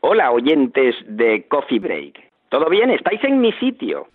[0.00, 2.18] Hola, oyentes de Coffee Break.
[2.50, 2.90] ¿Todo bien?
[2.90, 4.08] ¿Estáis en mi sitio?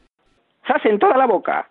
[0.67, 1.69] ¡Sas en toda la boca!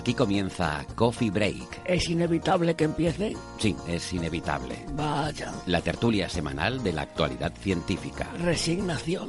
[0.00, 1.82] Aquí comienza Coffee Break.
[1.84, 3.36] ¿Es inevitable que empiece?
[3.58, 4.86] Sí, es inevitable.
[4.94, 5.52] Vaya.
[5.66, 8.26] La tertulia semanal de la actualidad científica.
[8.42, 9.28] Resignación.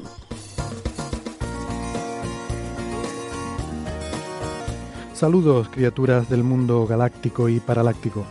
[5.13, 8.23] Saludos, criaturas del mundo galáctico y paraláctico.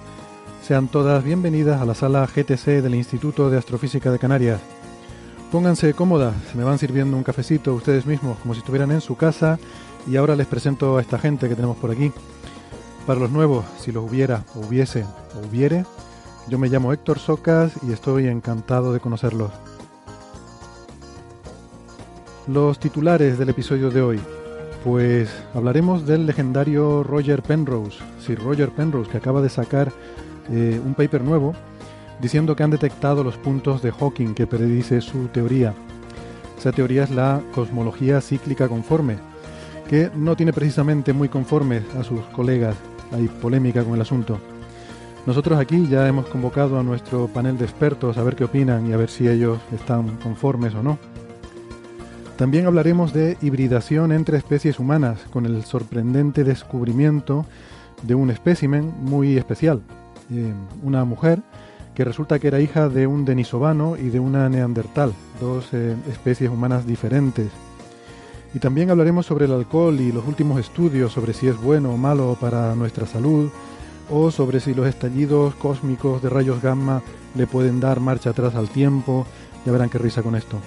[0.63, 4.63] Sean todas bienvenidas a la sala GTC del Instituto de Astrofísica de Canarias.
[5.53, 9.59] Pónganse cómodas, me van sirviendo un cafecito ustedes mismos, como si estuvieran en su casa,
[10.07, 12.13] y ahora les presento a esta gente que tenemos por aquí.
[13.07, 15.85] Para los nuevos, si los hubiera, o hubiese, o hubiere,
[16.49, 19.51] yo me llamo Héctor Socas y estoy encantado de conocerlos.
[22.47, 24.21] Los titulares del episodio de hoy.
[24.85, 29.93] Pues hablaremos del legendario Roger Penrose, Sir Roger Penrose, que acaba de sacar
[30.51, 31.55] eh, un paper nuevo
[32.21, 35.75] diciendo que han detectado los puntos de Hawking que predice su teoría.
[36.59, 39.19] Esa teoría es la cosmología cíclica conforme,
[39.91, 42.77] que no tiene precisamente muy conformes a sus colegas.
[43.11, 44.39] Hay polémica con el asunto.
[45.27, 48.93] Nosotros aquí ya hemos convocado a nuestro panel de expertos a ver qué opinan y
[48.93, 50.97] a ver si ellos están conformes o no.
[52.37, 57.45] También hablaremos de hibridación entre especies humanas, con el sorprendente descubrimiento
[58.05, 59.83] de un espécimen muy especial.
[60.33, 61.41] Eh, una mujer
[61.97, 66.49] que resulta que era hija de un denisovano y de una neandertal, dos eh, especies
[66.49, 67.51] humanas diferentes.
[68.53, 71.97] Y también hablaremos sobre el alcohol y los últimos estudios sobre si es bueno o
[71.97, 73.51] malo para nuestra salud,
[74.11, 77.03] o sobre si los estallidos cósmicos de rayos gamma
[77.37, 79.27] le pueden dar marcha atrás al tiempo.
[79.65, 80.59] Ya verán qué risa con esto.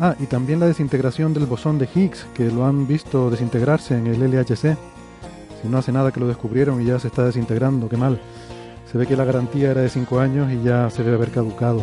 [0.00, 4.08] Ah, y también la desintegración del bosón de Higgs, que lo han visto desintegrarse en
[4.08, 4.76] el LHC.
[5.62, 8.20] Si no hace nada que lo descubrieron y ya se está desintegrando, qué mal.
[8.90, 11.82] Se ve que la garantía era de 5 años y ya se debe haber caducado.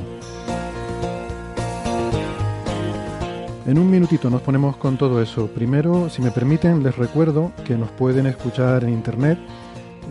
[3.67, 5.47] En un minutito nos ponemos con todo eso.
[5.47, 9.37] Primero, si me permiten, les recuerdo que nos pueden escuchar en internet,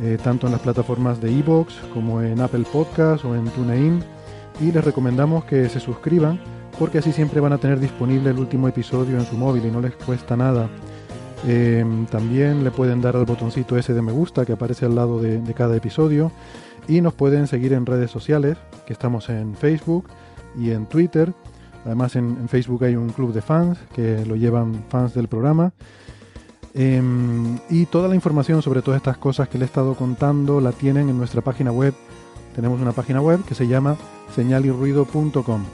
[0.03, 4.05] eh, tanto en las plataformas de Evox como en Apple Podcast o en TuneIn.
[4.61, 6.41] Y les recomendamos que se suscriban
[6.79, 9.81] porque así siempre van a tener disponible el último episodio en su móvil y no
[9.81, 10.69] les cuesta nada.
[11.47, 15.21] Eh, también le pueden dar al botoncito ese de me gusta que aparece al lado
[15.21, 16.31] de cada episodio
[16.87, 20.09] y nos pueden seguir en redes sociales, que estamos en Facebook
[20.57, 21.33] y en Twitter.
[21.85, 25.73] Además en, Facebook hay un club de fans que lo llevan fans del programa.
[26.75, 27.03] Eh,
[27.69, 31.09] y toda la información sobre todas estas cosas que le he estado contando la tienen
[31.09, 31.95] en nuestra página web.
[32.55, 33.97] Tenemos una página web que se llama
[34.35, 35.65] señalirruido.com.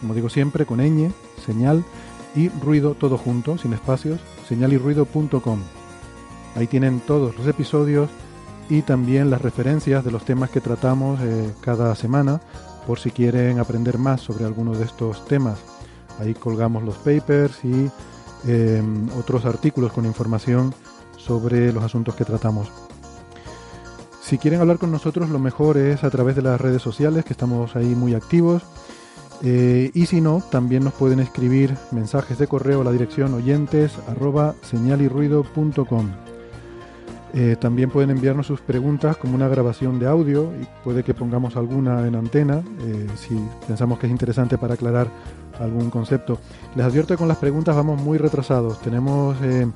[0.00, 1.10] Como digo siempre, con ñ,
[1.44, 1.84] señal
[2.34, 5.58] y ruido todo junto, sin espacios, señalirruido.com.
[6.56, 8.10] Ahí tienen todos los episodios
[8.68, 12.40] y también las referencias de los temas que tratamos eh, cada semana
[12.86, 15.58] por si quieren aprender más sobre alguno de estos temas.
[16.18, 17.90] Ahí colgamos los papers y
[18.46, 18.82] eh,
[19.18, 20.74] otros artículos con información
[21.16, 22.68] sobre los asuntos que tratamos.
[24.22, 27.32] Si quieren hablar con nosotros, lo mejor es a través de las redes sociales, que
[27.32, 28.62] estamos ahí muy activos.
[29.42, 33.92] Eh, y si no, también nos pueden escribir mensajes de correo a la dirección oyentes
[34.08, 34.54] arroba.
[37.36, 41.56] Eh, también pueden enviarnos sus preguntas como una grabación de audio y puede que pongamos
[41.56, 43.36] alguna en antena eh, si
[43.66, 45.08] pensamos que es interesante para aclarar
[45.58, 46.38] algún concepto.
[46.76, 48.80] Les advierto que con las preguntas vamos muy retrasados.
[48.82, 49.66] Tenemos eh,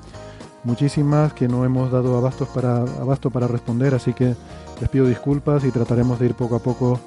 [0.62, 4.36] muchísimas que no hemos dado abastos para, abasto para responder, así que
[4.80, 7.00] les pido disculpas y trataremos de ir poco a poco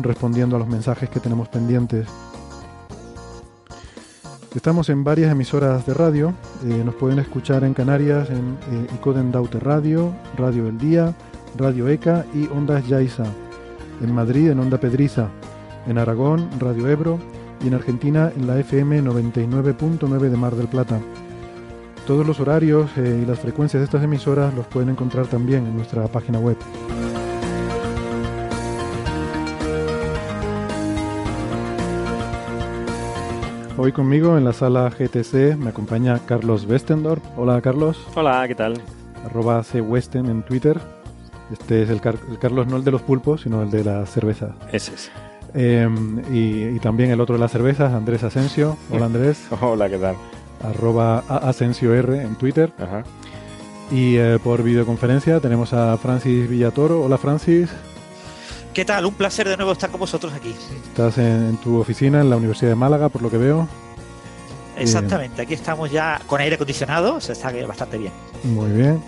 [0.00, 2.08] respondiendo a los mensajes que tenemos pendientes.
[4.54, 6.34] Estamos en varias emisoras de radio.
[6.64, 11.14] Eh, nos pueden escuchar en Canarias en eh, Icoden Daute Radio, Radio El Día,
[11.56, 13.26] Radio ECA y Ondas Yaiza.
[14.02, 15.28] En Madrid en Onda Pedriza.
[15.86, 17.20] En Aragón, Radio Ebro.
[17.62, 20.98] Y en Argentina en la FM 99.9 de Mar del Plata.
[22.06, 25.76] todos los horarios eh, y las frecuencias de estas emisoras los pueden encontrar también en
[25.76, 26.56] nuestra página web.
[33.82, 37.22] Hoy conmigo en la sala GTC me acompaña Carlos Westendorf.
[37.38, 37.96] Hola Carlos.
[38.14, 38.74] Hola, ¿qué tal?
[39.24, 40.78] Arroba Westen en Twitter.
[41.50, 44.54] Este es el, Carlos no el de los pulpos, sino el de la cerveza.
[44.70, 45.10] Ese es.
[45.54, 48.76] Em, y, también el otro de las cervezas, Andrés Asensio.
[48.90, 49.48] Hola Andrés.
[49.62, 50.16] Hola, ¿qué tal?
[50.62, 52.74] Arroba Asensio R en Twitter.
[52.78, 53.04] Ajá.
[53.90, 57.02] Y eh, por videoconferencia tenemos a Francis Villatoro.
[57.02, 57.70] Hola Francis.
[58.74, 59.04] ¿Qué tal?
[59.04, 60.54] Un placer de nuevo estar con vosotros aquí.
[60.84, 63.68] Estás en, tu oficina en la Universidad de Málaga, por lo que veo.
[64.78, 68.12] Exactamente, aquí estamos ya con aire acondicionado, o sea, está bastante bien.
[68.44, 69.02] Muy bien.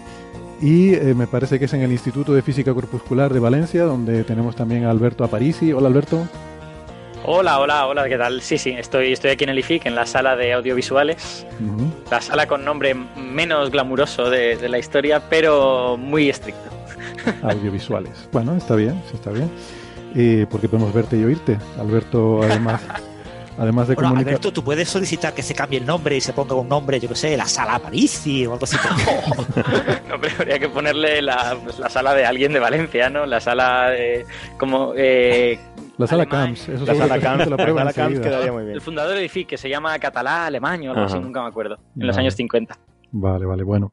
[0.60, 4.22] Y eh, me parece que es en el Instituto de Física Corpuscular de Valencia, donde
[4.24, 5.72] tenemos también a Alberto Aparici.
[5.72, 6.28] Hola Alberto.
[7.24, 8.42] Hola, hola, hola, ¿qué tal?
[8.42, 11.46] Sí, sí, estoy, estoy aquí en el IFIC, en la sala de audiovisuales.
[12.10, 16.71] La sala con nombre menos glamuroso de, de la historia, pero muy estricto.
[17.42, 18.28] audiovisuales.
[18.32, 19.50] Bueno, está bien, sí está bien.
[20.14, 21.58] Eh, porque podemos verte y oírte.
[21.78, 22.82] Alberto, además,
[23.58, 26.54] además de bueno, Alberto, tú puedes solicitar que se cambie el nombre y se ponga
[26.54, 28.76] un nombre, yo que sé, la sala Parisi o algo así.
[30.08, 33.24] no, pero habría que ponerle la, pues, la, sala de alguien de Valencia, ¿no?
[33.24, 34.26] La sala de.
[34.58, 34.92] como.
[34.96, 35.58] Eh,
[35.98, 38.74] la sala Camps, eso la sala Camps, la, sala Camps quedaría muy bien.
[38.74, 41.78] El fundador de IFIC, que se llama Catalá Alemán o algo así, nunca me acuerdo,
[41.98, 42.76] en los años 50.
[43.12, 43.92] Vale, vale, bueno.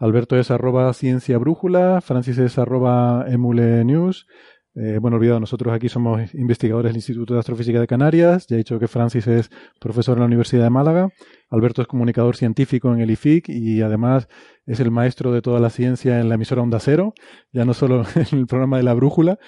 [0.00, 4.26] Alberto es arroba ciencia brújula, Francis es arroba emule news.
[4.74, 8.46] Eh, bueno, olvidado, nosotros aquí somos investigadores del Instituto de Astrofísica de Canarias.
[8.46, 11.10] Ya he dicho que Francis es profesor en la Universidad de Málaga.
[11.50, 14.26] Alberto es comunicador científico en el IFIC y además
[14.64, 17.12] es el maestro de toda la ciencia en la emisora Onda Cero.
[17.52, 19.38] Ya no solo en el programa de la brújula,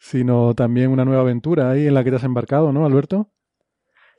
[0.00, 3.30] sino también una nueva aventura ahí en la que te has embarcado, ¿no, Alberto?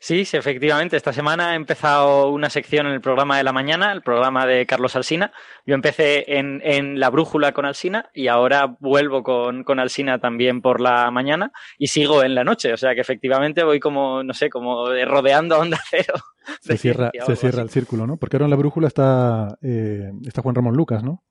[0.04, 0.98] Sí, sí, efectivamente.
[0.98, 4.66] Esta semana he empezado una sección en el programa de la mañana, el programa de
[4.66, 5.32] Carlos Alsina.
[5.64, 10.64] Yo empecé en, en La Brújula con Alsina y ahora vuelvo con, con, Alsina también
[10.64, 12.74] por la mañana y sigo en la noche.
[12.74, 16.16] O sea que efectivamente voy como, no sé, como rodeando a Onda Cero.
[16.62, 18.18] Se cierra, se cierra el círculo, ¿no?
[18.18, 21.22] Porque ahora en La Brújula está, eh, está Juan Ramón Lucas, ¿no?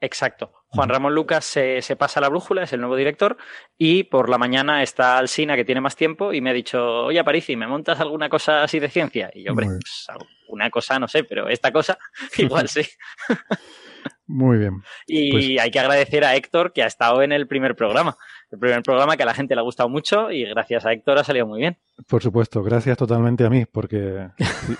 [0.00, 0.52] Exacto.
[0.68, 3.36] Juan Ramón Lucas se, se, pasa a la brújula, es el nuevo director,
[3.76, 7.18] y por la mañana está Alsina, que tiene más tiempo, y me ha dicho, oye,
[7.18, 9.30] Aparici, ¿me montas alguna cosa así de ciencia?
[9.34, 10.06] Y yo, hombre, pues,
[10.48, 11.98] una cosa no sé, pero esta cosa
[12.38, 12.82] igual sí.
[14.30, 14.82] Muy bien.
[15.08, 18.16] Y pues hay que agradecer a Héctor, que ha estado en el primer programa.
[18.52, 21.18] El primer programa que a la gente le ha gustado mucho y gracias a Héctor
[21.18, 21.78] ha salido muy bien.
[22.06, 24.28] Por supuesto, gracias totalmente a mí, porque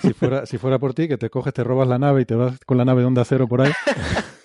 [0.01, 2.35] si, fuera, si fuera por ti, que te coges, te robas la nave y te
[2.35, 3.71] vas con la nave de onda cero por ahí.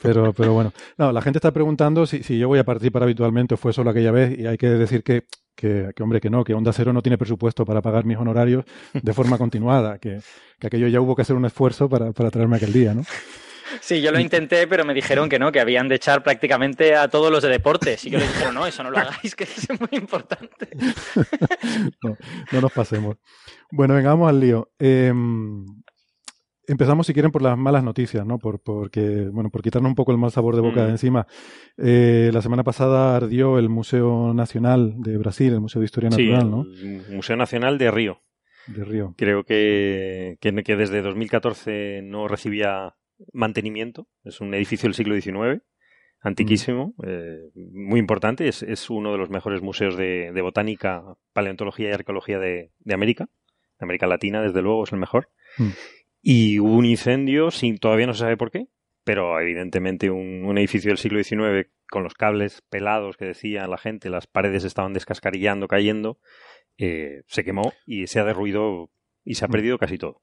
[0.02, 3.54] Pero, pero bueno, no, la gente está preguntando si, si yo voy a participar habitualmente
[3.54, 5.24] o fue solo aquella vez y hay que decir que,
[5.56, 8.64] que, que, hombre, que no, que Onda Cero no tiene presupuesto para pagar mis honorarios
[8.92, 10.20] de forma continuada, que,
[10.60, 13.02] que aquello ya hubo que hacer un esfuerzo para, para traerme aquel día, ¿no?
[13.80, 17.08] Sí, yo lo intenté, pero me dijeron que no, que habían de echar prácticamente a
[17.08, 18.04] todos los de deportes.
[18.04, 20.68] Y yo les dije, no, eso no lo hagáis, que es muy importante.
[22.02, 22.16] no,
[22.52, 23.16] no nos pasemos.
[23.70, 24.70] Bueno, venga, vamos al lío.
[24.78, 25.12] Eh,
[26.66, 28.38] empezamos, si quieren, por las malas noticias, ¿no?
[28.38, 30.90] Por, porque, bueno, por quitarnos un poco el mal sabor de boca de mm.
[30.90, 31.26] encima.
[31.76, 36.50] Eh, la semana pasada ardió el Museo Nacional de Brasil, el Museo de Historia Natural,
[36.50, 36.62] ¿no?
[36.62, 38.22] El Museo Nacional de Río.
[38.66, 39.14] De Río.
[39.16, 42.96] Creo que, que, que desde 2014 no recibía
[43.32, 44.08] mantenimiento.
[44.24, 45.62] Es un edificio del siglo XIX,
[46.20, 47.04] antiquísimo, mm.
[47.06, 48.48] eh, muy importante.
[48.48, 52.94] Es, es, uno de los mejores museos de, de botánica, paleontología y arqueología de, de,
[52.94, 53.28] América.
[53.78, 55.30] De América Latina, desde luego, es el mejor.
[55.58, 55.70] Mm.
[56.22, 58.66] Y hubo un incendio, sin, todavía no se sabe por qué,
[59.04, 63.78] pero evidentemente un, un, edificio del siglo XIX con los cables pelados que decía la
[63.78, 66.18] gente, las paredes estaban descascarillando, cayendo,
[66.78, 68.90] eh, se quemó y se ha derruido
[69.24, 69.52] y se ha mm.
[69.52, 70.22] perdido casi todo.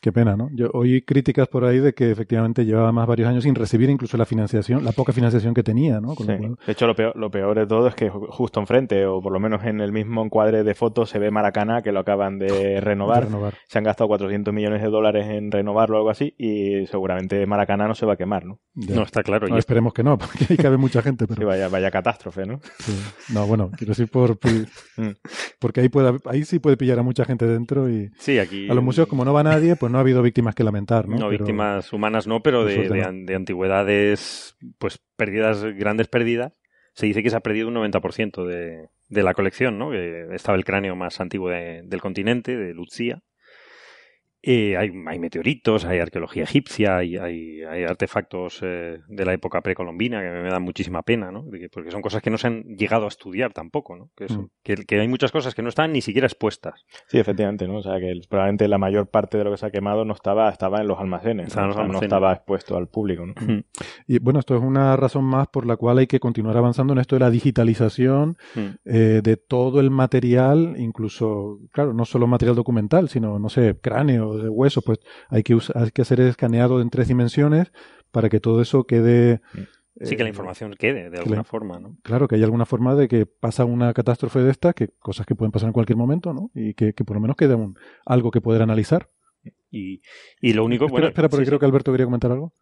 [0.00, 0.48] Qué pena, ¿no?
[0.52, 4.16] Yo oí críticas por ahí de que efectivamente llevaba más varios años sin recibir incluso
[4.16, 6.14] la financiación, la poca financiación que tenía, ¿no?
[6.14, 9.40] De hecho, lo peor, lo peor de todo es que justo enfrente, o por lo
[9.40, 13.28] menos en el mismo encuadre de fotos, se ve Maracana, que lo acaban de renovar.
[13.68, 17.86] Se han gastado 400 millones de dólares en renovarlo o algo así, y seguramente Maracana
[17.86, 18.58] no se va a quemar, ¿no?
[18.74, 19.48] No, está claro.
[19.48, 21.26] y esperemos que no, porque ahí cabe mucha gente.
[21.26, 21.46] Pero...
[21.46, 22.60] vaya, vaya catástrofe, ¿no?
[23.32, 24.38] No, bueno, quiero decir por...
[24.96, 25.10] Mm.
[25.58, 28.10] porque ahí, puede, ahí sí puede pillar a mucha gente dentro y...
[28.18, 28.68] Sí, aquí...
[28.70, 31.16] A los museos, como no va nadie, pues no ha habido víctimas que lamentar, ¿no?
[31.16, 36.52] No, víctimas humanas no, pero de, de, antigüedades, pues pérdidas, grandes pérdidas.
[36.94, 39.90] Se dice que se ha perdido un 90% de, de la colección, ¿no?
[39.90, 43.22] Que estaba el cráneo más antiguo del continente, de Lucía.
[44.42, 49.60] Eh, hay, hay, meteoritos, hay arqueología egipcia, hay, hay, hay artefactos eh, de la época
[49.60, 51.44] precolombina que me dan muchísima pena, ¿no?
[51.70, 54.10] Porque son cosas que no se han llegado a estudiar tampoco, ¿no?
[54.16, 54.48] Que, mm.
[54.62, 56.86] que, que, hay muchas cosas que no están ni siquiera expuestas.
[57.08, 57.76] Sí, efectivamente, ¿no?
[57.76, 60.48] O sea, que probablemente la mayor parte de lo que se ha quemado no estaba,
[60.48, 61.70] estaba en los almacenes, ¿no?
[61.70, 63.34] O no estaba expuesto al público, ¿no?
[63.34, 63.64] Mm.
[64.06, 67.00] Y bueno, esto es una razón más por la cual hay que continuar avanzando en
[67.00, 68.60] esto de la digitalización mm.
[68.86, 73.74] eh, de todo el material, incluso, claro, no solo material documental, sino, no sé,
[74.38, 77.72] de hueso, pues hay que, hay que hacer escaneado en tres dimensiones
[78.10, 79.40] para que todo eso quede...
[80.02, 81.96] Sí, que la eh, información quede de alguna forma, ¿no?
[82.02, 85.34] Claro, que hay alguna forma de que pasa una catástrofe de esta, que cosas que
[85.34, 86.50] pueden pasar en cualquier momento, ¿no?
[86.54, 89.10] Y que, por lo menos quede un, algo que poder analizar.
[89.70, 90.00] Y,
[90.40, 90.86] y lo único...
[90.86, 92.52] Espera, espera porque creo que Alberto quería comentar algo.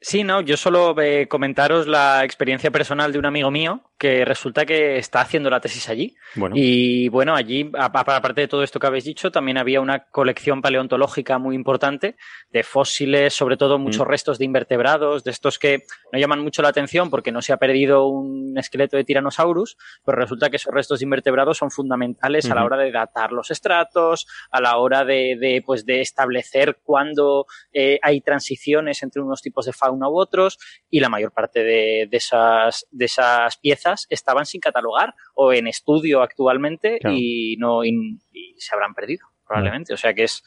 [0.00, 4.66] Sí, no, yo solo eh, comentaros la experiencia personal de un amigo mío que resulta
[4.66, 6.16] que está haciendo la tesis allí.
[6.52, 11.38] Y bueno, allí, aparte de todo esto que habéis dicho, también había una colección paleontológica
[11.38, 12.16] muy importante
[12.50, 14.10] de fósiles, sobre todo muchos mm.
[14.10, 17.56] restos de invertebrados, de estos que no llaman mucho la atención porque no se ha
[17.56, 22.54] perdido un esqueleto de Tyrannosaurus, pero resulta que esos restos de invertebrados son fundamentales a
[22.54, 27.98] la hora de datar los estratos, a la hora de, pues, de establecer cuándo eh,
[28.02, 30.58] hay transiciones entre unos tipos de fauna u otros,
[30.90, 36.22] y la mayor parte de, esas, de esas piezas estaban sin catalogar o en estudio
[36.22, 38.18] actualmente y no y,
[38.58, 39.94] se habrán perdido probablemente.
[39.94, 40.42] O sea que es,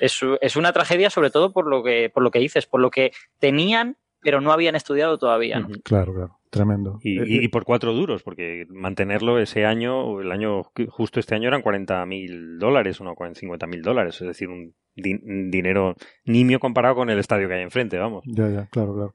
[0.00, 2.90] es, es, una tragedia sobre todo por lo que por lo que dices, por lo
[2.90, 5.66] que tenían pero no habían estudiado todavía.
[5.82, 6.40] Claro, claro.
[6.50, 6.98] Tremendo.
[7.04, 11.62] Eh, y, por cuatro duros, porque mantenerlo ese año, el año justo este año eran
[11.62, 15.94] 40 mil dólares, no 50 mil dólares, es decir, un, dinero
[16.24, 18.24] nimio comparado con el estadio que hay enfrente, vamos.
[18.26, 19.14] Ya, ya, claro, claro.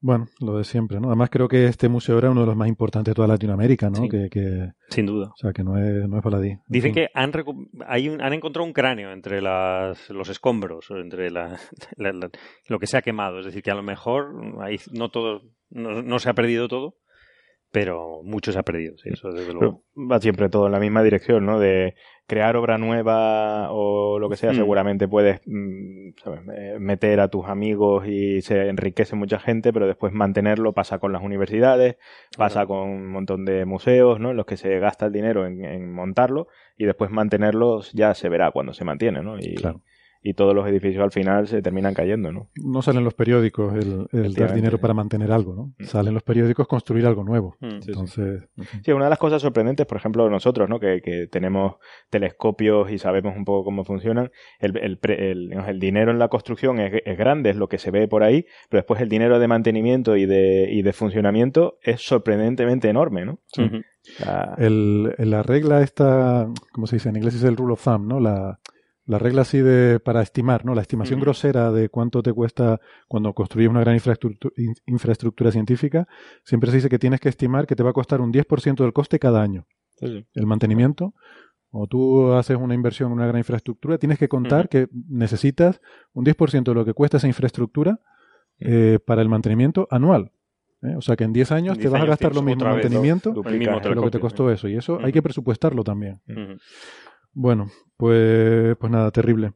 [0.00, 1.08] Bueno, lo de siempre, ¿no?
[1.08, 4.08] Además creo que este museo era uno de los más importantes de toda Latinoamérica, ¿no?
[4.08, 5.28] Que, Sin duda.
[5.28, 6.56] O sea, que no es, no es baladí.
[6.68, 7.32] Dicen que han,
[7.86, 11.58] hay han encontrado un cráneo entre las, los escombros, entre la,
[12.68, 13.40] lo que se ha quemado.
[13.40, 16.96] Es decir, que a lo mejor ahí no todo, no se ha perdido todo,
[17.76, 19.84] pero mucho se ha perdido, sí, eso desde luego.
[19.96, 21.58] va siempre todo en la misma dirección, ¿no?
[21.58, 21.94] De
[22.26, 24.56] crear obra nueva o lo que sea, mm.
[24.56, 26.10] seguramente puedes mm,
[26.78, 31.22] meter a tus amigos y se enriquece mucha gente, pero después mantenerlo pasa con las
[31.22, 31.96] universidades,
[32.36, 34.30] pasa con un montón de museos, ¿no?
[34.30, 38.50] En los que se gasta el dinero en, montarlo y después mantenerlos ya se verá
[38.50, 39.38] cuando se mantiene, ¿no?
[39.38, 39.82] Y, claro
[40.26, 42.50] y todos los edificios al final se terminan cayendo, ¿no?
[42.56, 45.72] No salen los periódicos el, dar dinero para mantener algo, ¿no?
[45.78, 45.84] Mm.
[45.84, 47.56] Salen los periódicos construir algo nuevo.
[47.60, 47.78] Mm.
[47.86, 48.48] Entonces...
[48.84, 50.80] Sí, una de las cosas sorprendentes, por ejemplo, nosotros, ¿no?
[50.80, 51.76] Que, que tenemos
[52.10, 54.98] telescopios y sabemos un poco cómo funcionan, el, el,
[55.52, 58.46] el dinero en la construcción es, es, grande, es lo que se ve por ahí,
[58.68, 63.38] pero después el dinero de mantenimiento y de, y de funcionamiento es sorprendentemente enorme, ¿no?
[64.58, 67.08] el, la regla esta, ¿cómo se dice?
[67.08, 68.20] En inglés es el rule of thumb, ¿no?
[68.20, 68.58] La
[69.06, 70.74] la regla así de para estimar, ¿no?
[70.74, 74.52] La estimación grosera de cuánto te cuesta cuando construyes una gran infraestructura,
[74.86, 76.08] infraestructura, científica,
[76.42, 78.92] siempre se dice que tienes que estimar que te va a costar un 10% del
[78.92, 79.66] coste cada año.
[80.34, 81.14] El mantenimiento.
[81.70, 85.80] O tú haces una inversión en una gran infraestructura, tienes que contar que necesitas
[86.12, 88.00] un 10% de lo que cuesta esa infraestructura
[88.58, 90.32] eh, para el mantenimiento anual.
[90.82, 90.94] ¿eh?
[90.96, 94.02] O sea que en 10 años te vas a gastar lo mismo en mantenimiento lo
[94.02, 94.68] que te costó eso.
[94.68, 96.20] Y eso hay que presupuestarlo también.
[97.38, 99.52] Bueno, pues, pues nada, terrible.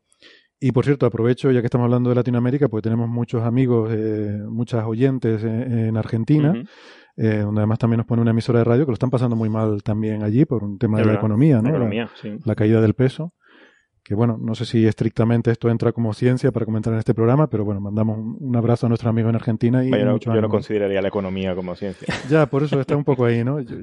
[0.61, 4.39] Y por cierto, aprovecho, ya que estamos hablando de Latinoamérica, pues tenemos muchos amigos, eh,
[4.47, 6.53] muchas oyentes en, Argentina,
[7.17, 9.49] eh, donde además también nos pone una emisora de radio que lo están pasando muy
[9.49, 11.89] mal también allí por un tema de, la economía, ¿no?
[12.45, 13.33] La, caída del peso.
[14.05, 17.49] Que bueno, no sé si estrictamente esto entra como ciencia para comentar en este programa,
[17.49, 19.83] pero bueno, mandamos un, abrazo a nuestro amigo en Argentina.
[19.83, 22.13] Y yo, no, yo no consideraría la economía como ciencia.
[22.29, 23.61] Ya, por eso está un poco ahí, ¿no?
[23.61, 23.77] Yo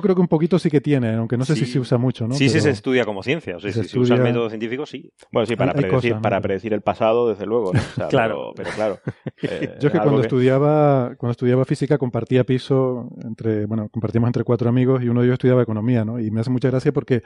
[0.00, 2.34] creo que un poquito sí que tiene, aunque no sé si se usa mucho, ¿no?
[2.34, 3.56] Sí, sí se estudia como ciencia.
[3.56, 5.12] O sea, si se usa el método científico, sí.
[5.30, 7.72] Bueno, sí, para, predecir, para predecir el pasado, desde luego.
[8.08, 8.52] claro.
[8.56, 8.98] Pero, claro.
[9.42, 14.44] Eh, yo es que cuando estudiaba cuando estudiaba física compartía piso entre, bueno, compartíamos entre
[14.44, 16.20] cuatro amigos y uno de ellos estudiaba economía, ¿no?
[16.20, 17.22] Y me hace mucha gracia porque,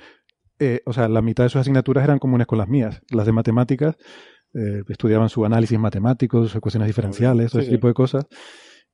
[0.59, 3.03] eh, o sea, la mitad de sus asignaturas eran comunes con las mías.
[3.11, 3.97] Las de matemáticas,
[4.55, 8.27] eh, estudiaban su análisis matemático, sus ecuaciones diferenciales, todo ese tipo de cosas.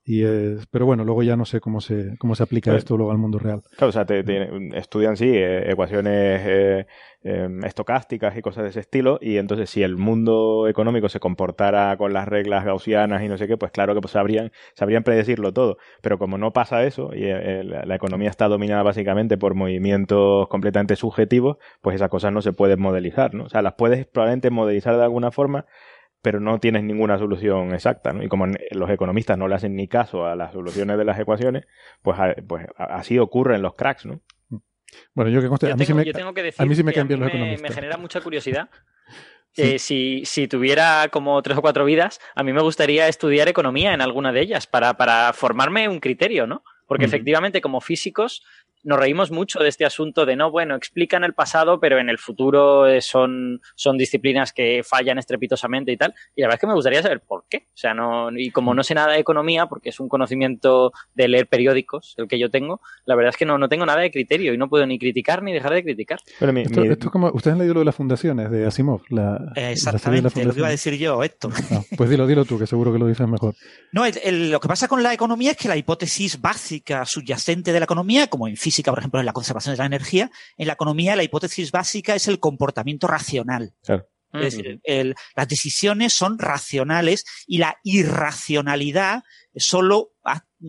[0.05, 0.25] Y
[0.71, 3.39] pero bueno, luego ya no sé cómo se, cómo se aplica esto luego al mundo
[3.39, 3.63] real.
[3.77, 4.25] Claro, o sea, te,
[4.77, 6.87] estudian, sí, eh, ecuaciones eh,
[7.23, 11.97] em, estocásticas y cosas de ese estilo, y entonces si el mundo económico se comportara
[11.97, 15.53] con las reglas gaussianas y no sé qué, pues claro que pues, sabrían, sabrían predecirlo
[15.53, 15.79] todo.
[16.01, 20.97] Pero como no pasa eso, y eh, la economía está dominada básicamente por movimientos completamente
[20.97, 23.45] subjetivos, pues esas cosas no se pueden modelizar, ¿no?
[23.45, 25.67] O sea, las puedes probablemente modelizar de alguna forma,
[26.23, 28.23] pero no tienes ninguna solución exacta, ¿no?
[28.23, 31.67] Y como los economistas no le hacen ni caso a las soluciones de las ecuaciones,
[32.01, 34.21] pues, pues así ocurre en los cracks, ¿no?
[35.15, 36.83] Bueno, yo que conste, a, mí sí me, yo tengo que decir a mí sí
[36.85, 37.71] me cambian los economistas.
[37.71, 38.69] Me genera mucha curiosidad
[39.57, 43.95] eh, si, si, tuviera como tres o cuatro vidas, a mí me gustaría estudiar economía
[43.95, 46.63] en alguna de ellas para, para formarme un criterio, ¿no?
[46.87, 48.45] Porque efectivamente, como físicos,
[48.83, 52.19] nos reímos mucho de este asunto de no, bueno, explican el pasado, pero en el
[52.19, 56.15] futuro eh, son, son disciplinas que fallan estrepitosamente y tal.
[56.35, 57.69] Y la verdad es que me gustaría saber por qué.
[57.69, 61.29] O sea, no, y como no sé nada de economía, porque es un conocimiento de
[61.29, 64.11] leer periódicos, el que yo tengo, la verdad es que no, no tengo nada de
[64.11, 66.19] criterio y no puedo ni criticar ni dejar de criticar.
[66.39, 70.45] Pero esto, es como, ustedes han leído lo de las fundaciones de Asimov, la, Exactamente,
[70.45, 71.51] lo que iba a decir yo, esto.
[71.71, 73.55] Ah, pues dilo, dilo tú, que seguro que lo dices mejor.
[73.93, 77.85] No, lo que pasa con la economía es que la hipótesis básica subyacente de la
[77.85, 81.17] economía, como en física, por ejemplo, en la conservación de la energía, en la economía
[81.17, 83.75] la hipótesis básica es el comportamiento racional.
[84.33, 84.81] Es decir,
[85.37, 89.25] las decisiones son racionales y la irracionalidad
[89.57, 90.13] solo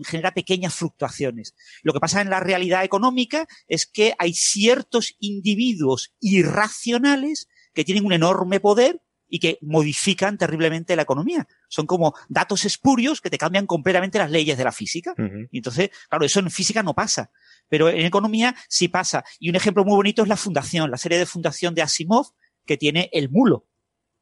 [0.04, 1.54] genera pequeñas fluctuaciones.
[1.82, 8.04] Lo que pasa en la realidad económica es que hay ciertos individuos irracionales que tienen
[8.04, 11.46] un enorme poder y que modifican terriblemente la economía.
[11.68, 15.14] Son como datos espurios que te cambian completamente las leyes de la física.
[15.50, 17.30] Y entonces, claro, eso en física no pasa.
[17.68, 19.24] Pero en economía sí pasa.
[19.38, 22.32] Y un ejemplo muy bonito es la fundación, la serie de fundación de Asimov,
[22.64, 23.66] que tiene el mulo.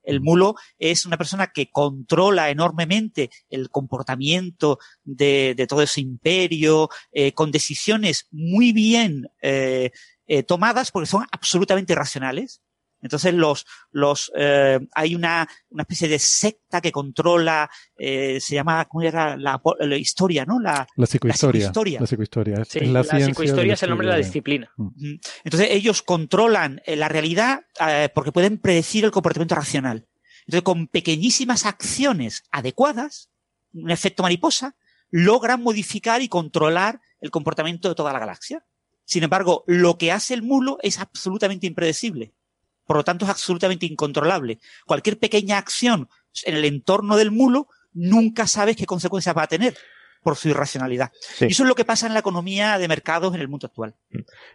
[0.02, 7.32] El mulo es una persona que controla enormemente el comportamiento de, todo ese imperio, eh,
[7.32, 9.90] con decisiones muy bien eh,
[10.26, 12.62] eh, tomadas porque son absolutamente racionales.
[13.02, 18.84] Entonces los, los, eh, hay una, una especie de secta que controla, eh, se llama,
[18.86, 19.36] ¿cómo era?
[19.36, 20.60] La, la, historia, ¿no?
[20.60, 22.00] La, la psicohistoria.
[22.00, 22.58] La psicohistoria.
[22.58, 24.72] La, sí, la, psicohistoria es el nombre de la disciplina.
[24.76, 25.14] Mm.
[25.44, 30.06] Entonces ellos controlan eh, la realidad eh, porque pueden predecir el comportamiento racional.
[30.46, 33.30] Entonces con pequeñísimas acciones adecuadas,
[33.74, 34.76] un efecto mariposa,
[35.10, 38.64] logran modificar y controlar el comportamiento de toda la galaxia.
[39.04, 42.34] Sin embargo, lo que hace el mulo es absolutamente impredecible.
[42.84, 44.58] Por lo tanto, es absolutamente incontrolable.
[44.86, 46.08] Cualquier pequeña acción
[46.44, 49.76] en el entorno del mulo, nunca sabes qué consecuencias va a tener
[50.22, 51.10] por su irracionalidad.
[51.40, 53.94] Y eso es lo que pasa en la economía de mercados en el mundo actual.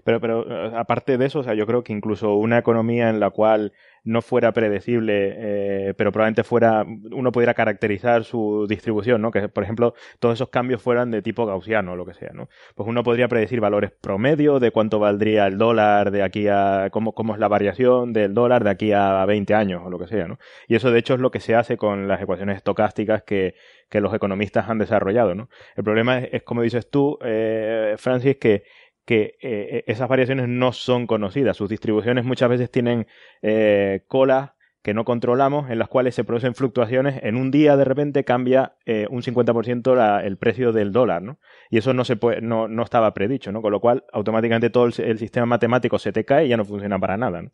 [0.04, 3.20] Pero, pero eh, aparte de eso, o sea, yo creo que incluso una economía en
[3.20, 3.74] la cual
[4.04, 9.32] no fuera predecible, eh, pero probablemente fuera, uno pudiera caracterizar su distribución, ¿no?
[9.32, 12.50] Que, por ejemplo, todos esos cambios fueran de tipo gaussiano o lo que sea, ¿no?
[12.76, 17.14] Pues uno podría predecir valores promedio de cuánto valdría el dólar de aquí a, cómo,
[17.14, 20.28] cómo es la variación del dólar de aquí a 20 años o lo que sea,
[20.28, 20.40] ¿no?
[20.68, 23.56] Y eso, de hecho, es lo que se hace con las ecuaciones estocásticas que,
[23.90, 25.50] que los economistas han desarrollado, ¿no?
[25.76, 28.64] El problema es, como dices tú, eh, Francis, que
[29.08, 31.56] que eh, esas variaciones no son conocidas.
[31.56, 33.08] Sus distribuciones muchas veces tienen
[33.42, 34.52] eh, colas
[34.84, 37.22] que no controlamos, en las cuales se producen fluctuaciones.
[37.24, 41.40] En un día, de repente, cambia eh, un 50% el precio del dólar, ¿no?
[41.70, 43.62] Y eso no, se puede, no, no estaba predicho, ¿no?
[43.62, 47.00] Con lo cual, automáticamente todo el, sistema matemático se te cae y ya no funciona
[47.00, 47.52] para nada, ¿no?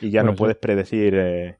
[0.00, 1.56] Y ya no puedes predecir,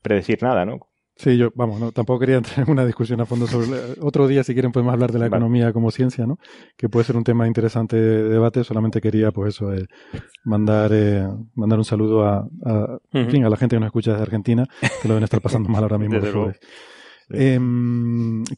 [0.00, 0.91] predecir nada, ¿no?
[1.16, 3.68] Sí, yo, vamos, no, tampoco quería entrar en una discusión a fondo sobre.
[4.00, 6.38] Otro día, si quieren, podemos hablar de la economía como ciencia, ¿no?
[6.76, 8.64] Que puede ser un tema interesante de debate.
[8.64, 9.86] Solamente quería, pues eso, eh,
[10.44, 12.98] mandar, eh, mandar un saludo a, a,
[13.30, 15.82] fin, a la gente que nos escucha desde Argentina, que lo deben estar pasando mal
[15.82, 16.18] ahora mismo.
[17.34, 17.58] Eh,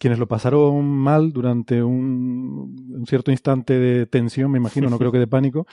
[0.01, 5.13] quienes lo pasaron mal durante un, un, cierto instante de tensión, me imagino, no creo
[5.13, 5.67] que de pánico,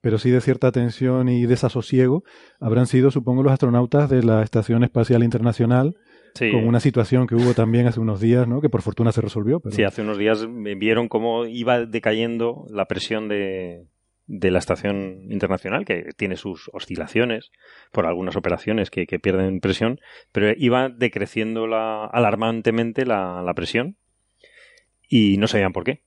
[0.00, 2.24] pero sí de cierta tensión y desasosiego,
[2.58, 5.94] habrán sido, supongo, los astronautas de la Estación Espacial Internacional,
[6.38, 8.60] con una situación que hubo también hace unos días, ¿no?
[8.60, 9.62] Que por fortuna se resolvió.
[9.70, 13.86] Sí, hace unos días vieron cómo iba decayendo la presión de,
[14.28, 17.50] de la estación internacional, que tiene sus oscilaciones
[17.92, 20.00] por algunas operaciones que, pierden presión,
[20.32, 23.96] pero iba decreciendo la, alarmantemente la, la, presión
[25.08, 26.02] y no sabían por qué.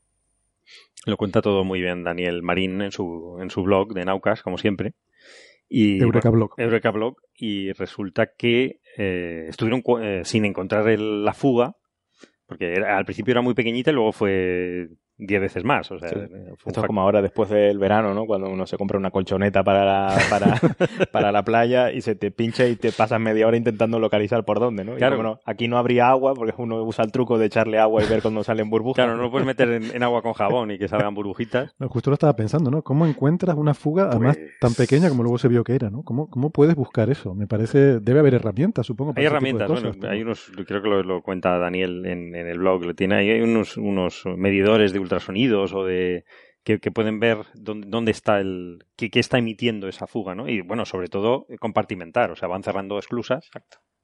[1.08, 4.60] Lo cuenta todo muy bien Daniel Marín en su, en su blog de Naucas, como
[4.60, 4.94] siempre.
[5.67, 6.54] Y, Eureka Blog.
[6.58, 7.15] Eureka Blog.
[7.34, 11.75] Y resulta que eh, estuvieron eh, sin encontrar la fuga,
[12.45, 14.89] porque al principio era muy pequeñita y luego fue
[15.21, 15.89] diez veces más.
[15.91, 18.25] O sea, Esto es como ahora después del verano, ¿no?
[18.25, 20.60] Cuando uno se compra una colchoneta para la, para,
[21.12, 24.60] para la playa y se te pincha y te pasas media hora intentando localizar por
[24.60, 24.95] dónde, ¿no?
[24.95, 25.15] claro.
[25.15, 28.21] bueno, aquí no habría agua porque uno usa el truco de echarle agua y ver
[28.21, 29.03] cuando salen burbujas.
[29.03, 31.73] Claro, no lo puedes meter en, agua con jabón y que salgan burbujitas.
[31.89, 32.81] justo lo estaba pensando, ¿no?
[32.81, 36.03] ¿Cómo encuentras una fuga, además pues tan pequeña como luego se vio que era, ¿no?
[36.03, 37.36] ¿Cómo, cómo puedes buscar eso?
[37.36, 39.13] Me parece, debe haber herramientas, supongo.
[39.15, 42.95] hay herramientas, bueno, hay unos, creo que lo, cuenta Daniel en, en, el blog, lo
[42.95, 46.24] tiene ahí, hay unos, unos medidores de ultrasonidos o de
[46.63, 48.86] que, pueden ver dónde, está el.
[48.95, 50.47] Qué, está emitiendo esa fuga, ¿no?
[50.47, 53.50] Y bueno, sobre todo eh, compartimentar, o sea, van cerrando esclusas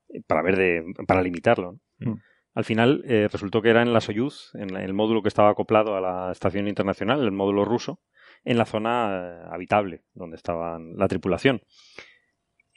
[0.09, 1.79] eh, para ver de, para limitarlo.
[1.99, 2.13] Mm.
[2.55, 5.95] Al final eh, resultó que era en la Soyuz, en el módulo que estaba acoplado
[5.95, 8.01] a la estación internacional, el módulo ruso,
[8.43, 11.61] en la zona habitable donde estaba la tripulación.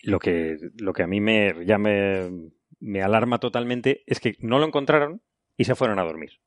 [0.02, 4.58] Lo que, lo que a mí me, ya me, me alarma totalmente es que no
[4.58, 5.22] lo encontraron
[5.56, 6.40] y se fueron a dormir.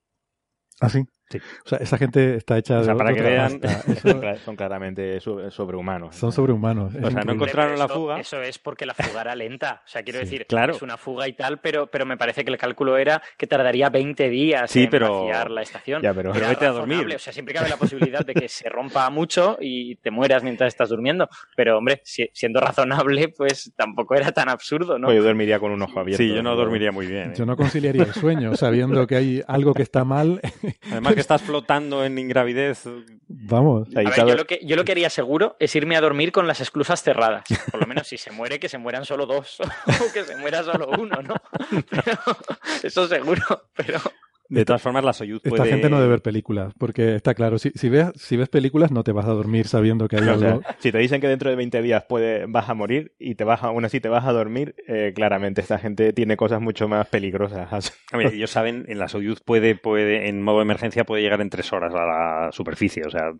[0.80, 1.06] ¿Ah, sí?
[1.34, 1.40] Sí.
[1.66, 3.60] O sea, esa gente está hecha O sea, de para que vean-.
[3.64, 6.16] Eso- Son claramente so- sobrehumanos.
[6.16, 6.96] son sobrehumanos.
[6.96, 8.20] Es O sea, no encontraron la fuga.
[8.20, 9.82] Eso es porque la fuga era lenta.
[9.86, 10.74] O sea, quiero Sí, decir, claro.
[10.76, 13.90] es una fuga y tal, pero, pero me parece que el cálculo era que tardaría
[13.90, 16.02] 20 días Sí, en pero- vaciar la estación.
[16.02, 16.96] Ya, pero- Pero vete a razonable.
[16.98, 17.16] dormir.
[17.16, 20.68] O sea, siempre cabe la posibilidad de que se rompa mucho y te mueras mientras
[20.68, 21.28] estás durmiendo.
[21.56, 25.08] Pero, hombre, si- siendo razonable, pues tampoco era tan absurdo, ¿no?
[25.08, 26.22] Pues yo dormiría con un ojo abierto.
[26.24, 27.32] Sí, yo no dormiría muy bien.
[27.32, 27.34] ¿eh?
[27.36, 30.42] Yo no conciliaría el sueño sabiendo que hay algo que está mal.
[30.92, 32.84] Además que estás flotando en ingravidez.
[33.28, 33.88] Vamos.
[33.96, 36.32] Ahí A ver, yo, lo que, yo lo que haría seguro es irme a dormir
[36.32, 37.44] con las esclusas cerradas.
[37.72, 39.58] Por lo menos si se muere, que se mueran solo dos.
[39.88, 41.36] o que se muera solo uno, ¿no?
[41.90, 42.20] Pero,
[42.84, 43.70] eso seguro.
[43.76, 44.00] Pero
[44.54, 47.72] De todas formas, la Soyuz Esta gente no debe ver películas, porque está claro, si,
[47.76, 50.50] si, ves, si ves películas no te vas a dormir sabiendo que hay O sea,
[50.52, 50.62] algo.
[50.80, 53.64] si te dicen que dentro de 20 días puede, vas a morir y te vas
[53.64, 57.08] a, aún así te vas a dormir, eh, claramente esta gente tiene cosas mucho más
[57.08, 57.94] peligrosas.
[58.12, 61.42] A ver, ellos saben, en la Soyuz puede, puede, en modo de emergencia puede llegar
[61.42, 63.04] en tres horas a la superficie.
[63.06, 63.32] O sea,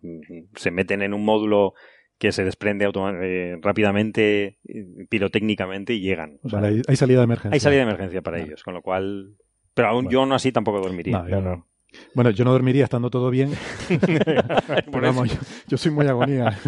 [0.56, 1.74] se meten en un módulo
[2.18, 6.38] que se desprende automa- eh, rápidamente, eh, pirotécnicamente y llegan.
[6.42, 7.54] O sea, Vale, hay, hay salida de emergencia.
[7.54, 9.34] hay salida de emergencia para ellos, con lo cual...
[9.74, 10.10] Pero aún Bueno.
[10.10, 11.18] yo no así tampoco dormiría.
[11.18, 11.66] No, yo no.
[12.14, 13.52] Bueno, yo no dormiría estando todo bien.
[13.88, 16.58] Por Pero vamos, yo, yo soy muy agonía.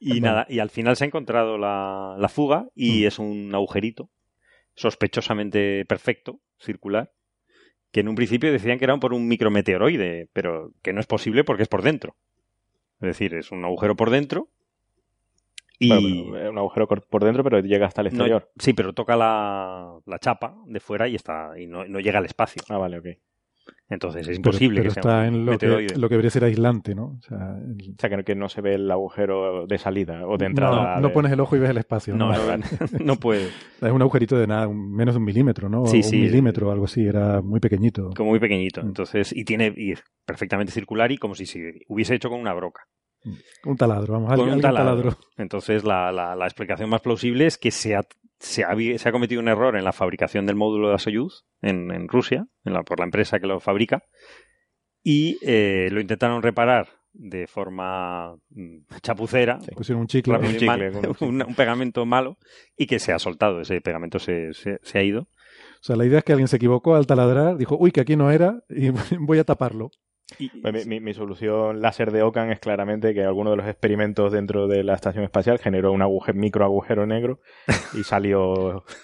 [0.00, 3.06] Y nada, y al final se ha encontrado la, la fuga y Mm.
[3.06, 4.10] es un agujerito
[4.74, 7.12] sospechosamente perfecto, circular,
[7.92, 11.44] que en un principio decían que era por un micrometeoroide, pero que no es posible
[11.44, 12.16] porque es por dentro.
[13.00, 14.48] Es decir, es un agujero por dentro
[15.78, 15.88] y...
[15.88, 18.50] Bueno, eh, un agujero por dentro, pero llega hasta el no- exterior.
[18.58, 22.24] sí, pero toca la, la chapa de fuera y está y no, no llega al
[22.26, 22.62] espacio.
[22.68, 23.06] Ah, vale, ok.
[23.88, 26.42] Entonces es imposible pero que sea está un en lo que, lo que debería ser
[26.44, 27.18] aislante, ¿no?
[27.18, 30.36] O sea, el- O sea, que, que no se ve el agujero de salida o
[30.36, 31.00] de no, entrada.
[31.00, 32.16] no de- pones el ojo y ves el espacio.
[32.16, 32.56] No, ¿no?
[32.56, 32.64] no,
[33.04, 33.46] no puede.
[33.80, 35.86] Es un agujerito de nada, un- menos de un milímetro, ¿no?
[35.86, 36.16] Sí, un sí.
[36.16, 38.10] milímetro o algo así, era muy pequeñito.
[38.16, 38.82] como muy pequeñito.
[38.82, 38.86] Mm.
[38.88, 42.54] Entonces, y tiene y es perfectamente circular y como si se hubiese hecho con una
[42.54, 42.82] broca.
[43.64, 45.02] Un taladro, vamos, Con un taladro.
[45.02, 45.18] taladro.
[45.36, 48.02] Entonces, la, la- la explicación más plausible es que se ha,
[48.38, 51.44] se, ha, se ha cometido un error en la fabricación del módulo de la Soyuz
[51.62, 54.02] en, en Rusia, en la- por la empresa que lo fabrica,
[55.02, 60.36] y eh, lo intentaron reparar de forma mm, chapucera, Pusieron un chicle.
[60.36, 61.26] Un y chicle, mal, con un chicle.
[61.28, 62.38] un, un pegamento malo,
[62.76, 63.60] y que se ha soltado.
[63.60, 65.22] Ese pegamento se, se- se ha ido.
[65.22, 68.16] O sea, la idea es que alguien se equivocó al taladrar, dijo, uy, que aquí
[68.16, 69.90] no era, y voy a taparlo.
[70.38, 74.32] Y, Mi, mi- mi solución láser de Ocan es claramente que alguno de los experimentos
[74.32, 77.40] dentro de la estación espacial generó un agujero, micro agujero negro
[77.94, 78.84] y salió.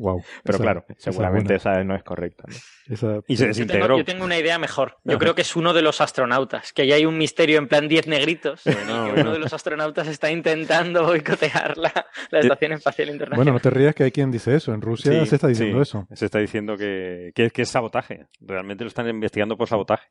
[0.00, 0.20] Wow.
[0.42, 2.42] Pero Esa- claro, seguramente esa no es correcta.
[2.48, 2.92] ¿no?
[2.92, 3.86] Esa- y se yo desintegró.
[3.86, 4.96] tengo, yo tengo una idea mejor.
[5.04, 6.72] Yo creo que es uno de los astronautas.
[6.72, 8.62] Que ahí hay un misterio en plan 10 negritos.
[8.66, 11.92] y que uno de los astronautas está intentando boicotear la,
[12.30, 13.36] la Estación Espacial Internacional.
[13.36, 14.74] Bueno, no te rías que hay quien dice eso.
[14.74, 15.88] En Rusia Sí, se está diciendo sí.
[15.88, 16.06] eso.
[16.12, 18.26] Se está diciendo que, que, que es sabotaje.
[18.40, 20.08] Realmente lo están investigando por sabotaje.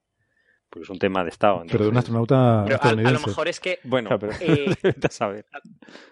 [0.75, 1.63] Porque es un tema de Estado.
[1.71, 4.09] Pero de un astronauta Pero a, a lo mejor es que Bueno,
[4.41, 5.45] eh, a saber.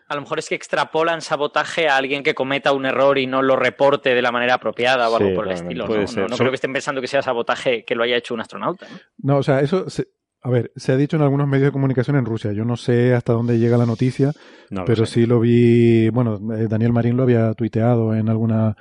[0.08, 3.42] a lo mejor es que extrapolan sabotaje a alguien que cometa un error y no
[3.42, 5.86] lo reporte de la manera apropiada o algo Sí, por el estilo.
[5.86, 6.08] Puede ¿no?
[6.08, 6.30] ser.
[6.30, 8.88] No, creo que estén pensando que sea sabotaje que lo haya hecho un astronauta.
[8.90, 8.98] ¿no?
[9.34, 9.90] No, o sea, eso...
[9.90, 10.08] se-
[10.46, 12.54] A ver, se ha dicho en algunos medios de comunicación en Rusia.
[12.54, 14.32] Yo no sé hasta dónde llega la noticia,
[14.70, 15.14] No pero sé.
[15.22, 16.08] sí lo vi.
[16.10, 18.76] Bueno, eh, Daniel Marín lo había tuiteado en alguna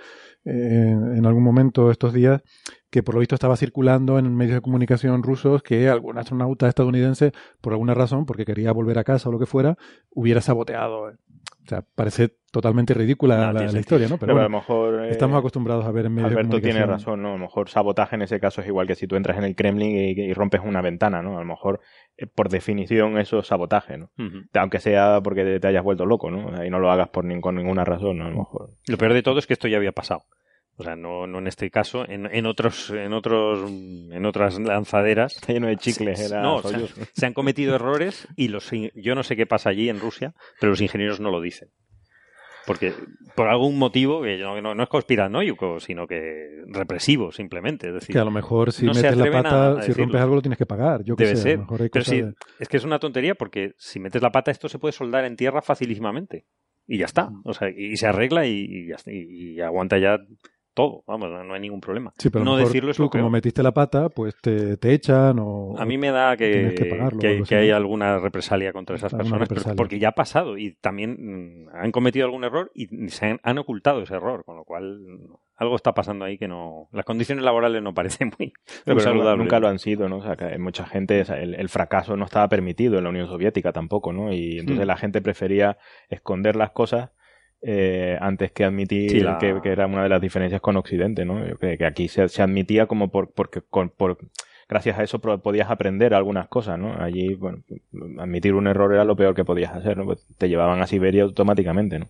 [0.45, 2.41] eh, en algún momento estos días
[2.93, 7.33] que por lo visto estaba circulando en medios de comunicación rusos que algún astronauta estadounidense,
[7.63, 9.79] por alguna razón, porque quería volver a casa o lo que fuera,
[10.11, 11.05] hubiera saboteado.
[11.05, 14.19] O sea, parece totalmente ridícula No, la, historia, ¿no?
[14.19, 15.07] Pero Pero a lo mejor.
[15.07, 16.77] eh, estamos acostumbrados a ver en medios de Alberto comunicación.
[16.83, 17.29] tiene razón, ¿no?
[17.31, 19.57] A lo mejor sabotaje en ese caso es igual que si tú entras en el
[19.57, 21.39] Kremlin y, y rompes una ventana, ¿no?
[21.39, 21.81] A lo mejor,
[22.19, 24.11] eh, por definición, eso es sabotaje, ¿no?
[24.53, 26.63] Aunque sea porque te, te hayas vuelto loco, ¿no?
[26.63, 28.27] Y no lo hagas por con ninguna razón, ¿no?
[28.27, 28.75] A lo mejor.
[28.87, 30.25] Lo peor de todo es que esto ya había pasado.
[30.77, 35.37] O sea, no, no en este caso, en, en otros, en otros, en otras lanzaderas.
[35.37, 36.95] Está lleno de chicles, se- era no, o sea, Soyuz.
[37.15, 40.35] se han cometido errores y los, in- yo no sé qué pasa allí en Rusia,
[40.61, 41.69] pero los ingenieros no lo dicen.
[42.65, 42.95] Porque
[43.35, 47.89] por algún motivo, que yo no, no es conspiranoico, sino que represivo simplemente.
[47.89, 50.05] Es decir, Que a lo mejor si no metes la a- pata, a si decirlo.
[50.05, 51.03] rompes algo lo tienes que pagar.
[51.03, 51.53] Yo qué Debe sé, ser.
[51.53, 54.23] a lo mejor hay Pero sí, de- es que es una tontería porque si metes
[54.23, 56.47] la pata esto se puede soldar en tierra facilísimamente.
[56.87, 57.31] Y ya está.
[57.45, 60.19] O sea, y, y se arregla y, y ya está, y- y aguanta ya
[60.75, 61.05] todo.
[61.07, 62.13] Vamos, no, no hay ningún problema.
[62.19, 63.33] Sí, pero no decirlo es tú lo como peor.
[63.33, 65.75] metiste la pata, pues te, te echan o...
[65.79, 69.39] A mí me da que, que pagarlo que, que hay alguna represalia contra esas Alguna
[69.39, 69.77] personas, represalia.
[69.77, 73.59] porque ya ha pasado y también mm, han cometido algún error y se han, han
[73.59, 75.01] ocultado ese error, con lo cual
[75.63, 76.89] algo está pasando ahí que no.
[76.93, 78.53] Las condiciones laborales no parecen muy,
[79.01, 79.39] saludables.
[79.39, 80.19] Nunca lo han sido, ¿no?
[80.19, 84.13] O sea, que mucha gente, el, fracaso no estaba permitido en la Unión Soviética tampoco,
[84.13, 84.33] ¿no?
[84.33, 84.89] Y entonces mm.
[84.89, 87.11] la gente prefería esconder las cosas
[87.63, 91.59] eh, antes que admitir que, era una de las diferencias con Occidente, ¿no?
[91.59, 94.19] Que, que aquí se, se, admitía como por, porque con, por,
[94.69, 96.95] gracias a eso podías aprender algunas cosas, ¿no?
[97.01, 97.63] Allí, bueno,
[98.19, 100.05] admitir un error era lo peor que podías hacer, ¿no?
[100.05, 102.09] Pues te llevaban a Siberia automáticamente, ¿no?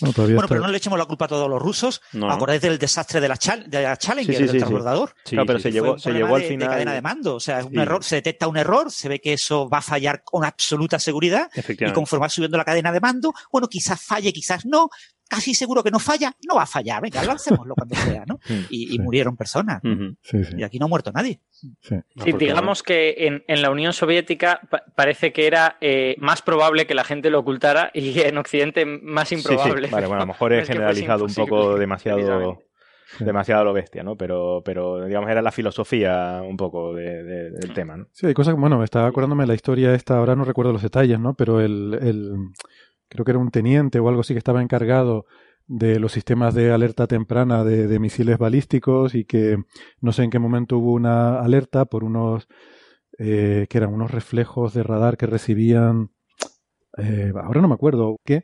[0.00, 2.00] Bueno, pero no le echemos la culpa a todos los rusos.
[2.28, 5.14] ¿Acordáis del desastre de la, de la Challenger, del transbordador?
[5.24, 6.68] Sí, pero se llevó, se llevó al final.
[6.68, 7.34] De cadena de mando.
[7.36, 10.22] O sea, un error, se detecta un error, se ve que eso va a fallar
[10.24, 11.50] con absoluta seguridad.
[11.56, 14.90] Y conforme va subiendo la cadena de mando, bueno, quizás falle, quizás no,
[15.30, 18.38] casi seguro que no falla, no va a fallar, venga, lancémoslo cuando sea, ¿no?
[18.70, 19.80] Y, murieron personas.
[20.56, 21.40] Y aquí no ha muerto nadie.
[21.50, 21.96] Sí,
[22.38, 24.60] digamos que en, en, la Unión Soviética
[24.96, 29.30] parece que era eh, más probable que la gente lo ocultara y en Occidente más
[29.32, 29.88] improbable.
[29.88, 32.58] Vale, bueno, a lo mejor he generalizado un poco demasiado
[33.18, 34.16] demasiado lo bestia, ¿no?
[34.16, 38.06] Pero, pero digamos, era la filosofía un poco del tema, ¿no?
[38.12, 41.18] Sí, hay cosas, bueno, estaba acordándome de la historia esta, ahora no recuerdo los detalles,
[41.18, 41.34] ¿no?
[41.34, 42.32] Pero el, el,
[43.10, 45.26] creo que era un teniente o algo así que estaba encargado
[45.66, 49.58] de los sistemas de alerta temprana de, misiles balísticos y que
[50.00, 52.48] no sé en qué momento hubo una alerta por unos
[53.18, 56.10] eh, que eran unos reflejos de radar que recibían
[56.98, 58.42] eh, ahora no me acuerdo qué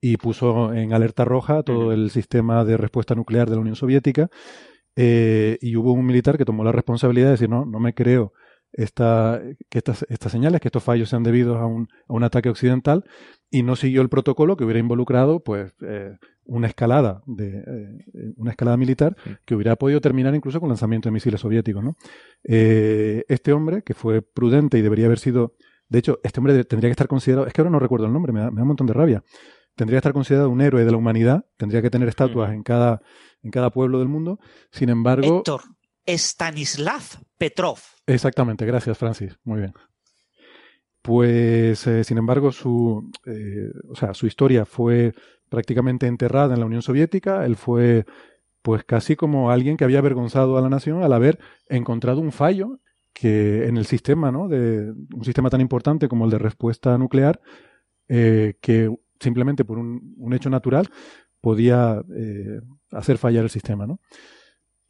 [0.00, 4.30] y puso en alerta roja todo el sistema de respuesta nuclear de la Unión Soviética
[4.96, 8.32] eh, y hubo un militar que tomó la responsabilidad de decir no no me creo
[8.72, 12.48] esta, que estas, estas señales, que estos fallos sean debidos a un, a un ataque
[12.48, 13.04] occidental
[13.50, 18.52] y no siguió el protocolo que hubiera involucrado pues eh, una escalada de eh, una
[18.52, 21.96] escalada militar que hubiera podido terminar incluso con lanzamiento de misiles soviéticos ¿no?
[22.44, 25.54] Eh, este hombre que fue prudente y debería haber sido
[25.88, 28.32] de hecho este hombre tendría que estar considerado es que ahora no recuerdo el nombre
[28.32, 29.22] me da, me da un montón de rabia
[29.76, 33.02] tendría que estar considerado un héroe de la humanidad tendría que tener estatuas en cada
[33.42, 34.38] en cada pueblo del mundo
[34.70, 35.60] sin embargo Héctor
[36.06, 37.02] Stanislav
[37.36, 37.78] Petrov
[38.14, 39.74] exactamente gracias Francis muy bien
[41.02, 45.12] pues, eh, sin embargo, su, eh, o sea, su historia fue
[45.48, 47.44] prácticamente enterrada en la Unión Soviética.
[47.44, 48.06] Él fue,
[48.62, 52.78] pues, casi como alguien que había avergonzado a la nación al haber encontrado un fallo
[53.12, 54.48] que en el sistema, ¿no?
[54.48, 57.40] De un sistema tan importante como el de respuesta nuclear,
[58.08, 58.88] eh, que
[59.20, 60.88] simplemente por un, un hecho natural
[61.40, 62.00] podía
[62.92, 63.98] hacer fallar el sistema, ¿no?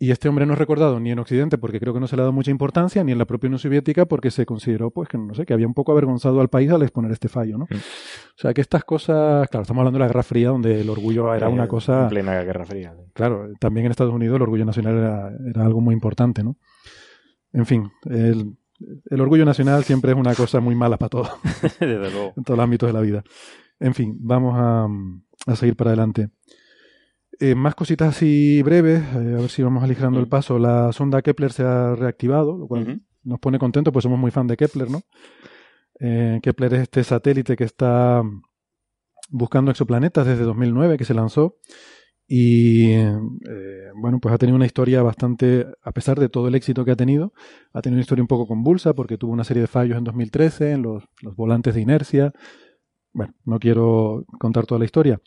[0.02, 2.22] Y este hombre no es recordado ni en Occidente porque creo que no se le
[2.22, 5.16] ha dado mucha importancia, ni en la propia Unión Soviética porque se consideró, pues, que
[5.16, 7.66] no sé, que había un poco avergonzado al país al exponer este fallo, ¿no?
[7.66, 11.32] O sea, que estas cosas, claro, estamos hablando de la Guerra Fría donde el orgullo
[11.32, 12.02] era una cosa...
[12.02, 12.96] En plena Guerra Fría.
[13.12, 16.56] Claro, también en Estados Unidos el orgullo nacional era, algo muy importante, ¿no?
[17.52, 18.56] En fin, el,
[19.20, 21.30] orgullo nacional siempre es una cosa muy mala para todos.
[21.78, 22.32] Desde luego.
[22.36, 23.22] en todos los ámbitos de la vida.
[23.78, 24.88] En fin, vamos a,
[25.46, 26.28] a seguir para adelante.
[27.44, 30.60] Eh, más cositas así breves, eh, a ver si vamos aligerando el paso.
[30.60, 34.46] La sonda Kepler se ha reactivado, lo cual nos pone contentos, pues somos muy fan
[34.46, 35.02] de Kepler, ¿no?
[35.98, 38.22] Eh, Kepler es este satélite que está
[39.28, 41.56] buscando exoplanetas desde 2009, que se lanzó.
[42.28, 42.94] Y
[43.96, 46.96] bueno, pues ha tenido una historia bastante, a pesar de todo el éxito que ha
[46.96, 47.32] tenido,
[47.72, 50.70] ha tenido una historia un poco convulsa porque tuvo una serie de fallos en 2013
[50.70, 52.32] en los, los volantes de inercia.
[53.12, 55.20] Bueno, no quiero contar toda la historia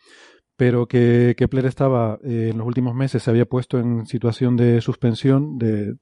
[0.58, 4.82] pero que Kepler estaba eh, en los últimos meses se había puesto en situación de
[4.82, 5.96] suspensión de,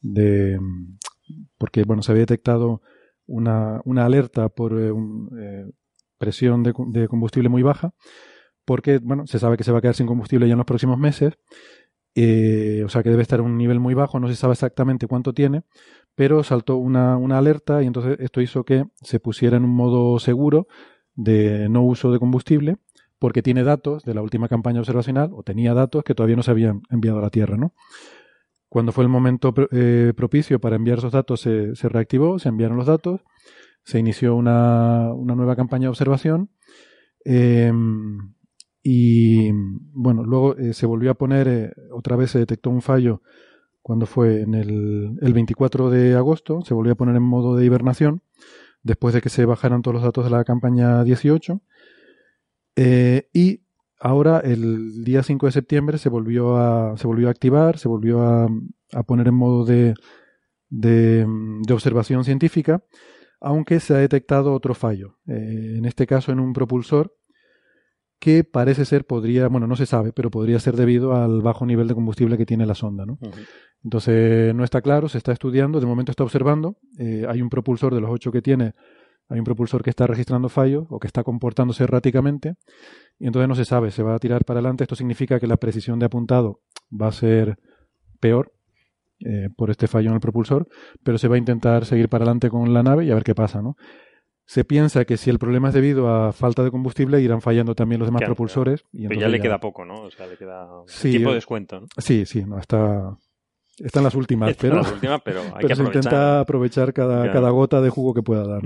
[0.00, 0.58] de
[1.58, 2.82] porque bueno se había detectado
[3.26, 4.92] una, una alerta por eh,
[5.40, 5.70] eh,
[6.18, 7.94] presión de, de, combustible muy baja
[8.64, 10.98] porque bueno se sabe que se va a quedar sin combustible ya en los próximos
[10.98, 11.34] meses
[12.18, 15.34] o sea que debe estar en un nivel muy bajo no se sabe exactamente cuánto
[15.34, 15.64] tiene
[16.14, 20.18] pero saltó una, una alerta y entonces esto hizo que se pusiera en un modo
[20.18, 20.66] seguro
[21.14, 22.78] de no uso de combustible
[23.18, 26.50] porque tiene datos de la última campaña observacional, o tenía datos que todavía no se
[26.50, 27.72] habían enviado a la Tierra, ¿no?
[28.68, 32.86] Cuando fue el momento eh, propicio para enviar esos datos, se, reactivó, se enviaron los
[32.86, 33.22] datos,
[33.84, 36.50] se inició una, nueva campaña de observación,
[37.24, 38.34] em,
[38.82, 39.50] y
[39.92, 43.22] bueno, luego eh, se volvió a poner, eh, otra vez se detectó un fallo
[43.82, 47.64] cuando fue en el, el 24 de agosto, se volvió a poner en modo de
[47.64, 48.22] hibernación,
[48.82, 51.60] después de que se bajaran todos los datos de la campaña 18,
[52.76, 53.62] eh, y
[53.98, 58.22] ahora, el día 5 de septiembre, se volvió a, se volvió a activar, se volvió
[58.22, 58.48] a,
[59.06, 59.94] poner en modo de,
[60.68, 61.26] de,
[61.72, 62.84] observación científica,
[63.40, 65.18] aunque se ha detectado otro fallo.
[65.26, 67.16] Eh, en este caso, en un propulsor
[68.18, 71.88] que parece ser, podría, bueno, no se sabe, pero podría ser debido al bajo nivel
[71.88, 73.18] de combustible que tiene la sonda, ¿no?
[73.84, 76.78] Entonces, no está claro, se está estudiando, de momento está observando.
[76.98, 78.74] Eh, hay un propulsor de los ocho que tiene
[79.28, 82.54] hay un propulsor que está registrando fallos o que está comportándose erráticamente
[83.18, 84.84] y entonces no se sabe, se va a tirar para adelante.
[84.84, 86.60] Esto significa que la precisión de apuntado
[86.90, 87.58] va a ser
[88.20, 88.52] peor
[89.20, 90.68] eh, por este fallo en el propulsor,
[91.02, 93.34] pero se va a intentar seguir para adelante con la nave y a ver qué
[93.34, 93.76] pasa, ¿no?
[94.44, 97.98] Se piensa que si el problema es debido a falta de combustible, irán fallando también
[97.98, 98.84] los demás propulsores.
[98.92, 100.02] Y pero ya le queda poco, ¿no?
[100.02, 100.68] O sea, le queda
[101.02, 101.86] tiempo de descuento, ¿no?
[101.98, 103.16] Sí, sí, no, está,
[103.76, 107.80] están las últimas, pero, las últimas, pero, hay que se intenta aprovechar cada, cada, gota
[107.80, 108.62] de jugo que pueda dar.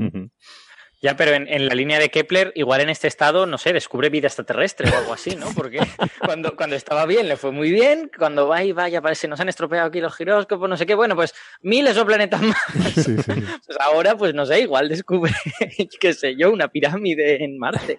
[1.02, 4.26] Ya, pero en, la línea de Kepler, igual en este estado, no sé, descubre vida
[4.26, 5.46] extraterrestre o algo así, ¿no?
[5.56, 5.78] Porque
[6.26, 9.48] cuando, cuando estaba bien le fue muy bien, cuando va y vaya, parece, nos han
[9.48, 12.58] estropeado aquí los giróscopos, no sé qué, bueno, pues miles de planetas más.
[12.94, 13.32] Sí, sí.
[13.66, 15.32] Pues ahora, pues no sé, igual descubre,
[16.00, 17.98] qué sé yo, una pirámide en Marte.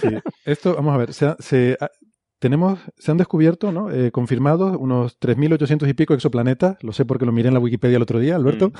[0.00, 0.08] Sí.
[0.44, 1.78] Esto, vamos a ver, se, se,
[2.40, 3.92] tenemos, se han descubierto, ¿no?
[3.92, 6.82] Eh, confirmados unos 3.800 y pico exoplanetas.
[6.82, 8.72] Lo sé porque lo miré en la Wikipedia el otro día, Alberto.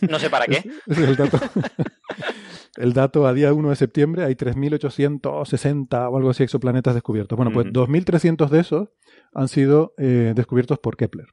[0.00, 0.06] Mm.
[0.10, 0.64] No sé para qué.
[0.86, 1.38] es el dato.
[2.78, 7.36] el dato a día 1 de septiembre hay 3.860 o algo así exoplanetas descubiertos.
[7.36, 8.88] Bueno, pues 2.300 de esos
[9.34, 11.26] han sido eh, descubiertos por Kepler.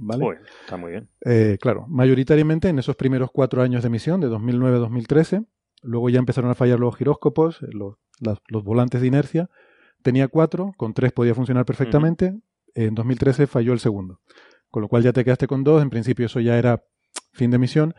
[0.00, 0.24] ¿Vale?
[0.60, 1.08] está muy bien.
[1.24, 5.46] Eh, claro, mayoritariamente en esos primeros cuatro años de misión, de 2009-2013.
[5.82, 9.50] Luego ya empezaron a fallar los giróscopos, los, los volantes de inercia.
[10.08, 12.34] Tenía cuatro, con tres podía funcionar perfectamente.
[12.74, 14.20] En 2013 falló el segundo.
[14.70, 15.82] Con lo cual ya te quedaste con dos.
[15.82, 16.82] En principio eso ya era
[17.32, 17.94] fin de misión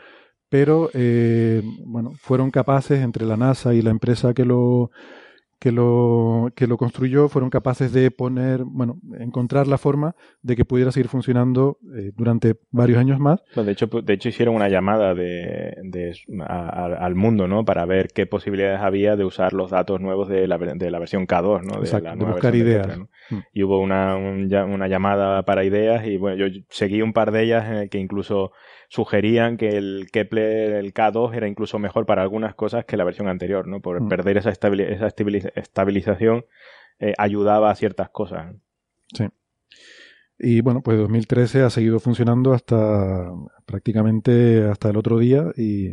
[0.50, 4.89] pero eh, bueno, fueron capaces entre la NASA y la empresa que lo
[5.60, 10.63] que lo que lo construyó fueron capaces de poner, bueno, encontrar la forma de que
[10.63, 13.43] pudiera seguir funcionando eh, durante varios años más.
[13.54, 16.15] de hecho, de hecho hicieron una llamada de, de
[16.48, 20.58] al mundo, ¿no, para ver qué posibilidades había de usar los datos nuevos de la,
[20.58, 21.82] de la versión K2, ¿no?
[21.82, 22.98] De, la buscar ideas.
[23.30, 23.38] Mm.
[23.54, 27.67] Y hubo una, una llamada para ideas y bueno, yo seguí un par de ellas
[27.67, 28.54] en el que incluso
[28.89, 33.28] sugerían que el Kepler, el K2, era incluso mejor para algunas cosas que la versión
[33.28, 33.80] anterior, ¿no?
[33.80, 34.10] Por mm.
[34.10, 35.08] perder esa, esa
[35.56, 36.45] estabilización
[36.99, 38.56] eh, ayudaba a ciertas cosas.
[39.13, 39.25] Sí.
[40.39, 43.32] Y bueno, pues 2013 ha seguido funcionando hasta
[43.65, 45.91] prácticamente hasta el otro día y,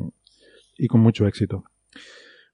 [0.78, 1.64] y con mucho éxito.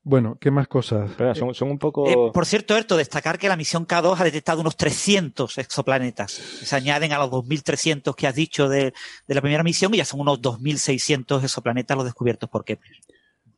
[0.05, 1.13] Bueno, ¿qué más cosas?
[1.37, 2.09] son, un poco...
[2.09, 6.33] Eh, por cierto, Erto, destacar que la misión K2 ha detectado unos 300 exoplanetas.
[6.33, 8.93] Se añaden a los 2.300 que has dicho de,
[9.27, 12.97] de la primera misión y ya son unos 2.600 exoplanetas los descubiertos por Kepler.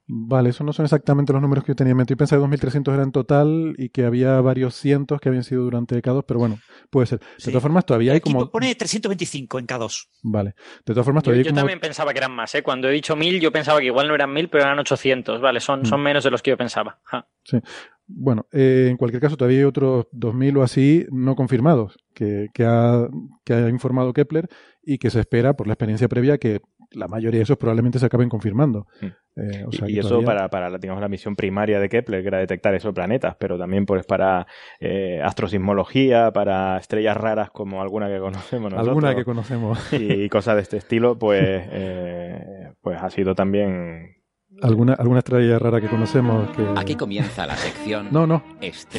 [0.07, 2.13] Vale, esos no son exactamente los números que yo tenía en mente.
[2.13, 6.03] Yo pensaba que 2.300 eran total y que había varios cientos que habían sido durante
[6.03, 6.59] K2, pero bueno,
[6.91, 7.21] puede ser.
[7.21, 8.51] De todas formas, todavía hay como...
[8.51, 10.09] pone 325 en K2.
[10.25, 10.55] Vale.
[10.85, 12.63] De todas formas, todavía yo, hay yo también pensaba que eran más, ¿eh?
[12.63, 15.41] Cuando he dicho 1.000, yo pensaba que igual no eran 1.000, pero eran 800.
[15.41, 15.87] Vale, son, mm.
[15.87, 16.99] son menos de los que yo pensaba.
[17.45, 17.59] Sí.
[18.07, 22.65] Bueno, eh, en cualquier caso, todavía hay otros 2.000 o así no confirmados que, que,
[22.67, 23.09] ha,
[23.45, 24.49] que ha informado Kepler
[24.83, 26.61] y que se espera, por la experiencia previa, que
[26.95, 28.87] la mayoría de esos probablemente se acaben confirmando.
[29.01, 29.07] Mm.
[29.37, 32.95] Eh, y, eso para, para digamos, la misión primaria de Kepler, que era detectar esos
[32.95, 34.47] planetas, pero también pues para
[34.81, 38.89] eh, astrosismología, para estrellas raras como alguna que conocemos nosotros.
[38.89, 39.93] Alguna que conocemos.
[39.93, 44.15] Y, cosas de este estilo, pues, eh, pues ha sido también
[44.63, 46.65] ¿Alguna, alguna estrella rara que conocemos que...
[46.77, 48.09] Aquí comienza la sección...
[48.13, 48.43] No, no.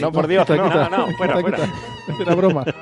[0.01, 1.57] No, por Dios, no, no, no, fuera, fuera.
[2.19, 2.65] Era broma.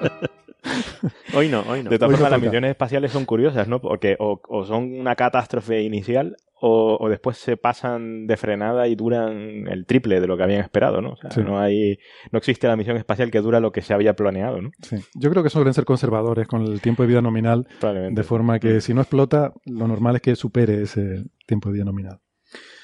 [1.36, 1.89] Hoy no, hoy no.
[1.89, 3.82] De todas formas, las misiones espaciales son curiosas, ¿no?
[3.82, 9.67] Porque o, o son una catástrofe inicial o, después se pasan de frenada y duran
[9.67, 11.10] el triple de lo que habían esperado, ¿no?
[11.10, 11.99] O sea, no hay,
[12.32, 14.71] no existe la misión espacial que dura lo que se había planeado, ¿no?
[14.82, 14.95] Sí.
[15.13, 18.76] Yo creo que suelen ser conservadores con el tiempo de vida nominal, de forma que
[18.76, 18.82] mm.
[18.82, 22.21] si no explota, lo normal es que supere ese tiempo de vida nominal.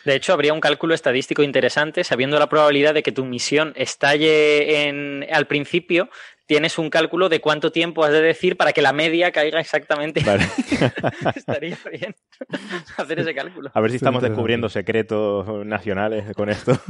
[0.06, 4.88] De hecho, habría un cálculo estadístico interesante, sabiendo la probabilidad de que tu misión estalle
[4.88, 6.10] en, al principio,
[6.50, 10.22] tienes un cálculo de cuánto tiempo has de decir para que la media caiga exactamente.
[11.36, 12.16] Estaría bien
[12.98, 13.70] hacer ese cálculo.
[13.74, 16.74] A ver si estamos descubriendo secretos nacionales con esto.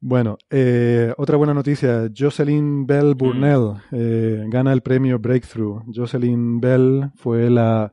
[0.00, 2.08] Bueno, eh, otra buena noticia.
[2.16, 3.96] Jocelyn Bell Burnell mm.
[3.96, 5.82] eh, gana el premio Breakthrough.
[5.92, 7.90] Jocelyn Bell fue la,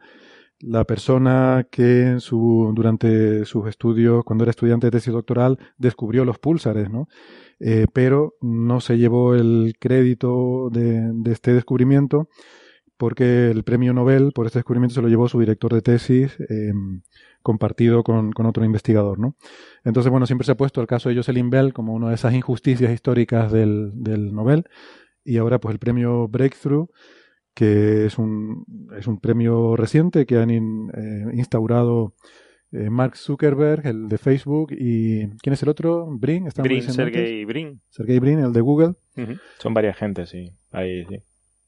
[0.60, 6.40] la persona que su, durante sus estudios, cuando era estudiante de tesis doctoral, descubrió los
[6.40, 7.08] púlsares, ¿no?
[7.60, 12.30] Eh, pero no se llevó el crédito de, este descubrimiento
[12.98, 17.02] porque el premio Nobel por este descubrimiento se lo llevó su director de tesis em,
[17.42, 19.20] compartido con, otro investigador.
[19.20, 19.36] ¿no?
[19.84, 22.34] Entonces, bueno, siempre se ha puesto el caso de Jocelyn Bell como una de esas
[22.34, 24.66] injusticias históricas del, del Nobel
[25.26, 26.90] y ahora pues el premio Breakthrough
[27.56, 28.66] que es un,
[28.98, 32.14] es un premio reciente que han eh, instaurado
[32.72, 36.06] eh, Mark Zuckerberg, el de Facebook, y ¿quién es el otro?
[36.08, 37.82] Brin, Brin Sergey Brin.
[37.90, 38.96] Sergey Brin, el de Google.
[39.60, 40.52] Son varias gentes, sí.
[40.72, 41.22] Ahí, sí.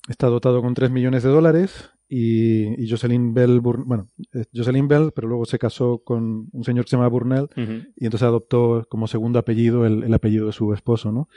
[0.09, 4.07] Está dotado con 3 millones de dólares y, Jocelyn Bell, bueno,
[4.53, 7.47] Jocelyn Bell, pero luego se casó con un señor que se llama Burnell
[7.95, 11.27] y entonces adoptó como segundo apellido el, apellido de su esposo, ¿no?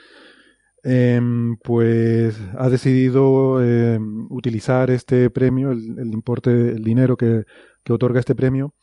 [0.83, 7.43] Em, pues ha decidido em, utilizar este premio, el, importe, el dinero que,
[7.89, 8.73] otorga este premio,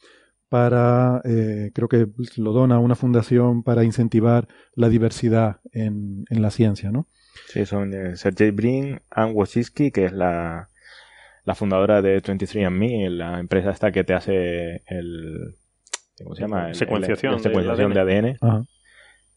[0.49, 6.51] para, eh, creo que lo dona a una fundación para incentivar la diversidad en, la
[6.51, 7.07] ciencia, ¿no?
[7.49, 10.71] Sí, son eh, Sergey Brin, Anne Wojcicki, que es la,
[11.45, 15.57] la fundadora de 23andMe, la empresa esta que te hace el...
[16.23, 16.75] ¿Cómo se llama?
[16.75, 18.67] secuenciación, secuenciación de ADN.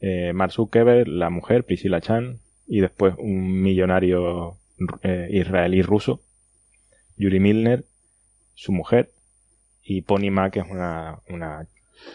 [0.01, 4.57] Eh, Mark Zuckerberg, la mujer, Priscilla Chan, y después un millonario
[5.03, 6.21] eh, israelí ruso,
[7.17, 7.85] Yuri Milner,
[8.53, 9.11] su mujer,
[9.83, 11.67] y Pony Ma, que es una, una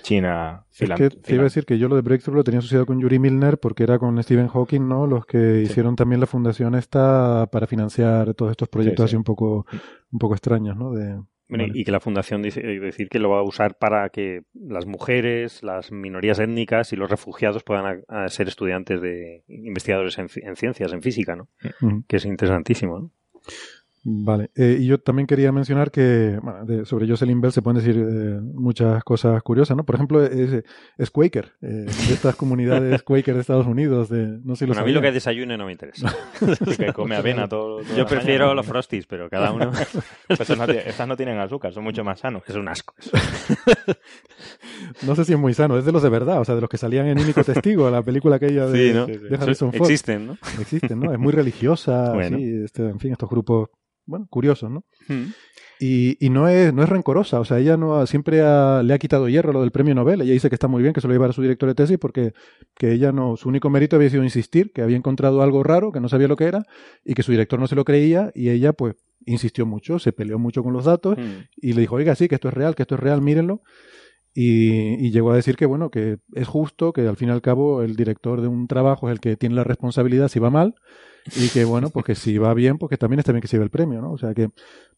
[0.03, 0.65] China.
[0.79, 3.01] Es que te iba a decir que yo lo de Breakthrough lo tenía asociado con
[3.01, 5.07] Yuri Milner porque era con Stephen Hawking, ¿no?
[5.07, 9.67] Los que hicieron también la fundación esta para financiar todos estos proyectos así un poco,
[10.11, 10.93] un poco extraños, ¿no?
[10.93, 14.87] De, Y que la fundación dice decir que lo va a usar para que las
[14.87, 20.93] mujeres, las minorías étnicas y los refugiados puedan ser estudiantes de investigadores en, en, ciencias,
[20.93, 21.49] en física, ¿no?
[22.09, 23.11] Que es interesantísimo, ¿no?
[24.09, 26.39] Vale, eh, y yo también quería mencionar que
[26.85, 29.85] sobre Jocelyn Bell se pueden decir eh, muchas cosas curiosas, ¿no?
[29.85, 30.63] Por ejemplo, es,
[30.97, 34.09] es Quaker, eh, de estas comunidades Quaker de Estados Unidos.
[34.09, 36.15] De, no sé a mí lo que desayune no me interesa.
[36.79, 37.83] que come avena todo.
[37.97, 39.73] yo prefiero los Frosties, pero cada uno.
[40.29, 42.45] pues estas no tienen azúcar, son mucho más sanos.
[42.47, 42.95] Es un asco.
[45.03, 46.71] no sé si es muy sano, es de los de verdad, o sea, de los
[46.71, 49.67] que salían en Único Testigo, la película aquella de, sí, ¿no?
[49.73, 50.39] Existen, ¿no?
[50.61, 51.13] Existen, ¿no?
[51.13, 53.71] Es muy religiosa, este, en fin, estos grupos
[54.07, 54.85] bueno, curioso, ¿no?
[55.09, 55.27] Hmm.
[55.79, 59.29] Y, y, no, es, no es rencorosa, o sea, ella no siempre le ha quitado
[59.29, 60.23] hierro lo del premio Nobel.
[60.23, 61.99] Ella dice que está muy bien que se lo llevara a su director de tesis
[61.99, 62.33] porque
[62.77, 66.01] que ella no, su único mérito había sido insistir, que había encontrado algo raro, que
[66.01, 66.63] no sabía lo que era,
[67.05, 68.95] y que su director no se lo creía, y ella, pues,
[69.27, 71.49] insistió mucho, se peleó mucho con los datos, hmm.
[71.57, 73.61] y le dijo, oiga, sí, que esto es real, que esto es real, mírenlo.
[74.33, 77.41] Y, y, llegó a decir que, bueno, que es justo, que al fin y al
[77.41, 80.75] cabo el director de un trabajo es el que tiene la responsabilidad si va mal
[81.35, 83.57] y que bueno, pues que si va bien, pues que también está bien que se
[83.57, 84.13] lleve el premio, ¿no?
[84.13, 84.49] O sea que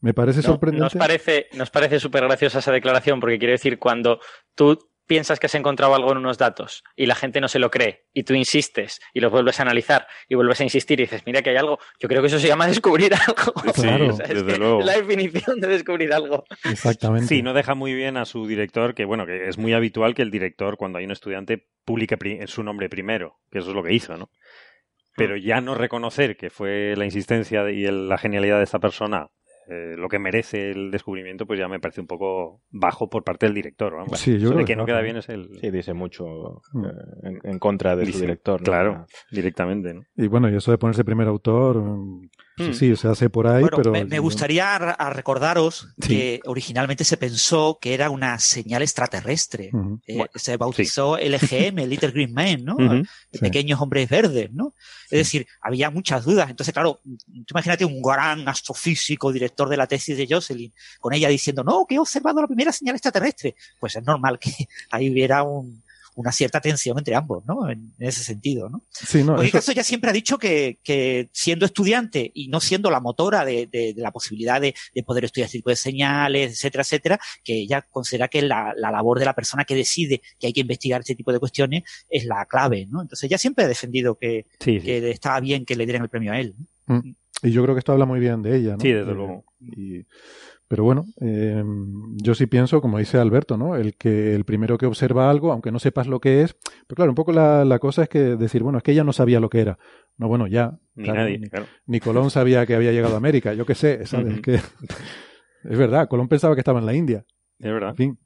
[0.00, 0.82] me parece sorprendente.
[0.82, 4.20] Nos parece, nos parece súper graciosa esa declaración porque quiere decir cuando
[4.54, 7.70] tú piensas que has encontrado algo en unos datos y la gente no se lo
[7.70, 11.22] cree y tú insistes y lo vuelves a analizar y vuelves a insistir y dices,
[11.26, 13.72] mira que hay algo, yo creo que eso se llama descubrir algo.
[13.74, 13.88] Sí,
[14.28, 14.82] desde luego.
[14.82, 16.44] La definición de descubrir algo.
[16.64, 17.26] Exactamente.
[17.26, 20.22] Sí, no deja muy bien a su director, que bueno, que es muy habitual que
[20.22, 23.94] el director cuando hay un estudiante publique su nombre primero, que eso es lo que
[23.94, 24.30] hizo, ¿no?
[25.18, 29.28] Pero ya no reconocer que fue la insistencia y la genialidad de esta persona
[29.70, 33.44] eh, lo que merece el descubrimiento, pues ya me parece un poco bajo por parte
[33.44, 33.94] del director.
[33.94, 34.18] Vamos.
[34.18, 35.50] Sí, yo creo que, no queda bien es el.
[35.60, 36.84] Sí, dice mucho mm.
[36.86, 38.62] eh, en, contra de su director.
[38.62, 39.92] Claro, directamente.
[39.92, 40.00] ¿no?
[40.16, 41.84] Y bueno, y eso de ponerse primer autor,
[42.58, 43.92] sí, sí, se hace por ahí, pero.
[43.92, 44.78] Me, gustaría
[45.10, 49.70] recordaros que originalmente se pensó que era una señal extraterrestre.
[50.06, 52.76] Eh, se bautizó el EGM, el Little Green Man, ¿no?
[53.40, 54.74] Pequeños hombres verdes, ¿no?
[55.10, 56.50] Es decir, había muchas dudas.
[56.50, 57.00] Entonces, claro,
[57.50, 61.94] imagínate un gran astrofísico, director de la tesis de Jocelyn, con ella diciendo, no, que
[61.94, 64.50] he observado la primera señal extraterrestre, pues es normal que
[64.90, 65.44] ahí hubiera
[66.18, 67.70] una cierta tensión entre ambos, ¿no?
[67.70, 68.84] En, ese sentido, ¿no?
[68.90, 69.70] Sí, no, Porque eso...
[69.70, 70.78] ya siempre ha dicho que,
[71.32, 74.74] siendo estudiante y no siendo la motora de, la posibilidad de,
[75.06, 79.26] poder estudiar este tipo de señales, etcétera, etcétera, que ella considera que la, labor de
[79.26, 82.86] la persona que decide que hay que investigar este tipo de cuestiones es la clave,
[82.90, 83.00] ¿no?
[83.00, 86.56] Entonces ya siempre ha defendido que, estaba bien que le dieran el premio a él.
[86.86, 87.12] Mm.
[87.44, 88.80] Y yo creo que esto habla muy bien de ella, ¿no?
[88.80, 89.44] Sí, desde eh, luego.
[90.68, 91.62] Pero bueno, eh,
[92.22, 93.74] yo sí pienso, como dice Alberto, ¿no?
[93.74, 96.56] El que el primero que observa algo, aunque no sepas lo que es,
[96.86, 99.12] pero claro, un poco la, la cosa es que decir, bueno, es que ella no
[99.12, 99.78] sabía lo que era.
[100.18, 100.78] No, bueno, ya.
[100.94, 101.40] Ni nadie,
[101.86, 104.40] ni, Colón sabía que había llegado a América, yo qué sé, ¿sabes?
[104.40, 107.24] que, es verdad, Colón pensaba que estaba en la India.
[107.58, 107.90] Es verdad.
[107.90, 108.18] En fin.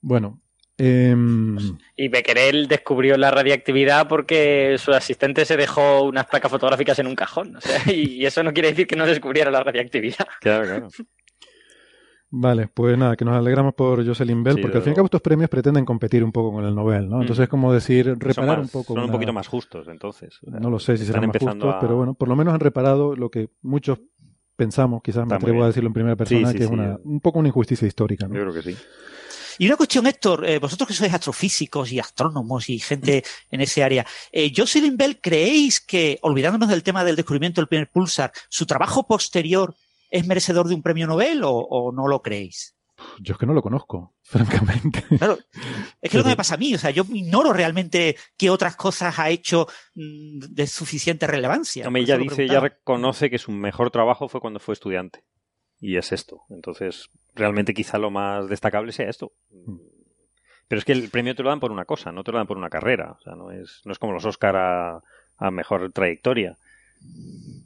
[0.00, 0.42] Bueno,
[0.76, 1.56] Em,
[1.94, 7.14] y Becquerel descubrió la radiactividad porque su asistente se dejó unas placas fotográficas en un
[7.14, 7.58] cajón.
[7.86, 10.26] y eso no quiere decir que no descubriera la radiactividad.
[10.40, 10.88] Claro, claro.
[12.36, 15.06] Vale, pues nada, que nos alegramos por Jocelyn Bell, porque al fin y al cabo
[15.06, 17.20] estos premios pretenden competir un poco con el Nobel, ¿no?
[17.20, 18.94] Entonces es como decir, reparar un poco.
[18.94, 20.40] Son un poquito más justos, entonces.
[20.42, 23.30] no lo sé si serán más justos, pero bueno, por lo menos han reparado lo
[23.30, 24.00] que muchos
[24.56, 27.48] pensamos, quizás me atrevo a decirlo en primera persona, que es una, un poco una
[27.48, 28.34] injusticia histórica, ¿no?
[28.34, 28.76] Yo creo que sí.
[29.58, 33.84] Y una cuestión, Héctor, eh, vosotros que sois astrofísicos y astrónomos y gente en ese
[33.84, 38.66] área, eh, Jocelyn Bell, ¿creéis que, olvidándonos del tema del descubrimiento del primer pulsar, su
[38.66, 39.76] trabajo posterior
[40.14, 42.76] es merecedor de un premio Nobel o, no lo creéis?
[43.18, 45.02] Yo es que no lo conozco, francamente.
[45.18, 45.36] Claro,
[46.00, 48.76] es que lo que me pasa a mí, o sea, yo ignoro realmente qué otras
[48.76, 51.88] cosas ha hecho mm, de suficiente relevancia.
[51.92, 55.24] ella dice, ella reconoce que su mejor trabajo fue cuando fue estudiante
[55.80, 56.42] y es esto.
[56.48, 59.32] Entonces, realmente quizá lo más destacable sea esto.
[60.68, 62.46] Pero es que el premio te lo dan por una cosa, no te lo dan
[62.46, 63.16] por una carrera.
[63.18, 65.02] O sea, no es, no es como los Oscar a,
[65.38, 66.56] a mejor trayectoria.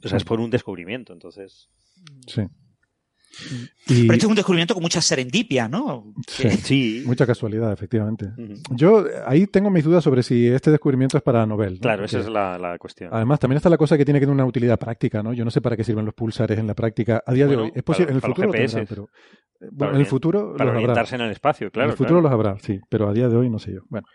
[0.03, 1.69] O sea, es por un descubrimiento, entonces.
[2.27, 2.43] Sí.
[3.87, 6.13] Pero este es un descubrimiento con mucha serendipia, ¿no?
[6.27, 8.31] Sí, mucha casualidad, efectivamente.
[8.71, 11.79] Yo ahí tengo mis dudas sobre si este descubrimiento es para Nobel.
[11.79, 13.09] Claro, esa es la, cuestión.
[13.13, 15.33] Además, también está la cosa que tiene que tener una utilidad práctica, ¿no?
[15.33, 17.71] Yo no sé para qué sirven los pulsares en la práctica a día de hoy.
[17.73, 19.09] Es posible, en el futuro pero
[19.71, 21.89] bueno, en el futuro para orientarse en el espacio, claro.
[21.89, 23.81] En el futuro los habrá, sí, pero a día de hoy no sé yo.
[23.89, 24.07] Bueno.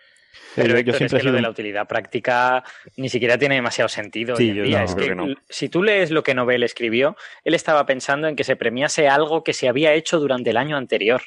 [0.55, 2.65] Pero yo siempre es que lo de la utilidad práctica
[2.97, 4.85] ni siquiera tiene demasiado sentido hoy en día.
[4.85, 5.15] es que,
[5.49, 9.45] si tú lees lo que Nobel escribió, él estaba pensando en que se premiase algo
[9.45, 11.23] que se había hecho durante el año anterior.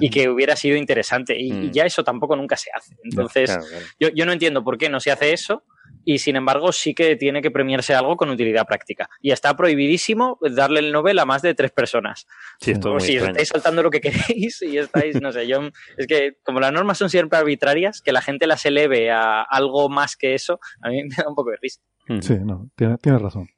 [0.00, 1.36] y que hubiera sido interesante.
[1.36, 1.70] Y, mm.
[1.72, 2.94] ya eso tampoco nunca se hace.
[3.02, 3.58] Entonces,
[3.98, 5.64] Yo, yo, no entiendo por qué no se hace eso
[6.04, 9.08] y sin embargo sí que tiene que premiarse algo con utilidad práctica.
[9.20, 12.26] Y está prohibidísimo darle el Nobel a más de tres personas.
[12.60, 15.60] Sí, esto si estáis saltando lo que queréis y estáis, no sé, yo,
[15.96, 19.88] es que como las normas son siempre arbitrarias, que la gente las eleve a algo
[19.88, 21.80] más que eso, a mí me da un poco de risa.
[22.20, 23.48] Sí, no, tienes tiene razón.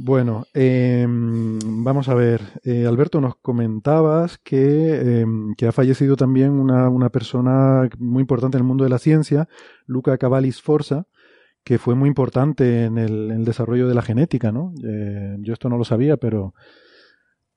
[0.00, 2.40] Bueno, em, vamos a ver.
[2.62, 8.56] Eh, Alberto, nos comentabas que, em, que ha fallecido también una, una, persona muy importante
[8.56, 9.48] en el mundo de la ciencia,
[9.86, 11.06] Luca Cavalli Sforza,
[11.64, 14.72] que fue muy importante en el, en el desarrollo de la genética, ¿no?
[14.84, 16.54] Eh, yo esto no lo sabía, pero,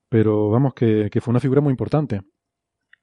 [0.09, 2.21] pero vamos, que, que fue una figura muy importante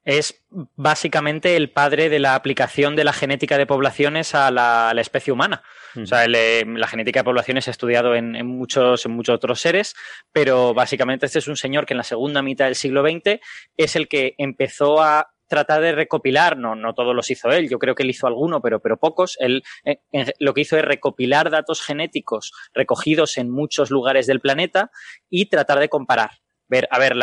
[0.09, 0.43] es
[0.75, 5.63] básicamente el padre de la aplicación de la genética de poblaciones a la, especie humana.
[5.95, 9.95] La genética de poblaciones se ha estudiado en, muchos, muchos otros seres,
[10.33, 13.41] pero básicamente este es un señor que en la segunda mitad del siglo XX
[13.77, 17.79] es el que empezó a tratar de recopilar, no, no todos los hizo él, yo
[17.79, 19.37] creo que él hizo alguno, pero, pero pocos.
[19.41, 20.01] Él eh,
[20.39, 24.91] lo que hizo es recopilar datos genéticos recogidos en muchos lugares del planeta
[25.31, 26.31] y tratar de comparar
[26.69, 27.15] ver, a ver,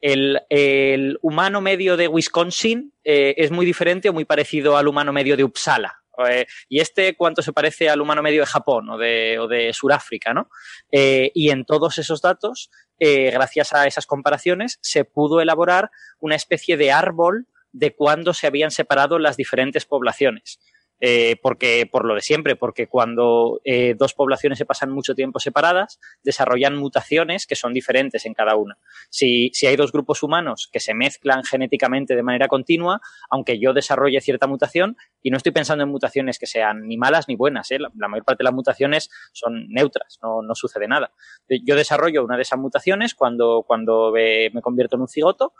[0.00, 5.36] el, humano medio de Wisconsin eh, es muy diferente o muy parecido al humano medio
[5.36, 6.03] de Uppsala.
[6.28, 9.72] Eh, y este, ¿cuánto se parece al humano medio de Japón o de, o de
[9.72, 10.32] Sudáfrica?
[10.32, 10.48] ¿no?
[10.90, 15.90] Eh, y en todos esos datos, gracias a esas comparaciones, se pudo elaborar
[16.20, 20.58] una especie de árbol de cuándo se habían separado las diferentes poblaciones.
[21.06, 25.38] Eh, porque por lo de siempre, porque cuando eh, dos poblaciones se pasan mucho tiempo
[25.38, 28.78] separadas, desarrollan mutaciones que son diferentes en cada una.
[29.10, 33.74] Si, si, hay dos grupos humanos que se mezclan genéticamente de manera continua, aunque yo
[33.74, 37.70] desarrolle cierta mutación, y no estoy pensando en mutaciones que sean ni malas ni buenas,
[37.70, 37.78] ¿eh?
[37.78, 41.12] la, mayor parte de las mutaciones son neutras, no, no, sucede nada.
[41.66, 45.52] Yo desarrollo una de esas mutaciones cuando, cuando me convierto en un cigoto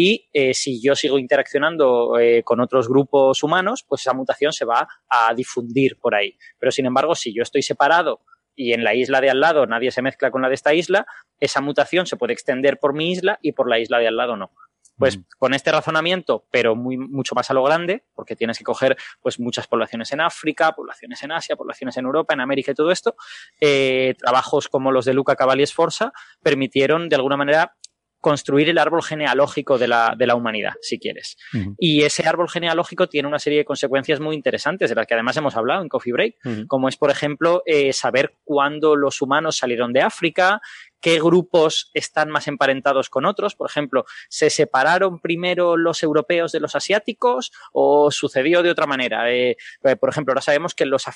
[0.00, 2.12] y si yo sigo interaccionando
[2.44, 6.38] con otros grupos humanos, pues esa mutación se va a difundir por ahí.
[6.60, 8.20] Pero sin embargo, si yo estoy separado
[8.54, 11.04] y en la isla de al lado nadie se mezcla con la de esta isla,
[11.40, 14.36] esa mutación se puede extender por mi isla y por la isla de al lado
[14.36, 14.52] no.
[14.96, 15.24] Pues mm.
[15.36, 19.40] con este razonamiento, pero muy, mucho más a lo grande, porque tienes que coger pues
[19.40, 23.16] muchas poblaciones en África, poblaciones en Asia, poblaciones en Europa, en América y todo esto,
[23.60, 27.76] eh, trabajos como los de Luca Cavalli Sforza permitieron de alguna manera
[28.20, 31.36] construir el árbol genealógico de la, de la humanidad, si quieres.
[31.78, 35.36] Y ese árbol genealógico tiene una serie de consecuencias muy interesantes, de las que además
[35.36, 39.92] hemos hablado en Coffee Break, como es, por ejemplo, eh, saber cuándo los humanos salieron
[39.92, 40.60] de África,
[41.00, 43.54] qué grupos están más emparentados con otros.
[43.54, 49.32] Por ejemplo, ¿se separaron primero los europeos de los asiáticos o sucedió de otra manera?
[49.32, 49.56] Eh,
[50.00, 51.06] por ejemplo, ahora sabemos que los,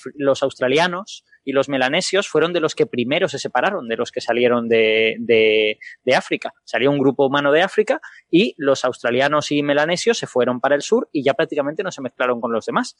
[0.42, 4.68] australianos y los melanesios fueron de los que primero se separaron, de los que salieron
[4.68, 6.52] de, de África.
[6.64, 10.82] Salió un grupo humano de África y los australianos y melanesios se fueron para el
[10.82, 12.96] sur y ya prácticamente no se mezclaron con los demás.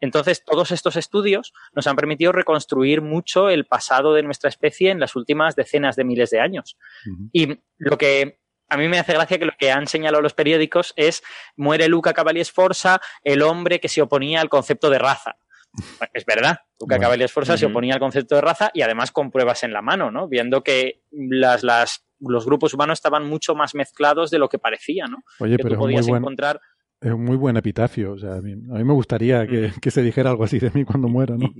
[0.00, 5.00] Entonces, todos estos estudios nos han permitido reconstruir mucho el pasado de nuestra especie en
[5.00, 6.76] las últimas decenas de miles de años.
[7.32, 8.38] Y lo que
[8.68, 11.22] a mí me hace gracia que lo que han señalado los periódicos es
[11.56, 15.36] muere Luca Cavalli Sforza, el hombre que se oponía al concepto de raza.
[16.12, 19.62] Es verdad, Luca Cavalli Sforza se oponía al concepto de raza y además con pruebas
[19.62, 20.28] en la mano, ¿no?
[20.28, 25.06] Viendo que las, las, los grupos humanos estaban mucho más mezclados de lo que parecía,
[25.06, 25.18] ¿no?
[25.40, 26.60] Oye, que pero tú podías encontrar
[27.00, 28.12] es un muy buen epitafio.
[28.12, 29.78] O sea, a mí, me gustaría mm.
[29.80, 31.52] que, se dijera algo así de mí cuando muera, ¿no?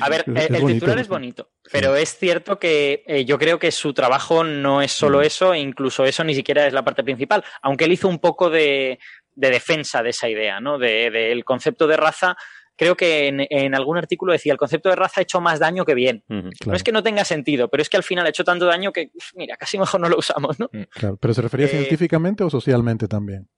[0.00, 3.92] A ver, el, titular es bonito, pero es cierto que eh, yo creo que su
[3.92, 5.22] trabajo no es solo mm.
[5.22, 8.50] eso, e incluso eso ni siquiera es la parte principal, aunque él hizo un poco
[8.50, 8.98] de,
[9.34, 10.78] defensa de esa idea, ¿no?
[10.78, 12.36] Del de, concepto de raza.
[12.76, 15.94] Creo que en, algún artículo decía, el concepto de raza ha hecho más daño que
[15.94, 16.24] bien.
[16.28, 18.90] No es que no tenga sentido, pero es que al final ha hecho tanto daño
[18.90, 20.70] que, mira, casi mejor no lo usamos, ¿no?
[20.72, 23.50] Mm, claro, pero ¿se refería eh, científicamente o socialmente también?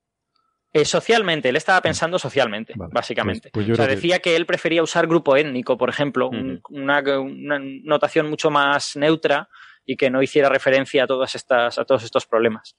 [0.74, 3.50] Eh, socialmente, él estaba pensando socialmente, básicamente.
[3.52, 4.36] Pues, pues o sea, decía que...
[4.36, 6.30] él prefería usar grupo étnico, por ejemplo,
[6.70, 7.02] una,
[7.84, 9.48] notación mucho más neutra
[9.84, 12.76] y que no hiciera referencia a, todas estas, a todos estos problemas.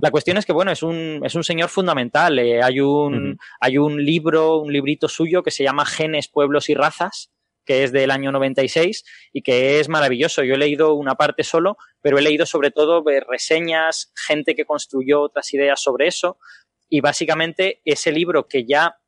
[0.00, 2.38] La cuestión es que, bueno, es un, es un señor fundamental.
[2.38, 6.74] Eh, hay, un, hay un libro, un librito suyo que se llama Genes, Pueblos y
[6.74, 7.32] Razas,
[7.64, 10.42] que es del año 96 y que es maravilloso.
[10.44, 15.22] Yo he leído una parte solo, pero he leído sobre todo reseñas, gente que construyó
[15.22, 16.38] otras ideas sobre eso.
[16.90, 19.00] Y básicamente ese libro que ya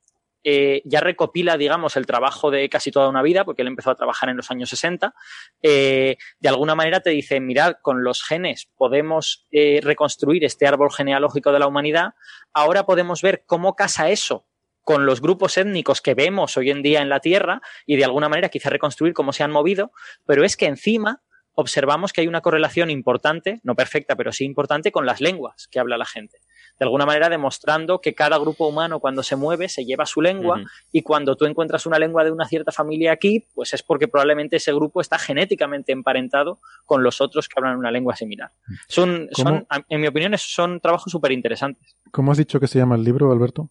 [0.45, 3.95] eh, ya recopila, digamos, el trabajo de casi toda una vida, porque él empezó a
[3.95, 5.15] trabajar en los años 60,
[5.63, 10.93] eh, de alguna manera te dice, mirad, con los genes podemos eh, reconstruir este árbol
[10.93, 12.15] genealógico de la humanidad,
[12.53, 14.47] ahora podemos ver cómo casa eso
[14.83, 18.29] con los grupos étnicos que vemos hoy en día en la Tierra y de alguna
[18.29, 19.93] manera quizá reconstruir cómo se han movido,
[20.27, 21.23] pero es que encima
[21.55, 25.79] observamos que hay una correlación importante, no perfecta, pero sí importante, con las lenguas que
[25.79, 26.41] habla la gente
[26.79, 30.63] de alguna manera demostrando que cada grupo humano cuando se mueve se lleva su lengua
[30.91, 34.57] y cuando tú encuentras una lengua de una cierta familia aquí, pues es porque probablemente
[34.57, 38.51] ese grupo está genéticamente emparentado con los otros que hablan una lengua similar.
[38.89, 41.97] Son, son en mi opinión, son trabajos súper interesantes.
[42.11, 43.69] ¿Cómo has dicho que se llama el libro, Alberto?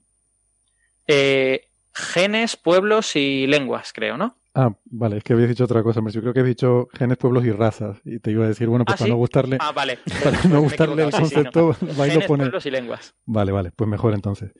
[1.07, 4.37] Eh, genes, pueblos y lenguas, creo, ¿no?
[4.53, 6.01] Ah, vale, es que habías dicho otra cosa.
[6.09, 8.01] Yo creo que has dicho genes, pueblos y razas.
[8.03, 9.57] Y te iba a decir, bueno, pues ¿Ah, para no gustarle.
[9.59, 9.99] Ah, vale.
[10.23, 13.15] Para no gustarle el concepto, genes, pueblos y lenguas.
[13.25, 14.51] Vale, vale, pues mejor entonces.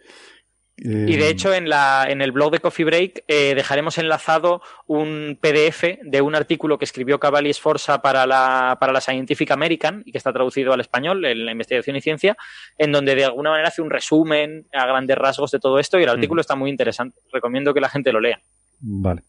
[0.83, 5.37] Y de hecho, en, la, en el blog de Coffee Break eh, dejaremos enlazado un
[5.39, 10.11] PDF de un artículo que escribió Cavalli Sforza para la, para la Scientific American y
[10.11, 12.35] que está traducido al español en la investigación y ciencia,
[12.79, 16.03] en donde de alguna manera hace un resumen a grandes rasgos de todo esto y
[16.03, 17.19] el artículo está muy interesante.
[17.31, 18.41] Recomiendo que la gente lo lea.
[18.79, 19.21] Vale.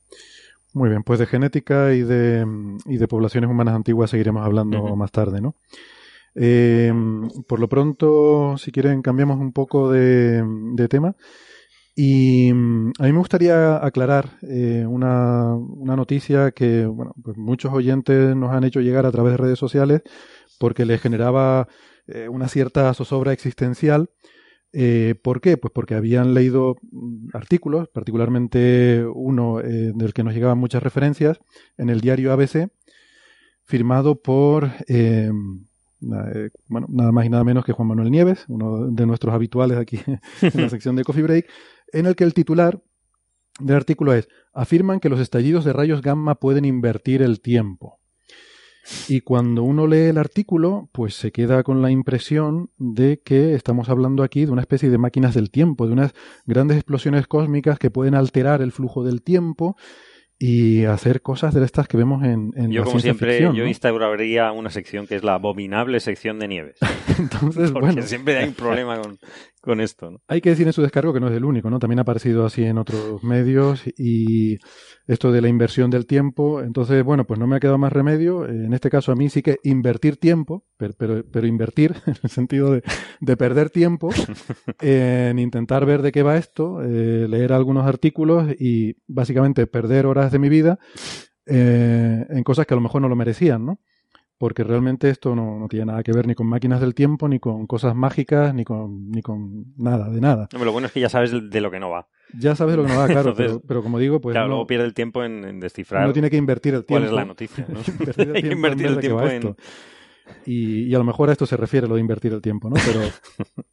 [0.75, 2.47] Muy bien, pues de genética y de,
[2.87, 5.55] y de poblaciones humanas antiguas seguiremos hablando más tarde, ¿no?
[6.35, 6.93] Eh,
[7.47, 10.43] por lo pronto, si quieren, cambiamos un poco de,
[10.89, 11.15] tema.
[11.95, 18.35] Y a mí me gustaría aclarar eh, una, una, noticia que bueno, pues muchos oyentes
[18.35, 20.01] nos han hecho llegar a través de redes sociales
[20.59, 21.69] porque les generaba
[22.07, 24.09] eh, una cierta zozobra existencial
[24.73, 25.57] eh, ¿Por qué?
[25.57, 31.41] Pues porque habían leído mm, artículos, particularmente uno eh, del que nos llegaban muchas referencias,
[31.77, 32.71] en el diario ABC,
[33.65, 35.31] firmado por, eh,
[36.01, 40.01] nada más y nada menos que Juan Manuel Nieves, uno de nuestros habituales aquí
[40.43, 41.49] en la sección de Coffee Break,
[41.93, 42.83] en el que el titular
[43.61, 48.02] del artículo es, afirman que los estallidos de rayos gamma pueden invertir el tiempo.
[49.09, 53.89] Y cuando uno lee el artículo, pues se queda con la impresión de que estamos
[53.89, 56.13] hablando aquí de una especie de máquinas del tiempo, de unas
[56.47, 59.77] grandes explosiones cósmicas que pueden alterar el flujo del tiempo
[60.45, 64.71] y hacer cosas de estas que vemos en, en yo como siempre yo instauraría una
[64.71, 66.79] sección que es la abominable sección de nieves.
[67.19, 68.03] Entonces Porque bueno.
[68.03, 69.21] siempre hay un problema con,
[69.63, 70.21] con esto ¿no?
[70.29, 72.45] hay que decir en su descargo que no es el único no también ha aparecido
[72.45, 74.59] así en otros medios y
[75.07, 78.47] esto de la inversión del tiempo entonces bueno pues no me ha quedado más remedio
[78.47, 82.31] en este caso a mí sí que invertir tiempo pero, pero, pero invertir en el
[82.31, 82.83] sentido de,
[83.21, 84.11] de perder tiempo
[84.81, 90.33] en intentar ver de qué va esto eh, leer algunos artículos y básicamente perder horas
[90.33, 90.79] de mi vida
[91.47, 93.81] eh, en cosas que a lo mejor no lo merecían, ¿no?
[94.43, 97.39] Porque realmente esto no, no, tiene nada que ver ni con máquinas del tiempo, ni
[97.39, 100.49] con cosas mágicas, ni con, ni con nada, de nada.
[100.53, 102.09] No, lo bueno es que ya sabes de lo que no va.
[102.37, 104.35] Ya sabes de lo que no va, claro, Entonces, pero, pero, como digo, pues.
[104.35, 106.03] Claro, no, luego pierde el tiempo en, en descifrar.
[106.03, 107.05] Uno tiene que invertir el tiempo.
[107.05, 107.65] ¿Cuál es la noticia?
[107.69, 107.79] ¿no?
[108.35, 109.55] Hay que invertir el tiempo en.
[110.45, 112.75] Y, y, a lo mejor a esto se refiere lo de invertir el tiempo, ¿no?
[112.85, 113.01] Pero,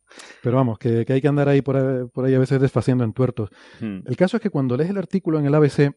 [0.44, 3.04] pero vamos, que, que, hay que andar ahí por, ahí por ahí a veces desfaciendo
[3.04, 3.50] en tuertos.
[3.80, 4.02] Hmm.
[4.06, 5.96] El caso es que cuando lees el artículo en el ABC,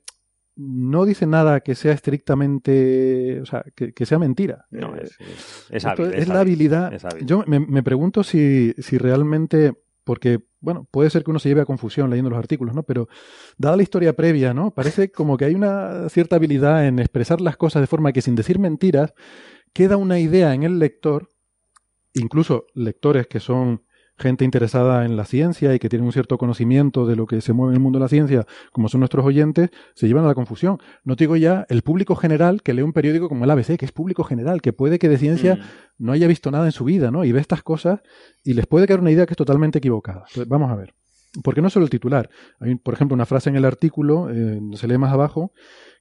[0.56, 4.66] no dice nada que sea estrictamente, o sea, que, que sea mentira.
[4.70, 6.92] No, es, es, es, hábil, es la habilidad.
[7.22, 9.74] Yo me, me pregunto si, si, realmente,
[10.04, 12.82] porque, bueno, puede ser que uno se lleve a confusión leyendo los artículos, ¿no?
[12.82, 13.08] Pero
[13.56, 14.72] dada la historia previa, ¿no?
[14.72, 18.34] Parece como que hay una cierta habilidad en expresar las cosas de forma que sin
[18.34, 19.14] decir mentiras,
[19.72, 21.30] queda una idea en el lector,
[22.12, 23.84] incluso lectores que son
[24.18, 27.52] gente interesada en la ciencia y que tienen un cierto conocimiento de lo que se
[27.52, 30.34] mueve en el mundo de la ciencia, como son nuestros oyentes, se llevan a la
[30.34, 30.78] confusión.
[31.04, 33.84] No te digo ya el público general que lee un periódico como el ABC, que
[33.84, 35.60] es público general, que puede que de ciencia mm.
[35.98, 37.24] no haya visto nada en su vida, ¿no?
[37.24, 38.00] Y ve estas cosas
[38.44, 40.24] y les puede caer una idea que es totalmente equivocada.
[40.28, 40.94] Entonces, vamos a ver.
[41.42, 42.28] Porque no solo el titular.
[42.60, 45.52] Hay, por ejemplo, una frase en el artículo, eh, se lee más abajo,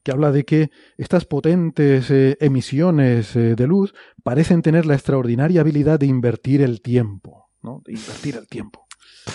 [0.04, 3.94] que habla de que estas potentes eh, emisiones eh, de luz
[4.24, 7.41] parecen tener la extraordinaria habilidad de invertir el tiempo.
[7.64, 7.82] ¿No?
[7.86, 8.86] De invertir el tiempo.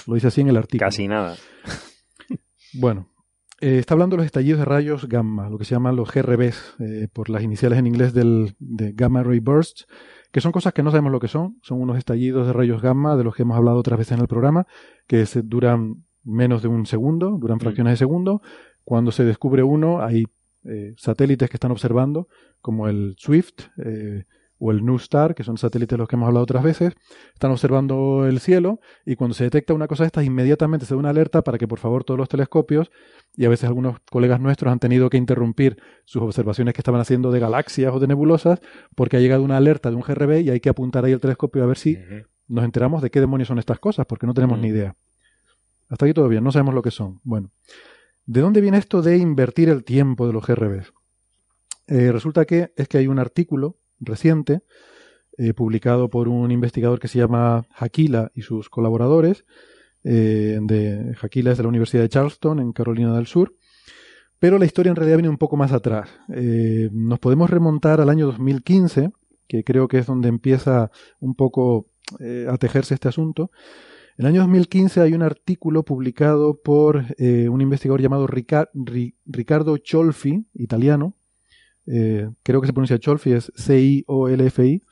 [0.06, 0.86] Lo dice así en el artículo.
[0.86, 1.36] Casi nada.
[2.78, 3.08] Bueno,
[3.60, 6.74] eh, está hablando de los estallidos de rayos gamma, lo que se llaman los GRBs,
[6.78, 9.86] eh, por las iniciales en inglés del, de Gamma Ray Bursts,
[10.30, 11.58] que son cosas que no sabemos lo que son.
[11.62, 14.28] Son unos estallidos de rayos gamma de los que hemos hablado otras veces en el
[14.28, 14.66] programa,
[15.06, 18.42] que se duran menos de un segundo, duran fracciones de segundo.
[18.84, 20.26] Cuando se descubre uno, hay
[20.64, 22.28] eh, satélites que están observando,
[22.60, 23.62] como el SWIFT,
[24.58, 26.94] o el NuSTAR, que son satélites de los que hemos hablado otras veces,
[27.34, 30.98] están observando el cielo y cuando se detecta una cosa de estas, inmediatamente se da
[30.98, 32.90] una alerta para que por favor todos los telescopios,
[33.36, 37.30] y a veces algunos colegas nuestros han tenido que interrumpir sus observaciones que estaban haciendo
[37.30, 38.60] de galaxias o de nebulosas,
[38.94, 41.62] porque ha llegado una alerta de un GRB y hay que apuntar ahí el telescopio
[41.62, 41.98] a ver si
[42.48, 44.96] nos enteramos de qué demonios son estas cosas, porque no tenemos ni idea.
[45.88, 47.20] Hasta aquí todo bien, no sabemos lo que son.
[47.22, 47.50] Bueno,
[48.24, 50.92] ¿de dónde viene esto de invertir el tiempo de los GRBs?
[51.88, 54.62] Eh, resulta que es que hay un artículo reciente
[55.38, 59.44] eh, publicado por un investigador que se llama Hakila y sus colaboradores.
[60.02, 63.54] Eh, de Hakila es de la Universidad de Charleston, en Carolina del Sur.
[64.38, 66.08] Pero la historia en realidad viene un poco más atrás.
[66.28, 69.10] nos podemos remontar al año 2015,
[69.46, 70.90] que creo que es donde empieza
[71.20, 71.86] un poco
[72.48, 73.50] a tejerse este asunto.
[74.18, 81.14] En el año 2015 hay un artículo publicado por un investigador llamado Riccardo Cholfi, italiano,
[81.86, 84.82] eh, creo que se pronuncia Cholfi, es C-I-O-L-F-I,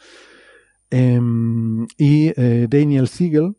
[0.91, 3.57] em, y eh, Daniel Siegel,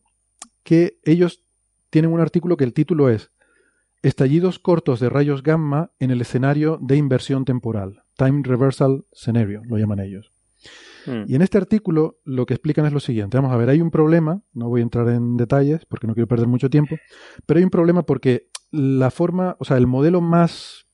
[0.63, 1.43] que ellos
[1.89, 3.31] tienen un artículo que el título es
[4.01, 9.77] Estallidos cortos de rayos gamma en el escenario de inversión temporal, Time Reversal Scenario, lo
[9.77, 10.31] llaman ellos.
[11.05, 11.23] Hmm.
[11.27, 13.37] Y en este artículo lo que explican es lo siguiente.
[13.37, 16.27] Vamos a ver, hay un problema, no voy a entrar en detalles porque no quiero
[16.27, 16.97] perder mucho tiempo,
[17.45, 20.85] pero hay un problema porque la forma, o sea, el modelo más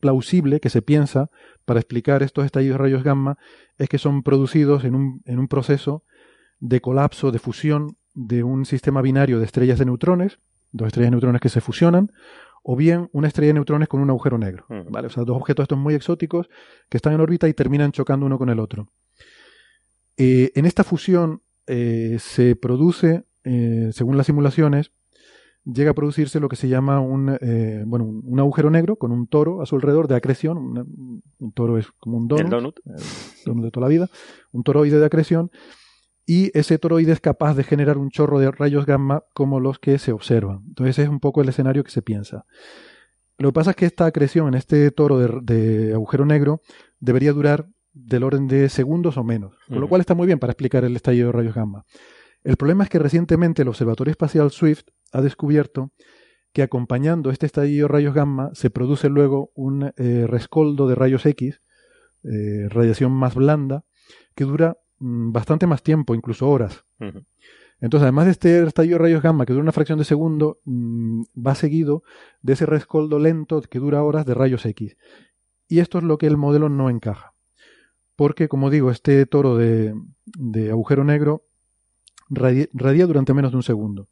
[0.00, 1.30] plausible que se piensa
[1.68, 3.36] para explicar estos estallidos de rayos gamma
[3.76, 6.02] es que son producidos en un, en un proceso
[6.60, 10.38] de colapso, de fusión de un sistema binario de estrellas de neutrones,
[10.72, 12.10] dos estrellas de neutrones que se fusionan,
[12.62, 14.64] o bien una estrella de neutrones con un agujero negro.
[14.88, 15.08] ¿vale?
[15.08, 16.48] O sea, dos objetos estos muy exóticos
[16.88, 18.88] que están en órbita y terminan chocando uno con el otro.
[20.16, 24.92] Eh, en esta fusión eh, se produce, eh, según las simulaciones,
[25.72, 29.26] llega a producirse lo que se llama un, eh, bueno, un, agujero negro con un
[29.26, 31.22] toro a su alrededor de acreción.
[31.38, 32.80] un toro es como un donut, donut.
[33.44, 34.08] donut de toda la vida.
[34.52, 35.50] Un toroide de acreción.
[36.26, 39.98] Y ese toroide es capaz de generar un chorro de rayos gamma como los que
[39.98, 40.62] se observan.
[40.68, 42.44] Entonces es un poco el escenario que se piensa.
[43.38, 46.60] Lo que pasa es que esta acreción en este toro de, agujero negro
[46.98, 50.52] debería durar del orden de segundos o menos, con lo cual está muy bien para
[50.52, 51.84] explicar el estallido de rayos gamma.
[52.44, 55.92] El problema es que recientemente el Observatorio Espacial Swift ha descubierto
[56.52, 61.26] que acompañando este estallido de rayos gamma se produce luego un eh, rescoldo de rayos
[61.26, 61.60] X,
[62.24, 63.84] eh, radiación más blanda,
[64.34, 66.84] que dura mm, bastante más tiempo, incluso horas.
[67.80, 71.22] Entonces, además de este estallido de rayos gamma que dura una fracción de segundo, mm,
[71.46, 72.02] va seguido
[72.42, 74.96] de ese rescoldo lento que dura horas de rayos X.
[75.68, 77.34] Y esto es lo que el modelo no encaja.
[78.16, 79.94] Porque, como digo, este toro de
[80.70, 81.44] agujero negro
[82.30, 84.08] radia, durante menos de un segundo.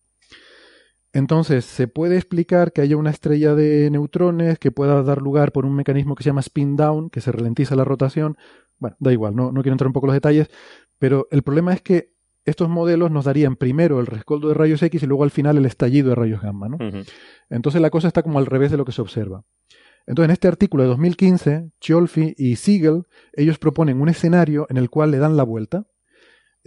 [1.16, 5.64] Entonces, se puede explicar que haya una estrella de neutrones que pueda dar lugar por
[5.64, 8.36] un mecanismo que se llama spin down, que se ralentiza la rotación.
[8.76, 10.50] Bueno, da igual, no, no quiero entrar un poco en los detalles,
[10.98, 12.12] pero el problema es que
[12.44, 15.64] estos modelos nos darían primero el rescoldo de rayos X y luego al final el
[15.64, 16.68] estallido de rayos gamma.
[16.68, 16.76] ¿no?
[17.48, 19.42] Entonces la cosa está como al revés de lo que se observa.
[20.06, 24.90] Entonces en este artículo de 2015, Chiolfi y Siegel, ellos proponen un escenario en el
[24.90, 25.86] cual le dan la vuelta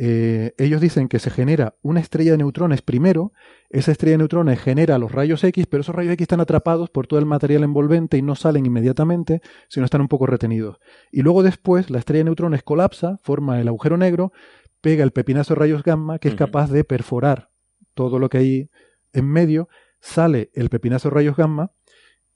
[0.01, 3.33] eh, ellos dicen que se genera una estrella de neutrones primero,
[3.69, 7.05] esa estrella de neutrones genera los rayos X, pero esos rayos X están atrapados por
[7.05, 10.79] todo el material envolvente y no salen inmediatamente, sino están un poco retenidos.
[11.11, 14.31] Y luego después la estrella de neutrones colapsa, forma el agujero negro,
[14.79, 17.49] pega el pepinazo de rayos gamma que es capaz de perforar
[17.93, 18.69] todo lo que hay
[19.11, 19.67] en medio,
[19.99, 21.73] sale el pepinazo de rayos gamma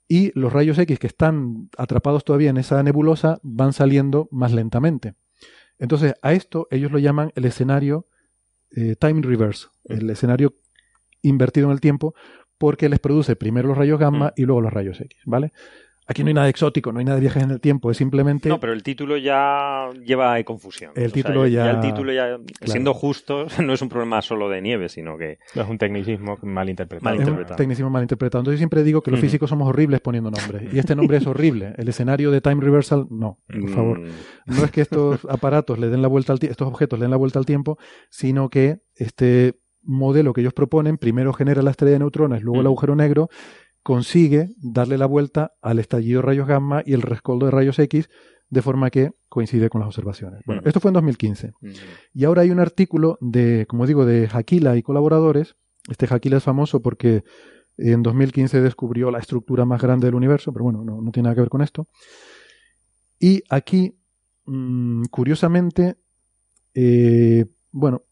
[0.10, 5.16] y los rayos X que están atrapados todavía en esa nebulosa van saliendo más lentamente.
[5.80, 8.08] Entonces, a esto ellos lo llaman el escenario
[8.72, 10.56] eh, time reverse, el escenario
[11.22, 12.16] invertido en el tiempo,
[12.58, 15.54] porque les produce primero los rayos gamma y luego los rayos X, ¿vale?
[16.08, 18.50] Aquí no hay nada exótico, no hay nada de viajes en el tiempo, es simplemente...
[18.50, 20.92] No, pero el título ya lleva a confusión.
[20.96, 21.72] El título ya...
[21.72, 25.40] el título ya, siendo justo, no es un problema solo de nieve, sino que...
[25.54, 27.06] es un tecnicismo mal interpretado.
[27.06, 27.46] Mal interpretado.
[27.46, 28.42] Es un tecnicismo mal interpretado.
[28.42, 30.74] Entonces siempre digo que los físicos somos horribles poniendo nombres.
[30.74, 31.74] Y este nombre es horrible.
[31.78, 34.00] El escenario de Time Reversal, no, por favor.
[34.00, 34.12] Mm.
[34.46, 37.18] No es que estos aparatos le den la vuelta al estos objetos le den la
[37.18, 37.78] vuelta al tiempo,
[38.10, 42.68] sino que este modelo que ellos proponen primero genera la estrella de neutrones, luego el
[42.68, 43.30] agujero negro,
[43.84, 48.10] consigue darle la vuelta al estallido de rayos gamma y el rescoldo de rayos X
[48.50, 50.42] de forma que coincide con las observaciones.
[50.46, 51.54] Bueno, esto fue en 2015.
[52.14, 55.56] Y ahora hay un artículo de, como digo, de Hakila y colaboradores.
[55.90, 57.24] Este Hakila es famoso porque
[57.78, 61.42] en 2015 descubrió la estructura más grande del universo, pero bueno, no, tiene nada que
[61.42, 61.88] ver con esto.
[63.20, 63.98] Y aquí,
[64.46, 65.96] mm, curiosamente,
[66.76, 68.04] eh, bueno,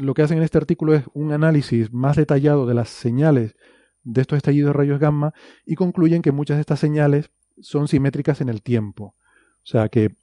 [0.00, 3.56] lo que hacen en este artículo es un análisis más detallado de las señales
[4.04, 5.34] de estos estallidos de rayos gamma
[5.64, 7.30] y concluyen que muchas de estas señales
[7.60, 9.14] son simétricas en el tiempo.
[9.62, 10.16] O sea que,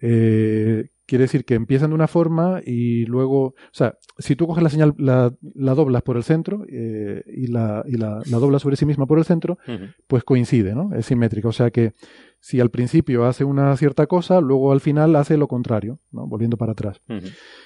[0.00, 4.62] eh, quiere decir que empiezan de una forma y luego, o sea, si tú coges
[4.62, 5.32] la señal, la,
[5.74, 9.24] doblas por el centro eh, y, la, y la, doblas sobre sí misma por el
[9.24, 9.58] centro,
[10.06, 10.92] pues coincide, ¿no?
[10.94, 11.48] Es simétrica.
[11.48, 11.94] O sea que
[12.40, 16.26] si al principio hace una cierta cosa, luego al final hace lo contrario, ¿no?
[16.26, 17.00] Volviendo para atrás.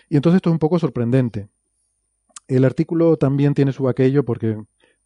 [0.08, 1.48] Y entonces esto es un poco sorprendente.
[2.46, 4.56] El artículo también tiene su aquello porque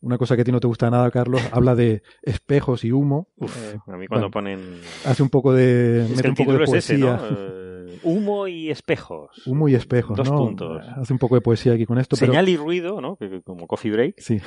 [0.05, 3.29] una cosa que a ti no te gusta nada, Carlos, habla de espejos y humo.
[3.41, 4.61] Eh, a mí cuando ponen...
[5.05, 6.07] Hace un poco de...
[6.15, 7.21] mete un poco de poesía.
[7.31, 9.47] Eh, humo y espejos.
[9.47, 10.87] Humo y espejos, Dos puntos.
[10.97, 12.17] Hace un poco de poesía aquí con esto.
[12.17, 13.19] Señal y ruido, ¿no?
[13.45, 14.21] Como coffee break.
[14.21, 14.41] Sí.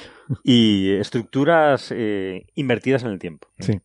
[0.43, 3.47] Y estructuras eh, invertidas en el tiempo.
[3.59, 3.79] Sí.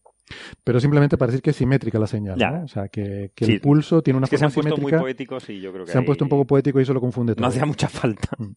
[0.65, 2.39] Pero simplemente para decir que es simétrica la señal.
[2.39, 2.65] ¿no?
[2.65, 5.61] O sea, que, el pulso tiene una que forma se han puesto muy poéticos y
[5.61, 7.43] yo creo que Se han puesto un poco poéticos y eso lo confunde todo.
[7.43, 8.29] No hacía mucha falta.
[8.39, 8.53] Mm.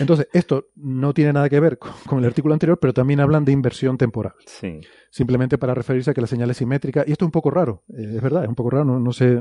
[0.00, 3.52] Entonces, esto no tiene nada que ver con, el artículo anterior, pero también hablan de
[3.52, 4.34] inversión temporal.
[4.46, 4.80] Sí.
[5.10, 7.04] Simplemente para referirse a que la señal es simétrica.
[7.06, 8.84] Y esto es un poco raro, eh, es verdad, es un poco raro.
[8.84, 9.40] No, sé,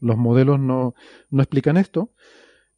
[0.00, 0.94] los modelos no,
[1.30, 2.12] no explican esto.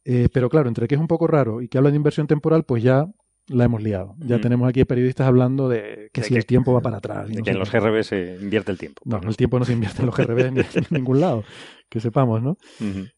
[0.05, 2.63] Eh, pero claro, entre que es un poco raro y que habla de inversión temporal,
[2.65, 3.07] pues ya
[3.47, 4.15] la hemos liado.
[4.19, 7.29] Ya tenemos aquí periodistas hablando de que si el tiempo va para atrás.
[7.43, 9.01] que en los GRB se invierte el tiempo.
[9.05, 11.43] No, el tiempo no se invierte en los GRB en, ningún lado,
[11.89, 12.57] que sepamos, ¿no?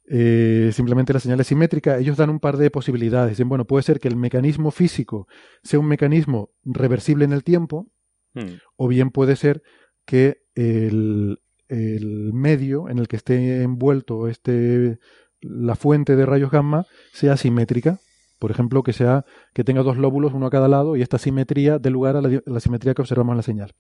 [0.10, 1.98] Eh, simplemente la señal es simétrica.
[2.00, 3.32] Ellos dan un par de posibilidades.
[3.32, 5.28] Dicen, bueno, puede ser que el mecanismo físico
[5.64, 7.88] sea un mecanismo reversible en el tiempo,
[8.34, 8.54] mm.
[8.78, 9.62] o bien puede ser
[10.06, 15.00] que el, el medio en el que esté envuelto este
[15.42, 18.00] la fuente de rayos gamma sea simétrica
[18.46, 19.26] por ejemplo, que sea
[19.56, 22.60] que tenga dos lóbulos, uno a cada lado, y esta simetría dé lugar a la,
[22.60, 23.74] simetría que observamos en la señal.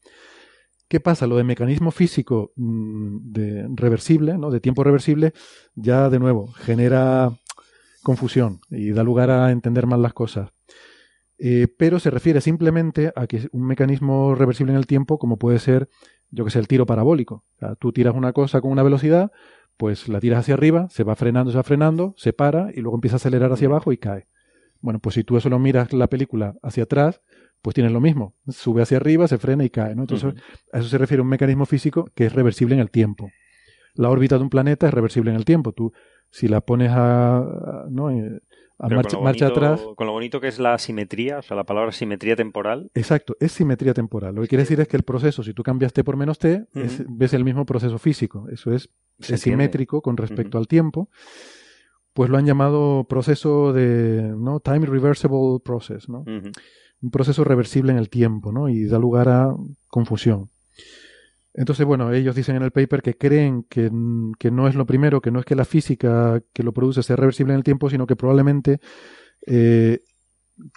[0.87, 1.27] ¿Qué pasa?
[1.27, 4.49] Lo de mecanismo físico mm, de reversible, ¿no?
[4.49, 5.33] de tiempo reversible,
[5.75, 7.31] ya de nuevo genera
[8.01, 10.49] confusión y da lugar a entender mal las cosas.
[11.37, 15.59] Eh, pero se refiere simplemente a que un mecanismo reversible en el tiempo, como puede
[15.59, 15.89] ser,
[16.31, 17.43] yo que sé, el tiro parabólico.
[17.77, 19.31] tú tiras una cosa con una velocidad,
[19.77, 22.97] pues la tiras hacia arriba, se va frenando, se va frenando, se para y luego
[22.97, 24.27] empieza a acelerar hacia abajo y cae.
[24.85, 27.19] Bueno, pues si tú eso lo miras la película hacia atrás,
[27.63, 28.35] pues tienes lo mismo.
[28.47, 29.95] Sube hacia arriba, se frena y cae.
[29.95, 30.03] ¿no?
[30.03, 30.35] Entonces,
[30.71, 33.31] a eso se refiere un mecanismo físico que es reversible en el tiempo.
[33.95, 35.71] La órbita de un planeta es reversible en el tiempo.
[35.71, 35.91] Tú,
[36.29, 38.11] si la pones a, ¿no?
[38.11, 38.39] Eh,
[38.77, 39.81] a marcha, atrás.
[39.95, 42.91] Con lo bonito que es la simetría, o sea, la palabra simetría temporal.
[42.93, 44.35] Exacto, es simetría temporal.
[44.35, 46.67] Lo que quiere decir es que el proceso, si tú cambias T por menos T,
[47.09, 48.47] ves el mismo proceso físico.
[48.51, 51.09] Eso es, simétrico con respecto al tiempo
[52.15, 54.61] pues lo han llamado proceso de, ¿no?
[54.61, 56.23] Time Reversible Process, ¿no?
[56.25, 58.69] Un proceso reversible en el tiempo, ¿no?
[58.69, 59.53] Y da lugar a
[59.89, 60.49] confusión.
[61.53, 65.29] Entonces, bueno, ellos dicen en el paper que creen que, no es lo primero, que
[65.29, 68.15] no es que la física que lo produce sea reversible en el tiempo, sino que
[68.15, 68.79] probablemente,
[69.45, 69.99] eh,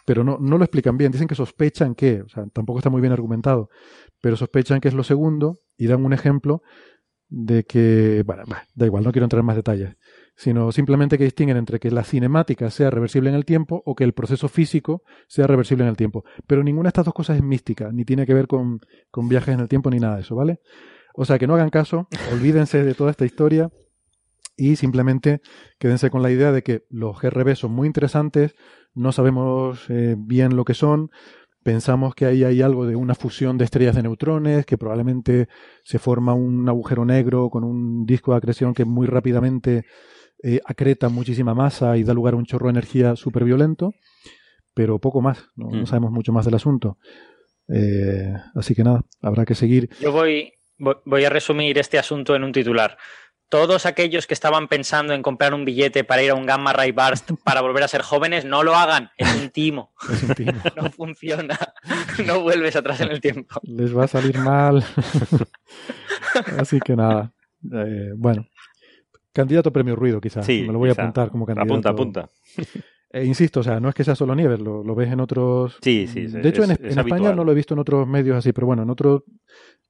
[0.05, 3.01] pero no, no lo explican bien, dicen que sospechan que, o sea, tampoco está muy
[3.01, 3.70] bien argumentado,
[4.20, 6.62] pero sospechan que es lo segundo y dan un ejemplo
[7.28, 8.43] de que, bueno,
[8.74, 9.97] da igual, no quiero entrar en más detalles,
[10.39, 14.05] sino simplemente que distinguen entre que la cinemática sea reversible en el tiempo o que
[14.05, 16.24] el proceso físico sea reversible en el tiempo.
[16.47, 18.80] Pero ninguna de estas dos cosas es mística, ni tiene que ver con,
[19.12, 20.61] viajes en el tiempo ni nada de eso, ¿vale?
[21.12, 23.72] O sea que no hagan caso, olvídense de toda esta historia
[24.57, 25.41] y simplemente
[25.80, 28.55] quédense con la idea de que los GRB son muy interesantes,
[28.95, 31.11] no sabemos eh, bien lo que son,
[31.64, 35.49] pensamos que ahí hay algo de una fusión de estrellas de neutrones, que probablemente
[35.82, 39.84] se forma un agujero negro con un disco de acreción que muy rápidamente
[40.43, 43.93] eh, acreta muchísima masa y da lugar a un chorro de energía súper violento,
[44.74, 45.86] pero poco más, no, mm.
[45.86, 46.99] sabemos mucho más del asunto.
[47.68, 49.91] Eh, así que nada, habrá que seguir.
[50.01, 52.97] Yo voy, voy a resumir este asunto en un titular.
[53.51, 56.93] Todos aquellos que estaban pensando en comprar un billete para ir a un Gamma Ray
[56.93, 59.11] Burst para volver a ser jóvenes, no lo hagan.
[59.16, 59.93] Es un timo.
[60.12, 60.53] Es un timo.
[60.76, 61.59] no funciona.
[62.26, 63.61] No vuelves atrás en el tiempo.
[63.62, 64.84] Les va a salir mal.
[66.59, 67.32] Así que nada.
[67.72, 68.47] Eh, bueno,
[69.39, 70.45] Candidato premio ruido, quizás.
[70.45, 71.72] Sí, Me lo voy a apuntar como candidato.
[71.72, 72.28] Apunta, apunta.
[73.11, 75.78] Eh, insisto, o sea, no es que sea solo Nieves, lo, ves en otros.
[75.80, 76.26] Sí, sí.
[76.26, 78.91] De hecho, en, España no lo he visto en otros medios así, pero bueno, en
[78.91, 79.22] otros,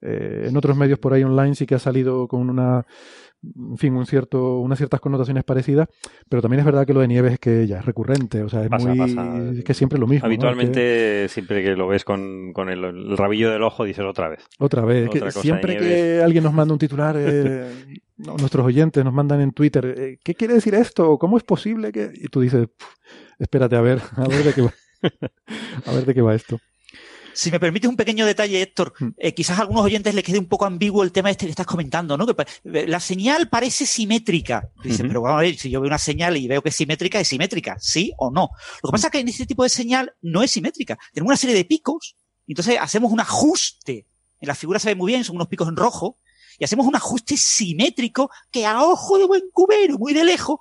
[0.00, 2.86] eh, en otros medios por ahí online sí que ha salido con una
[3.42, 5.88] en fin, un cierto, unas ciertas connotaciones parecidas,
[6.28, 8.64] pero también es verdad que lo de Nieves es que ya es recurrente, o sea,
[8.64, 10.26] es muy, que siempre lo mismo.
[10.26, 14.44] Habitualmente, siempre que lo ves con, con el, rabillo del ojo, dices otra vez.
[14.58, 17.70] Otra vez, que siempre que alguien nos manda un titular, eh,
[18.16, 21.18] nuestros oyentes nos mandan en Twitter, eh, ¿qué quiere decir esto?
[21.18, 22.10] ¿Cómo es posible que...?
[22.14, 22.68] Y tú dices,
[23.38, 24.72] espérate a ver, a ver de qué va,
[25.86, 26.58] a ver de qué va esto.
[27.34, 29.08] Si me permites un pequeño detalle, Héctor, hmm.
[29.16, 31.66] eh, quizás a algunos oyentes les quede un poco ambiguo el tema este que estás
[31.66, 32.26] comentando, ¿no?
[32.26, 34.70] Que la señal parece simétrica.
[34.82, 37.20] Dice, pero vamos a ver, si yo veo una señal y veo que es simétrica,
[37.20, 37.76] ¿es simétrica?
[37.78, 38.50] ¿Sí o no?
[38.82, 40.98] Lo que pasa es que en este tipo de señal no es simétrica.
[41.12, 42.16] Tenemos una serie de picos,
[42.46, 44.06] y entonces hacemos un ajuste.
[44.40, 46.16] En la figura se ve muy bien, son unos picos en rojo,
[46.58, 50.58] y hacemos un ajuste simétrico que a ojo de buen cubero, muy de lejos,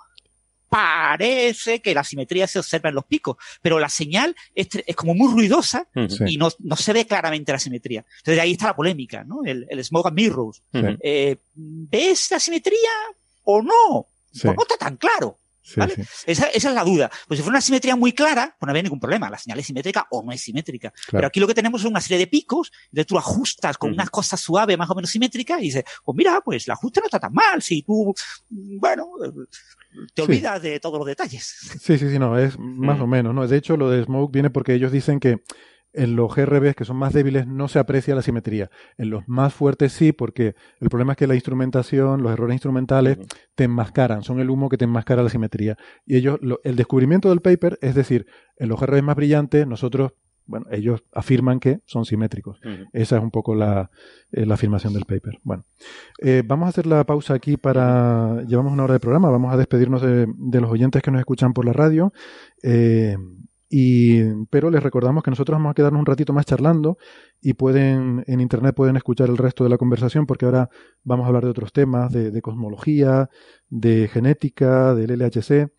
[0.70, 5.32] parece que la simetría se observa en los picos, pero la señal es, como muy
[5.32, 5.88] ruidosa
[6.26, 8.06] y no, se ve claramente la simetría.
[8.20, 9.44] Entonces ahí está la polémica, ¿no?
[9.46, 10.62] El, el smoke and mirrors.
[10.74, 12.78] Eh, ¿Ves la simetría
[13.44, 14.08] o no?
[14.32, 15.40] Pues no está tan claro.
[16.26, 17.12] Esa, es la duda.
[17.28, 19.30] Pues si fuera una simetría muy clara, pues no había ningún problema.
[19.30, 20.94] La señal es simétrica o no es simétrica.
[21.12, 24.10] Pero aquí lo que tenemos es una serie de picos, de tú ajustas con unas
[24.10, 27.20] cosas suaves, más o menos simétricas, y dices, pues mira, pues el ajuste no está
[27.20, 27.62] tan mal.
[27.62, 28.14] Si tú,
[28.50, 29.10] bueno,
[30.14, 31.56] te olvidas de todos los detalles.
[31.82, 33.48] Sí, sí, sí, no, es más o menos, ¿no?
[33.48, 35.42] De hecho, lo de Smoke viene porque ellos dicen que
[35.94, 38.70] en los GRBs que son más débiles no se aprecia la simetría.
[38.98, 43.18] En los más fuertes sí, porque el problema es que la instrumentación, los errores instrumentales,
[43.56, 45.78] te enmascaran, son el humo que te enmascara la simetría.
[46.06, 48.28] Y ellos, el descubrimiento del paper, es decir,
[48.58, 50.14] en los GRBs más brillantes, nosotros,
[50.48, 52.60] bueno, ellos afirman que son simétricos.
[52.94, 53.92] Esa es un poco la,
[54.32, 55.40] eh, la afirmación del paper.
[55.44, 55.66] Bueno,
[56.22, 58.44] eh, vamos a hacer la pausa aquí para.
[58.48, 61.54] Llevamos una hora de programa, vamos a despedirnos de, de los oyentes que nos escuchan
[61.54, 62.14] por la radio.
[62.64, 63.16] Eh,
[63.70, 66.98] y, pero les recordamos que nosotros vamos a quedarnos un ratito más charlando
[67.42, 70.70] y pueden, en internet pueden escuchar el resto de la conversación porque ahora
[71.04, 73.30] vamos a hablar de otros temas, de, cosmología,
[73.70, 75.70] de genética, del LHC.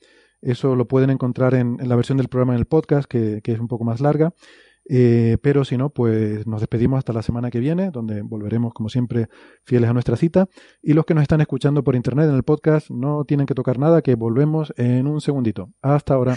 [0.41, 3.69] Eso lo pueden encontrar en, la versión del programa en el podcast, que, es un
[3.69, 4.33] poco más larga.
[4.91, 8.89] Eh, pero si no, pues nos despedimos hasta la semana que viene, donde volveremos, como
[8.89, 9.29] siempre,
[9.65, 10.49] fieles a nuestra cita.
[10.83, 13.79] Y los que nos están escuchando por internet en el podcast, no tienen que tocar
[13.79, 15.71] nada, que volvemos en un segundito.
[15.83, 16.37] Hasta ahora.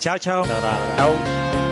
[0.00, 0.44] Chao, chao.
[0.44, 1.63] Chao.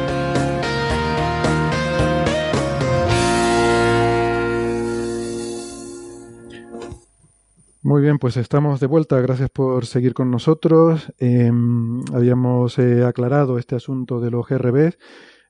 [7.84, 9.20] Muy bien, pues estamos de vuelta.
[9.20, 11.12] Gracias por seguir con nosotros.
[11.18, 14.98] Em, habíamos eh, aclarado este asunto de los GRBs.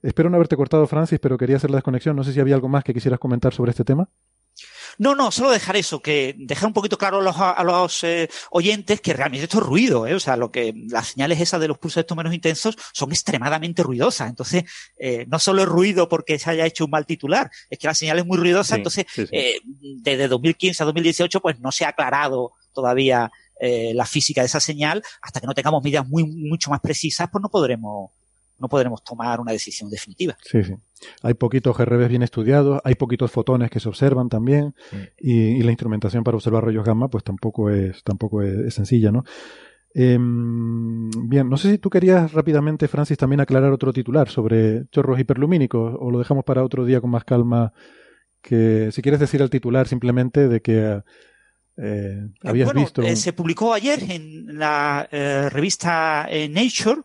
[0.03, 2.17] Espero no haberte cortado, Francis, pero quería hacer la desconexión.
[2.17, 4.09] No sé si había algo más que quisieras comentar sobre este tema.
[4.99, 9.13] No, no, solo dejar eso, que dejar un poquito claro a los, eh, oyentes que
[9.13, 10.15] realmente esto es ruido, ¿eh?
[10.15, 13.83] o sea, lo que las señales esas de los pulsos estos menos intensos son extremadamente
[13.83, 14.29] ruidosas.
[14.29, 14.65] Entonces,
[14.99, 17.95] eh, no solo es ruido porque se haya hecho un mal titular, es que la
[17.95, 18.77] señal es muy ruidosa.
[18.77, 23.31] entonces, Eh, desde 2015 a 2018, pues no se ha aclarado todavía
[23.61, 25.05] la física de esa señal.
[25.21, 28.11] Hasta que no tengamos medidas muy, mucho más precisas, pues no podremos
[28.63, 30.37] no podremos tomar una decisión definitiva.
[30.43, 30.75] Sí, sí.
[31.23, 34.75] Hay poquitos GRBs bien estudiados, hay poquitos fotones que se observan también
[35.19, 39.25] y, la instrumentación para observar rayos gamma pues tampoco es, tampoco es, sencilla, ¿no?
[39.95, 45.19] Em, bien, no sé si tú querías rápidamente, Francis, también aclarar otro titular sobre chorros
[45.19, 47.73] hiperlumínicos o lo dejamos para otro día con más calma.
[48.41, 51.03] Que si quieres decir el titular simplemente de que
[51.77, 53.03] eh, habías visto.
[53.03, 57.03] Eh, se publicó ayer en la eh, revista Nature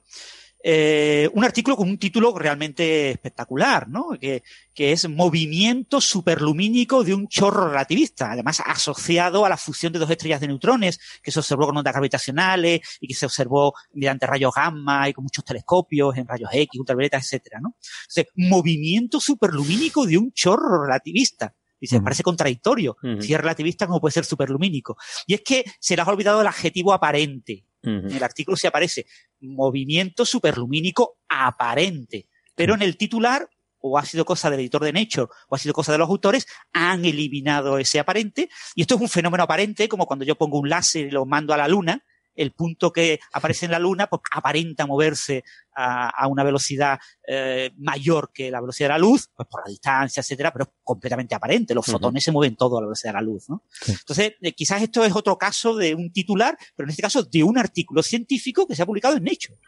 [0.70, 4.10] eh, un artículo con un título realmente espectacular, ¿no?
[4.20, 4.44] Que,
[4.74, 10.10] que, es Movimiento superlumínico de un chorro relativista, además asociado a la fusión de dos
[10.10, 14.54] estrellas de neutrones, que se observó con ondas gravitacionales y que se observó mediante rayos
[14.54, 17.70] gamma y con muchos telescopios en rayos X, ultravioleta, etcétera, ¿no?
[17.70, 21.56] O movimiento superlumínico de un chorro relativista.
[21.80, 22.98] Dice, parece contradictorio.
[23.22, 24.98] Si es relativista, ¿cómo puede ser superlumínico?
[25.28, 27.67] Y es que se les ha olvidado el adjetivo aparente.
[27.88, 29.06] En el artículo se aparece
[29.40, 32.28] movimiento superlumínico aparente.
[32.56, 33.48] Pero en el titular,
[33.80, 36.48] o ha sido cosa del editor de Nature, o ha sido cosa de los autores,
[36.74, 38.50] han eliminado ese aparente.
[38.76, 41.54] Y esto es un fenómeno aparente, como cuando yo pongo un láser y lo mando
[41.54, 42.04] a la luna,
[42.38, 45.44] el punto que aparece en la Luna pues, aparenta moverse
[45.76, 50.22] a, una velocidad eh, mayor que la velocidad de la luz, pues por la distancia,
[50.22, 51.76] etcétera, pero es completamente aparente.
[51.76, 53.64] Los fotones se mueven todo a la velocidad de la luz, ¿no?
[53.88, 57.44] Entonces, eh, quizás esto es otro caso de un titular, pero en este caso de
[57.44, 59.60] un artículo científico que se ha publicado en Nature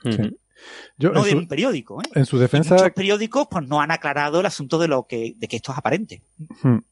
[0.98, 2.02] no de un periódico.
[2.02, 2.06] ¿eh?
[2.16, 2.76] En su defensa.
[2.76, 5.78] muchos periódicos pues, no han aclarado el asunto de lo que, de que esto es
[5.78, 6.24] aparente.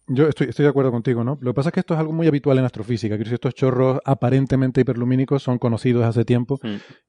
[0.08, 1.38] Yo estoy, estoy de acuerdo contigo, ¿no?
[1.42, 3.18] Lo que pasa es que esto es algo muy habitual en astrofísica.
[3.18, 6.60] Que estos chorros aparentemente hiperlumínicos son conocidos hace tiempo.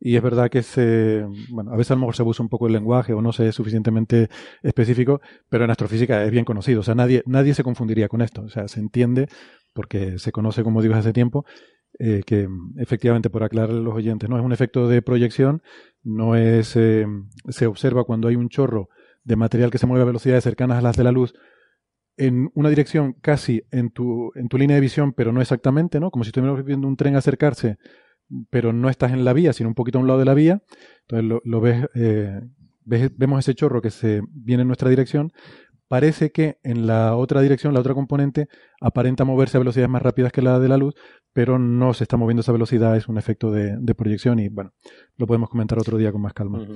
[0.01, 1.25] Y es verdad que se.
[1.51, 3.49] Bueno, a veces a lo mejor se usa un poco el lenguaje o no se
[3.49, 4.29] es suficientemente
[4.63, 6.81] específico, pero en astrofísica es bien conocido.
[6.81, 8.43] O sea, nadie, nadie se confundiría con esto.
[8.43, 9.29] O sea, se entiende
[9.73, 11.45] porque se conoce, como digo, hace tiempo.
[12.01, 15.63] Eh, que efectivamente, por aclararle a los oyentes, no es un efecto de proyección,
[16.05, 17.07] no es, eh,
[17.49, 18.89] se observa cuando hay un chorro
[19.25, 21.35] de material que se mueve a velocidades cercanas a las de la luz
[22.19, 26.11] en una dirección casi en tu, en tu línea de visión, pero no exactamente, ¿no?
[26.11, 27.79] Como si estuviéramos viendo un tren acercarse,
[28.51, 30.63] pero no estás en la vía, sino un poquito a un lado de la vía.
[31.09, 32.41] Entonces lo, ves, eh,
[32.85, 35.33] ves, vemos ese chorro que se viene en nuestra dirección,
[35.87, 38.49] parece que en la otra dirección, la otra componente,
[38.81, 40.95] aparenta moverse a velocidades más rápidas que la de la luz,
[41.39, 44.73] pero no se está moviendo esa velocidad, es un efecto de, proyección y bueno,
[45.19, 46.67] lo podemos comentar otro día con más calma.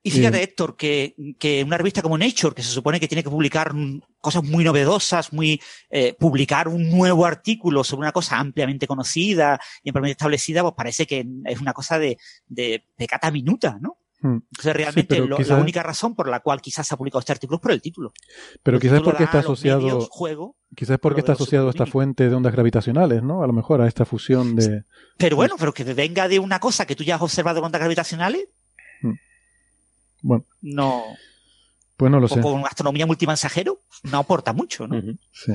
[0.00, 3.30] Y fíjate, Héctor, que, que, una revista como Nature, que se supone que tiene que
[3.30, 3.72] publicar
[4.20, 9.88] cosas muy novedosas, muy eh, publicar un nuevo artículo sobre una cosa ampliamente conocida y
[9.88, 13.98] ampliamente establecida, pues parece que es una cosa de, de pecata minuta, ¿no?
[14.26, 14.42] Hmm.
[14.50, 17.62] Entonces, realmente la única razón por la cual quizás se ha publicado este artículo es
[17.62, 18.12] por el título.
[18.62, 20.00] Pero quizás porque está asociado.
[20.10, 23.44] juego, quizás porque está asociado a esta fuente de ondas gravitacionales, ¿no?
[23.44, 24.82] A lo mejor a esta fusión de.
[25.16, 27.80] Pero bueno, pero que venga de una cosa que tú ya has observado con ondas
[27.80, 28.48] gravitacionales.
[29.02, 29.14] Hmm.
[30.22, 30.44] Bueno.
[30.60, 31.04] No.
[31.96, 32.40] Pues no lo sé.
[32.40, 35.00] Con astronomía multimensajero no aporta mucho, ¿no?
[35.32, 35.52] Sí.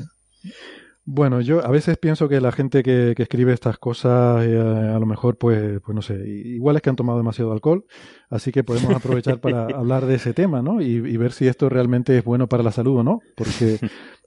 [1.03, 5.05] Bueno, yo a veces pienso que la gente que, escribe estas cosas, eh, a lo
[5.05, 7.85] mejor, pues, pues no sé, igual es que han tomado demasiado alcohol,
[8.31, 10.81] así que podemos aprovechar para hablar de ese tema, ¿no?
[10.81, 13.77] Y, y, ver si esto realmente es bueno para la salud o no, porque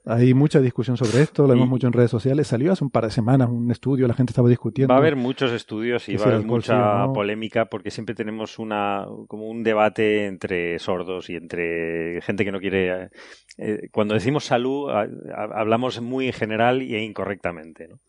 [0.07, 2.47] hay mucha discusión sobre esto, lo vemos mucho en redes sociales.
[2.47, 4.93] Salió hace un par de semanas un estudio, la gente estaba discutiendo.
[4.93, 9.07] Va a haber muchos estudios y va a haber mucha polémica porque siempre tenemos una
[9.27, 13.09] como un debate entre sordos y entre gente que no quiere.
[13.57, 14.91] Eh, cuando decimos salud,
[15.33, 17.87] hablamos muy en general e incorrectamente.
[17.87, 17.99] ¿no?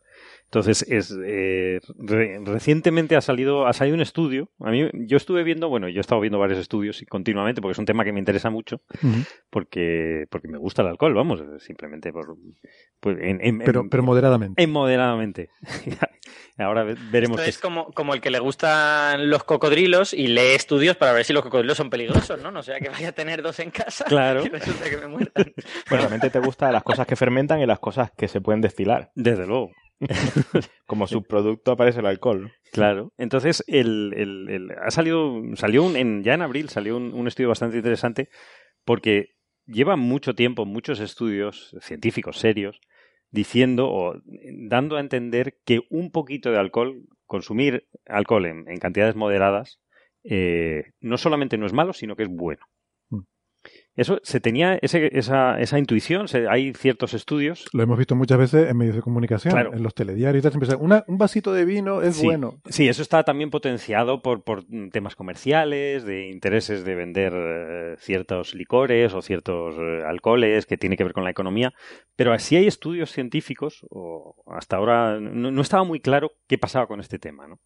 [0.47, 1.81] Entonces, es, eh,
[2.45, 4.49] recientemente ha salido, ha salido un estudio.
[4.61, 7.79] A mí, yo estuve viendo, bueno, yo he estado viendo varios estudios continuamente porque es
[7.79, 8.81] un tema que me interesa mucho,
[9.51, 12.37] porque, porque me gusta el alcohol, vamos, simplemente por.
[13.01, 13.19] Pues,
[13.65, 14.63] pero, pero moderadamente.
[14.63, 15.51] En moderadamente.
[16.59, 17.39] Ahora veremos.
[17.47, 21.35] es como, como el que le gustan los cocodrilos y lee estudios para ver si
[21.35, 22.51] los cocodrilos son peligrosos, ¿no?
[22.51, 24.45] No sea que vaya a tener dos en casa claro.
[24.45, 25.33] y resulta que me muerdan.
[25.89, 29.11] Pues realmente te gustan las cosas que fermentan y las cosas que se pueden destilar.
[29.15, 29.71] Desde luego.
[30.87, 32.53] Como subproducto aparece el alcohol.
[32.73, 33.13] Claro.
[33.17, 37.77] Entonces, el, el, ha salido, salió un, en, ya en abril salió un, estudio bastante
[37.77, 38.29] interesante
[38.85, 39.37] porque
[39.67, 42.81] lleva mucho tiempo, muchos estudios científicos serios,
[43.31, 44.21] diciendo o
[44.69, 49.81] dando a entender que un poquito de alcohol, consumir alcohol en, cantidades moderadas,
[50.25, 52.65] eh, no solamente no es malo, sino que es bueno.
[53.97, 57.67] Eso se tenía esa, esa intuición, hay ciertos estudios.
[57.73, 60.45] Lo hemos visto muchas veces en medios de comunicación, en los telediarios.
[60.45, 62.61] Siempre un vasito de vino es bueno.
[62.69, 68.55] Sí, eso está también potenciado por, por temas comerciales, de intereses de vender eh, ciertos
[68.55, 71.73] licores o ciertos eh, alcoholes que tiene que ver con la economía.
[72.17, 77.01] Pero así hay estudios científicos, o hasta ahora no, estaba muy claro qué pasaba con
[77.01, 77.47] este tema.
[77.47, 77.61] ¿no?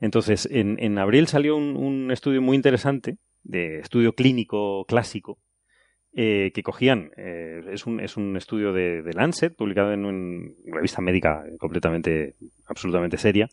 [0.00, 5.38] Entonces, en, en abril salió un, un estudio muy interesante, de estudio clínico clásico,
[6.14, 11.00] eh, que cogían, eh, es, un, es un estudio de, Lancet, publicado en una revista
[11.00, 12.34] médica completamente,
[12.66, 13.48] absolutamente seria,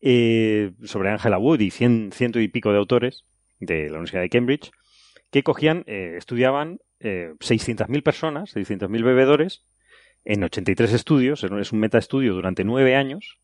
[0.00, 3.24] eh, sobre Angela Wood y cien, ciento y pico de autores
[3.60, 4.72] de la Universidad de Cambridge,
[5.30, 9.62] que cogían, estudiaban 600.000 personas, 600.000 bebedores,
[10.24, 13.38] en 83 estudios, es un metaestudio durante nueve años.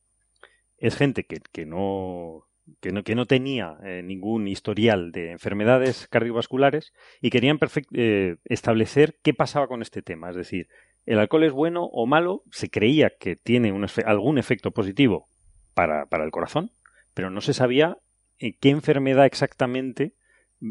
[0.77, 2.48] Es gente que, que no,
[2.81, 7.59] que no, que no tenía eh, ningún historial de enfermedades cardiovasculares y querían
[7.93, 10.31] eh, establecer qué pasaba con este tema.
[10.31, 10.69] Es decir,
[11.07, 12.43] ¿el alcohol es bueno o malo?
[12.51, 15.27] Se creía que tiene algún efecto positivo
[15.75, 16.71] para, para, el corazón,
[17.15, 17.99] pero no se sabía
[18.39, 20.15] en qué enfermedad exactamente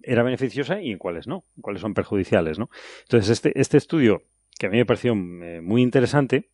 [0.03, 2.59] era beneficiosa y en cuáles no, cuáles son perjudiciales.
[2.59, 2.69] ¿no?
[3.03, 4.21] Entonces, este, este estudio,
[4.59, 6.49] que a mí me pareció eh, muy interesante,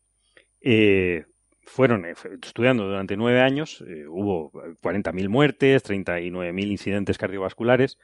[1.66, 7.98] fueron eh, estudiando durante nueve años, eh, hubo 40.000 muertes, 39.000 incidentes cardiovasculares,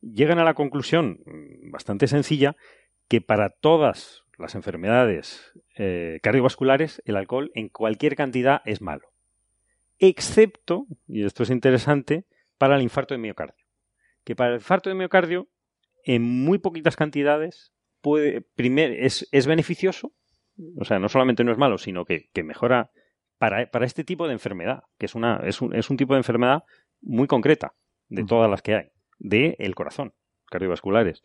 [0.00, 2.56] llegan a la conclusión mm, bastante sencilla
[3.08, 9.12] que para todas las enfermedades eh, cardiovasculares el alcohol en cualquier cantidad es malo,
[9.98, 12.24] excepto, y esto es interesante,
[12.58, 13.66] para el infarto de miocardio,
[14.24, 15.48] que para el infarto de miocardio
[16.04, 20.12] en muy poquitas cantidades puede, primer, es, es beneficioso,
[20.78, 22.90] o sea, no solamente no es malo, sino que, que mejora
[23.38, 26.18] para, para este tipo de enfermedad, que es, una, es, un, es un tipo de
[26.18, 26.64] enfermedad
[27.00, 27.74] muy concreta
[28.08, 28.86] de todas las que hay,
[29.18, 30.14] del el corazón,
[30.50, 31.22] cardiovasculares.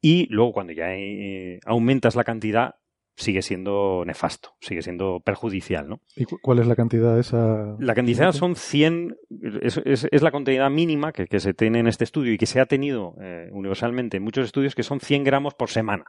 [0.00, 2.76] Y luego cuando ya eh, aumentas la cantidad,
[3.16, 6.00] sigue siendo nefasto, sigue siendo perjudicial, ¿no?
[6.14, 7.76] ¿Y cuál es la cantidad esa?
[7.80, 9.16] La cantidad son 100,
[9.60, 12.60] es, es, la cantidad mínima que, que, se tiene en este estudio y que se
[12.60, 16.04] ha tenido eh, universalmente en muchos estudios, que son 100 gramos por semana.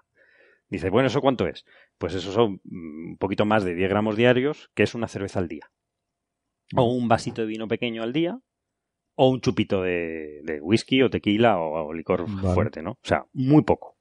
[0.70, 1.66] Dice, bueno, ¿eso cuánto es?
[1.98, 5.48] Pues eso son un poquito más de 10 gramos diarios, que es una cerveza al
[5.48, 5.72] día.
[6.76, 8.40] O un vasito de vino pequeño al día,
[9.16, 12.92] o un chupito de, whisky o tequila o, licor fuerte, ¿no?
[12.92, 13.98] O sea, muy poco.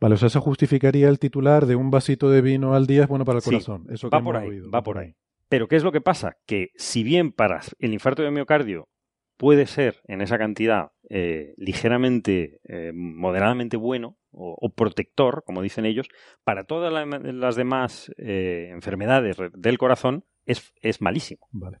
[0.00, 3.08] Vale, o sea, eso justificaría el titular de un vasito de vino al día es
[3.08, 3.86] bueno para el corazón.
[3.90, 5.14] Eso va por ahí, va por ahí.
[5.48, 6.36] Pero ¿qué es lo que pasa?
[6.46, 8.88] Que si bien para el infarto de miocardio
[9.36, 16.08] puede ser en esa cantidad eh, ligeramente, eh, moderadamente bueno o, protector, como dicen ellos,
[16.44, 21.46] para todas las demás eh, enfermedades del corazón es, es malísimo.
[21.52, 21.78] Vale.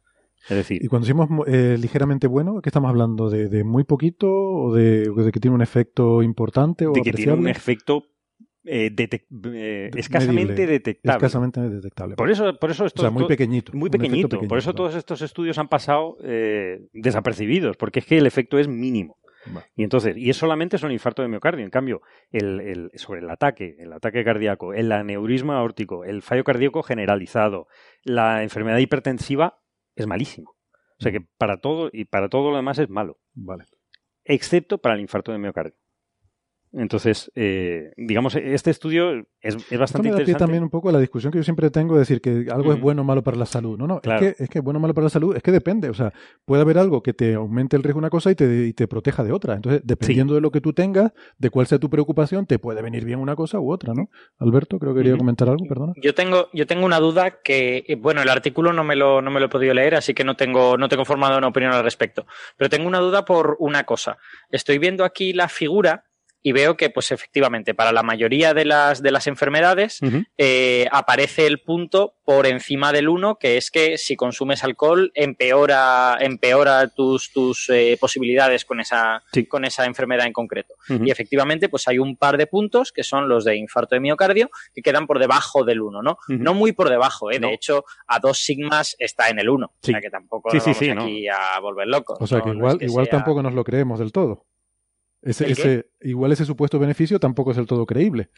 [0.48, 3.28] Es decir, y cuando decimos ligeramente bueno, ¿qué estamos hablando?
[3.28, 7.48] ¿De, muy poquito o de, que tiene un efecto importante o de que tiene un
[7.48, 8.04] efecto
[8.66, 11.16] eh, eh, escasamente detectable.
[11.16, 12.16] Escasamente detectable.
[12.16, 13.72] Por eso, por eso esto, o sea, muy pequeñito.
[13.74, 14.40] Muy pequeñito.
[14.40, 18.68] por eso todos estos estudios han pasado eh, desapercibidos, porque es que el efecto es
[18.68, 19.18] mínimo.
[19.76, 21.64] Y entonces, y es solamente sobre el infarto de miocardio.
[21.64, 22.02] En cambio,
[22.32, 27.68] el, sobre el ataque, el ataque cardíaco, el aneurisma aórtico, el fallo cardíaco generalizado,
[28.02, 29.60] la enfermedad hipertensiva
[29.94, 30.56] es malísimo.
[30.98, 33.20] O sea que para todo y para todo lo demás es malo.
[33.34, 33.66] Vale.
[34.24, 35.74] Excepto para el infarto de miocardio.
[36.78, 40.92] Entonces, eh, digamos, este estudio es, es bastante Esto me da también un poco a
[40.92, 43.38] la discusión que yo siempre tengo de decir que algo es bueno o malo para
[43.38, 43.78] la salud.
[43.78, 45.88] No, no, es, que, es que bueno o malo para la salud es que depende.
[45.88, 46.12] O sea,
[46.44, 48.86] puede haber algo que te aumente el riesgo de una cosa y te, y te
[48.88, 49.54] proteja de otra.
[49.54, 53.06] Entonces, dependiendo de lo que tú tengas, de cuál sea tu preocupación, te puede venir
[53.06, 54.10] bien una cosa u otra, ¿no?
[54.38, 55.94] Alberto, creo que quería comentar algo, perdona.
[56.02, 59.40] Yo tengo, yo tengo una duda que, bueno, el artículo no me lo, no me
[59.40, 62.26] lo he podido leer, así que no tengo, no tengo formado una opinión al respecto.
[62.58, 64.18] Pero tengo una duda por una cosa.
[64.50, 66.05] Estoy viendo aquí la figura
[66.46, 69.98] y veo que, pues efectivamente, para la mayoría de las, de las enfermedades
[70.38, 76.16] eh, aparece el punto por encima del 1, que es que si consumes alcohol empeora,
[76.20, 80.74] empeora tus, tus eh, posibilidades con esa, con esa enfermedad en concreto.
[80.88, 84.48] Y efectivamente, pues hay un par de puntos que son los de infarto de miocardio
[84.72, 86.18] que quedan por debajo del 1, ¿no?
[86.28, 87.40] No muy por debajo, ¿eh?
[87.40, 89.66] De hecho, a dos sigmas está en el 1.
[89.66, 92.18] O sea que tampoco nos vamos aquí a volver locos.
[92.20, 94.46] O sea que igual, igual tampoco nos lo creemos del todo.
[95.26, 98.30] Ese, igual ese supuesto beneficio tampoco es del todo creíble.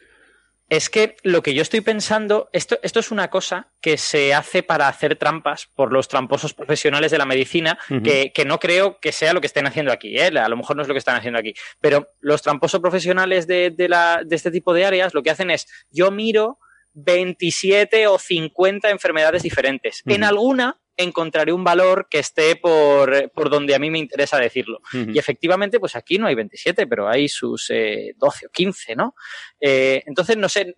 [0.69, 4.61] Es que lo que yo estoy pensando, esto, esto es una cosa que se hace
[4.61, 9.33] para hacer trampas por los tramposos profesionales de la medicina, que, no creo que sea
[9.33, 10.27] lo que estén haciendo aquí, ¿eh?
[10.27, 13.73] a lo mejor no es lo que están haciendo aquí, pero los tramposos profesionales de,
[13.89, 16.59] la, de este tipo de áreas lo que hacen es, yo miro
[16.93, 20.03] 27 o 50 enfermedades diferentes.
[20.05, 24.81] En alguna encontraré un valor que esté por, por donde a mí me interesa decirlo.
[24.93, 29.15] Y efectivamente, pues aquí no hay 27, pero hay sus 12 eh, o 15, ¿no?
[29.59, 30.75] Eh, entonces, no sé,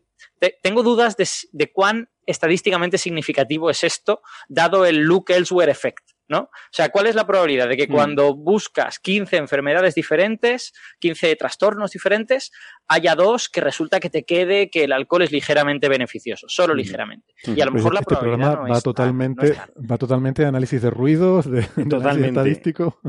[0.61, 6.10] tengo dudas de, de cuán estadísticamente significativo es esto, dado el look elsewhere effect.
[6.31, 6.39] ¿No?
[6.39, 7.91] O sea, ¿cuál es la probabilidad de que mm.
[7.91, 12.51] cuando buscas 15 enfermedades diferentes, 15 trastornos diferentes,
[12.87, 16.77] haya dos que resulta que te quede que el alcohol es ligeramente beneficioso, solo mm.
[16.77, 17.33] ligeramente?
[17.45, 19.57] Y a lo mejor la este probabilidad programa va totalmente
[19.91, 22.99] va totalmente de análisis de ruidos, de, de estadístico.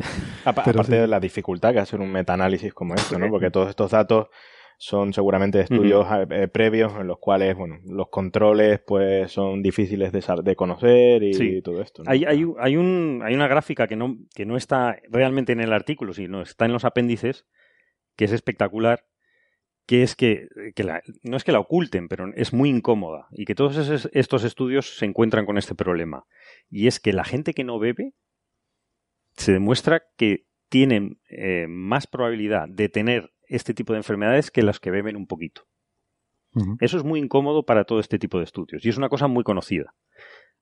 [0.44, 3.30] Aparte de la dificultad que hacer un metaanálisis como esto, ¿no?
[3.30, 4.28] Porque todos estos datos
[4.82, 10.24] son seguramente estudios eh, previos en los cuales bueno los controles pues son difíciles de,
[10.42, 14.44] de conocer y, todo esto hay, hay, hay, un, hay una gráfica que no, que
[14.44, 17.46] no está realmente en el artículo sino está en los apéndices
[18.16, 19.04] que es espectacular
[19.86, 20.48] que es que,
[21.22, 25.06] no es que la oculten, pero es muy incómoda y que todos estos estudios se
[25.06, 26.24] encuentran con este problema.
[26.70, 28.12] Y es que la gente que no bebe
[29.32, 34.80] se demuestra que tienen eh, más probabilidad de tener este tipo de enfermedades que las
[34.80, 35.66] que beben un poquito.
[36.80, 39.42] Eso es muy incómodo para todo este tipo de estudios y es una cosa muy
[39.42, 39.94] conocida.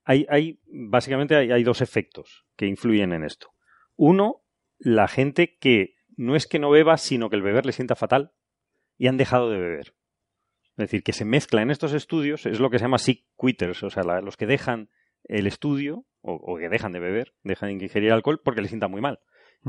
[0.05, 3.49] Hay, hay básicamente hay, hay, dos efectos que influyen en esto.
[3.97, 4.41] Uno,
[4.79, 8.31] la gente que no es que no beba, sino que el beber le sienta fatal
[8.97, 9.93] y han dejado de beber.
[10.71, 13.83] Es decir, que se mezcla en estos estudios, es lo que se llama sick quitters,
[13.83, 14.89] o sea, los que dejan
[15.25, 19.01] el estudio o, que dejan de beber, dejan de ingerir alcohol porque les sienta muy
[19.01, 19.19] mal.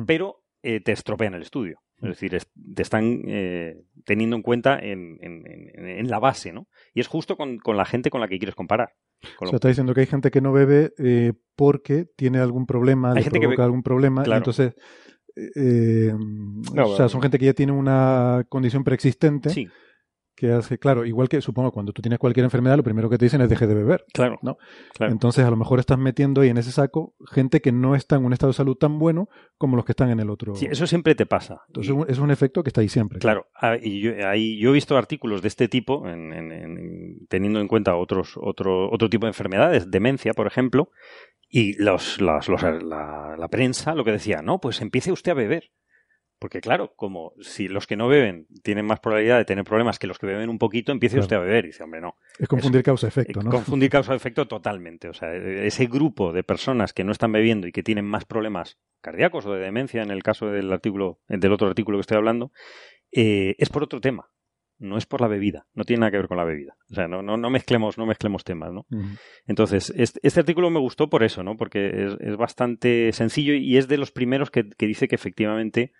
[0.06, 1.78] Pero eh, te estropean el estudio.
[2.00, 2.36] Es decir,
[2.74, 6.66] te están eh, teniendo en cuenta en, la base, ¿no?
[6.94, 8.90] Y es justo con, la gente con la que quieres comparar.
[9.40, 13.12] o sea, está diciendo que hay gente que no bebe eh, porque tiene algún problema,
[13.12, 14.74] hay le provoca algún problema, y entonces...
[16.76, 19.50] o sea, son gente que ya tiene una condición preexistente.
[19.50, 19.68] Sí
[20.34, 23.26] que hace, claro, igual que supongo cuando tú tienes cualquier enfermedad, lo primero que te
[23.26, 24.04] dicen es deje de beber.
[24.12, 24.38] Claro.
[24.42, 24.56] ¿no?
[25.00, 28.24] Entonces, a lo mejor estás metiendo ahí en ese saco gente que no está en
[28.24, 29.28] un estado de salud tan bueno
[29.58, 30.54] como los que están en el otro.
[30.54, 31.62] Sí, eso siempre te pasa.
[31.68, 33.18] Entonces, es un efecto que está ahí siempre.
[33.18, 36.02] Claro, ah, y yo, ahí, yo he visto artículos de este tipo,
[37.28, 40.90] teniendo en cuenta otros, otro, otro tipo de enfermedades, demencia, por ejemplo,
[41.48, 42.40] y los, la,
[43.38, 45.70] la prensa lo que decía, no, pues empiece usted a beber.
[46.42, 50.08] Porque claro, como si los que no beben tienen más probabilidad de tener problemas que
[50.08, 51.66] los que beben un poquito, empiece usted a beber.
[51.66, 52.16] Y dice, hombre, no.
[52.36, 53.48] Es confundir causa-efecto, ¿no?
[53.48, 55.08] Confundir causa-efecto totalmente.
[55.08, 58.76] O sea, ese grupo de personas que no están bebiendo y que tienen más problemas
[59.00, 62.50] cardíacos o de demencia, en el caso del artículo, del otro artículo que estoy hablando,
[63.12, 64.28] eh, es por otro tema.
[64.80, 66.74] No es por la bebida, no tiene nada que ver con la bebida.
[66.90, 68.84] O sea, no, no, no mezclemos, no mezclemos temas, ¿no?
[69.46, 71.56] Entonces, este, artículo me gustó por eso, ¿no?
[71.56, 75.92] Porque es, bastante sencillo y es de los primeros que dice que efectivamente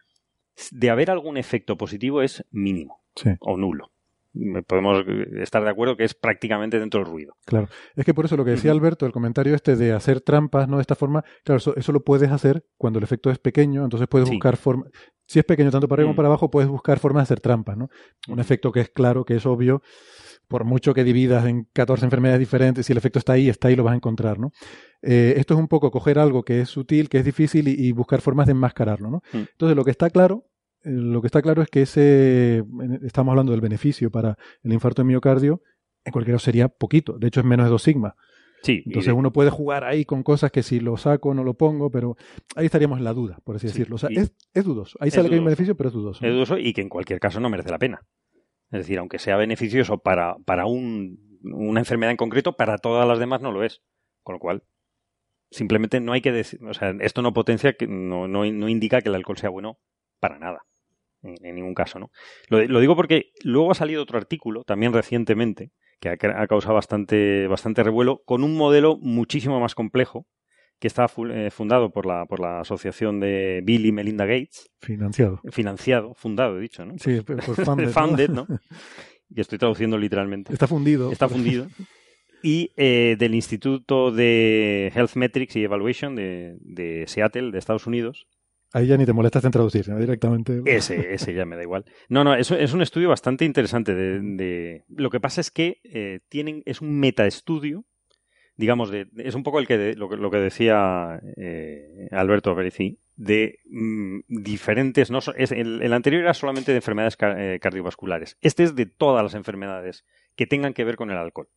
[0.70, 3.03] de haber algún efecto positivo es mínimo
[3.41, 3.91] o nulo.
[4.66, 5.05] podemos
[5.41, 7.37] estar de acuerdo que es prácticamente dentro del ruido.
[7.45, 10.69] Claro, es que por eso lo que decía Alberto, el comentario este de hacer trampas,
[10.69, 10.77] ¿no?
[10.77, 14.29] De esta forma, claro, eso, lo puedes hacer cuando el efecto es pequeño, entonces puedes
[14.29, 14.91] buscar formas,
[15.27, 16.16] si es pequeño tanto para arriba como mm.
[16.16, 17.89] para abajo, puedes buscar formas de hacer trampas, ¿no?
[18.29, 19.83] Un efecto que es claro, que es obvio,
[20.53, 23.77] por mucho que dividas en 14 enfermedades diferentes, si el efecto está ahí, está ahí,
[23.77, 24.53] lo vas a encontrar, ¿no?
[25.01, 28.20] Eh, esto es un poco coger algo que es sutil, que es difícil y, buscar
[28.20, 29.23] formas de enmascararlo, ¿no?
[29.33, 29.49] Mm.
[29.53, 30.45] Entonces, lo que está claro
[30.85, 32.65] eh, lo que está claro es que ese,
[33.03, 35.62] estamos hablando del beneficio para el infarto de miocardio,
[36.05, 38.15] en cualquier caso sería poquito, de hecho es menos de 2 sigma.
[38.62, 41.91] Sí, Entonces uno puede jugar ahí con cosas que si lo saco no lo pongo,
[41.91, 42.16] pero
[42.55, 43.97] ahí estaríamos en la duda, por así decirlo.
[43.97, 44.97] O sea, es, es, dudoso.
[45.01, 46.24] Ahí sale que hay un beneficio, pero es dudoso.
[46.24, 48.07] Es dudoso y que en cualquier caso no merece la pena.
[48.73, 53.19] Es decir, aunque sea beneficioso para, para un, una enfermedad en concreto, para todas las
[53.19, 53.82] demás no lo es.
[54.23, 54.65] Con lo cual,
[55.51, 59.01] simplemente no hay que decir, o sea, esto no potencia, que no, no, no indica
[59.01, 59.78] que el alcohol sea bueno
[60.20, 60.65] para nada
[61.23, 62.11] en, ningún caso, ¿no?
[62.49, 65.70] Lo, digo porque luego ha salido otro artículo, también recientemente,
[66.01, 70.27] que ha, causado bastante, bastante revuelo, con un modelo muchísimo más complejo,
[70.82, 74.68] que está eh, fundado por la, por la asociación de Bill y Melinda Gates.
[74.80, 75.40] Financiado.
[75.52, 76.94] Financiado, fundado, he dicho, ¿no?
[76.98, 78.48] Sí, por funded, funded ¿no?
[79.30, 80.52] Y estoy traduciendo literalmente.
[80.52, 81.12] Está fundido.
[81.12, 81.68] Está fundido.
[82.42, 88.26] y eh, del Instituto de Health Metrics y Evaluation de, de Seattle, de Estados Unidos,
[88.74, 90.62] Ahí ya ni te molestas en traducir, directamente.
[90.64, 91.84] Ese, ese ya me da igual.
[92.09, 93.94] No, no, eso es un estudio bastante interesante.
[93.94, 97.84] De, Lo que pasa es que eh, tienen, es un metaestudio,
[98.57, 104.20] digamos, de, es un poco el que lo, que decía eh, Alberto Berici, de mm,
[104.29, 105.11] diferentes.
[105.11, 108.37] No, es, el, anterior era solamente de enfermedades eh, cardiovasculares.
[108.41, 110.05] Este es de todas las enfermedades
[110.37, 111.49] que tengan que ver con el alcohol.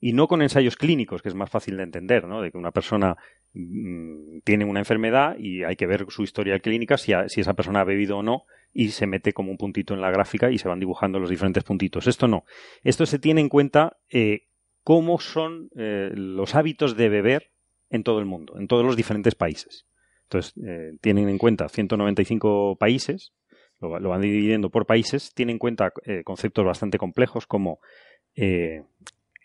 [0.00, 2.42] Y no con ensayos clínicos, que es más fácil de entender, ¿no?
[2.42, 3.16] De que una persona
[3.54, 7.80] Mm, tiene una enfermedad y hay que ver su historia clínica, si, si, esa persona
[7.80, 10.68] ha bebido o no, y se mete como un puntito en la gráfica y se
[10.68, 12.06] van dibujando los diferentes puntitos.
[12.06, 12.44] Esto no.
[12.82, 14.42] Esto se tiene en cuenta eh,
[14.88, 17.50] cómo son eh, los hábitos de beber
[17.90, 19.84] en todo el mundo, en todos los diferentes países.
[20.22, 23.34] Entonces, eh, tienen en cuenta 195 países,
[23.80, 25.92] lo, lo, van dividiendo por países, tienen en cuenta
[26.24, 27.80] conceptos bastante complejos como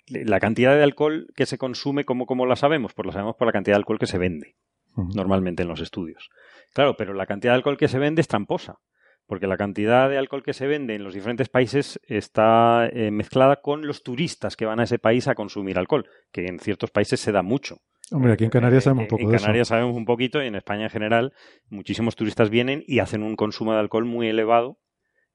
[0.08, 2.94] la cantidad de alcohol que se consume, ¿cómo, cómo la sabemos?
[2.94, 4.56] Pues la sabemos por la cantidad de alcohol que se vende,
[4.96, 6.30] normalmente en los estudios.
[6.72, 8.80] Claro, pero la cantidad de alcohol que se vende es tramposa,
[9.26, 13.62] porque la cantidad de alcohol que se vende en los diferentes países está eh, mezclada
[13.62, 17.20] con los turistas que van a ese país a consumir alcohol, que en ciertos países
[17.20, 17.78] se da mucho.
[18.12, 20.84] Hombre, aquí en Canarias sabemos un poco En Canarias sabemos un poquito y en España
[20.84, 21.34] en general
[21.70, 24.78] muchísimos turistas vienen y hacen un consumo de alcohol muy elevado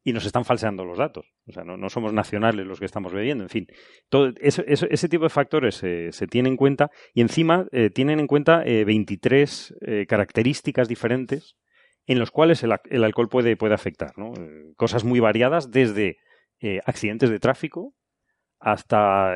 [0.05, 1.27] y nos están falseando los datos.
[1.47, 3.45] O sea, no, somos nacionales los que estamos bebiendo.
[3.45, 3.67] En fin,
[4.09, 8.63] todo ese tipo de factores se tienen en cuenta y encima eh, tienen en cuenta
[8.65, 11.57] 23 eh, eh, características diferentes
[12.09, 14.19] en los cuales el, alcohol puede, puede afectar.
[14.19, 14.33] ¿no?
[14.77, 16.17] cosas muy variadas desde
[16.85, 17.95] accidentes de tráfico
[18.59, 19.35] hasta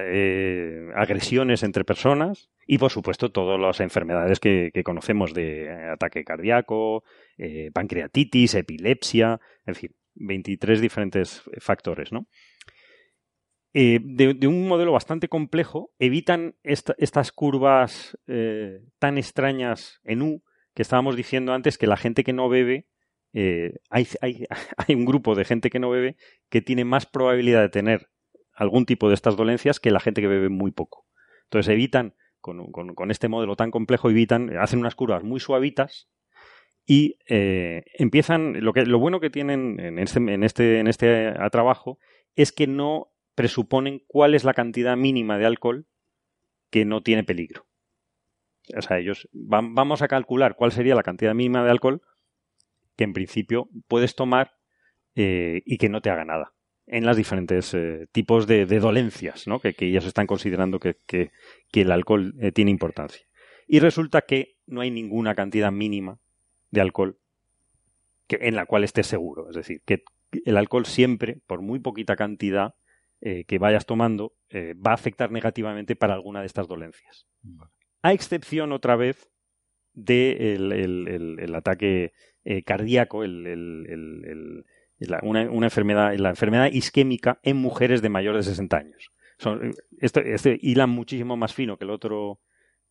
[0.96, 7.04] agresiones entre personas y, por supuesto, todas las enfermedades que, conocemos de ataque cardíaco,
[7.72, 12.10] pancreatitis, epilepsia, en fin 23 diferentes factores.
[13.74, 20.42] Eh, de, un modelo bastante complejo, evitan estas curvas eh, tan extrañas en U
[20.74, 22.86] que estábamos diciendo antes que la gente que no bebe,
[23.32, 24.06] eh, hay,
[24.76, 26.16] hay, un grupo de gente que no bebe
[26.48, 28.08] que tiene más probabilidad de tener
[28.54, 31.06] algún tipo de estas dolencias que la gente que bebe muy poco.
[31.44, 36.08] Entonces evitan, con, con este modelo tan complejo, evitan, hacen unas curvas muy suavitas
[36.84, 41.32] y eh, empiezan, lo, que, lo bueno que tienen en este, en este, en este
[41.50, 41.98] trabajo
[42.34, 45.86] es que no presuponen cuál es la cantidad mínima de alcohol
[46.70, 47.66] que no tiene peligro.
[48.76, 52.02] O sea, ellos vamos a calcular cuál sería la cantidad mínima de alcohol
[52.96, 54.52] que en principio puedes tomar
[55.14, 56.52] eh, y que no te haga nada
[56.86, 59.60] en las diferentes eh, tipos de, dolencias ¿no?
[59.60, 60.96] que, que, ellos están considerando que,
[61.72, 63.24] el alcohol tiene importancia.
[63.66, 66.18] Y resulta que no hay ninguna cantidad mínima
[66.70, 67.18] de alcohol
[68.26, 69.48] que, en la cual estés seguro.
[69.48, 70.02] Es decir, que
[70.44, 72.74] el alcohol siempre, por muy poquita cantidad
[73.20, 77.26] eh, que vayas tomando, eh, va a afectar negativamente para alguna de estas dolencias.
[78.02, 79.30] A excepción, otra vez,
[79.94, 82.12] del de el, ataque
[82.44, 84.64] eh, cardíaco, el,
[85.22, 89.10] una, una, enfermedad, la enfermedad isquémica en mujeres de mayor de 60 años.
[89.38, 92.40] Son, esto, este hilan muchísimo más fino que el otro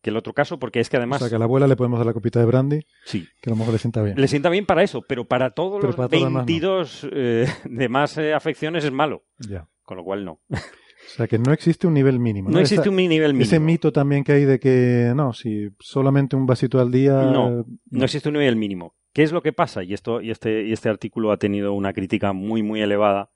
[0.02, 1.22] que el otro caso, porque es que además...
[1.22, 2.80] O sea, que a la abuela le podemos dar la copita de brandy.
[3.04, 3.28] Sí.
[3.40, 4.20] Que a lo mejor le sienta bien.
[4.20, 8.90] Le sienta bien para eso, pero para todos los 22 eh, demás eh, afecciones es
[8.90, 9.24] malo.
[9.38, 9.68] Ya.
[9.84, 10.40] Con lo cual no.
[11.06, 12.50] O sea, que no existe un nivel mínimo.
[12.50, 13.42] No, existe un nivel mínimo.
[13.42, 17.12] Ese mito también que hay de que, no, si solamente un vasito al día...
[17.12, 18.94] No, no, existe un nivel mínimo.
[19.12, 19.82] ¿Qué es lo que pasa?
[19.82, 23.30] Y, esto, y, este, y este artículo ha tenido una crítica muy, muy elevada.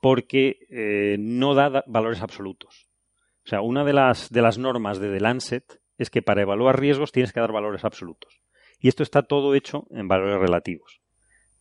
[0.00, 2.88] porque eh, no da valores absolutos.
[3.44, 6.78] O sea, una de las, de las normas de The Lancet es que para evaluar
[6.78, 8.42] riesgos tienes que dar valores absolutos.
[8.80, 11.00] Y esto está todo hecho en valores relativos.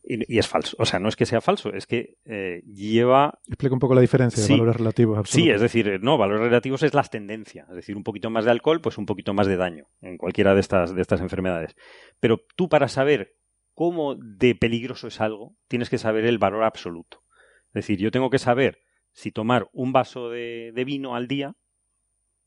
[0.03, 0.75] Y, es falso.
[0.79, 3.39] O sea, no es que sea falso, es que eh, lleva.
[3.47, 5.17] Explica un poco la diferencia de valores relativos.
[5.17, 5.43] Absolutos.
[5.43, 7.67] Sí, es decir, no, valores relativos es las tendencias.
[7.69, 10.53] Es decir, un poquito más de alcohol, pues un poquito más de daño en cualquiera
[10.53, 11.75] de estas, de estas enfermedades.
[12.19, 13.35] Pero tú, para saber
[13.73, 17.23] cómo de peligroso es algo, tienes que saber el valor absoluto.
[17.67, 18.79] Es decir, yo tengo que saber
[19.11, 21.55] si tomar un vaso de, vino al día,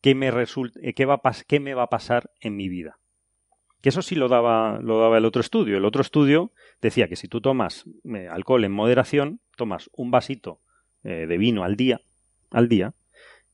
[0.00, 2.99] qué me, resulta, qué, va qué me va a pasar en mi vida.
[3.80, 5.76] Que eso sí lo daba, lo daba el otro estudio.
[5.76, 6.52] El otro estudio
[6.82, 10.60] decía que si tú tomas eh, alcohol en moderación, tomas un vasito
[11.02, 12.00] eh, de vino al día,
[12.50, 12.94] al día,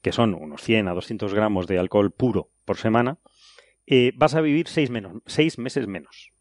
[0.02, 3.18] que son unos 100 a 200 gramos de alcohol puro por semana,
[3.86, 6.32] eh, vas a vivir seis, menos, seis meses menos,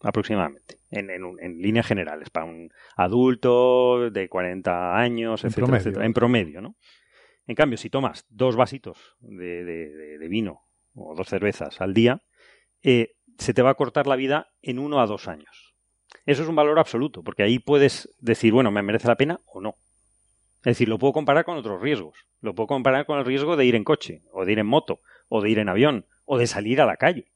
[0.00, 6.62] aproximadamente, en, en, líneas generales, para un adulto de 40 años, etcétera, etcétera, en promedio,
[6.62, 6.76] ¿no?
[7.46, 10.62] En cambio, si tomas dos vasitos de, de vino
[10.94, 12.22] o dos cervezas al día,
[12.82, 15.74] eh, se te va a cortar la vida en uno a dos años.
[16.26, 19.60] Eso es un valor absoluto, porque ahí puedes decir, bueno, ¿me merece la pena o
[19.60, 19.76] no?
[20.58, 22.26] Es decir, lo puedo comparar con otros riesgos.
[22.40, 25.00] Lo puedo comparar con el riesgo de ir en coche, o de ir en moto,
[25.28, 27.32] o de ir en avión, o de salir a la calle.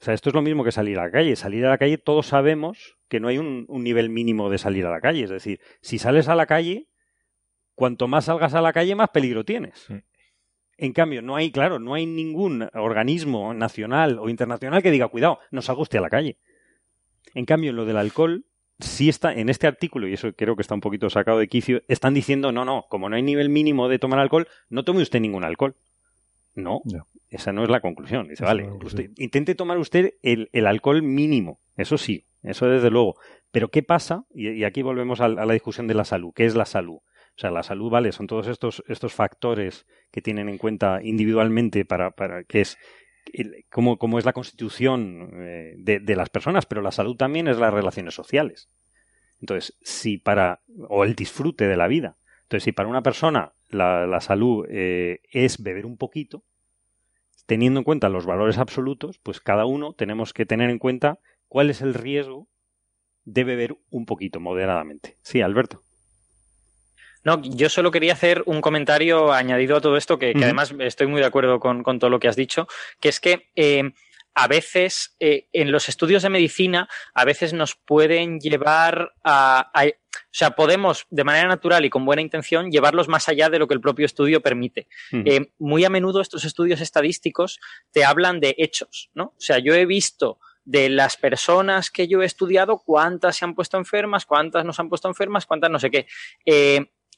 [0.00, 1.34] O sea, esto es lo mismo que salir a la calle.
[1.34, 4.90] Salir a la calle, todos sabemos que no hay un, nivel mínimo de salir a
[4.90, 5.24] la calle.
[5.24, 6.88] Es decir, si sales a la calle,
[7.74, 9.88] cuanto más salgas a la calle, más peligro tienes.
[10.78, 15.38] En cambio, no hay, claro, no hay ningún organismo nacional o internacional que diga, cuidado,
[15.50, 16.38] no salga usted a la calle.
[17.34, 18.44] En cambio, en lo del alcohol,
[18.78, 21.82] sí está, en este artículo, y eso creo que está un poquito sacado de quicio,
[21.88, 25.20] están diciendo, no, no, como no hay nivel mínimo de tomar alcohol, no tome usted
[25.20, 25.76] ningún alcohol.
[26.54, 26.82] No,
[27.30, 28.28] esa no es la conclusión.
[28.28, 28.68] Dice, vale,
[29.16, 33.16] intente tomar usted el, alcohol mínimo, eso sí, eso desde luego.
[33.50, 34.24] Pero ¿qué pasa?
[34.34, 36.32] Y, aquí volvemos a, a, la discusión de la salud.
[36.34, 36.96] ¿Qué es la salud?
[36.96, 41.84] O sea, la salud, vale, son todos estos, estos factores que tienen en cuenta individualmente
[41.84, 42.78] para, para que es
[43.70, 47.74] cómo, cómo es la constitución eh, de, las personas, pero la salud también es las
[47.74, 48.68] relaciones sociales.
[49.40, 52.16] Entonces, si para, o el disfrute de la vida.
[52.42, 56.44] Entonces, si para una persona la, la salud eh, es beber un poquito,
[57.46, 61.18] teniendo en cuenta los valores absolutos, pues cada uno tenemos que tener en cuenta
[61.48, 62.48] cuál es el riesgo
[63.24, 65.16] de beber un poquito moderadamente.
[65.22, 65.82] Sí, Alberto.
[67.24, 71.20] No, yo solo quería hacer un comentario añadido a todo esto, que, además estoy muy
[71.20, 72.66] de acuerdo con, todo lo que has dicho,
[73.00, 73.92] que es que eh,
[74.34, 79.70] a veces eh, en los estudios de medicina, a veces nos pueden llevar a,
[80.32, 83.68] o sea, podemos de manera natural y con buena intención llevarlos más allá de lo
[83.68, 84.88] que el propio estudio permite.
[85.12, 89.24] Eh, muy a menudo estos estudios estadísticos te hablan de hechos, ¿no?
[89.24, 93.54] O sea, yo he visto de las personas que yo he estudiado cuántas se han
[93.54, 96.06] puesto enfermas, cuántas no se han puesto enfermas, cuántas no sé qué.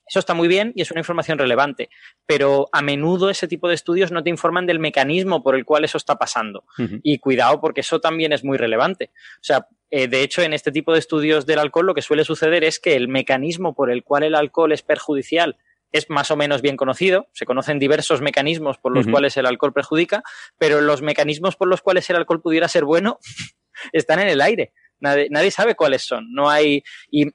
[0.06, 1.88] Eso está muy bien y es una información relevante,
[2.26, 5.84] pero a menudo ese tipo de estudios no te informan del mecanismo por el cual
[5.84, 6.64] eso está pasando.
[7.02, 9.10] Y cuidado porque eso también es muy relevante.
[9.36, 12.24] O sea, eh, de hecho, en este tipo de estudios del alcohol lo que suele
[12.24, 15.56] suceder es que el mecanismo por el cual el alcohol es perjudicial
[15.94, 17.28] es más o menos bien conocido.
[17.32, 20.24] Se conocen diversos mecanismos por los cuales el alcohol perjudica,
[20.58, 23.20] pero los mecanismos por los cuales el alcohol pudiera ser bueno
[23.92, 24.72] están en el aire.
[24.98, 26.32] Nadie, nadie, sabe cuáles son.
[26.32, 26.82] No hay.
[27.12, 27.26] Y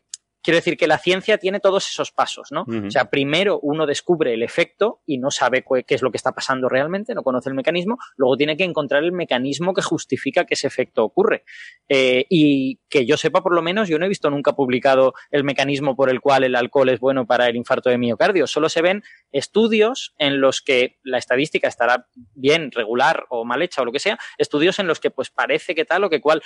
[0.41, 2.65] Quiero decir que la ciencia tiene todos esos pasos, ¿no?
[2.87, 6.31] O sea, primero uno descubre el efecto y no sabe qué es lo que está
[6.31, 10.53] pasando realmente, no conoce el mecanismo, luego tiene que encontrar el mecanismo que justifica que
[10.53, 11.43] ese efecto ocurre.
[11.89, 15.43] Eh, y que yo sepa, por lo menos, yo no he visto nunca publicado el
[15.43, 18.47] mecanismo por el cual el alcohol es bueno para el infarto de miocardio.
[18.47, 23.81] Solo se ven estudios en los que la estadística estará bien, regular o mal hecha
[23.81, 26.41] o lo que sea, estudios en los que pues parece que tal o que cual.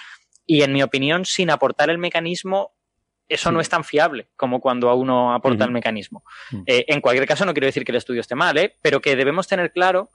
[0.46, 2.72] Y en mi opinión, sin aportar el mecanismo,
[3.34, 6.24] eso no es tan fiable como cuando a uno aporta el mecanismo.
[6.52, 6.62] Mm.
[6.66, 8.76] Eh, en cualquier caso, no quiero decir que el estudio esté mal, ¿eh?
[8.82, 10.12] pero que debemos tener claro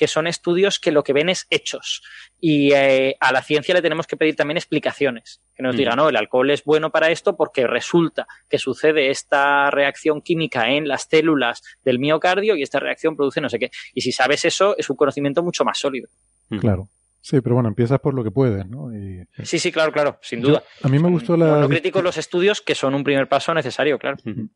[0.00, 2.02] que son estudios que lo que ven es hechos.
[2.40, 5.42] Y eh, a la ciencia le tenemos que pedir también explicaciones.
[5.54, 5.78] Que nos mm.
[5.78, 10.70] diga, no, el alcohol es bueno para esto porque resulta que sucede esta reacción química
[10.70, 13.70] en las células del miocardio y esta reacción produce no sé qué.
[13.92, 16.08] Y si sabes eso, es un conocimiento mucho más sólido.
[16.60, 16.88] Claro.
[17.22, 18.90] Sí, pero bueno, empiezas por lo que puedes, ¿no?
[19.42, 20.62] Sí, sí, claro, claro, sin duda.
[20.82, 21.60] a mí me gustó la...
[21.60, 24.16] No, critico los estudios que son un primer paso necesario, claro.
[24.24, 24.48] Me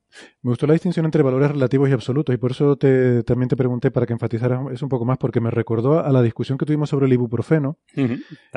[0.42, 3.90] gustó la distinción entre valores relativos y absolutos y por eso te, también te pregunté
[3.90, 6.88] para que enfatizaras eso un poco más porque me recordó a la discusión que tuvimos
[6.88, 7.78] sobre el ibuprofeno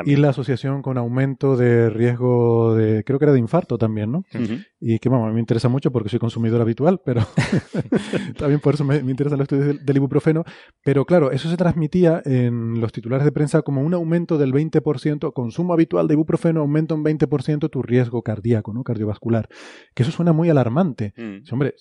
[0.06, 4.24] y la asociación con aumento de riesgo de, creo que era de infarto también, ¿no?
[4.80, 7.26] Y que, bueno, me interesa mucho porque soy consumidor habitual, pero
[8.38, 10.44] también por eso me, me interesan los estudios del, del ibuprofeno.
[10.84, 15.34] Pero claro, eso se transmitía en los titulares de prensa como una aumento del 20%,
[15.34, 18.84] consumo habitual de ibuprofeno aumenta un 20% tu riesgo cardíaco, ¿no?
[18.84, 19.50] Cardiovascular.
[19.94, 21.14] Que eso suena muy alarmante.
[21.18, 21.52] Mm.
[21.52, 21.76] Hombre,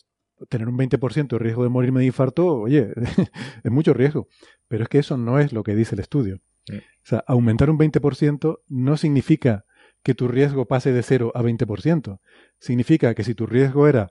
[0.48, 2.93] tener un 20% de riesgo de morirme de infarto, oye,
[3.64, 4.28] es mucho riesgo.
[4.68, 6.40] Pero es que eso no es lo que dice el estudio.
[6.68, 6.76] Mm.
[6.76, 9.64] O sea, aumentar un 20% no significa
[10.02, 12.20] que tu riesgo pase de 0 a 20%.
[12.59, 14.10] Significa que si tu riesgo era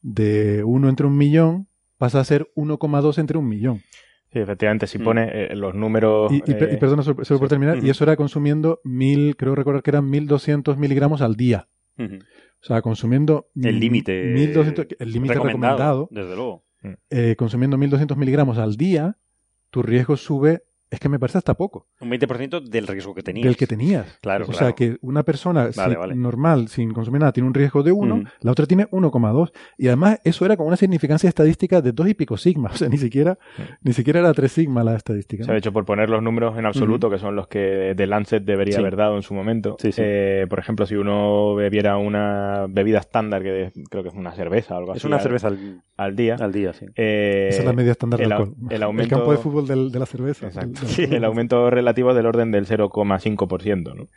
[0.00, 1.68] de 1 entre un millón,
[1.98, 3.82] pasa a ser 1,2 entre un millón.
[4.34, 5.04] Sí, efectivamente, si mm.
[5.04, 6.32] pone eh, los números...
[6.32, 10.10] Y, eh, perdona, solo, por terminar, y eso era consumiendo mil, creo recordar que eran
[10.10, 11.68] 1200 miligramos al día.
[11.96, 13.46] O sea, consumiendo...
[13.54, 14.32] El límite...
[14.98, 16.64] El límite recomendado, Desde luego.
[17.10, 19.18] Eh, consumiendo 1200 miligramos al día,
[19.70, 21.86] tu riesgo sube es que me parece hasta poco.
[22.00, 23.44] Un 20% del riesgo que tenías.
[23.44, 24.18] Del que tenías.
[24.20, 25.70] Claro, O sea, que una persona
[26.14, 29.52] normal, sin consumir nada, tiene un riesgo de 1, la otra tiene 1,2.
[29.78, 32.70] Y además, eso era con una significancia estadística de 2 y pico sigma.
[32.74, 33.38] O sea, ni siquiera,
[33.82, 35.44] ni siquiera era 3 sigma la estadística.
[35.44, 38.42] Se ha hecho por poner los números en absoluto, que son los que The Lancet
[38.44, 39.76] debería haber dado en su momento.
[39.82, 44.74] Eh, por ejemplo, si uno bebiera una bebida estándar, que creo que es una cerveza
[44.74, 44.98] o algo así.
[44.98, 45.52] Es una cerveza
[45.96, 46.36] al, día.
[46.40, 46.86] Al día, sí.
[46.96, 48.54] Eh, Esa es la media estándar del alcohol.
[48.70, 49.02] El, aumento...
[49.14, 50.46] el campo de fútbol de la cerveza.
[50.46, 50.83] Exacto.
[50.98, 53.94] el aumento relativo es del orden del 0,5%.
[53.94, 54.08] ¿no?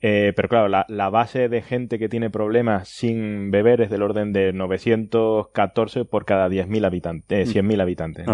[0.00, 4.32] Eh, pero claro, la, base de gente que tiene problemas sin beber es del orden
[4.32, 8.26] de 914 por cada 10.000 habitantes, 100.000 habitantes.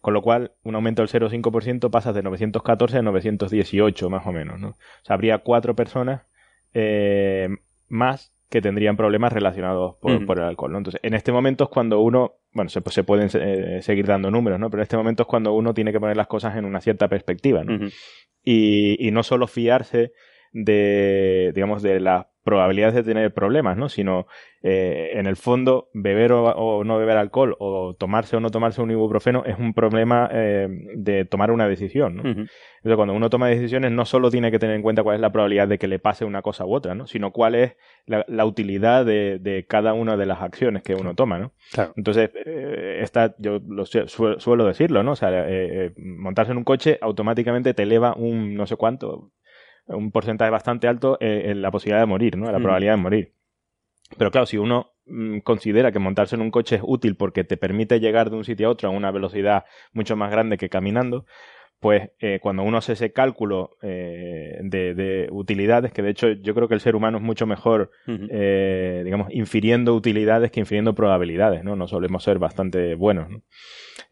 [0.00, 4.58] Con lo cual, un aumento del 0,5% pasa de 914 a 918, más o menos.
[4.58, 4.68] ¿no?
[4.68, 6.22] O sea, habría cuatro personas
[6.72, 7.48] eh,
[7.88, 10.72] más que tendrían problemas relacionados por, el alcohol.
[10.72, 10.78] ¿no?
[10.78, 14.58] Entonces, en este momento es cuando uno, bueno, se, se pueden eh, seguir dando números,
[14.58, 14.68] ¿no?
[14.70, 17.08] Pero en este momento es cuando uno tiene que poner las cosas en una cierta
[17.08, 17.86] perspectiva, ¿no?
[18.42, 20.12] y, y, no solo fiarse
[20.52, 23.88] de, digamos, de las probabilidades de tener problemas, ¿no?
[23.88, 24.26] Sino,
[24.62, 28.90] eh, en el fondo, beber o, no beber alcohol o tomarse o no tomarse un
[28.90, 32.22] ibuprofeno es un problema eh, de tomar una decisión, ¿no?
[32.22, 35.32] Entonces, cuando uno toma decisiones, no solo tiene que tener en cuenta cuál es la
[35.32, 37.06] probabilidad de que le pase una cosa u otra, ¿no?
[37.06, 37.76] Sino cuál es
[38.06, 41.52] la, utilidad de, cada una de las acciones que uno toma, ¿no?
[41.96, 45.12] Entonces, eh, esta, yo lo suelo decirlo, ¿no?
[45.12, 45.46] O sea,
[45.98, 49.30] montarse en un coche automáticamente te eleva un no sé cuánto,
[49.94, 52.46] un porcentaje bastante alto eh, en la posibilidad de morir, ¿no?
[52.46, 52.62] En la mm.
[52.62, 53.34] probabilidad de morir.
[54.16, 57.56] Pero claro, si uno mm, considera que montarse en un coche es útil porque te
[57.56, 61.26] permite llegar de un sitio a otro a una velocidad mucho más grande que caminando,
[61.78, 66.68] pues eh, cuando uno hace ese cálculo eh, de, utilidades, que de hecho yo creo
[66.68, 71.76] que el ser humano es mucho mejor, digamos, infiriendo utilidades que infiriendo probabilidades, ¿no?
[71.76, 73.42] No solemos ser bastante buenos, ¿no?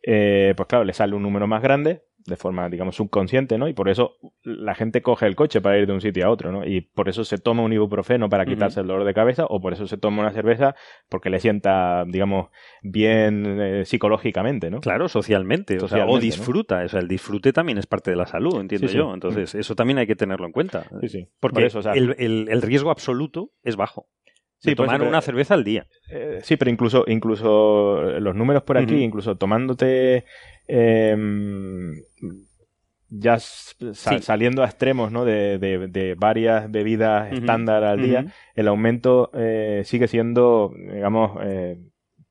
[0.02, 3.68] pues claro, le sale un número más grande, de forma, digamos, subconsciente, ¿no?
[3.68, 6.52] Y por eso la gente coge el coche para ir de un sitio a otro,
[6.52, 6.64] ¿no?
[6.64, 9.72] Y por eso se toma un ibuprofeno para quitarse el dolor de cabeza, o por
[9.72, 10.74] eso se toma una cerveza
[11.08, 12.48] porque le sienta, digamos,
[12.82, 14.80] bien eh, psicológicamente, ¿no?
[14.80, 18.26] Claro, socialmente, o, sea, o disfruta, o sea, el disfrute también es parte de la
[18.26, 19.12] salud, entiendo yo.
[19.14, 20.84] Entonces, eso también hay que tenerlo en cuenta.
[21.00, 21.28] Sí, sí.
[21.40, 22.14] Porque eso, el,
[22.48, 24.08] el, riesgo absoluto es bajo.
[24.58, 25.86] Sí, tomar una cerveza al día.
[26.10, 30.24] Eh, sí, pero incluso, incluso los números por aquí, incluso tomándote
[30.68, 31.94] Em,
[33.08, 35.24] ya saliendo a extremos ¿no?
[35.24, 41.80] de, varias bebidas estándar al día, el aumento eh, sigue siendo, digamos, eh,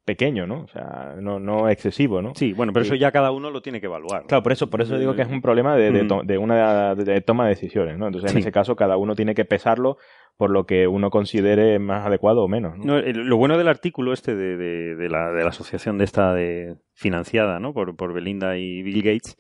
[0.07, 0.61] pequeño, ¿no?
[0.61, 2.33] O sea, no, no excesivo, ¿no?
[2.33, 4.23] Sí, bueno, pero eso ya cada uno lo tiene que evaluar.
[4.25, 7.43] Claro, por eso, por eso digo que es un problema de, de, una de toma
[7.43, 8.07] de decisiones, ¿no?
[8.07, 9.97] Entonces, en ese caso, cada uno tiene que pesarlo
[10.37, 12.77] por lo que uno considere más adecuado o menos.
[12.77, 13.01] ¿no?
[13.01, 14.55] lo bueno del artículo este de,
[14.95, 17.73] de, la, de la asociación de esta de, financiada ¿no?
[17.73, 19.35] por, por Belinda y Bill Gates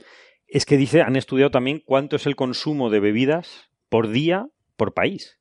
[0.47, 4.93] es que dice, han estudiado también cuánto es el consumo de bebidas por día por
[4.93, 5.36] país.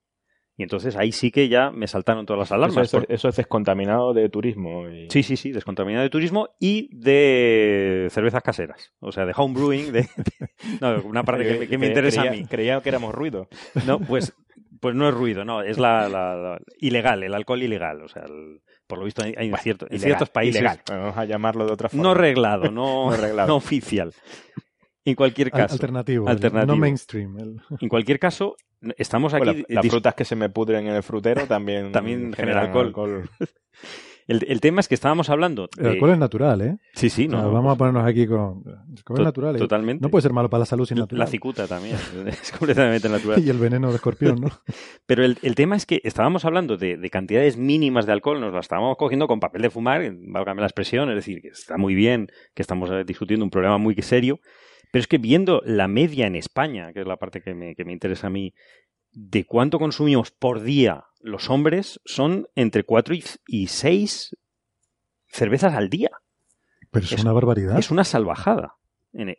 [0.59, 2.95] Y entonces ahí sí que ya me saltaron todas las alarmas.
[3.09, 4.85] Eso es, descontaminado de turismo.
[5.11, 8.95] Sí, sí, sí, descontaminado de turismo y de cervezas caseras.
[9.01, 9.93] O sea, de home brewing.
[9.93, 10.09] De...
[10.81, 12.47] no, una parte que, me interesa a mí.
[12.47, 13.49] Creía que éramos ruido.
[13.87, 14.35] No, pues
[14.81, 18.03] pues no es ruido, no, es la, ilegal, el alcohol ilegal.
[18.03, 18.25] O sea,
[18.87, 20.61] por lo visto hay, en, ciertos países.
[20.61, 20.81] Ilegal.
[20.89, 22.03] Vamos a llamarlo de otra forma.
[22.03, 23.11] No reglado, no,
[23.47, 24.13] no, oficial.
[25.07, 25.75] En cualquier caso.
[25.75, 26.29] Alternativo.
[26.29, 26.75] alternativo.
[26.75, 27.61] No mainstream.
[27.81, 28.57] En cualquier caso,
[28.99, 29.65] estamos aquí.
[29.69, 33.31] las frutas que se me pudren en el frutero también, también generan alcohol.
[34.29, 35.69] El, tema es que estábamos hablando.
[35.79, 36.79] El alcohol es natural, ¿eh?
[36.95, 37.29] Sí, sí.
[37.29, 38.65] No, vamos a ponernos aquí con.
[38.67, 39.55] El alcohol es natural.
[39.55, 39.59] ¿eh?
[39.61, 40.03] Totalmente.
[40.03, 41.21] No puede ser malo para la salud sin natural.
[41.21, 41.95] La cicuta también.
[42.27, 43.41] es completamente natural.
[43.41, 44.49] y el veneno de escorpión, ¿no?
[45.07, 48.97] Pero el, tema es que estábamos hablando de, cantidades mínimas de alcohol, nos la estábamos
[48.97, 52.63] cogiendo con papel de fumar, válgame la expresión, es decir, que está muy bien, que
[52.63, 54.41] estamos eh, discutiendo un problema muy serio.
[54.91, 57.85] Pero es que viendo la media en España, que es la parte que me, que
[57.85, 58.55] me interesa a mí,
[59.13, 63.15] de cuánto consumimos por día los hombres, son entre 4
[63.47, 64.37] y 6
[65.29, 66.11] cervezas al día.
[66.91, 67.79] Pero es, una barbaridad.
[67.79, 68.77] Es una salvajada.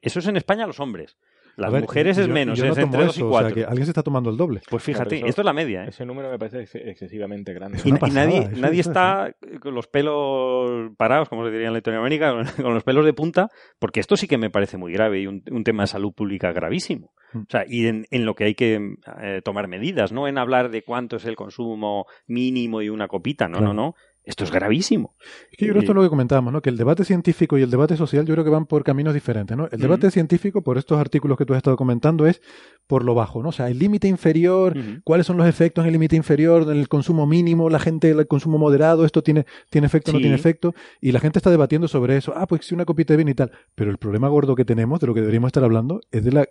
[0.01, 1.17] Eso es en España los hombres.
[1.57, 3.37] Las mujeres es menos, es entre 2 y 4.
[3.37, 4.61] O sea, que alguien se está tomando el doble.
[4.69, 5.85] Pues fíjate, esto es la media.
[5.85, 5.89] ¿eh?
[5.89, 7.79] Ese número me parece excesivamente grande.
[7.83, 12.83] Y, nadie, nadie está con los pelos parados, como se diría en Latinoamérica, con los
[12.83, 15.87] pelos de punta, porque esto sí que me parece muy grave y un, tema de
[15.87, 17.11] salud pública gravísimo.
[17.33, 17.39] Mm.
[17.39, 20.83] O sea, y en, lo que hay que eh, tomar medidas, no en hablar de
[20.83, 23.95] cuánto es el consumo mínimo y una copita, no, no, no.
[24.27, 25.15] Esto es gravísimo.
[25.49, 26.61] Es que yo creo esto es lo que comentábamos, ¿no?
[26.61, 29.55] Que el debate científico y el debate social yo creo que van por caminos diferentes,
[29.55, 29.69] ¿no?
[29.71, 32.41] El debate científico, por estos artículos que tú has estado comentando, es
[32.87, 33.49] por lo bajo, ¿no?
[33.49, 34.75] O sea, el límite inferior,
[35.05, 38.27] cuáles son los efectos en el límite inferior, en el consumo mínimo, la gente, el
[38.27, 42.17] consumo moderado, esto tiene, tiene efecto, no tiene efecto, y la gente está debatiendo sobre
[42.17, 42.33] eso.
[42.35, 43.51] Ah, pues si una copita de vino y tal.
[43.75, 46.49] Pero el problema gordo que tenemos, de lo que deberíamos estar hablando, es de la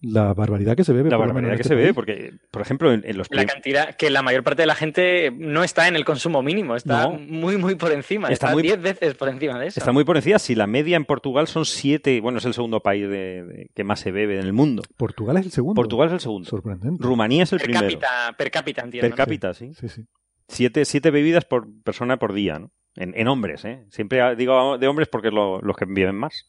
[0.00, 1.10] la barbaridad que se bebe.
[1.10, 3.28] La barbaridad que este se bebe, porque, por ejemplo, en, los...
[3.30, 6.76] La cantidad, que la mayor parte de la gente no está en el consumo mínimo,
[6.76, 9.80] está muy, muy por encima, está, muy 10 veces por encima de eso.
[9.80, 12.80] Está muy por encima, si la media en Portugal son 7, bueno, es el segundo
[12.80, 14.82] país de, que más se bebe en el mundo.
[14.96, 15.80] ¿Portugal es el segundo?
[15.80, 16.48] Portugal es el segundo.
[16.48, 17.02] Sorprendente.
[17.02, 17.86] Rumanía es el per primero.
[17.86, 19.08] Cápita, per cápita, entiendo.
[19.08, 19.72] Per cápita, sí.
[19.74, 20.04] Sí, sí.
[20.48, 22.70] Siete, siete bebidas por persona por día, ¿no?
[22.94, 23.84] En, hombres, ¿eh?
[23.90, 26.46] Siempre digo de hombres porque es los que viven más.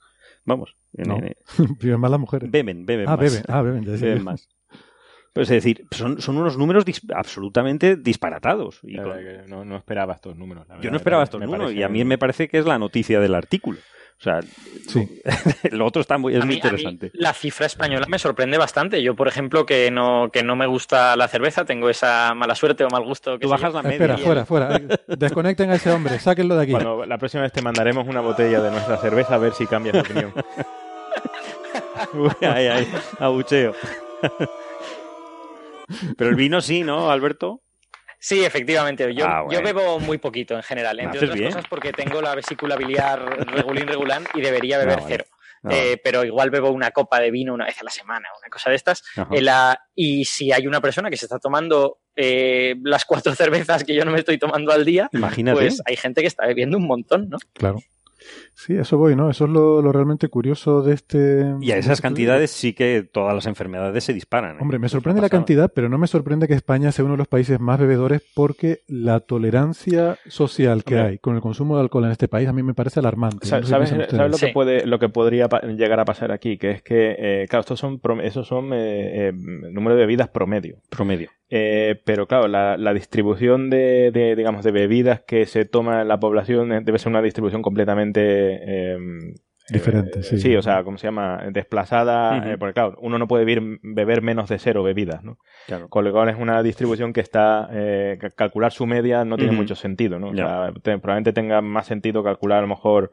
[0.48, 0.76] Vamos.
[0.94, 1.20] No.
[1.80, 2.50] Viven más las mujeres.
[2.50, 3.20] Beben, beben ah, más.
[3.20, 3.44] Beben.
[3.50, 3.84] Ah, beben.
[3.84, 4.48] beben más.
[5.34, 6.84] Pues es decir, son, son unos números
[7.14, 8.80] absolutamente disparatados.
[8.82, 10.66] Y no, no, esperaba estos números.
[10.82, 13.36] Yo no esperaba estos números y a mí me parece que es la noticia del
[13.36, 13.78] artículo.
[14.20, 14.40] O sea,
[14.88, 15.22] sí.
[15.72, 17.12] lo otro está muy, es muy interesante.
[17.14, 19.04] la cifra española me sorprende bastante.
[19.04, 22.84] Yo, por ejemplo, que no, que no me gusta la cerveza, tengo esa mala suerte
[22.84, 23.38] o mal gusto.
[23.38, 24.16] Que Tú bajas la media.
[24.16, 24.82] Espera, fuera, fuera.
[25.08, 26.72] Desconecten a ese hombre, sáquenlo de aquí.
[26.72, 29.94] Bueno, la próxima vez te mandaremos una botella de nuestra cerveza a ver si cambias
[29.94, 30.34] de opinión.
[32.42, 32.88] ay, ay,
[33.20, 33.74] abucheo.
[36.18, 37.62] Pero el vino sí, ¿no, Alberto?
[38.20, 39.14] Sí, efectivamente.
[39.14, 42.76] Yo, ah, yo bebo muy poquito en general, entre otras cosas porque tengo la vesícula
[42.76, 45.26] biliar regulín regular y debería beber cero.
[45.70, 48.70] Eh, pero igual bebo una copa de vino una vez a la semana, una cosa
[48.70, 49.04] de estas.
[49.96, 54.06] y si hay una persona que se está tomando eh, las cuatro cervezas que yo
[54.06, 55.10] no me estoy tomando al día,
[55.54, 57.38] pues hay gente que está bebiendo un montón, ¿no?
[57.54, 57.80] Claro.
[58.58, 59.30] Sí, eso voy, ¿no?
[59.30, 61.54] Eso es lo, realmente curioso de este...
[61.62, 64.56] Y a esas este cantidades sí que todas las enfermedades se disparan.
[64.56, 64.60] ¿eh?
[64.60, 67.28] Hombre, me sorprende la cantidad, pero no me sorprende que España sea uno de los
[67.28, 72.12] países más bebedores porque la tolerancia social que hay con el consumo de alcohol en
[72.12, 73.46] este país a mí me parece alarmante.
[73.46, 75.48] ¿Sabes, lo, que puede, lo que podría
[75.78, 76.58] llegar a pasar aquí?
[76.58, 80.78] Que es que, eh, claro, estos son, esos son eh, número de bebidas promedio.
[80.90, 81.30] Promedio.
[81.48, 86.70] pero claro, la, distribución de, de, digamos, de bebidas que se toma en la población
[86.84, 89.34] debe ser una distribución completamente Em,
[89.70, 90.40] Diferente, sí.
[90.40, 91.44] Sí, o sea, ¿cómo se llama?
[91.52, 95.40] Desplazada, eh, porque claro, uno no puede beber, menos de cero bebidas, ¿no?
[95.66, 95.90] Claro.
[95.90, 99.76] Con lo cual es una distribución que está, eh, calcular su media no tiene mucho
[99.76, 100.30] sentido, ¿no?
[100.30, 103.12] O sea, probablemente tenga más sentido calcular a lo mejor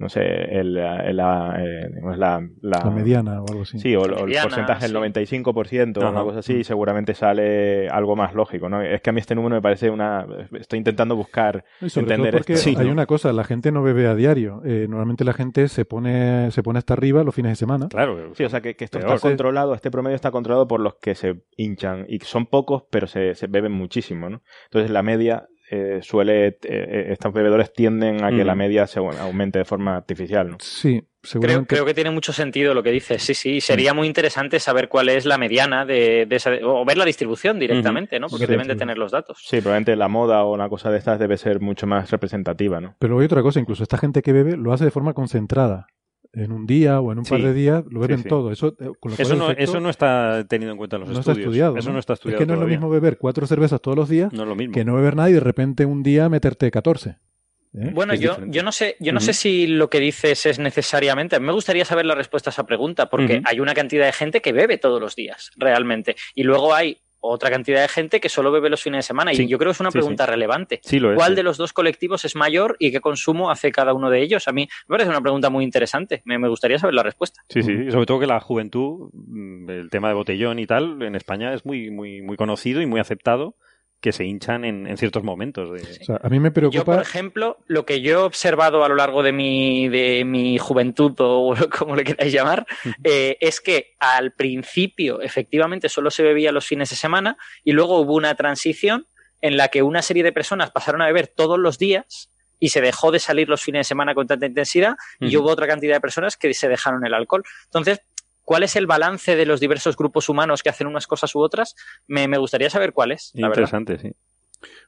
[0.00, 3.78] no sé, el, la, la, eh, la, la, mediana o algo así.
[3.78, 6.64] Sí, o, el porcentaje del 95% o una cosa así, mm.
[6.64, 8.80] seguramente sale algo más lógico, ¿no?
[8.80, 10.26] Es que a mí este número me parece una...
[10.58, 14.62] Estoy intentando buscar entender porque hay una cosa, la gente no bebe a diario.
[14.64, 17.88] Eh, normalmente la gente se pone, se pone hasta arriba los fines de semana.
[17.90, 18.34] Claro.
[18.34, 21.42] Sí, o sea que, esto está controlado, este promedio está controlado por los que se
[21.58, 24.40] hinchan y son pocos, pero se, se beben muchísimo, ¿no?
[24.64, 28.98] Entonces la media eh, suele, eh, eh, estos bebedores tienden a que la media se
[28.98, 30.56] aumente de forma artificial, ¿no?
[30.60, 31.00] Sí,
[31.38, 33.60] Creo, creo, que tiene mucho sentido lo que dices, sí, sí.
[33.60, 38.18] Sería muy interesante saber cuál es la mediana de, esa, o ver la distribución directamente,
[38.18, 38.28] ¿no?
[38.28, 39.38] Porque deben de tener los datos.
[39.42, 42.96] Sí, probablemente la moda o una cosa de estas debe ser mucho más representativa, ¿no?
[42.98, 45.88] Pero hay otra cosa, incluso esta gente que bebe lo hace de forma concentrada
[46.32, 48.52] en un día o en un par de días lo beben todo.
[48.52, 51.38] Eso, eh, eso, no, eso no está tenido en cuenta en los no estudios.
[51.38, 51.98] Está estudiado, eso ¿no?
[51.98, 52.40] está estudiado.
[52.40, 54.74] Es que no es lo mismo beber cuatro cervezas todos los días no lo mismo.
[54.74, 57.10] que no beber nada y de repente un día meterte 14.
[57.10, 57.90] ¿eh?
[57.92, 61.40] Bueno, yo, yo no sé, yo no sé si lo que dices es necesariamente.
[61.40, 64.52] Me gustaría saber la respuesta a esa pregunta, porque hay una cantidad de gente que
[64.52, 66.16] bebe todos los días, realmente.
[66.34, 69.32] Y luego hay otra cantidad de gente que solo bebe los fines de semana.
[69.32, 70.80] Y yo creo que es una pregunta relevante.
[71.14, 74.48] ¿Cuál de los dos colectivos es mayor y qué consumo hace cada uno de ellos?
[74.48, 76.22] A mí me parece una pregunta muy interesante.
[76.24, 77.42] Me, gustaría saber la respuesta.
[77.48, 77.90] Sí, sí.
[77.90, 81.64] sobre todo que la juventud, mm, el tema de botellón y tal, en España es
[81.64, 83.56] muy, muy, muy conocido y muy aceptado
[84.00, 85.70] que se hinchan en, ciertos momentos.
[86.08, 86.78] a mí me preocupa...
[86.78, 90.58] Yo, por ejemplo, lo que yo he observado a lo largo de mi, de mi
[90.58, 92.66] juventud, o como le queráis llamar,
[93.04, 98.00] eh, es que al principio, efectivamente, solo se bebía los fines de semana y luego
[98.00, 99.06] hubo una transición
[99.42, 102.80] en la que una serie de personas pasaron a beber todos los días y se
[102.80, 106.00] dejó de salir los fines de semana con tanta intensidad y hubo otra cantidad de
[106.00, 107.42] personas que se dejaron el alcohol.
[107.64, 108.02] Entonces,
[108.50, 111.76] ¿Cuál es el balance de los diversos grupos humanos que hacen unas cosas u otras?
[112.08, 113.30] Me, gustaría saber cuál es.
[113.32, 114.10] Interesante, sí.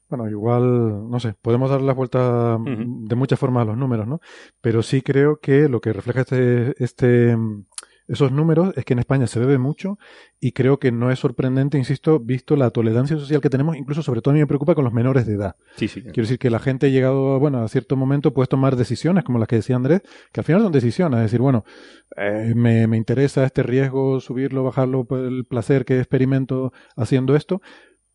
[0.08, 4.18] Bueno, igual, no sé, podemos dar la vuelta de muchas formas a los números, ¿no?
[4.60, 7.36] Pero sí creo que lo que refleja este, este,
[8.08, 9.98] esos números es que en España se bebe mucho
[10.40, 14.20] y creo que no es sorprendente, insisto, visto la tolerancia social que tenemos, incluso sobre
[14.20, 15.56] todo a mí me preocupa con los menores de edad.
[15.76, 16.02] Sí, sí.
[16.02, 19.38] Quiero decir que la gente ha llegado, bueno, a cierto momento puedes tomar decisiones como
[19.38, 20.02] las que decía Andrés,
[20.32, 21.64] que al final son decisiones, es decir, bueno,
[22.16, 27.62] eh, me, me interesa este riesgo, subirlo, bajarlo, el placer que experimento haciendo esto,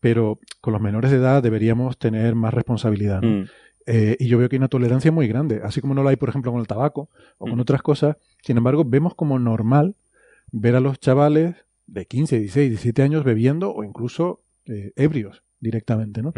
[0.00, 3.22] pero con los menores de edad deberíamos tener más responsabilidad.
[3.22, 3.28] ¿no?
[3.28, 3.48] Mm.
[3.90, 6.16] Eh, y yo veo que hay una tolerancia muy grande, así como no la hay,
[6.16, 7.08] por ejemplo, con el tabaco
[7.38, 7.60] o con mm.
[7.60, 8.16] otras cosas.
[8.42, 9.94] Sin embargo, vemos como normal
[10.52, 11.56] ver a los chavales
[11.86, 16.34] de 15, 16, 17 años bebiendo o incluso eh, ebrios directamente, ¿no?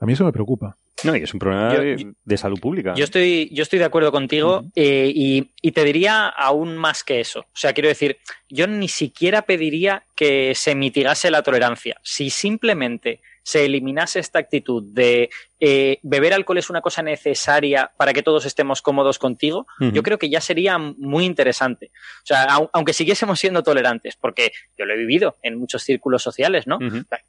[0.00, 0.76] A mí eso me preocupa.
[1.04, 2.94] No, y es un problema de, salud pública.
[2.94, 7.20] Yo estoy, yo estoy de acuerdo contigo eh, y, y, te diría aún más que
[7.20, 7.40] eso.
[7.40, 8.18] O sea, quiero decir,
[8.50, 11.98] yo ni siquiera pediría que se mitigase la tolerancia.
[12.02, 15.30] Si simplemente se eliminase esta actitud de
[15.62, 20.18] eh, beber alcohol es una cosa necesaria para que todos estemos cómodos contigo, yo creo
[20.18, 21.90] que ya sería muy interesante.
[22.22, 26.66] O sea, aunque siguiésemos siendo tolerantes, porque yo lo he vivido en muchos círculos sociales,
[26.66, 26.78] ¿no?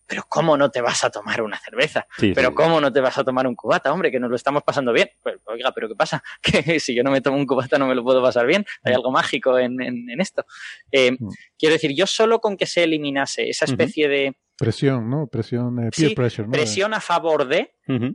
[0.07, 2.07] Pero ¿cómo no te vas a tomar una cerveza?
[2.33, 3.91] pero ¿cómo no te vas a tomar un cubata?
[3.91, 5.09] Hombre, que nos lo estamos pasando bien.
[5.21, 6.23] Pues, oiga, pero ¿qué pasa?
[6.41, 8.65] Que si yo no me tomo un cubata no me lo puedo pasar bien.
[8.83, 10.45] Hay algo mágico en, esto.
[10.91, 11.17] Eh,
[11.57, 15.25] quiero decir, yo solo con que se eliminase esa especie de Presión, ¿no?
[15.25, 16.51] Presión, eh, peer pressure, ¿no?
[16.51, 17.73] Presión a favor de.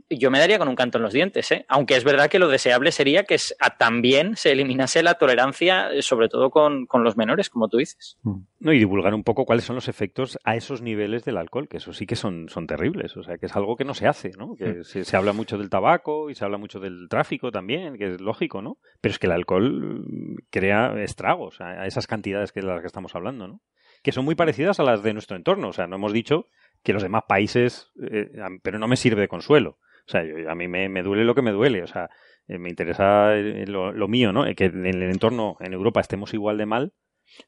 [0.09, 1.65] Yo me daría con un canto en los dientes, ¿eh?
[1.67, 3.37] Aunque es verdad que lo deseable sería que
[3.77, 8.17] también se eliminase la tolerancia, eh, sobre todo con, los menores, como tú dices.
[8.23, 8.37] Mm.
[8.61, 11.77] No, y divulgar un poco cuáles son los efectos a esos niveles del alcohol, que
[11.77, 13.17] eso sí que son, son terribles.
[13.17, 14.55] O sea, que es algo que no se hace, ¿no?
[14.55, 14.83] Que mm.
[14.83, 18.61] se, habla mucho del tabaco y se habla mucho del tráfico también, que es lógico,
[18.61, 18.77] ¿no?
[19.01, 20.05] Pero es que el alcohol
[20.49, 23.61] crea estragos a esas cantidades que de las que estamos hablando, ¿no?
[24.07, 25.67] Que son muy parecidas a las de nuestro entorno.
[25.67, 26.45] O sea, no hemos dicho
[26.81, 28.31] que los demás países, eh,
[28.63, 29.79] pero no me sirve de consuelo.
[30.07, 31.83] O sea, a mí me, duele lo que me duele.
[31.83, 32.09] O sea,
[32.47, 34.45] eh, me interesa eh, lo, mío, ¿no?
[34.55, 36.93] Que en el entorno, en Europa, estemos igual de mal.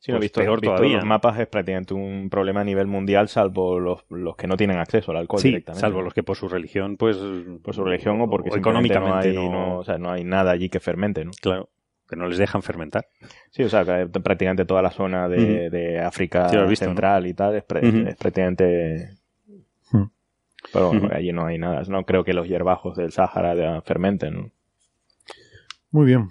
[0.02, 0.98] Sí, pues visto, peor todavía.
[0.98, 4.04] los mapas es prácticamente un problema a nivel mundial, salvo los,
[4.36, 5.80] que no tienen acceso al alcohol sí, directamente.
[5.80, 7.18] salvo los que por su religión, pues...
[7.64, 11.24] Por su religión o porque económicamente no o sea, no hay nada allí que fermente,
[11.24, 11.32] ¿no?
[11.42, 11.70] Claro
[12.10, 13.08] que no les dejan fermentar.
[13.52, 19.18] Sí, o sea, que prácticamente toda la zona de, África Central y tal es, prácticamente...
[20.74, 21.84] Pero allí no hay nada.
[21.88, 24.52] No creo que los hierbajos del Sáhara fermenten.
[25.90, 26.30] Muy bien.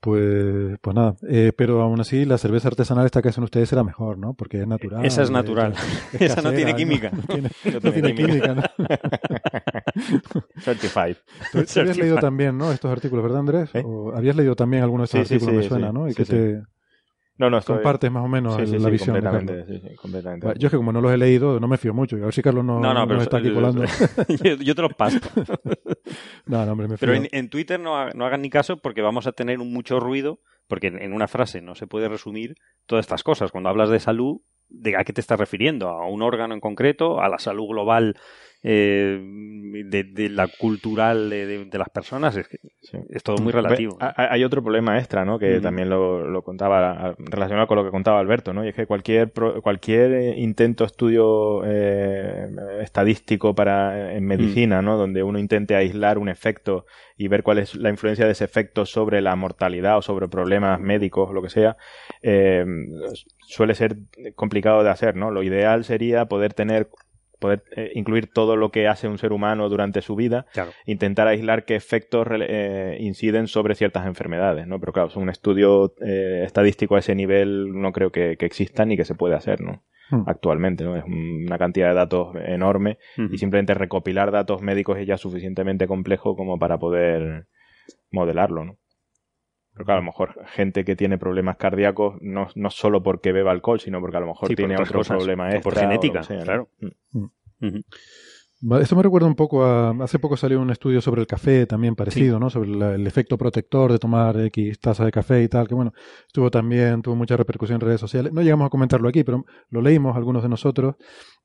[0.00, 3.84] Pues, pues nada, eh, pero aún así la cerveza artesanal esta que hacen ustedes será
[3.84, 4.32] mejor, ¿no?
[4.32, 5.04] Porque es natural.
[5.04, 5.74] Esa es natural.
[6.18, 7.10] Esa no tiene química.
[7.10, 7.22] No
[7.92, 8.62] tiene, química, ¿no?
[10.60, 11.16] Certified.
[11.52, 12.72] Tú, habías leído también, ¿no?
[12.72, 13.70] Estos artículos, ¿verdad, Andrés?
[13.74, 13.82] ¿Eh?
[13.84, 16.08] ¿O habías leído también algunos de estos artículos, me suena, ¿no?
[16.08, 16.62] Y que te
[17.40, 19.16] no, no, compartes más o menos la visión.
[19.16, 20.58] Completamente, completamente.
[20.58, 22.16] yo es que como no los he leído, no me fío mucho.
[22.16, 23.82] A ver si Carlos no, no, está aquí colando.
[24.60, 25.20] yo, te los paso.
[26.44, 27.08] no, no, hombre, me fío.
[27.08, 30.88] Pero en, Twitter no, no, hagan ni caso porque vamos a tener mucho ruido, porque
[30.88, 33.50] en una frase no se puede resumir todas estas cosas.
[33.50, 35.88] Cuando hablas de salud, ¿de a qué te estás refiriendo?
[35.88, 37.22] ¿A un órgano en concreto?
[37.22, 38.16] ¿A la salud global
[38.62, 39.18] eh,
[39.86, 42.46] de, la cultural de, las personas, es,
[43.08, 43.96] es todo muy relativo.
[44.00, 45.38] Hay otro problema extra, ¿no?
[45.38, 48.64] Que también lo, contaba, relacionado con lo que contaba Alberto, ¿no?
[48.64, 49.32] Y es que cualquier,
[49.62, 52.48] cualquier eh, intento, estudio eh,
[52.82, 54.98] estadístico para en medicina, ¿no?
[54.98, 56.84] Donde uno intente aislar un efecto
[57.16, 60.80] y ver cuál es la influencia de ese efecto sobre la mortalidad o sobre problemas
[60.80, 61.76] médicos, lo que sea,
[63.46, 63.96] suele ser
[64.34, 65.30] complicado de hacer, ¿no?
[65.30, 66.88] Lo ideal sería poder tener
[67.40, 70.46] poder eh, incluir todo lo que hace un ser humano durante su vida,
[70.86, 74.78] intentar aislar qué efectos eh, inciden sobre ciertas enfermedades, ¿no?
[74.78, 79.04] Pero claro, un estudio eh, estadístico a ese nivel no creo que, exista ni que
[79.04, 79.82] se pueda hacer, ¿no?
[80.10, 80.24] Hmm.
[80.26, 80.96] Actualmente, ¿no?
[80.96, 86.36] Es una cantidad de datos enorme y simplemente recopilar datos médicos es ya suficientemente complejo
[86.36, 87.46] como para poder
[88.10, 88.79] modelarlo, ¿no?
[89.72, 93.52] Pero claro, a lo mejor gente que tiene problemas cardíacos no, no solo porque beba
[93.52, 95.62] alcohol, sino porque a lo mejor tiene otro problema extra.
[95.62, 96.68] por genética, claro.
[97.60, 97.80] Mm.
[98.78, 99.90] Esto me recuerda un poco a.
[100.02, 102.50] Hace poco salió un estudio sobre el café también parecido, ¿no?
[102.50, 105.94] Sobre el efecto protector de tomar X taza de café y tal, que bueno,
[106.26, 108.34] estuvo también, tuvo mucha repercusión en redes sociales.
[108.34, 110.96] No llegamos a comentarlo aquí, pero lo leímos algunos de nosotros.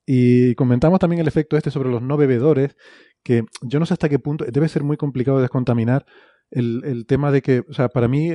[0.05, 2.75] Y comentamos también el efecto este sobre los no bebedores,
[3.23, 4.43] que yo no sé hasta qué punto.
[4.43, 6.05] Debe ser muy complicado descontaminar
[6.51, 8.31] el, el tema de que, o sea, para mí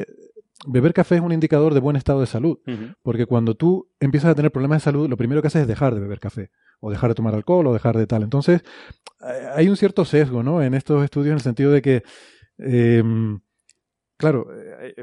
[0.67, 2.59] beber café es un indicador de buen estado de salud,
[3.03, 5.95] porque cuando tú empiezas a tener problemas de salud, lo primero que haces es dejar
[5.95, 6.51] de beber café,
[6.81, 8.23] o dejar de tomar alcohol, o dejar de tal.
[8.23, 8.63] Entonces,
[9.55, 10.63] hay un cierto sesgo, ¿no?
[10.63, 12.03] En estos estudios, en el sentido de que,
[12.59, 13.41] em,
[14.17, 14.49] claro,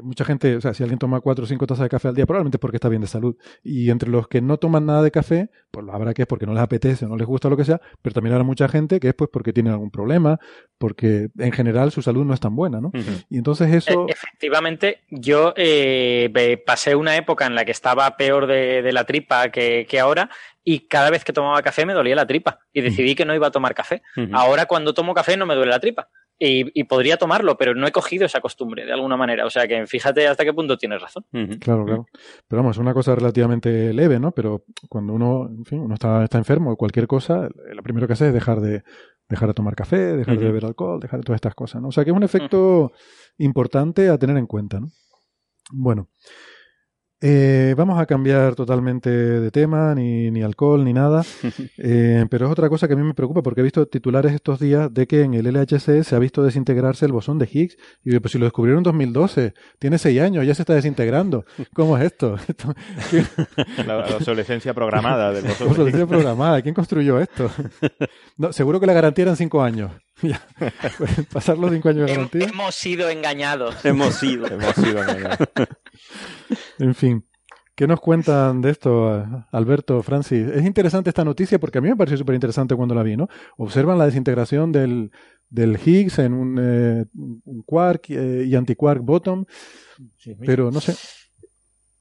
[0.02, 2.26] mucha gente, o sea, si alguien toma cuatro o cinco tazas de café al día,
[2.26, 3.36] probablemente es porque está bien de salud.
[3.62, 6.54] Y entre los que no toman nada de café, pues habrá que es porque no
[6.54, 9.14] les apetece, no les gusta lo que sea, pero también habrá mucha gente que es
[9.14, 10.38] pues porque tienen algún problema,
[10.78, 12.90] porque en general su salud no es tan buena, ¿no?
[13.28, 14.06] Y entonces eso...
[14.08, 19.50] E, efectivamente, yo eh, pasé una época en la que estaba peor de, la tripa
[19.50, 20.30] que, que ahora
[20.64, 23.46] y cada vez que tomaba café me dolía la tripa y decidí que no iba
[23.46, 24.02] a tomar café.
[24.32, 26.10] Ahora cuando tomo café no me duele la tripa.
[26.40, 29.44] Y, podría tomarlo, pero no he cogido esa costumbre de alguna manera.
[29.44, 31.24] O sea que fíjate hasta qué punto tienes razón.
[31.60, 32.06] Claro, claro.
[32.46, 34.30] Pero vamos, es una cosa relativamente leve, ¿no?
[34.30, 38.12] Pero cuando uno, en fin, uno está, está enfermo o cualquier cosa, lo primero que
[38.12, 38.84] hace es dejar de,
[39.28, 41.88] dejar de tomar café, dejar de beber alcohol, dejar de todas estas cosas, ¿no?
[41.88, 42.92] O sea que es un efecto
[43.38, 44.90] importante a tener en cuenta, ¿no?
[45.70, 46.08] Bueno,
[47.20, 51.24] eh, vamos a cambiar totalmente de tema, ni, ni alcohol, ni nada.
[51.80, 54.58] Eh, pero es otra cosa que a mí me preocupa porque he visto titulares estos
[54.58, 57.76] días de que en el LHC se ha visto desintegrarse el bosón de Higgs.
[58.04, 61.44] Y yo, pues si lo descubrieron en 2012, tiene seis años, ya se está desintegrando.
[61.74, 62.36] ¿Cómo es esto?
[63.86, 65.66] la, obsolescencia programada del bosón.
[65.66, 66.62] La obsolescencia programada.
[66.62, 67.50] ¿Quién construyó esto?
[68.36, 69.92] no, seguro que la garantía eran cinco años.
[71.32, 72.46] Pasar los cinco años de garantía.
[72.46, 73.76] Hemos sido engañados.
[73.84, 74.46] Hemos sido.
[74.46, 75.48] Hemos sido engañados.
[76.78, 77.24] en fin.
[77.74, 80.48] ¿Qué nos cuentan de esto, Alberto, Francis?
[80.48, 83.28] Es interesante esta noticia porque a mí me pareció súper interesante cuando la vi, ¿no?
[83.56, 85.12] Observan la desintegración del,
[85.48, 87.04] del Higgs en un, eh,
[87.64, 89.44] quark eh, y antiquark bottom,
[90.44, 90.96] pero no sé.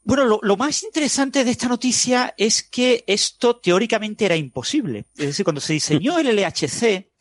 [0.04, 5.06] Bueno, lo, más interesante de esta noticia es que esto teóricamente era imposible.
[5.18, 7.12] Es decir, cuando se diseñó el LHC,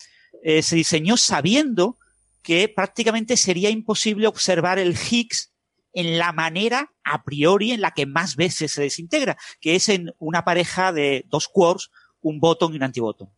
[0.49, 1.99] eh, se diseñó sabiendo
[2.41, 5.53] que prácticamente sería imposible observar el Higgs
[5.93, 10.15] en la manera a priori en la que más veces se desintegra, que es en
[10.21, 11.91] una pareja de dos quarks,
[12.21, 13.33] un botón y un antibotón.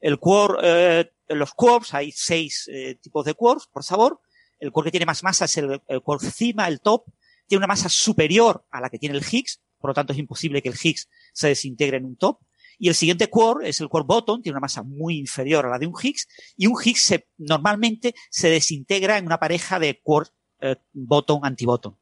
[0.00, 4.18] El quark, eh, los quarks, hay seis eh, tipos de quarks, por sabor.
[4.58, 7.04] El quark que tiene más masa es el, el quark cima, el top.
[7.46, 10.62] Tiene una masa superior a la que tiene el Higgs, por lo tanto es imposible
[10.62, 12.38] que el Higgs se desintegre en un top.
[12.78, 15.78] Y el siguiente quark es el quark bottom, tiene una masa muy inferior a la
[15.78, 16.26] de un Higgs,
[16.56, 21.96] y un Higgs se, normalmente se desintegra en una pareja de quark eh, botón, antibotón.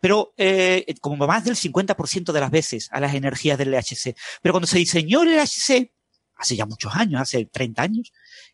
[0.00, 4.14] Pero eh, como más del 50% de las veces a las energías del LHC.
[4.42, 5.90] Pero cuando se diseñó el LHC,
[6.36, 8.12] hace ya muchos años, hace 30 años,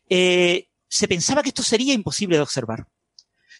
[0.09, 2.87] eh, se pensaba que esto sería imposible de observar.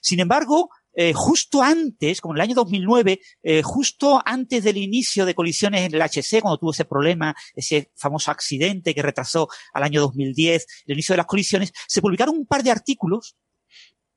[0.02, 5.28] Sin embargo, eh, justo antes, como en el año 2009, eh, justo antes del inicio
[5.28, 9.84] de colisiones en el LHC, cuando tuvo ese problema, ese famoso accidente que retrasó al
[9.84, 13.38] año 2010, el inicio de las colisiones, se publicaron un par de artículos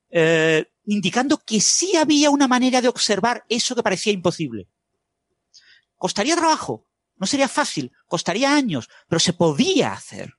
[0.09, 4.67] eh, indicando que sí había una manera de observar eso que parecía imposible.
[5.97, 6.87] Costaría trabajo,
[7.17, 10.33] no sería fácil, costaría años, pero se podía hacer.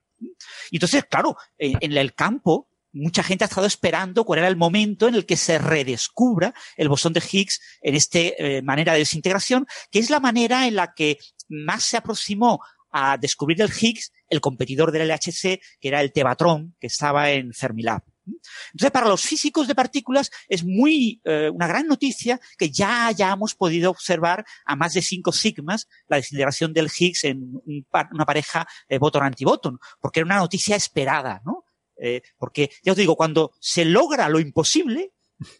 [0.71, 5.07] Y entonces, claro, en, el campo, mucha gente ha estado esperando cuál era el momento
[5.07, 9.67] en el que se redescubra el bosón de Higgs en esta eh, manera de desintegración,
[9.91, 11.17] que es la manera en la que
[11.49, 12.59] más se aproximó
[12.91, 17.53] a descubrir el Higgs el competidor del LHC, que era el Tevatron, que estaba en
[17.53, 18.01] Fermilab.
[18.25, 23.55] Entonces, para los físicos de partículas es muy eh, una gran noticia que ya hayamos
[23.55, 28.99] podido observar a más de 5 sigmas la desintegración del Higgs en una pareja eh,
[28.99, 31.60] botón-antibotón, porque era una noticia esperada, ¿no?
[32.03, 35.13] Eh, porque, ya os digo, cuando se logra lo imposible,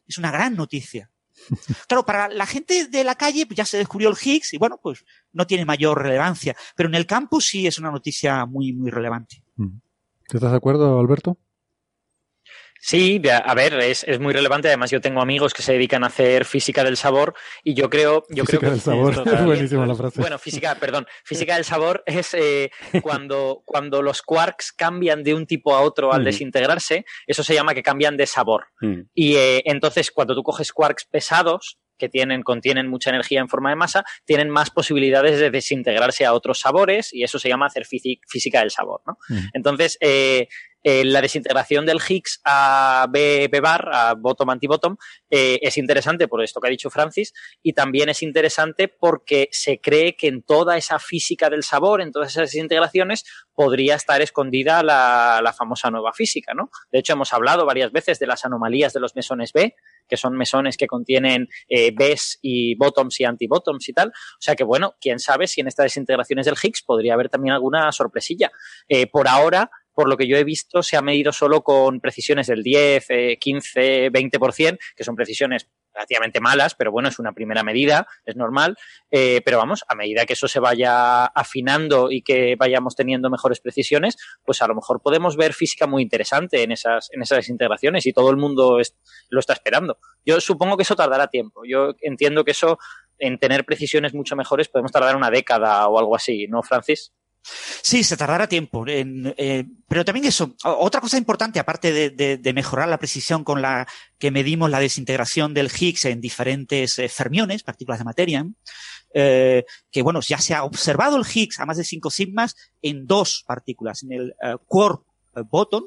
[0.08, 1.12] es una gran noticia.
[1.88, 4.80] Claro, para la gente de la calle pues ya se descubrió el Higgs y bueno,
[4.82, 8.92] pues no tiene mayor relevancia, pero en el campus sí es una noticia muy, muy
[8.92, 9.44] relevante.
[10.28, 11.38] ¿Estás de acuerdo, Alberto?
[12.84, 14.68] Sí, a ver, es, es, muy relevante.
[14.68, 18.24] Además, yo tengo amigos que se dedican a hacer física del sabor y yo creo,
[18.30, 20.20] yo física creo del sabor, es buenísima la frase.
[20.20, 22.72] Bueno, física, perdón, física del sabor es eh,
[23.04, 27.76] cuando, cuando los quarks cambian de un tipo a otro al desintegrarse, eso se llama
[27.76, 28.66] que cambian de sabor.
[29.14, 33.70] Y eh, entonces, cuando tú coges quarks pesados, que tienen, contienen mucha energía en forma
[33.70, 37.86] de masa, tienen más posibilidades de desintegrarse a otros sabores y eso se llama hacer
[37.86, 39.02] física del sabor.
[39.06, 39.20] ¿no?
[39.54, 40.48] Entonces, eh,
[40.84, 44.98] eh, la desintegración del Higgs a B, bar, a bottom antibottom,
[45.30, 49.80] eh, es interesante por esto que ha dicho Francis y también es interesante porque se
[49.80, 54.82] cree que en toda esa física del sabor, en todas esas desintegraciones, podría estar escondida
[54.82, 56.72] la, famosa nueva física, ¿no?
[56.92, 59.76] De hecho, hemos hablado varias veces de las anomalías de los mesones B,
[60.12, 64.10] que son mesones que contienen eh, Bs y bottoms y antibottoms y tal.
[64.10, 67.54] O sea que, bueno, quién sabe si en estas desintegraciones del Higgs podría haber también
[67.54, 68.52] alguna sorpresilla.
[68.90, 72.48] Eh, por ahora, por lo que yo he visto, se ha medido solo con precisiones
[72.48, 73.08] del 10,
[73.40, 78.78] 15, 20%, que son precisiones relativamente malas, pero bueno, es una primera medida, es normal.
[79.10, 83.60] Eh, pero vamos, a medida que eso se vaya afinando y que vayamos teniendo mejores
[83.60, 88.06] precisiones, pues a lo mejor podemos ver física muy interesante en esas, en esas integraciones
[88.06, 88.80] y todo el mundo
[89.30, 89.98] lo está esperando.
[90.26, 91.62] Yo supongo que eso tardará tiempo.
[91.68, 92.78] Yo entiendo que eso,
[93.18, 97.14] en tener precisiones mucho mejores, podemos tardar una década o algo así, ¿no, Francis?
[97.44, 98.86] Sí, se tardará tiempo.
[98.88, 103.88] Eh, pero también eso, otra cosa importante, aparte de, mejorar la precisión con la
[104.18, 108.46] que medimos la desintegración del Higgs en diferentes eh, fermiones, partículas de materia,
[109.14, 113.08] eh, que bueno, ya se ha observado el Higgs a más de 5 sigmas en
[113.08, 114.36] dos partículas, en el
[114.68, 115.04] quark
[115.50, 115.86] botón,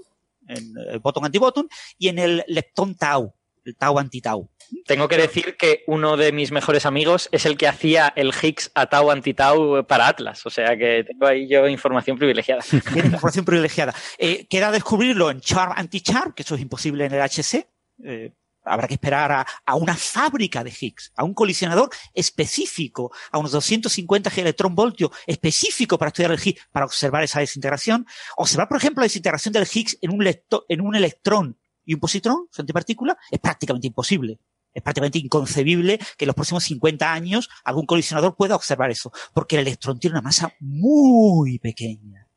[0.49, 1.69] en el botón antibotón,
[1.99, 4.51] y en el leptón tau, el tau anti-tau.
[4.87, 8.71] Tengo que decir que uno de mis mejores amigos es el que hacía el Higgs
[8.75, 10.45] a tau anti-tau para Atlas.
[10.47, 12.63] O sea que tengo ahí yo información privilegiada.
[12.97, 13.95] Información privilegiada.
[14.19, 17.67] Eh, queda descubrirlo en char anti-char, que eso es imposible en el HC.
[18.05, 18.33] Eh,
[18.65, 24.31] habrá que esperar a, una fábrica de Higgs, a un colisionador específico, a unos 250
[24.71, 28.07] voltio específico para estudiar el Higgs, para observar esa desintegración.
[28.37, 30.27] Observar, por ejemplo, la desintegración del Higgs en un,
[30.69, 34.39] en un electrón y un positrón, su antipartícula, es prácticamente imposible.
[34.75, 39.57] Es prácticamente inconcebible que en los próximos 50 años algún colisionador pueda observar eso, porque
[39.57, 42.29] el electrón tiene una masa muy pequeña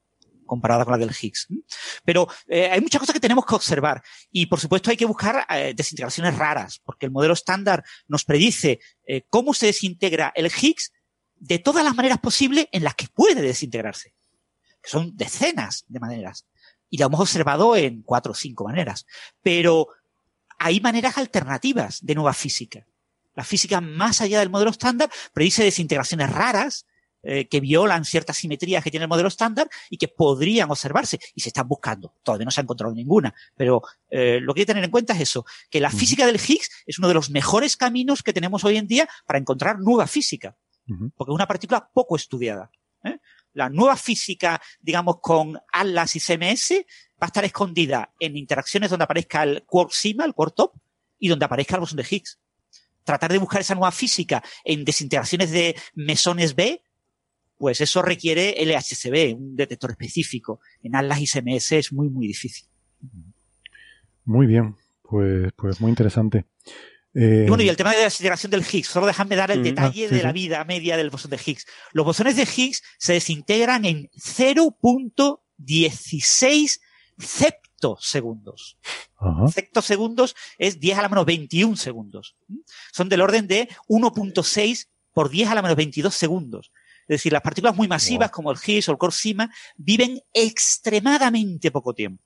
[0.45, 1.47] comparada con la del Higgs.
[2.05, 4.01] Pero eh, hay muchas cosas que tenemos que observar
[4.31, 8.79] y, por supuesto, hay que buscar eh, desintegraciones raras, porque el modelo estándar nos predice
[9.05, 10.93] eh, cómo se desintegra el Higgs
[11.35, 14.15] de todas las maneras posibles en las que puede desintegrarse,
[14.83, 16.45] son decenas de maneras
[16.89, 19.05] y lo hemos observado en cuatro o cinco maneras.
[19.41, 19.89] Pero
[20.57, 22.85] hay maneras alternativas de nueva física.
[23.35, 26.85] La física más allá del modelo estándar predice desintegraciones raras
[27.23, 31.41] eh, que violan ciertas simetrías que tiene el modelo estándar y que podrían observarse y
[31.41, 32.13] se están buscando.
[32.23, 35.13] Todavía no se ha encontrado ninguna, pero eh, lo que hay que tener en cuenta
[35.13, 38.63] es eso, que la física del Higgs es uno de los mejores caminos que tenemos
[38.63, 40.55] hoy en día para encontrar nueva física,
[40.85, 42.71] porque es una partícula poco estudiada.
[43.03, 43.17] ¿eh?
[43.57, 46.85] La nueva física, digamos, con ALAS y CMS,
[47.19, 50.73] va a estar escondida en interacciones donde aparezca el quark el quark top,
[51.17, 52.39] y donde aparezca el bosón de Higgs.
[53.03, 56.83] Tratar de buscar esa nueva física en desintegraciones de mesones B,
[57.57, 60.59] pues eso requiere LHCb, un detector específico.
[60.83, 62.67] En ALAS y CMS es muy, muy difícil.
[64.23, 66.45] Muy bien, pues, pues muy interesante.
[67.19, 69.61] Eh, y bueno, y el tema de la desintegración del Higgs, solo déjame dar el
[69.61, 71.65] mm, detalle ah, de la vida media del bosón de Higgs.
[71.91, 76.79] Los bosones de Higgs se desintegran en 0.16
[77.17, 78.77] septosegundos.
[79.51, 82.35] Septosegundos es 10 a la menos 21 segundos.
[82.93, 86.71] Son del orden de 1.6 por 10 a la menos 22 segundos.
[87.07, 91.95] Es decir, las partículas muy masivas como el Higgs o el Corsima viven extremadamente poco
[91.95, 92.23] tiempo.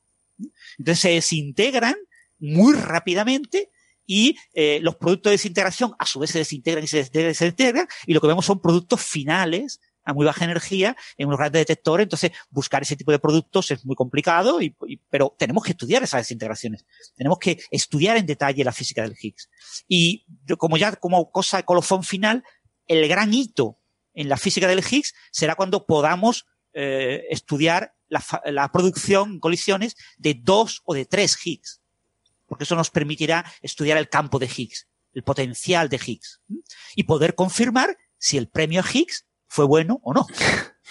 [0.77, 1.95] Entonces se desintegran
[2.39, 3.70] muy rápidamente
[4.13, 8.13] y eh, los productos de desintegración a su vez se desintegran y se desintegran y
[8.13, 12.03] lo que vemos son productos finales a muy baja energía en unos grandes detectores.
[12.03, 14.75] Entonces, buscar ese tipo de productos es muy complicado, y,
[15.09, 16.85] pero tenemos que estudiar esas desintegraciones.
[17.15, 19.49] Tenemos que estudiar en detalle la física del Higgs.
[19.87, 20.25] Y
[20.57, 22.43] como ya como cosa de colofón final,
[22.87, 23.77] el gran hito
[24.13, 29.95] en la física del Higgs será cuando podamos eh, estudiar la, la producción en colisiones
[30.17, 31.80] de dos o de tres Higgs
[32.51, 36.41] porque eso nos permitirá estudiar el campo de Higgs, el potencial de Higgs,
[36.97, 40.27] y poder confirmar si el premio Higgs fue bueno o no.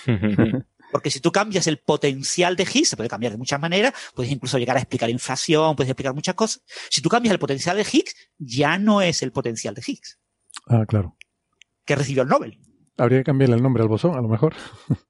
[0.90, 4.32] Porque si tú cambias el potencial de Higgs, se puede cambiar de muchas maneras, puedes
[4.32, 6.62] incluso llegar a explicar inflación, puedes explicar muchas cosas.
[6.88, 10.18] Si tú cambias el potencial de Higgs, ya no es el potencial de Higgs.
[10.66, 11.18] Ah, claro.
[11.84, 12.58] Que recibió el Nobel.
[12.96, 14.54] Habría que cambiarle el nombre al bosón, a lo mejor.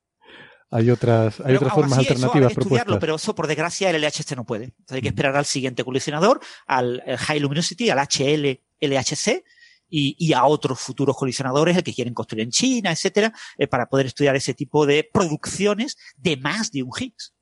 [0.70, 2.98] hay otras, hay otras formas alternativas propuestas.
[3.00, 4.72] Pero eso, por desgracia, el LHC no puede.
[4.88, 9.44] hay que esperar al siguiente colisionador, al High Luminosity, al HL LHC,
[9.90, 14.06] y, a otros futuros colisionadores, el que quieren construir en China, etcétera, eh, para poder
[14.06, 17.34] estudiar ese tipo de producciones de más de un Higgs.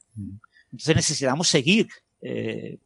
[0.72, 1.88] Entonces necesitamos seguir
[2.22, 2.78] eh,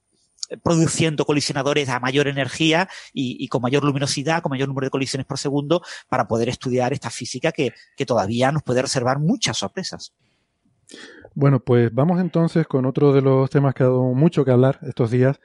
[0.64, 5.38] produciendo colisionadores a mayor energía y, con mayor luminosidad, con mayor número de colisiones por
[5.38, 7.72] segundo, para poder estudiar esta física que
[8.04, 10.12] todavía nos puede reservar muchas sorpresas.
[11.34, 14.78] Bueno, pues vamos entonces con otro de los temas que ha dado mucho que hablar
[14.82, 15.40] estos días,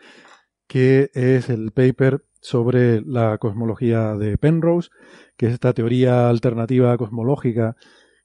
[0.67, 4.89] que es el paper sobre la cosmología de Penrose,
[5.37, 7.75] que es esta teoría alternativa cosmológica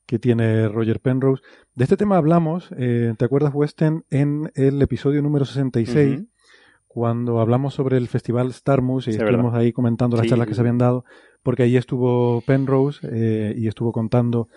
[0.07, 1.43] que tiene Roger Penrose.
[1.75, 6.25] De este tema hablamos, eh, ¿te acuerdas, Westen, en el episodio número 66,
[6.87, 10.79] cuando hablamos sobre el festival Starmus y estuvimos ahí comentando las charlas que se habían
[10.79, 11.05] dado,
[11.43, 14.49] porque ahí estuvo Penrose eh, y estuvo contando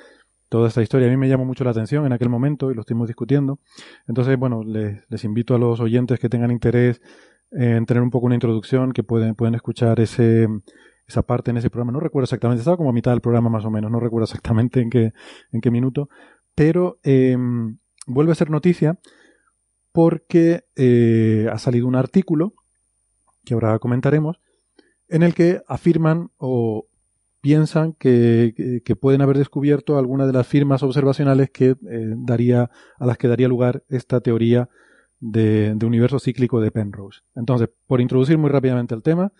[0.50, 1.08] toda esta historia.
[1.08, 3.60] A mí me llamó mucho la atención en aquel momento y lo estuvimos discutiendo.
[4.08, 7.02] Entonces, bueno, les, invito a los oyentes que tengan interés
[7.52, 10.48] en tener un poco una introducción que pueden, pueden escuchar ese,
[11.08, 11.92] esa parte en ese programa.
[11.92, 14.82] No recuerdo exactamente, estaba como a mitad del programa más o menos, no recuerdo exactamente
[14.82, 15.14] en qué,
[15.52, 16.10] en qué minuto,
[16.54, 17.78] pero em,
[18.08, 19.00] vuelve a ser noticia
[19.92, 22.54] porque eh, ha salido un artículo
[23.46, 24.42] que ahora comentaremos
[25.08, 26.88] en el que afirman o
[27.46, 33.20] piensan que, pueden haber descubierto alguna de las firmas observacionales que eh, daría a las
[33.20, 34.68] que daría lugar esta teoría
[35.20, 37.22] de, universo cíclico de Penrose.
[37.36, 39.32] Entonces, por introducir muy rápidamente el tema,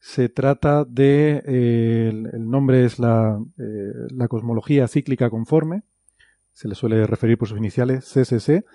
[0.00, 5.84] se trata de eh, el, nombre es la, eh, la cosmología cíclica conforme,
[6.52, 8.66] se le suele referir por sus iniciales CCC,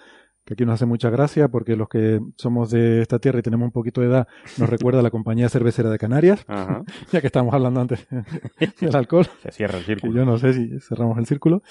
[0.46, 3.66] que aquí nos hace mucha gracia porque los que somos de esta tierra y tenemos
[3.66, 4.28] un poquito de edad
[4.58, 6.46] nos recuerda a la compañía cervecera de Canarias,
[7.12, 8.08] ya que estábamos hablando antes
[8.80, 9.28] del alcohol.
[9.42, 10.14] Se cierra el círculo.
[10.14, 11.64] yo no sé si cerramos el círculo.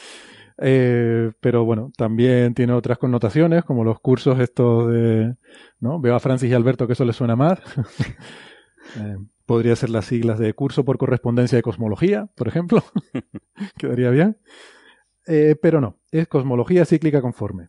[0.58, 5.34] Eh, pero bueno, también tiene otras connotaciones, como los cursos estos de...
[5.80, 6.00] ¿no?
[6.00, 7.58] Veo a Francis y Alberto que eso les suena más.
[8.96, 12.84] eh, podría ser las siglas de curso por correspondencia de cosmología, por ejemplo.
[13.78, 14.38] Quedaría bien.
[15.26, 17.68] Eh, pero no, es cosmología cíclica conforme.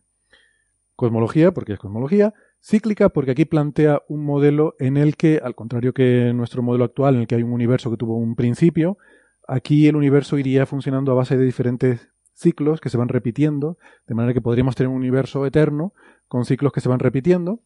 [0.96, 5.92] Cosmología, porque es cosmología, cíclica, porque aquí plantea un modelo en el que, al contrario
[5.92, 8.98] que nuestro modelo actual, en el que hay un universo que tuvo un principio,
[9.46, 14.14] aquí el universo iría funcionando a base de diferentes ciclos que se van repitiendo, de
[14.14, 15.92] manera que podríamos tener un universo eterno
[16.28, 17.60] con ciclos que se van repitiendo.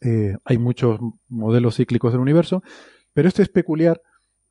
[0.00, 2.62] Eh, hay muchos modelos cíclicos del universo,
[3.14, 4.00] pero este es peculiar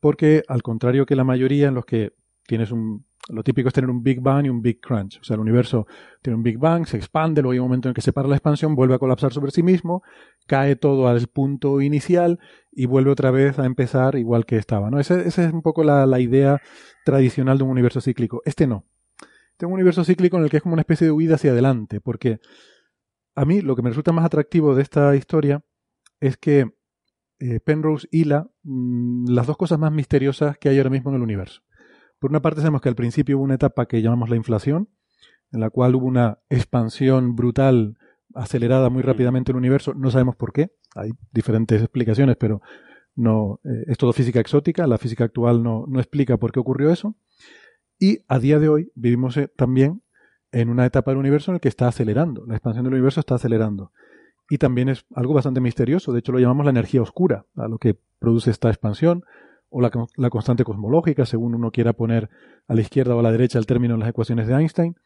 [0.00, 2.12] porque, al contrario que la mayoría en los que
[2.48, 5.18] tienes un lo típico es tener un Big Bang y un Big Crunch.
[5.20, 5.86] O sea, el universo
[6.22, 8.36] tiene un Big Bang, se expande, luego hay un momento en que se para la
[8.36, 10.02] expansión, vuelve a colapsar sobre sí mismo,
[10.46, 12.38] cae todo al punto inicial
[12.72, 14.90] y vuelve otra vez a empezar igual que estaba.
[14.90, 14.98] ¿no?
[14.98, 16.60] Esa, es un poco la, idea
[17.04, 18.42] tradicional de un universo cíclico.
[18.44, 18.86] Este no.
[19.56, 22.00] Tengo un universo cíclico en el que es como una especie de huida hacia adelante,
[22.00, 22.40] porque
[23.34, 25.62] a mí lo que me resulta más atractivo de esta historia
[26.20, 26.72] es que
[27.40, 31.22] eh, Penrose hila mm, las dos cosas más misteriosas que hay ahora mismo en el
[31.22, 31.62] universo.
[32.18, 34.88] Por una parte sabemos que al principio hubo una etapa que llamamos la inflación,
[35.52, 37.96] en la cual hubo una expansión brutal,
[38.34, 39.94] acelerada muy rápidamente el universo.
[39.94, 42.60] No sabemos por qué, hay diferentes explicaciones, pero
[43.14, 44.86] no eh, es todo física exótica.
[44.86, 47.16] La física actual no, no, explica por qué ocurrió eso.
[47.98, 50.02] Y a día de hoy vivimos eh, también
[50.52, 52.44] en una etapa del universo en la que está acelerando.
[52.46, 53.92] La expansión del universo está acelerando.
[54.50, 56.12] Y también es algo bastante misterioso.
[56.12, 59.24] De hecho, lo llamamos la energía oscura, a lo que produce esta expansión
[59.70, 59.90] o la,
[60.30, 62.30] constante cosmológica, según uno quiera poner
[62.66, 64.96] a la izquierda o a la derecha el término en las ecuaciones de Einstein.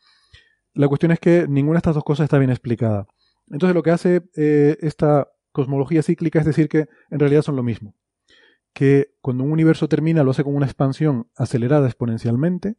[0.74, 3.06] La cuestión es que ninguna de estas dos cosas está bien explicada.
[3.50, 7.62] Entonces lo que hace eh, esta cosmología cíclica es decir que en realidad son lo
[7.62, 7.94] mismo.
[8.72, 12.76] Que cuando un universo termina lo hace con una expansión acelerada exponencialmente,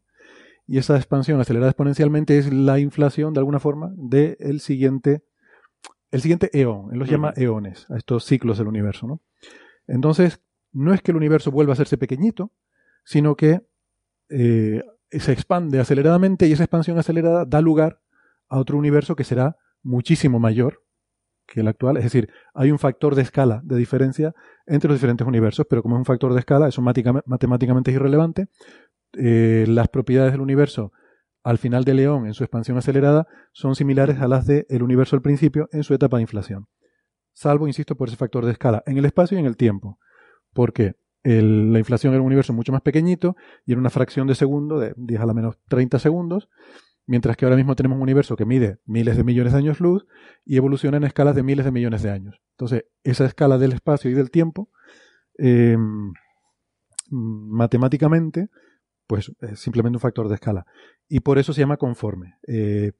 [0.65, 5.23] y esa expansión acelerada exponencialmente es la inflación de alguna forma del siguiente,
[6.11, 6.89] el siguiente eón.
[6.93, 9.07] Él los llama eones, a estos ciclos del universo.
[9.07, 9.22] ¿no?
[9.88, 10.41] Entonces,
[10.73, 12.51] no es que el universo vuelva a hacerse pequeñito,
[13.05, 13.61] sino que
[14.29, 14.81] eh,
[15.11, 18.01] se expande aceleradamente y esa expansión acelerada da lugar
[18.49, 20.83] a otro universo que será muchísimo mayor
[21.45, 21.97] que el actual.
[21.97, 24.33] Es decir, hay un factor de escala de diferencia
[24.65, 28.47] entre los diferentes universos, pero como es un factor de escala, eso matemáticamente es irrelevante.
[29.13, 30.91] Eh, las propiedades del universo
[31.43, 35.21] al final de León en su expansión acelerada son similares a las del universo al
[35.21, 36.67] principio en su etapa de inflación.
[37.33, 39.99] Salvo, insisto, por ese factor de escala en el espacio y en el tiempo
[40.53, 43.35] porque la inflación era un universo mucho más pequeñito
[43.65, 46.49] y en una fracción de segundo, de 10 a la menos 30 segundos,
[47.05, 50.05] mientras que ahora mismo tenemos un universo que mide miles de millones de años luz
[50.45, 52.41] y evoluciona en escalas de miles de millones de años.
[52.51, 54.69] Entonces, esa escala del espacio y del tiempo,
[55.38, 56.13] em,
[57.09, 58.49] matemáticamente,
[59.07, 60.65] pues es simplemente un factor de escala.
[61.07, 62.35] Y por eso se llama conforme.
[62.47, 62.93] Eh,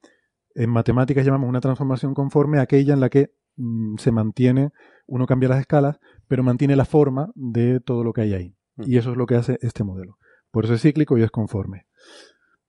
[0.55, 4.71] en matemáticas llamamos una transformación conforme aquella en la que mm, se mantiene,
[5.07, 8.55] uno cambia las escalas, pero mantiene la forma de todo lo que hay ahí.
[8.77, 8.83] Mm.
[8.87, 10.17] Y eso es lo que hace este modelo.
[10.51, 11.85] Por eso es cíclico y es conforme.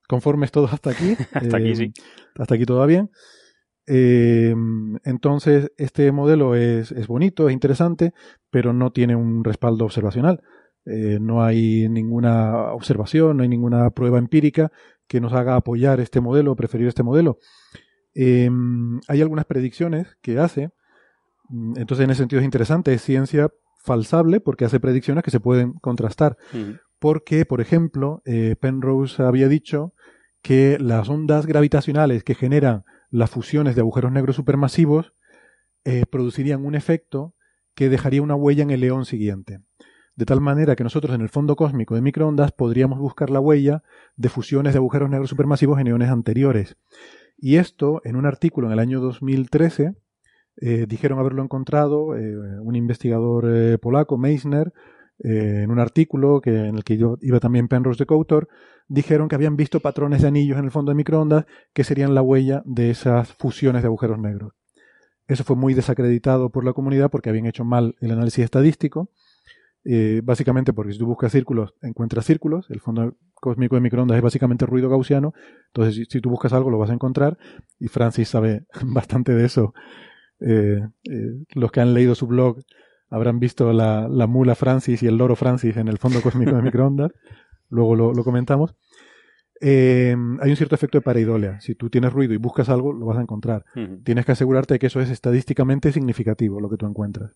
[0.07, 1.15] Conforme es todo hasta aquí.
[1.33, 1.93] hasta aquí, sí.
[2.37, 3.09] Hasta aquí todo bien.
[3.87, 4.55] Eh,
[5.03, 8.13] entonces, este modelo es, bonito, es interesante,
[8.49, 10.41] pero no tiene un respaldo observacional.
[10.85, 14.71] Eh, no hay ninguna observación, no hay ninguna prueba empírica
[15.07, 17.39] que nos haga apoyar este modelo preferir este modelo.
[18.13, 18.49] Eh,
[19.07, 20.69] hay algunas predicciones que hace
[21.49, 25.73] entonces, en ese sentido es interesante, es ciencia falsable porque hace predicciones que se pueden
[25.73, 26.37] contrastar.
[26.99, 29.93] Porque, por ejemplo, eh, Penrose había dicho
[30.41, 35.13] que las ondas gravitacionales que generan las fusiones de agujeros negros supermasivos
[35.85, 37.35] eh, producirían un efecto
[37.75, 39.59] que dejaría una huella en el león siguiente.
[40.15, 43.83] De tal manera que nosotros en el fondo cósmico de microondas podríamos buscar la huella
[44.15, 46.77] de fusiones de agujeros negros supermasivos en eones anteriores.
[47.37, 49.93] Y esto, en un artículo en el año 2013,
[50.57, 54.71] eh, dijeron haberlo encontrado eh, un investigador eh, polaco, Meissner,
[55.17, 58.49] en un artículo que, en el que yo iba también Penrose de coautor,
[58.89, 62.21] dijeron que habían visto patrones de anillos en el fondo de microondas que serían la
[62.21, 64.51] huella de esas fusiones de agujeros negros.
[65.25, 69.09] Eso fue muy desacreditado por la comunidad porque habían hecho mal el análisis estadístico.
[70.21, 72.69] básicamente porque si tú buscas círculos, encuentras círculos.
[72.69, 75.33] El fondo cósmico de microondas es básicamente ruido gaussiano.
[75.67, 77.37] Entonces, si, tú buscas algo, lo vas a encontrar.
[77.79, 79.73] Y Francis sabe bastante de eso
[80.39, 82.59] eh, eh, los que han leído su blog
[83.09, 87.11] habrán visto la, mula Francis y el loro Francis en el fondo cósmico de microondas.
[87.69, 88.75] Luego lo, comentamos.
[89.61, 91.59] Eh, hay un cierto efecto de pareidolia.
[91.61, 93.65] Si tú tienes ruido y buscas algo, lo vas a encontrar.
[94.03, 97.31] Tienes que asegurarte de que eso es estadísticamente significativo, lo que tú encuentras.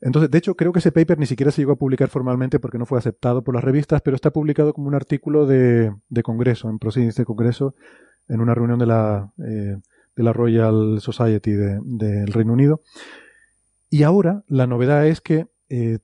[0.00, 2.78] Entonces, de hecho, creo que ese paper ni siquiera se llegó a publicar formalmente porque
[2.78, 5.90] no fue aceptado por las revistas, pero está publicado como un artículo de,
[6.22, 7.74] congreso, en Proceedings de Congreso,
[8.28, 9.32] en una reunión de la
[10.16, 12.80] de la Royal Society del Reino Unido.
[13.90, 15.98] Y ahora la novedad es que eh,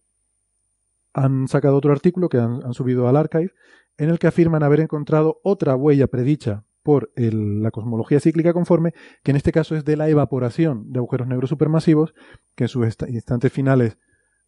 [1.15, 3.53] han sacado otro artículo que han, subido al archive
[3.99, 9.31] en el que afirman haber encontrado otra huella predicha por la cosmología cíclica conforme, que
[9.31, 12.15] en este caso es de la evaporación de agujeros negros supermasivos,
[12.57, 13.99] que en sus instantes finales,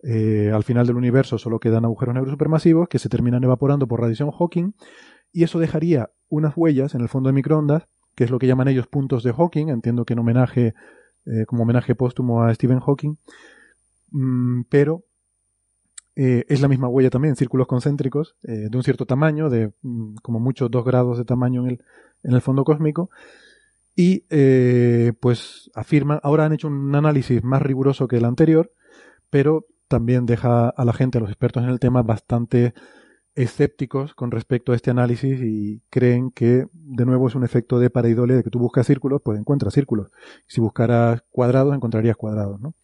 [0.02, 4.00] eh, al final del universo, solo quedan agujeros negros supermasivos que se terminan evaporando por
[4.00, 4.72] radiación Hawking,
[5.32, 8.68] y eso dejaría unas huellas en el fondo de microondas que es lo que llaman
[8.68, 10.74] ellos puntos de Hawking, entiendo que en homenaje,
[11.26, 13.16] eh, como homenaje póstumo a Stephen Hawking,
[14.10, 15.04] mm, pero
[16.16, 20.16] eh, es la misma huella también, círculos concéntricos, eh, de un cierto tamaño, de mm,
[20.22, 21.84] como mucho dos grados de tamaño en el,
[22.22, 23.10] en el fondo cósmico,
[23.96, 24.24] y
[25.20, 28.72] pues afirman, ahora han hecho un análisis más riguroso que el anterior,
[29.30, 32.74] pero también deja a la gente, a los expertos en el tema, bastante
[33.34, 37.90] escépticos con respecto a este análisis y creen que de nuevo es un efecto de
[37.90, 40.10] pareidolia de que tú buscas círculos, pues encuentras círculos.
[40.46, 42.74] Si buscaras cuadrados, encontrarías cuadrados, ¿no?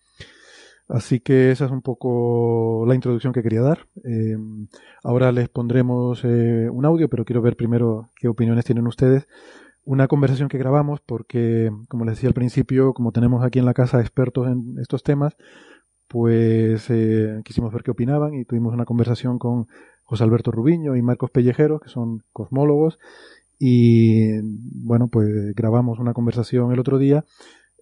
[0.91, 3.87] Así que esa es un poco la introducción que quería dar.
[4.03, 4.37] Eh,
[5.05, 9.29] ahora les pondremos eh, un audio, pero quiero ver primero qué opiniones tienen ustedes.
[9.85, 13.75] Una conversación que grabamos porque, como les decía al principio, como tenemos aquí en la
[13.75, 15.37] casa expertos en estos temas,
[16.09, 19.69] pues eh, quisimos ver qué opinaban y tuvimos una conversación con
[20.11, 22.99] José Alberto Rubiño y Marcos Pellejeros, que son cosmólogos,
[23.61, 27.25] y bueno, pues grabamos una conversación el otro día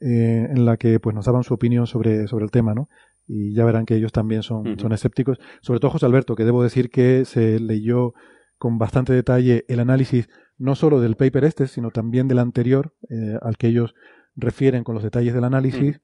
[0.02, 2.90] eh, en la que pues nos daban su opinión sobre, sobre el tema, ¿no?
[3.26, 5.38] Y ya verán que ellos también son, son escépticos.
[5.62, 8.12] Sobre todo José Alberto, que debo decir que se leyó
[8.58, 10.28] con bastante detalle el análisis
[10.58, 13.94] no solo del paper este, sino también del anterior, eh, al que ellos
[14.36, 16.02] refieren con los detalles del análisis,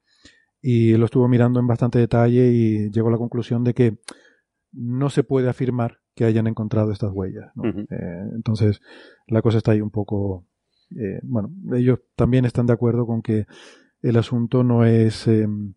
[0.62, 3.98] y lo estuvo mirando en bastante detalle y llegó a la conclusión de que
[4.72, 7.50] no se puede afirmar que hayan encontrado estas huellas.
[7.64, 8.80] Eh, entonces,
[9.26, 10.46] la cosa está ahí un poco...
[10.96, 13.46] Eh, bueno, ellos también están de acuerdo con que
[14.02, 15.26] el asunto no es...
[15.26, 15.74] Em,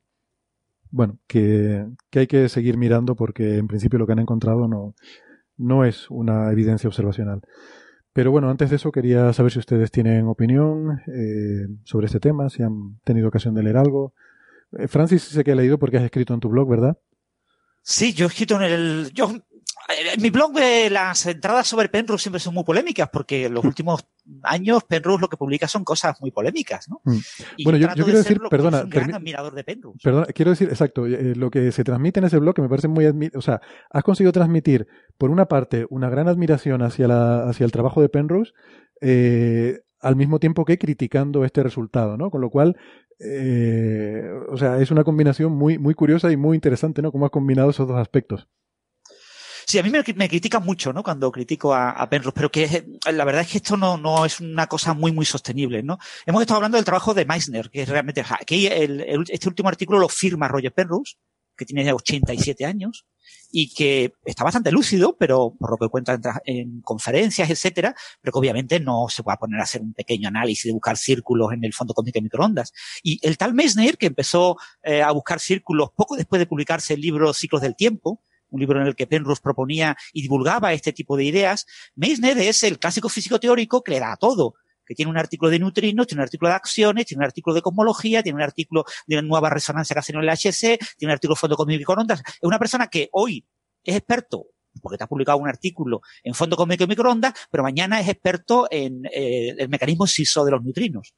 [0.89, 4.95] bueno, que, hay que seguir mirando porque en principio lo que han encontrado no,
[5.57, 7.41] no es una evidencia observacional.
[8.13, 12.49] Pero bueno, antes de eso quería saber si ustedes tienen opinión eh, sobre este tema,
[12.49, 14.13] si han tenido ocasión de leer algo.
[14.87, 16.97] Francis, sé que he leído porque has escrito en tu blog, ¿verdad?
[17.81, 19.11] Sí, yo he escrito en el.
[19.13, 19.31] Yo
[19.89, 20.51] en mi blog
[20.89, 24.05] las entradas sobre Penrose siempre son muy polémicas porque en los últimos
[24.43, 27.01] años Penrose lo que publica son cosas muy polémicas, ¿no?
[27.05, 27.17] Mm.
[27.63, 29.99] bueno, yo, quiero decir, perdona, un gran admirador de Penrose.
[30.03, 32.87] Perdona, quiero decir, exacto, eh, lo que se transmite en ese blog que me parece
[32.87, 34.87] muy, o sea, has conseguido transmitir
[35.17, 38.53] por una parte una gran admiración hacia la hacia el trabajo de Penrose
[39.01, 42.29] eh, al mismo tiempo que criticando este resultado, ¿no?
[42.29, 42.77] Con lo cual
[43.19, 47.11] eh, o sea, es una combinación muy, muy curiosa y muy interesante, ¿no?
[47.11, 48.47] Cómo has combinado esos dos aspectos.
[49.69, 51.03] Sí, a mí me, me critican mucho, ¿no?
[51.03, 54.67] Cuando critico a, Penrose, pero que la verdad es que esto no, no es una
[54.67, 55.97] cosa muy, muy sostenible, ¿no?
[56.25, 60.07] Hemos estado hablando del trabajo de Meissner, que es realmente, aquí este último artículo lo
[60.07, 61.15] firma Roger Penrose,
[61.57, 63.05] que tiene ya 87 años,
[63.51, 68.39] y que está bastante lúcido, pero por lo que cuenta en, conferencias, etcétera, pero que
[68.39, 71.65] obviamente no se va a poner a hacer un pequeño análisis de buscar círculos en
[71.65, 72.71] el fondo cósmico de microondas.
[73.03, 77.01] Y el tal Meissner, que empezó eh, a buscar círculos poco después de publicarse el
[77.01, 81.17] libro Ciclos del Tiempo, un libro en el que Penrose proponía y divulgaba este tipo
[81.17, 81.65] de ideas,
[81.95, 84.55] Meissner es el clásico físico teórico que le da a todo
[84.87, 87.61] que tiene un artículo de neutrinos, tiene un artículo de acciones, tiene un artículo de
[87.61, 91.35] cosmología, tiene un artículo de nueva resonancia que hacen en el HC, tiene un artículo
[91.35, 92.21] de fondo cósmico microondas.
[92.21, 93.45] Es una persona que hoy
[93.83, 94.45] es experto
[94.81, 98.67] porque te ha publicado un artículo en fondo cósmico y microondas, pero mañana es experto
[98.71, 101.13] en eh, el mecanismo SISO de los neutrinos.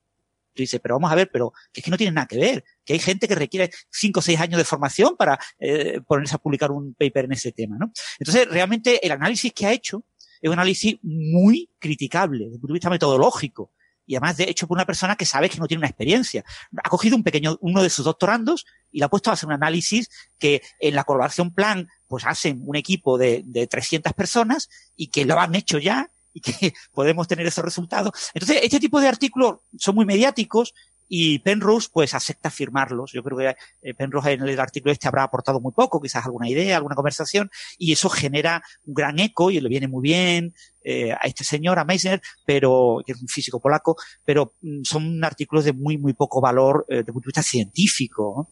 [0.54, 2.64] Tú dices, pero vamos a ver, pero que es que no tiene nada que ver,
[2.84, 6.40] que hay gente que requiere cinco o seis años de formación para eh, ponerse a
[6.40, 7.92] publicar un paper en ese tema, ¿no?
[8.20, 10.04] Entonces, realmente el análisis que ha hecho
[10.42, 13.72] es un análisis muy criticable desde el punto de vista metodológico
[14.10, 16.44] y además de hecho por una persona que sabe que no tiene una experiencia.
[16.84, 19.54] Ha cogido un pequeño, uno de sus doctorandos y le ha puesto a hacer un
[19.54, 20.10] análisis
[20.40, 25.26] que en la colaboración plan pues hacen un equipo de, de 300 personas y que
[25.26, 28.12] lo han hecho ya y que podemos tener esos resultados.
[28.34, 30.74] Entonces, este tipo de artículos son muy mediáticos
[31.10, 33.12] y Penrose pues acepta firmarlos.
[33.12, 36.48] Yo creo que eh, Penrose en el artículo este habrá aportado muy poco, quizás alguna
[36.48, 40.54] idea, alguna conversación, y eso genera un gran eco y le viene muy bien
[40.84, 45.24] eh, a este señor, a Meissner, pero, que es un físico polaco, pero mm, son
[45.24, 48.50] artículos de muy, muy poco valor eh, desde el punto de vista científico.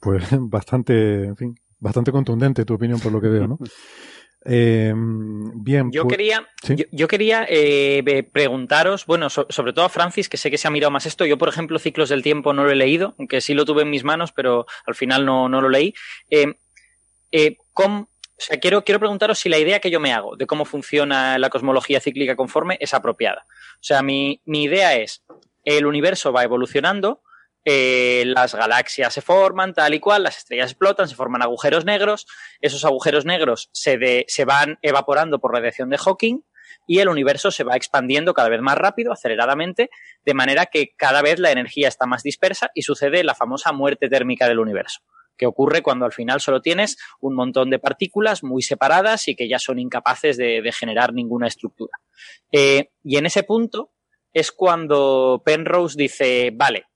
[0.00, 3.58] Pues bastante, en fin, bastante contundente tu opinión por lo que veo, ¿no?
[4.44, 5.90] Eh, bien.
[5.90, 6.48] Yo pues, quería,
[6.92, 10.90] yo, quería eh, preguntaros, bueno, sobre todo a Francis, que sé que se ha mirado
[10.90, 11.24] más esto.
[11.24, 13.90] Yo, por ejemplo, Ciclos del Tiempo no lo he leído, aunque sí lo tuve en
[13.90, 15.94] mis manos, pero al final no, no lo leí.
[16.30, 16.54] Eh,
[17.32, 18.06] eh o
[18.36, 21.50] sea, quiero, quiero preguntaros si la idea que yo me hago de cómo funciona la
[21.50, 23.46] cosmología cíclica conforme es apropiada.
[23.74, 25.24] O sea, mi, mi idea es,
[25.64, 27.22] el universo va evolucionando,
[27.64, 32.26] eh, las galaxias se forman tal y cual, las estrellas explotan, se forman agujeros negros,
[32.60, 36.40] esos agujeros negros se, se van evaporando por radiación de Hawking
[36.86, 39.90] y el universo se va expandiendo cada vez más rápido, aceleradamente,
[40.24, 44.08] de manera que cada vez la energía está más dispersa y sucede la famosa muerte
[44.08, 45.00] térmica del universo
[45.36, 49.48] que ocurre cuando al final solo tienes un montón de partículas muy separadas y que
[49.48, 51.98] ya son incapaces de, generar ninguna estructura.
[52.52, 53.92] Eh, y en ese punto
[54.32, 56.86] es cuando Penrose dice, vale,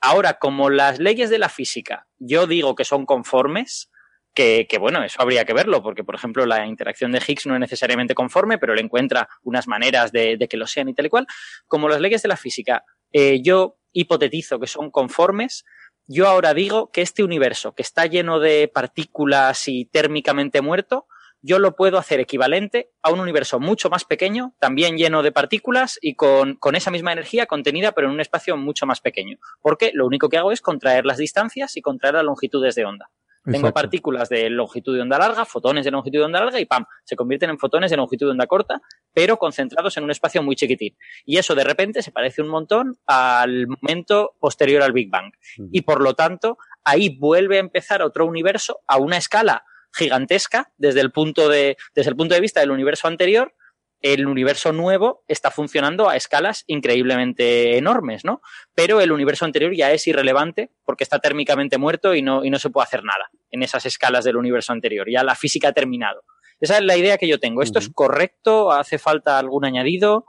[0.00, 3.90] Ahora, como las leyes de la física yo digo que son conformes,
[4.34, 7.60] que, bueno, eso habría que verlo, porque por ejemplo la interacción de Higgs no es
[7.60, 11.26] necesariamente conforme, pero él encuentra unas maneras de, que lo sean y tal y cual.
[11.66, 15.64] Como las leyes de la física eh, yo hipotetizo que son conformes,
[16.06, 21.06] yo ahora digo que este universo que está lleno de partículas y térmicamente muerto,
[21.42, 25.98] yo lo puedo hacer equivalente a un universo mucho más pequeño, también lleno de partículas
[26.00, 29.38] y con, con, esa misma energía contenida, pero en un espacio mucho más pequeño.
[29.60, 33.10] Porque lo único que hago es contraer las distancias y contraer las longitudes de onda.
[33.50, 36.84] Tengo partículas de longitud de onda larga, fotones de longitud de onda larga y ¡pam!
[37.04, 38.80] Se convierten en fotones de longitud de onda corta,
[39.12, 40.96] pero concentrados en un espacio muy chiquitín.
[41.24, 45.32] Y eso de repente se parece un montón al momento posterior al Big Bang.
[45.72, 51.00] Y por lo tanto, ahí vuelve a empezar otro universo a una escala gigantesca desde
[51.00, 53.54] el punto de, desde el punto de vista del universo anterior.
[54.00, 58.40] El universo nuevo está funcionando a escalas increíblemente enormes, ¿no?
[58.74, 62.60] Pero el universo anterior ya es irrelevante porque está térmicamente muerto y no, y no
[62.60, 65.08] se puede hacer nada en esas escalas del universo anterior.
[65.10, 66.22] Ya la física ha terminado.
[66.60, 67.62] Esa es la idea que yo tengo.
[67.62, 68.70] ¿Esto es correcto?
[68.70, 70.26] ¿Hace falta algún añadido?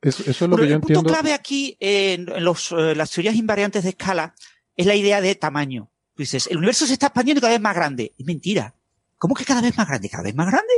[0.00, 3.82] Eso, es lo que yo el punto clave aquí en, los, eh, las teorías invariantes
[3.82, 4.34] de escala
[4.76, 5.90] es la idea de tamaño.
[6.16, 8.14] dices, el universo se está expandiendo cada vez más grande.
[8.16, 8.76] Es mentira.
[9.18, 10.08] ¿Cómo que cada vez más grande?
[10.08, 10.72] ¿Cada vez más grande?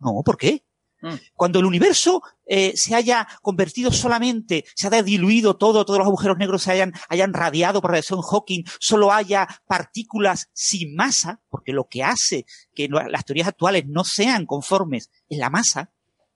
[0.00, 0.64] No, ¿por qué?
[1.02, 1.14] Mm.
[1.34, 6.38] Cuando el universo eh, se haya convertido solamente, se haya diluido todo, todos los agujeros
[6.38, 11.88] negros se hayan, hayan radiado por radiación Hawking, solo haya partículas sin masa, porque lo
[11.88, 15.92] que hace que las teorías actuales no sean conformes es la masa,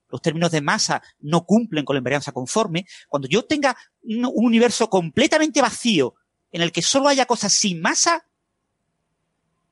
[0.09, 4.89] los términos de masa no cumplen con la invarianza conforme, cuando yo tenga un universo
[4.89, 6.15] completamente vacío
[6.51, 8.25] en el que solo haya cosas sin masa,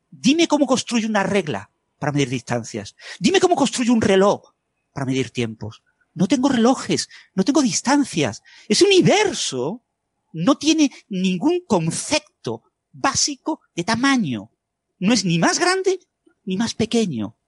[0.09, 1.69] dime cómo construye una regla
[2.06, 2.95] para medir distancias.
[3.18, 4.53] Dime cómo construyo un reloj
[4.94, 5.82] para medir tiempos.
[6.14, 8.44] No tengo relojes, no tengo distancias.
[8.69, 9.84] Ese universo
[10.32, 12.61] no tiene ningún concepto
[12.91, 14.52] básico de tamaño.
[14.99, 15.99] No es ni más grande
[16.44, 17.40] ni más pequeño.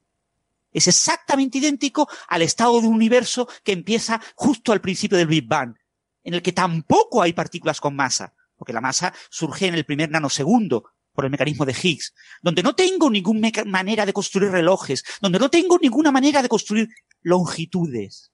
[0.72, 5.46] Es exactamente idéntico al estado de un universo que empieza justo al principio del Big
[5.46, 5.76] Bang,
[6.24, 10.10] en el que tampoco hay partículas con masa, porque la masa surge en el primer
[10.10, 12.14] nanosegundo, por el mecanismo de Higgs,
[12.44, 16.89] donde no tengo ninguna manera de construir relojes, donde no tengo ninguna manera de construir
[17.23, 18.31] longitudes.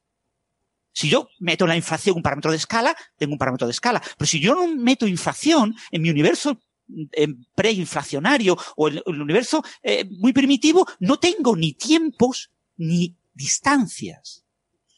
[0.92, 4.04] Si yo meto la inflación un parámetro de escala, tengo un parámetro de escala.
[4.18, 6.60] Pero si yo no meto inflación en mi universo
[7.56, 14.43] preinflacionario o en el universo eh, muy primitivo, no tengo ni tiempos ni distancias.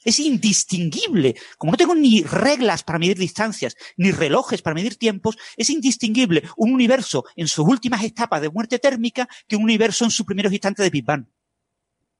[0.05, 1.35] Es indistinguible.
[1.57, 6.43] Como no tengo ni reglas para medir distancias, ni relojes para medir tiempos, es indistinguible
[6.55, 10.53] un universo en sus últimas etapas de muerte térmica que un universo en sus primeros
[10.53, 11.25] instantes de Big Bang.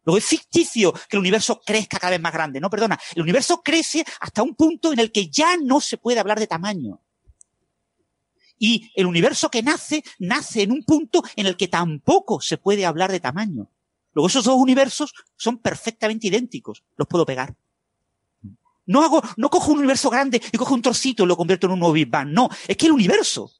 [0.04, 2.60] Luego es ficticio que el universo crezca cada vez más grande.
[2.60, 3.00] No, perdona.
[3.16, 6.48] El universo crece hasta un punto en el que ya no se puede hablar de
[6.48, 7.02] tamaño.
[8.58, 12.86] Y el universo que nace, nace en un punto en el que tampoco se puede
[12.86, 13.70] hablar de tamaño.
[14.14, 16.84] Luego esos dos universos son perfectamente idénticos.
[16.96, 17.56] Los puedo pegar.
[18.86, 21.74] No hago, no cojo un universo grande y cojo un trocito y lo convierto en
[21.74, 22.30] un nuevo Big Bang.
[22.30, 23.52] No, es que el universo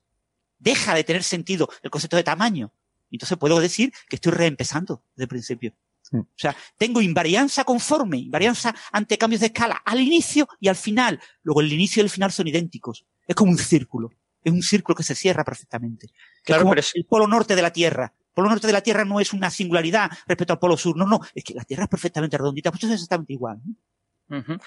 [0.60, 2.72] deja de tener sentido el concepto de tamaño.
[3.12, 5.74] Entonces puedo decir que estoy reempezando desde el principio.
[6.12, 6.20] Mm.
[6.20, 11.20] O sea, tengo invarianza conforme, invarianza ante cambios de escala al inicio y al final.
[11.44, 13.06] Luego el inicio y el final son idénticos.
[13.28, 14.12] Es como un círculo.
[14.44, 16.10] Es un círculo que se cierra perfectamente.
[16.44, 18.14] Claro, es como pero el polo norte de la Tierra.
[18.16, 20.96] El polo norte de la Tierra no es una singularidad respecto al polo sur.
[20.96, 21.20] No, no.
[21.34, 22.70] Es que la Tierra es perfectamente redondita.
[22.70, 23.60] Pues es exactamente igual.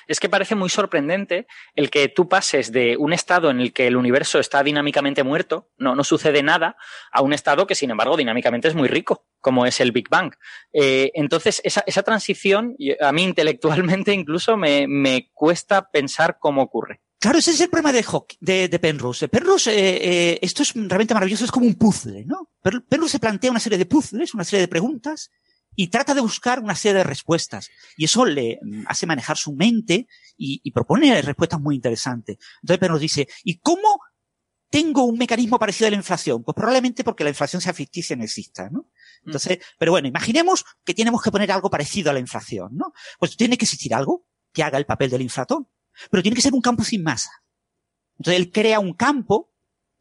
[0.07, 3.87] Es que parece muy sorprendente el que tú pases de un estado en el que
[3.87, 6.77] el universo está dinámicamente muerto, no, no sucede nada,
[7.11, 10.33] a un estado que, sin embargo, dinámicamente es muy rico, como es el Big Bang.
[10.73, 17.01] Eh, entonces, esa, esa, transición, a mí intelectualmente incluso me, me, cuesta pensar cómo ocurre.
[17.21, 19.29] Claro, ese es el problema de, de, Penrose.
[19.29, 22.51] Penrose, eh, eh, esto es realmente maravilloso, es como un puzzle, ¿no?
[22.63, 25.31] Penrose se plantea una serie de puzzles, una serie de preguntas,
[25.81, 27.71] y trata de buscar una serie de respuestas.
[27.97, 32.37] Y eso le mm, hace manejar su mente y, propone respuestas muy interesantes.
[32.63, 34.01] Entonces, pero nos dice, ¿y cómo
[34.71, 36.43] tengo un mecanismo parecido a la inflación?
[36.43, 38.91] Pues probablemente porque la inflación sea ficticia y no exista, ¿no?
[39.25, 42.93] Entonces, pero bueno, imaginemos que tenemos que poner algo parecido a la inflación, ¿no?
[43.21, 45.69] Pues tiene que existir algo que haga el papel del inflatón,
[46.11, 47.31] pero tiene que ser un campo sin masa.
[48.19, 49.53] Entonces él crea un campo,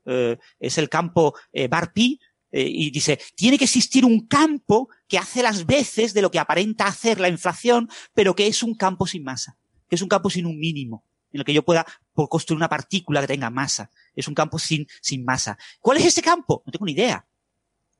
[0.05, 2.19] eh, es el campo eh, bar pi,
[2.57, 6.39] eh, y dice, tiene que existir un campo que hace las veces de lo que
[6.39, 10.31] aparenta hacer la inflación, pero que es un campo sin masa, que es un campo
[10.31, 11.85] sin un mínimo, en el que yo pueda
[12.15, 13.91] construir una partícula que tenga masa.
[14.15, 15.55] Es un campo sin, sin masa.
[15.81, 16.63] ¿Cuál es ese campo?
[16.65, 17.27] No tengo ni idea.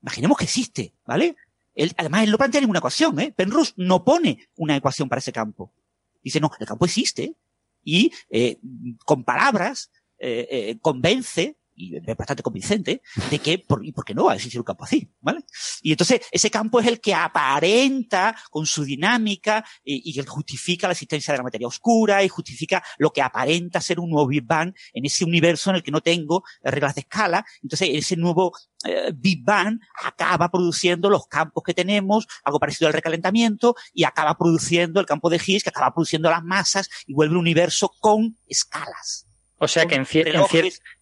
[0.02, 1.36] Imaginemos que existe, ¿vale?
[1.76, 3.30] Él, además, él no plantea ninguna ecuación, ¿eh?
[3.30, 5.72] Penrose no pone una ecuación para ese campo.
[6.20, 7.36] Dice, no, el campo existe
[7.84, 8.58] y eh,
[9.04, 14.14] con palabras eh, eh, convence y es bastante convincente, de que, por, ¿y por qué
[14.14, 15.10] no va a existir un campo así?
[15.20, 15.44] ¿Vale?
[15.80, 20.92] Y entonces, ese campo es el que aparenta con su dinámica y, y justifica la
[20.92, 24.74] existencia de la materia oscura y justifica lo que aparenta ser un nuevo Big Bang
[24.92, 27.46] en ese universo en el que no tengo reglas de escala.
[27.62, 28.52] Entonces, ese nuevo
[28.84, 34.36] eh, Big Bang acaba produciendo los campos que tenemos, algo parecido al recalentamiento, y acaba
[34.36, 38.36] produciendo el campo de Higgs, que acaba produciendo las masas y vuelve un universo con
[38.46, 39.27] escalas.
[39.58, 40.30] O sea que en, cierta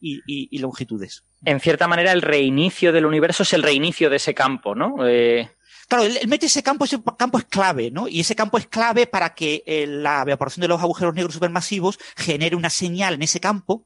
[0.01, 1.25] y, longitudes.
[1.45, 5.07] En cierta manera, el reinicio del universo es el reinicio de ese campo, ¿no?
[5.07, 5.51] Eh...
[5.89, 8.09] Claro, él, mete ese campo, ese campo es clave, ¿no?
[8.09, 11.99] Y ese campo es clave para que eh, la evaporación de los agujeros negros supermasivos
[12.17, 13.85] genere una señal en ese campo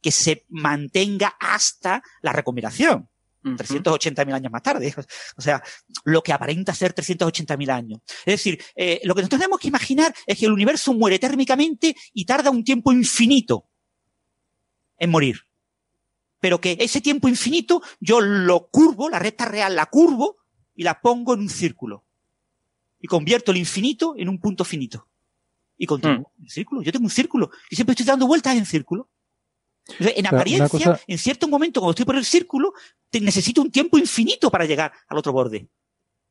[0.00, 3.08] que se mantenga hasta la recombinación.
[3.44, 4.94] 380.000 años más tarde.
[5.36, 5.62] O sea,
[6.04, 8.00] lo que aparenta ser 380.000 años.
[8.20, 11.94] Es decir, eh, lo que nosotros tenemos que imaginar es que el universo muere térmicamente
[12.12, 13.67] y tarda un tiempo infinito
[14.98, 15.42] en morir.
[16.40, 20.36] Pero que ese tiempo infinito yo lo curvo, la recta real la curvo
[20.74, 22.04] y la pongo en un círculo.
[23.00, 25.08] Y convierto el infinito en un punto finito.
[25.76, 26.44] Y continúo mm.
[26.44, 26.82] el círculo.
[26.82, 29.08] Yo tengo un círculo y siempre estoy dando vueltas en círculo.
[29.98, 32.72] en apariencia, en cierto momento, cuando estoy por el círculo,
[33.12, 35.68] necesito un tiempo infinito para llegar al otro borde.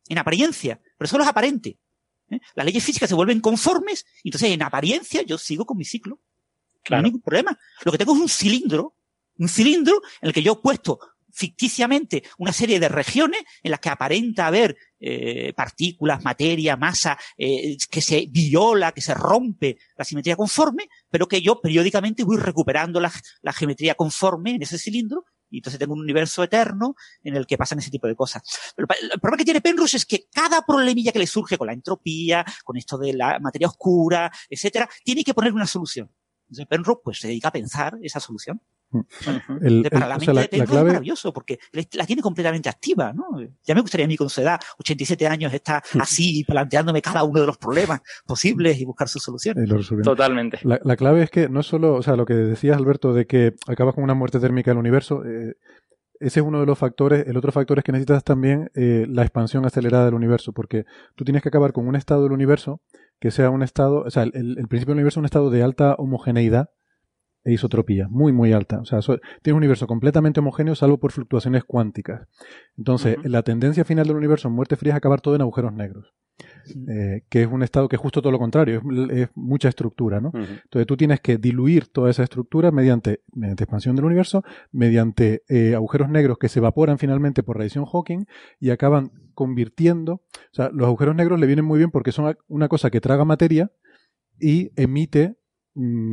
[0.08, 0.80] En apariencia.
[0.98, 1.80] Pero solo es aparente.
[2.30, 2.40] ¿eh?
[2.56, 6.20] Las leyes físicas se vuelven conformes, y entonces en apariencia yo sigo con mi ciclo.
[6.90, 7.58] No hay ningún problema.
[7.84, 8.96] Lo que tengo es un cilindro,
[9.38, 11.00] un cilindro en el que yo he puesto
[11.38, 17.78] ficticiamente una serie de regiones en las que aparenta haber eh, partículas, materia, masa, eh,
[17.92, 23.00] que se viola, que se rompe la simetría conforme, pero que yo periódicamente voy recuperando
[23.00, 23.12] la,
[23.44, 27.58] la geometría conforme en ese cilindro y entonces tengo un universo eterno en el que
[27.58, 28.42] pasan ese tipo de cosas.
[28.76, 31.74] Pero el problema que tiene Penrose es que cada problemilla que le surge con la
[31.74, 36.12] entropía, con esto de la materia oscura, etcétera, tiene que poner una solución.
[36.48, 38.62] Entonces Penrose pues se dedica a pensar esa solución.
[38.90, 39.02] Mm.
[39.62, 43.26] El, para la mente de Penrose es maravilloso porque la tiene completamente activa, ¿no?
[43.66, 46.02] Ya me gustaría a mí con su edad, 87 años, estar mm.
[46.02, 49.70] así planteándome cada uno de los problemas posibles y buscar sus soluciones.
[50.04, 50.60] Totalmente.
[50.64, 53.54] La, la, clave es que no solo, o sea, lo que decías Alberto de que
[53.68, 55.56] acabas con una muerte térmica del universo, eh,
[56.20, 57.28] ese es uno de los factores.
[57.28, 61.24] El otro factor es que necesitas también eh, la expansión acelerada del universo, porque tú
[61.24, 62.82] tienes que acabar con un estado del universo
[63.20, 64.32] que sea un estado, o sea, el,
[64.68, 66.70] principio del universo es un estado de alta homogeneidad
[67.44, 68.80] e isotropía, muy, muy alta.
[68.80, 69.00] O sea,
[69.42, 72.28] tiene un universo completamente homogéneo salvo por fluctuaciones cuánticas.
[72.78, 76.14] Entonces, la tendencia final del universo en muerte fría es acabar todo en agujeros negros.
[76.90, 80.32] Eh, que es un estado que es justo todo lo contrario, es, mucha estructura, ¿no?
[80.34, 85.74] Entonces tú tienes que diluir toda esa estructura mediante, mediante expansión del universo, mediante eh,
[85.76, 88.26] agujeros negros que se evaporan finalmente por radiación Hawking
[88.60, 92.68] y acaban convirtiendo, o sea, los agujeros negros le vienen muy bien porque son una
[92.68, 93.72] cosa que traga materia
[94.40, 95.47] y emite Mm,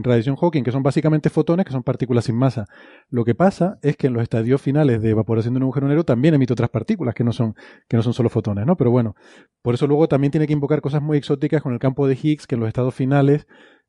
[0.02, 2.66] radiación Hawking, que son básicamente fotones, que son partículas sin masa.
[3.08, 6.04] Lo que pasa es que en los estadios finales de evaporación de un agujero negro
[6.04, 7.54] también emite otras partículas que no son,
[7.88, 8.76] que no son solo fotones, ¿no?
[8.76, 9.14] Pero bueno,
[9.62, 12.46] por eso luego también tiene que invocar cosas muy exóticas con el campo de Higgs,
[12.46, 13.46] que en los estados finales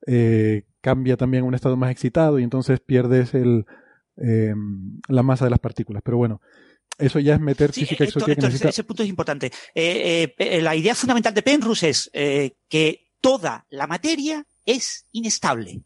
[0.08, 3.66] eh, cambia también a un estado más excitado y entonces pierdes el,
[4.16, 6.04] em, la masa de las partículas.
[6.06, 6.40] Pero bueno,
[6.98, 8.48] eso ya es meter física exótica.
[8.48, 9.52] Ese punto es importante.
[9.76, 12.10] la idea fundamental de Penrose es
[12.70, 15.82] que toda la materia es inestable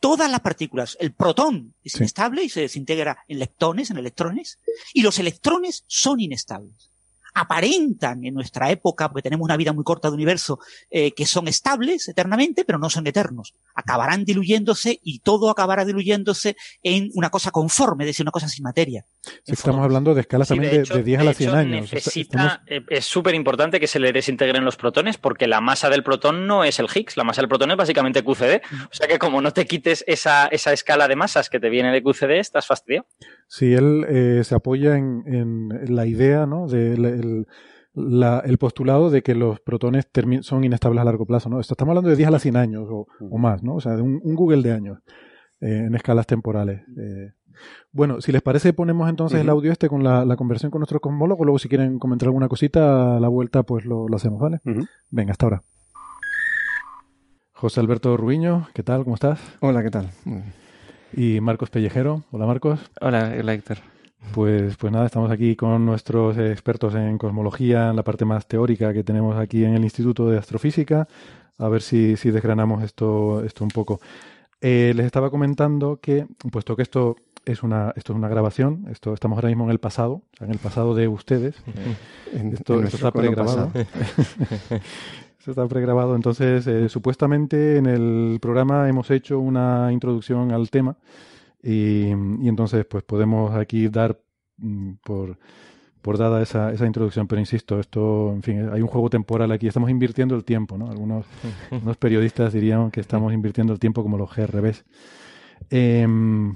[0.00, 0.96] todas las partículas.
[1.00, 4.58] El protón es inestable y se desintegra en leptones, en electrones,
[4.92, 6.91] y los electrones son inestables
[7.34, 10.58] aparentan en nuestra época, porque tenemos una vida muy corta de universo,
[10.90, 13.54] eh, que son estables eternamente, pero no son eternos.
[13.74, 18.64] Acabarán diluyéndose y todo acabará diluyéndose en una cosa conforme, es decir, una cosa sin
[18.64, 19.04] materia.
[19.46, 21.92] estamos hablando de escalas también de, 10 a la 100 años.
[21.92, 26.02] Necesita, eh, Es súper importante que se le desintegren los protones porque la masa del
[26.02, 28.62] protón no es el Higgs, la masa del protón es básicamente QCD.
[28.90, 31.92] O sea que como no te quites esa, esa escala de masas que te viene
[31.92, 33.06] de QCD, estás fastidiado.
[33.54, 36.66] Sí, él eh, se apoya en, en, la idea, ¿no?
[36.68, 37.46] De el,
[37.94, 40.08] el postulado de que los protones
[40.40, 41.60] son inestables a largo plazo, ¿no?
[41.60, 43.06] estamos hablando de 10 a la 100 años o,
[43.36, 43.74] más, ¿no?
[43.74, 45.00] O sea, de un, Google de años
[45.60, 46.80] eh, en escalas temporales.
[46.96, 47.32] Eh.
[47.90, 51.44] Bueno, si les parece, ponemos entonces el audio este con la, conversión con nuestro cosmólogo.
[51.44, 54.60] Luego, si quieren comentar alguna cosita a la vuelta, pues lo, hacemos, ¿vale?
[55.10, 55.62] Venga, hasta ahora.
[57.52, 59.04] José Alberto Rubiño, ¿qué tal?
[59.04, 59.38] ¿Cómo estás?
[59.60, 60.08] Hola, ¿qué tal?
[61.14, 62.24] Y Marcos Pellejero.
[62.30, 62.80] Hola, Marcos.
[63.00, 63.78] Hola, Héctor.
[64.32, 68.92] Pues, pues nada, estamos aquí con nuestros expertos en cosmología, en la parte más teórica
[68.92, 71.08] que tenemos aquí en el Instituto de Astrofísica,
[71.58, 74.00] a ver si, si desgranamos esto, esto un poco.
[74.60, 79.12] Eh, les estaba comentando que, puesto que esto es una, esto es una grabación, esto
[79.12, 81.56] estamos ahora mismo en el pasado, en el pasado de ustedes.
[82.32, 83.72] esto, está pregrabado.
[85.42, 86.14] esto está pregrabado.
[86.14, 90.96] Entonces, eh, supuestamente en el programa hemos hecho una introducción al tema
[91.60, 94.20] y, entonces, pues podemos aquí dar
[94.58, 95.36] mm, por,
[96.00, 99.66] por dada esa, esa introducción, pero insisto, esto, en fin, hay un juego temporal aquí,
[99.66, 100.88] estamos invirtiendo el tiempo, ¿no?
[100.88, 101.26] Algunos
[101.98, 104.84] periodistas dirían que estamos invirtiendo el tiempo como los GRBs.
[105.70, 106.54] Em,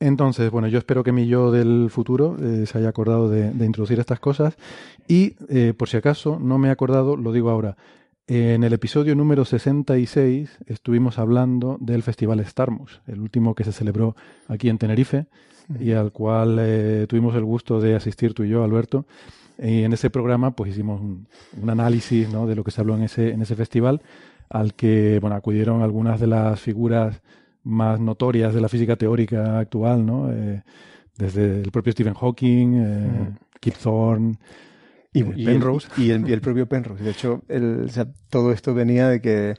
[0.00, 4.00] entonces, bueno, yo espero que mi yo del futuro eh, se haya acordado de, introducir
[4.00, 4.56] estas cosas
[5.06, 7.76] y, eh, por si acaso, no me he acordado, lo digo ahora,
[8.26, 14.16] en el episodio número 66 estuvimos hablando del Festival Starmus, el último que se celebró
[14.48, 15.26] aquí en Tenerife
[15.78, 19.04] y al cual eh, tuvimos el gusto de asistir tú y yo, Alberto.
[19.58, 21.26] Y en ese programa pues hicimos un,
[21.68, 22.46] análisis ¿no?
[22.46, 24.00] de lo que se habló en ese, en ese festival,
[24.48, 27.20] al que bueno, acudieron algunas de las figuras
[27.62, 30.32] más notorias de la física teórica actual, ¿no?
[30.32, 30.62] Eh,
[31.16, 33.30] desde el propio Stephen Hawking, eh,
[33.60, 34.38] Kip Thorne,
[35.12, 35.88] y, Penrose.
[35.96, 37.02] El, y, el, propio Penrose.
[37.02, 37.90] De hecho, el,
[38.30, 39.54] todo esto venía de que,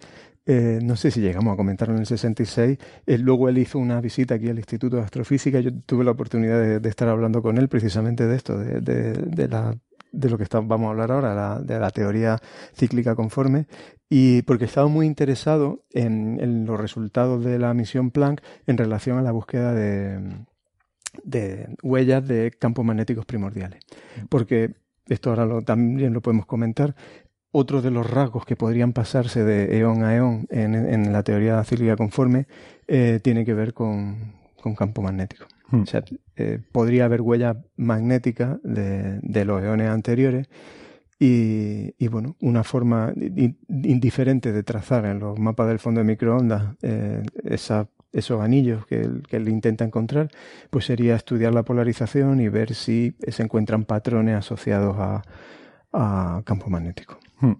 [0.45, 4.35] eh, no sé si llegamos a comentarlo en el 66, luego él hizo una visita
[4.35, 5.59] aquí al Instituto de Astrofísica.
[5.59, 9.77] Yo tuve la oportunidad de, estar hablando con él precisamente de esto, de, de, la
[10.11, 12.39] de lo que vamos a hablar ahora, de la teoría
[12.75, 13.67] cíclica conforme,
[14.09, 19.17] y porque estaba muy interesado en, en, los resultados de la misión Planck en relación
[19.17, 20.45] a la búsqueda de,
[21.23, 23.81] de huellas de campos magnéticos primordiales.
[24.29, 24.75] Porque
[25.07, 26.95] esto ahora lo, también lo podemos comentar,
[27.51, 31.97] otro de los rasgos que podrían pasarse de eón a eón en, la teoría cíclica
[31.97, 32.47] conforme
[32.87, 34.33] eh, tiene que ver con,
[34.77, 35.45] campo magnético.
[35.71, 35.81] Hmm.
[35.81, 36.03] O sea,
[36.35, 40.47] eh, podría haber huella magnética de, los eones anteriores
[41.17, 47.21] y, bueno, una forma indiferente de trazar en los mapas del fondo de microondas eh,
[47.43, 50.29] esos anillos que que él intenta encontrar,
[50.71, 55.21] pues sería estudiar la polarización y ver si se encuentran patrones asociados a,
[55.93, 57.19] a campo magnético.
[57.39, 57.53] Hmm.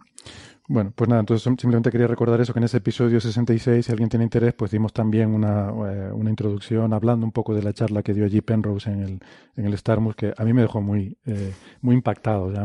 [0.72, 4.08] Bueno, pues nada, entonces simplemente quería recordar eso, que en ese episodio 66, si alguien
[4.08, 8.04] tiene interés, pues dimos también una, eh, una introducción hablando un poco de la charla
[8.04, 9.20] que dio allí Penrose en el,
[9.58, 12.54] en el Starmus, que a mí me dejó muy, eh, muy impactado.
[12.54, 12.64] Ya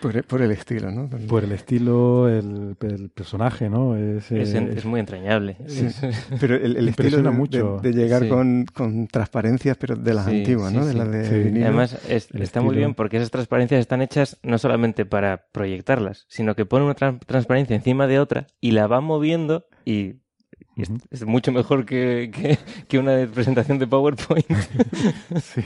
[0.00, 1.08] por, el estilo, ¿no?
[1.08, 2.76] Por el estilo, el,
[3.14, 3.96] personaje, ¿no?
[3.96, 5.56] Es, es, muy entrañable.
[6.40, 7.80] Pero el, estilo de, mucho.
[7.82, 10.84] De, llegar con, con, transparencias, pero de las antiguas, ¿no?
[10.84, 15.46] De las de Además, está muy bien porque esas transparencias están hechas no solamente para
[15.52, 20.16] proyectarlas, sino que pone una transparencia encima de otra y la va moviendo y
[20.76, 22.58] es, mucho mejor que,
[22.88, 24.46] que, una presentación de PowerPoint.
[25.40, 25.62] sí.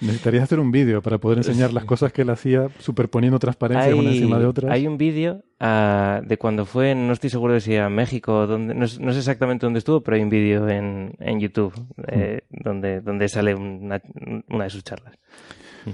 [0.00, 4.10] Necesitarías hacer un vídeo para poder enseñar las cosas que él hacía superponiendo transparencias una
[4.10, 4.72] encima de otra.
[4.72, 8.74] Hay un vídeo uh, de cuando fue, no estoy seguro de si era México, donde,
[8.74, 11.74] no, sé exactamente dónde estuvo, pero hay un vídeo en, en YouTube
[12.06, 12.62] eh, mm.
[12.62, 14.00] donde, donde sale una,
[14.48, 15.14] una de sus charlas.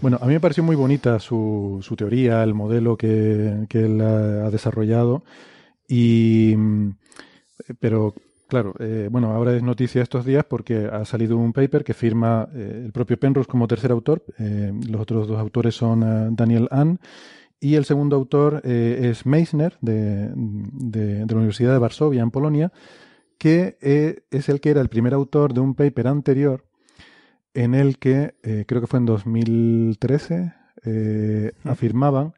[0.02, 4.01] Bueno, a mí me pareció muy bonita su, su teoría, el modelo que, que él
[4.02, 5.24] ha desarrollado.
[5.89, 6.56] Y,
[7.81, 8.14] pero
[8.47, 12.47] Claro, eh, bueno, ahora es noticia estos días porque ha salido un paper que firma
[12.55, 14.22] eh, el propio Penrose como tercer autor.
[14.39, 17.01] Eh, los otros dos autores son Daniel Ann
[17.59, 22.70] y el segundo autor es Meissner de, de, la Universidad de Varsovia en Polonia,
[23.39, 26.64] que es el que era el primer autor de un paper anterior
[27.55, 30.52] en el que, eh, creo que fue en 2013,
[30.85, 32.35] eh, afirmaban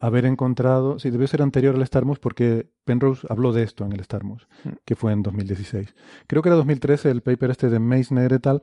[0.00, 4.02] haber encontrado, sí, debió ser anterior al Starmus porque Penrose habló de esto en el
[4.02, 4.46] Starmus,
[4.84, 5.94] que fue en 2016.
[6.26, 8.62] Creo que era 2013 el paper este de Meissner et al.,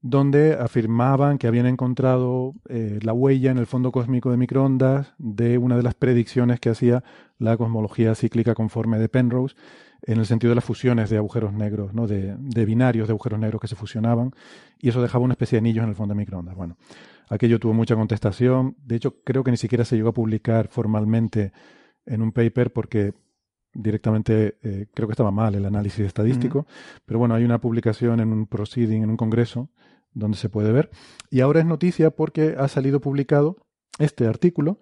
[0.00, 5.58] donde afirmaban que habían encontrado eh, la huella en el fondo cósmico de microondas de
[5.58, 7.02] una de las predicciones que hacía
[7.38, 9.56] la cosmología cíclica conforme de Penrose,
[10.02, 12.06] en el sentido de las fusiones de agujeros negros, ¿no?
[12.06, 14.30] de, de binarios de agujeros negros que se fusionaban,
[14.78, 16.54] y eso dejaba una especie de anillos en el fondo de microondas.
[16.54, 16.76] Bueno,
[17.28, 21.52] aquello tuvo mucha contestación, de hecho creo que ni siquiera se llegó a publicar formalmente
[22.06, 23.12] en un paper porque
[23.74, 26.66] directamente eh, creo que estaba mal el análisis estadístico,
[27.04, 29.70] pero bueno, hay una publicación en un proceeding, en un congreso,
[30.12, 30.90] donde se puede ver.
[31.30, 33.56] Y ahora es noticia porque ha salido publicado
[33.98, 34.80] este artículo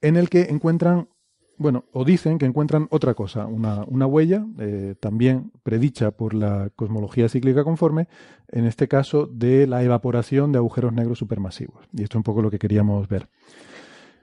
[0.00, 1.08] en el que encuentran,
[1.60, 6.70] bueno, o dicen que encuentran otra cosa, una, una huella eh, también predicha por la
[6.74, 8.08] cosmología cíclica conforme,
[8.48, 11.84] en este caso de la evaporación de agujeros negros supermasivos.
[11.92, 13.28] Y esto es un poco lo que queríamos ver.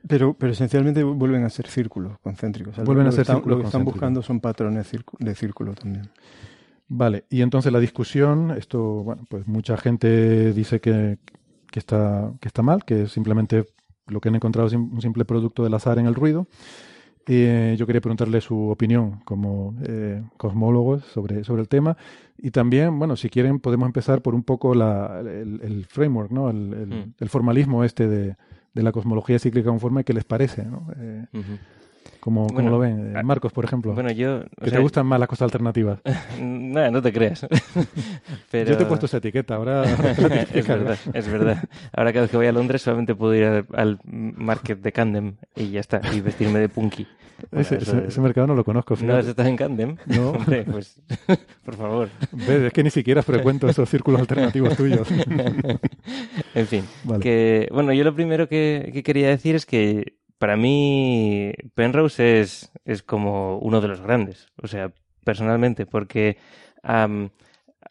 [0.08, 2.76] Pero, pero esencialmente vuelven a ser círculos concéntricos.
[2.84, 6.10] vuelven a ser círculos Lo que están buscando son patrones de círculo también.
[6.88, 11.20] Vale, y entonces la discusión, esto, bueno, pues mucha gente dice que,
[11.70, 13.68] que, está, que está mal, que simplemente
[14.08, 16.48] lo que han encontrado es un simple producto del azar en el ruido.
[17.28, 21.98] Eh, yo quería preguntarle su opinión como eh, cosmólogos sobre, sobre el tema.
[22.38, 26.50] Y también, bueno, si quieren, podemos empezar por un poco la, el, framework, ¿no?
[26.50, 27.14] El, mm.
[27.20, 28.36] el, formalismo este de,
[28.74, 30.88] de, la cosmología cíclica conforme que les parece, ¿no?
[30.98, 31.26] Eh,
[32.20, 33.16] como, lo ven?
[33.16, 33.94] Eh, Marcos, por ejemplo.
[33.94, 34.44] Bueno, yo...
[34.64, 36.00] Que te gustan más las cosas alternativas.
[36.40, 37.46] no, no te creas.
[38.52, 38.70] Pero...
[38.72, 39.84] Yo te he puesto esa etiqueta, ahora...
[40.54, 41.64] es verdad, es verdad.
[41.94, 45.72] Ahora cada vez que voy a Londres solamente puedo ir al, market de Candem y
[45.72, 47.08] ya está, y vestirme de punky.
[47.52, 48.96] ese, mercado no lo conozco.
[49.02, 49.98] ¿No has estado en Candem?
[50.06, 50.32] No.
[50.32, 51.00] Hombre, pues,
[51.64, 52.10] por favor.
[52.32, 52.64] ¿Ves?
[52.64, 55.08] Es que ni siquiera frecuento esos círculos alternativos tuyos.
[56.56, 56.84] en fin,
[57.22, 63.04] que, bueno, yo lo primero que quería decir es que para mí Penrose es, es
[63.04, 64.92] como uno de los grandes, o sea,
[65.24, 66.38] personalmente, porque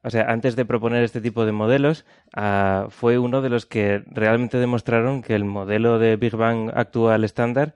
[0.06, 2.04] o sea, antes de proponer este tipo de modelos,
[2.34, 7.24] ah, fue uno de los que realmente demostraron que el modelo de Big Bang actual
[7.24, 7.74] estándar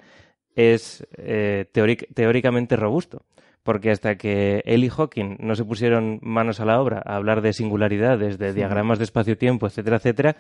[0.55, 3.23] es eh, teóricamente robusto.
[3.63, 7.43] Porque hasta que él y Hawking no se pusieron manos a la obra a hablar
[7.43, 10.37] de singularidades, de diagramas de espacio-tiempo, etcétera, etcétera,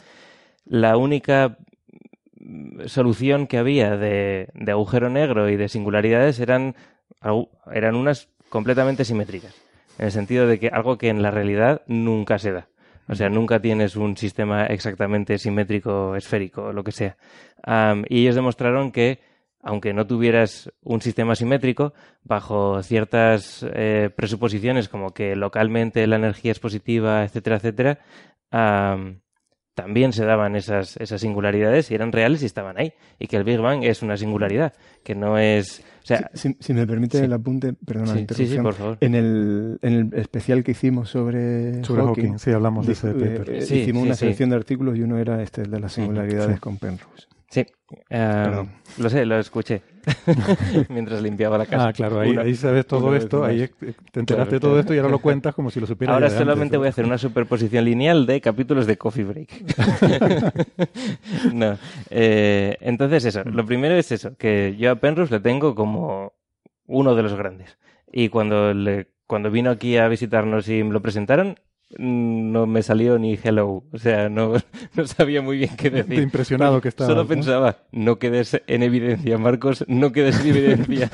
[0.65, 1.59] la única
[2.87, 6.75] solución que había de, agujero negro y de singularidades eran,
[7.73, 9.55] eran unas completamente simétricas.
[9.99, 12.69] En el sentido de que algo que en la realidad nunca se da.
[13.09, 17.17] O sea, nunca tienes un sistema exactamente simétrico, esférico, o lo que sea.
[18.09, 19.21] y ellos demostraron que,
[19.63, 26.53] aunque no tuvieras un sistema simétrico, bajo ciertas eh, presuposiciones como que localmente la energía
[26.53, 27.99] es positiva, etcétera, etcétera,
[29.81, 32.93] también se daban esas, esas singularidades y eran reales y estaban ahí.
[33.19, 35.83] Y que el Big Bang es una singularidad, que no es...
[36.03, 38.63] O sea, si, me permite el apunte, perdona la interrupción.
[38.63, 38.99] por favor.
[39.01, 43.51] En el, en el especial que hicimos sobre, sobre Hawking, sí, hablamos de, ese paper.
[43.51, 46.77] Eh, hicimos una selección de artículos y uno era este, el de las singularidades con
[46.77, 47.27] Penrose.
[47.49, 47.67] Sí,
[48.11, 49.83] em, lo sé, lo escuché
[50.89, 51.89] mientras limpiaba la casa.
[51.89, 53.69] Ah, claro, ahí, sabes todo esto, ahí
[54.13, 56.15] te enteraste de todo esto y ahora lo cuentas como si lo supieras.
[56.15, 59.51] Ahora solamente voy a hacer una superposición lineal de capítulos de Coffee Break.
[61.53, 61.79] no,
[62.11, 66.33] eh, entonces eso, lo primero es eso, que yo a Penrose le tengo como
[66.87, 67.79] uno de los grandes.
[68.13, 71.57] Y cuando, le, cuando vino aquí a visitarnos y me lo presentaron,
[71.99, 73.83] no me salió ni hello.
[73.93, 74.55] O sea, no,
[74.95, 76.21] no sabía muy bien qué decir.
[76.21, 77.11] impresionado que estaba.
[77.11, 81.11] Solo pensaba, no quedes en evidencia, Marcos, no quedes en evidencia.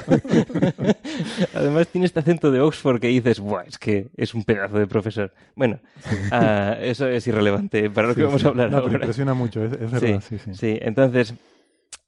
[1.55, 4.87] Además, tiene este acento de Oxford que dices, Buah, es que es un pedazo de
[4.87, 5.33] profesor.
[5.55, 5.81] Bueno,
[6.31, 9.71] ah, eso es irrelevante para lo que vamos a hablar no, Pero impresiona mucho, es,
[9.71, 10.23] verdad.
[10.27, 10.79] Sí, sí, sí.
[10.83, 11.35] entonces,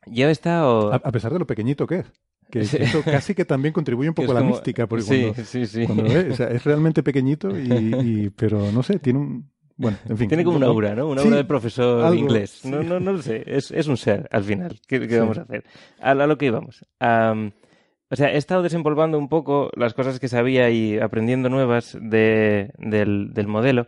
[0.06, 0.92] yo he estado.
[0.92, 2.06] a pesar de lo pequeñito que es.
[2.50, 5.86] Que eso casi que también contribuye un poco a la mística, porque sí, sí, sí.
[5.86, 9.50] es realmente pequeñito, y, pero no sé, tiene un...
[9.76, 10.26] Bueno, en fin.
[10.26, 11.06] Tiene como una aura, ¿no?
[11.06, 12.64] Una aura de profesor inglés.
[12.64, 14.80] No, no, no lo sé, es, es un ser al final.
[14.88, 15.64] ¿Qué, vamos a hacer?
[16.00, 16.84] A, lo que íbamos.
[17.00, 22.72] o sea, he estado desempolvando un poco las cosas que sabía y aprendiendo nuevas de,
[22.78, 23.86] del, del modelo.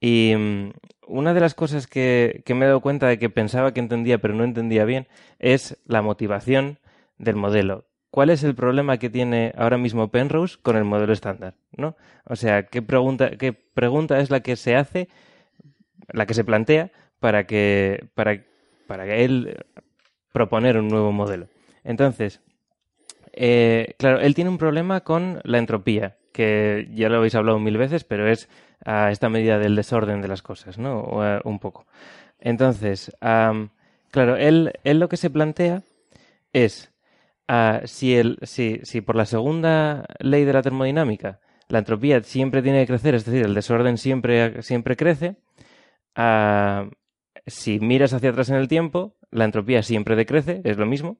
[0.00, 0.70] Y mm,
[1.06, 4.18] una de las cosas que, que me he dado cuenta de que pensaba que entendía
[4.18, 6.78] pero no entendía bien es la motivación
[7.18, 11.54] del modelo cuál es el problema que tiene ahora mismo Penrose con el modelo estándar,
[11.76, 11.96] ¿no?
[12.24, 15.08] O sea, ¿qué pregunta, qué pregunta es la que se hace,
[16.12, 18.42] la que se plantea para que, para,
[18.86, 19.64] para que él
[20.32, 21.48] proponer un nuevo modelo?
[21.84, 22.40] Entonces,
[23.32, 27.76] eh, claro, él tiene un problema con la entropía, que ya lo habéis hablado mil
[27.76, 28.48] veces, pero es
[28.84, 31.02] a esta medida del desorden de las cosas, ¿no?
[31.44, 31.86] un poco.
[32.40, 35.82] Entonces, claro, él, él lo que se plantea
[36.52, 36.92] es
[37.84, 42.80] si, el, si, si por la segunda ley de la termodinámica la entropía siempre tiene
[42.80, 45.36] que crecer, es decir, el desorden siempre, siempre crece,
[47.46, 51.18] si miras hacia atrás en el tiempo, la entropía siempre decrece, es lo mismo.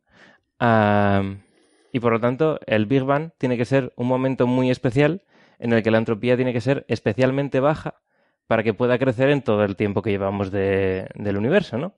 [1.92, 5.22] y por lo tanto, el Big Bang tiene que ser un momento muy especial
[5.58, 8.00] en el que la entropía tiene que ser especialmente baja
[8.46, 11.94] para que pueda crecer en todo el tiempo que llevamos del universo, ¿no?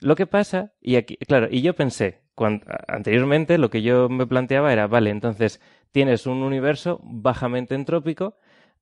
[0.00, 4.72] Lo que pasa, y aquí, claro, y yo pensé, anteriormente lo que yo me planteaba
[4.72, 5.60] era, vale, entonces
[5.92, 8.36] tienes un universo bajamente entrópico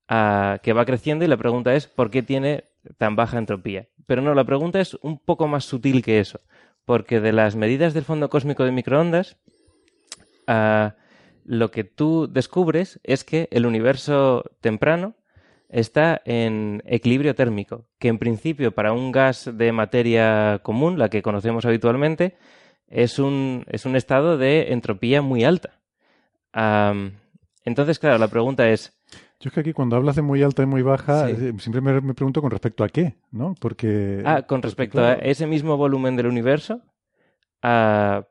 [0.09, 2.65] ah, que va creciendo y la pregunta es, ¿por qué tiene
[2.99, 3.89] tan baja entropía?
[4.07, 6.41] Pero no, la pregunta es un poco más sutil que eso,
[6.85, 9.37] porque de las medidas del fondo cósmico de microondas,
[10.49, 10.91] uh,
[11.45, 15.15] lo que tú descubres es que el universo temprano
[15.69, 21.23] está en equilibrio térmico, que en principio para un gas de materia común, la que
[21.23, 22.37] conocemos habitualmente,
[22.89, 25.81] es un, es un estado de entropía muy alta.
[27.65, 28.93] entonces, claro, la pregunta es...
[29.39, 32.15] Yo es que aquí cuando hablas de muy alta y muy baja, eh, siempre me,
[32.15, 33.55] pregunto con respecto a qué, ¿no?
[33.61, 34.23] Porque...
[34.25, 36.81] Ah, con respecto a ese mismo volumen del universo,
[37.63, 38.27] ah,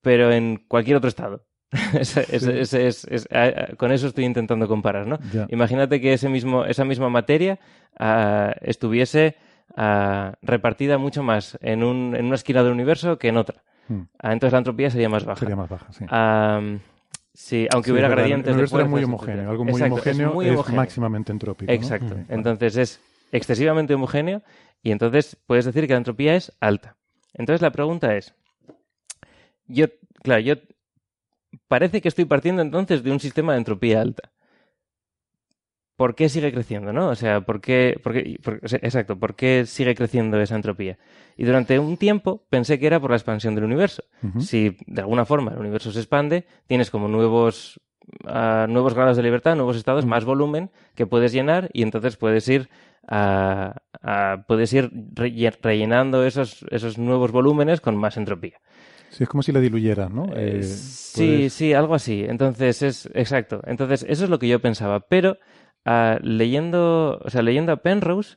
[0.00, 1.46] pero en cualquier otro estado.
[3.76, 5.18] con eso estoy intentando comparar, ¿no?
[5.48, 7.58] Imagínate que ese mismo, esa misma materia
[7.98, 9.36] ah, estuviese
[9.76, 13.62] ah, repartida mucho más en, un, en, una esquina del universo que en otra.
[13.88, 14.02] Hmm.
[14.18, 15.40] Ah, entonces la entropía sería más baja.
[15.40, 16.04] Sería más baja, sí.
[17.34, 19.50] sí, aunque hubiera gradientes el universo es muy homogéneo.
[19.50, 21.70] Algo muy homogéneo es, máximamente entrópico.
[21.72, 22.16] Exacto.
[22.28, 23.00] Entonces es
[23.32, 24.42] excesivamente homogéneo
[24.82, 26.96] y entonces puedes decir que la entropía es alta.
[27.34, 28.34] Entonces la pregunta es,
[29.66, 29.86] yo,
[30.22, 30.54] claro, yo
[31.68, 34.32] parece que estoy partiendo entonces de un sistema de entropía alta.
[35.96, 37.08] ¿Por qué sigue creciendo, no?
[37.08, 37.98] O sea, ¿por qué,
[38.82, 40.98] exacto, ¿por qué sigue creciendo esa entropía?
[41.38, 44.02] Y durante un tiempo pensé que era por la expansión del universo.
[44.38, 47.80] Si de alguna forma el universo se expande, tienes como nuevos,
[48.26, 52.46] ah, nuevos grados de libertad, nuevos estados, más volumen que puedes llenar y entonces puedes
[52.48, 52.68] ir,
[53.08, 53.74] ah,
[54.46, 54.90] puedes ir
[55.62, 58.60] rellenando esos, esos nuevos volúmenes con más entropía.
[59.10, 60.26] Sí, es como si la diluyera, ¿no?
[60.36, 62.24] Eh, sí, sí, algo así.
[62.28, 63.62] Entonces, es exacto.
[63.64, 65.00] Entonces, eso es lo que yo pensaba.
[65.00, 65.38] Pero
[65.86, 68.36] uh, leyendo, o sea, leyendo a Penrose,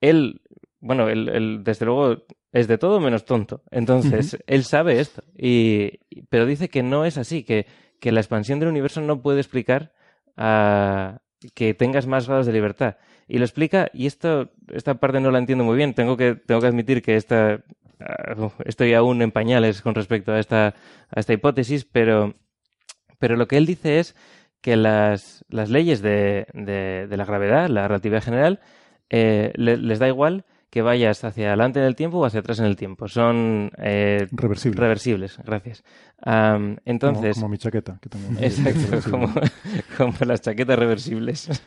[0.00, 0.42] él,
[0.80, 3.62] bueno, él, desde luego es de todo menos tonto.
[3.70, 5.22] Entonces, él sabe esto.
[5.36, 5.98] Y,
[6.28, 7.66] pero dice que no es así, que,
[8.00, 9.92] que la expansión del universo no puede explicar
[10.36, 11.16] uh,
[11.54, 12.96] que tengas más grados de libertad.
[13.28, 15.94] Y lo explica, y esto, esta parte no la entiendo muy bien.
[15.94, 17.64] Tengo que, tengo que admitir que esta
[17.98, 20.74] Ah, estoy aún en pañales con respecto a esta,
[21.10, 22.34] a esta hipótesis, pero,
[23.18, 24.14] pero lo que él dice es
[24.66, 28.58] que las, las leyes de, de, la gravedad, la relatividad general,
[29.10, 32.64] eh, les da igual que vayas hacia adelante en el tiempo o hacia atrás en
[32.64, 33.06] el tiempo.
[33.06, 34.80] Son eh, reversibles.
[34.80, 35.38] reversibles.
[35.44, 35.84] gracias.
[36.84, 38.00] entonces, como, mi chaqueta.
[38.40, 39.32] exacto, como,
[39.96, 41.62] como, las chaquetas reversibles.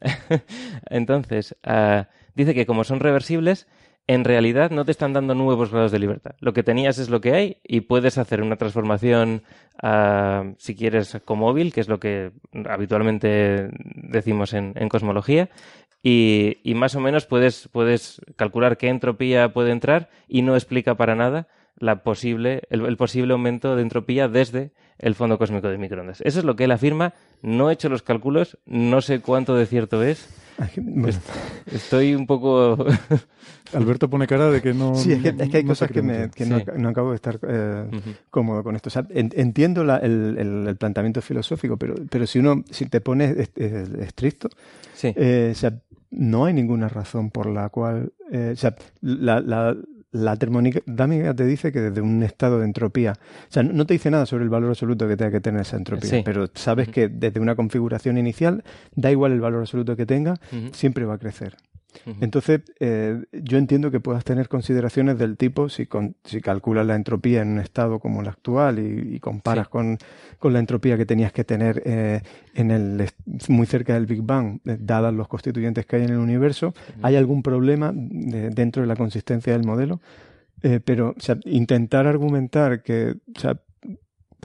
[0.90, 3.68] entonces, ah, dice que como son reversibles,
[4.06, 6.34] en realidad no te están dando nuevos grados de libertad.
[6.40, 9.42] Lo que tenías es lo que hay y puedes hacer una transformación,
[9.82, 12.32] ah, si quieres, móvil, que es lo que
[12.68, 15.50] habitualmente decimos en, cosmología,
[16.02, 21.46] y, más o menos puedes, calcular qué entropía puede entrar y no explica para nada
[22.02, 26.20] posible, el, posible aumento de entropía desde el fondo cósmico de microondas.
[26.22, 27.14] Eso es lo que él afirma.
[27.40, 30.41] No he hecho los cálculos, no sé cuánto de cierto es.
[31.72, 32.76] Estoy un poco...
[33.72, 34.94] Alberto pone cara de que no...
[34.94, 37.84] Sí, es que, hay cosas que, no, acabo de estar eh,
[38.30, 38.90] cómodo con esto.
[39.10, 44.50] entiendo el, planteamiento filosófico, pero, pero si uno si te pones estricto,
[45.02, 45.54] eh,
[46.10, 48.12] no hay ninguna razón por la cual...
[48.30, 49.74] Eh, o sea, la, la
[50.38, 54.26] termodinámica te dice que desde un estado de entropía, o sea, no te dice nada
[54.26, 57.54] sobre el valor absoluto que tenga que tener esa entropía, pero sabes que desde una
[57.54, 58.62] configuración inicial,
[58.94, 60.38] da igual el valor absoluto que tenga,
[60.72, 61.56] siempre va a crecer.
[62.20, 65.88] Entonces, eh, yo entiendo que puedas tener consideraciones del tipo, si,
[66.24, 69.98] si calculas la entropía en un estado como el actual y, comparas con,
[70.42, 72.22] la entropía que tenías que tener eh,
[72.54, 73.08] en el,
[73.48, 77.16] muy cerca del Big Bang, eh, dadas los constituyentes que hay en el universo, ¿hay
[77.16, 80.00] algún problema dentro de la consistencia del modelo?
[80.84, 83.16] pero intentar argumentar que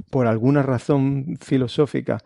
[0.10, 2.18] por alguna razón filosófica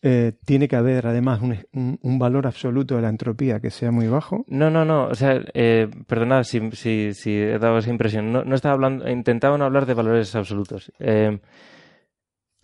[0.00, 4.44] eh, tiene que haber además un, valor absoluto de la entropía que sea muy bajo.
[4.48, 5.06] No, no, no.
[5.06, 8.32] O sea, eh, perdonad si, si, he dado esa impresión.
[8.32, 10.92] No, no estaba hablando, intentaba hablar de valores absolutos.
[11.00, 11.38] Eh,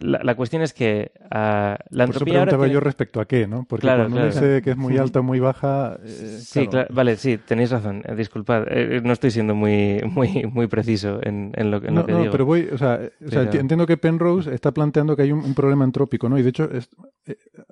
[0.05, 2.09] la, cuestión es que uh, la entropía.
[2.09, 3.65] Por eso preguntaba yo respecto a qué, ¿no?
[3.65, 5.99] Porque claro, cuando dice que es muy alta o muy baja.
[6.05, 6.89] Eh, sí, claro.
[6.93, 8.03] vale, sí, tenéis razón.
[8.05, 12.01] Eh, disculpad, eh, no estoy siendo muy, muy, muy preciso en, en, lo, en no,
[12.01, 12.33] lo, que no, digo.
[12.33, 15.55] pero voy, o sea, o sea entiendo que Penrose está planteando que hay un, un
[15.55, 16.39] problema entrópico, ¿no?
[16.39, 16.89] Y de hecho, es,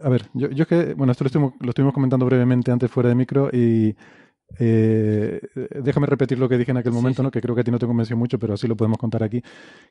[0.02, 2.90] a ver, yo, yo es que, bueno, esto lo estuvimos, lo estuvimos comentando brevemente antes
[2.90, 3.94] fuera de micro y
[4.58, 5.40] eh,
[5.82, 7.30] déjame repetir lo que dije en aquel momento, ¿no?
[7.30, 9.42] que creo que a ti no te convenció mucho, pero así lo podemos contar aquí.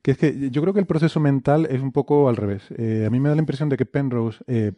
[0.01, 2.63] Que es que yo creo que el proceso mental es un poco al revés.
[2.77, 4.73] Eh, a mí me da la impresión de que Penrose eh,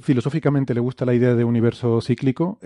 [0.00, 2.58] filosóficamente le gusta la idea de universo cíclico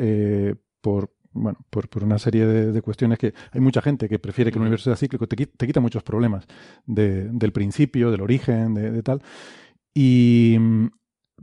[0.81, 4.51] por, bueno, por, por, una serie de, de, cuestiones que hay mucha gente que prefiere
[4.51, 6.47] que el universo sea cíclico, te, te quita muchos problemas
[6.87, 9.23] de, del principio, del origen, de, de tal.
[9.95, 10.59] Y,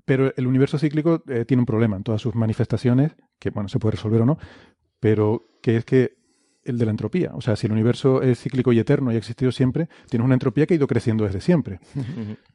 [0.05, 3.79] pero el universo cíclico eh, tiene un problema en todas sus manifestaciones, que bueno, se
[3.79, 4.37] puede resolver o no,
[4.99, 6.19] pero que es que
[6.63, 7.31] el de la entropía.
[7.33, 10.35] O sea, si el universo es cíclico y eterno y ha existido siempre, tienes una
[10.35, 11.79] entropía que ha ido creciendo desde siempre.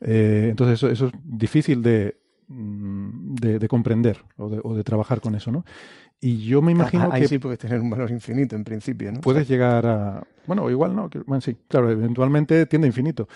[0.01, 4.85] eh, entonces eso, eso, es difícil de, mm, de, de comprender o de, o de,
[4.85, 5.65] trabajar con eso, ¿no?
[6.21, 7.29] Y yo me imagino ahí que...
[7.29, 9.21] sí puedes tener un valor infinito en principio, ¿no?
[9.21, 10.27] Puedes llegar a...
[10.47, 11.11] Bueno, igual no.
[11.27, 13.29] Bueno, sí, claro, eventualmente tiende a infinito.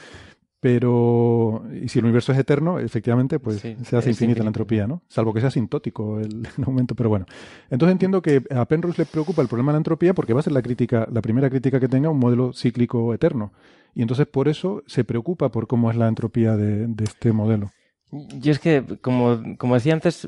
[0.61, 4.89] Pero, y si el universo es eterno, efectivamente, pues sí, se hace infinita la entropía,
[4.89, 5.03] ¿no?
[5.07, 7.27] Salvo que sea asintótico el, el, aumento, pero bueno.
[7.71, 10.43] Entonces entiendo que a Penrose le preocupa el problema de la entropía porque va a
[10.43, 13.53] ser la crítica, la primera crítica que tenga un modelo cíclico eterno.
[13.95, 17.71] Y entonces por eso se preocupa por cómo es la entropía de, de este modelo.
[18.11, 20.27] Yo es que, como, como decía antes,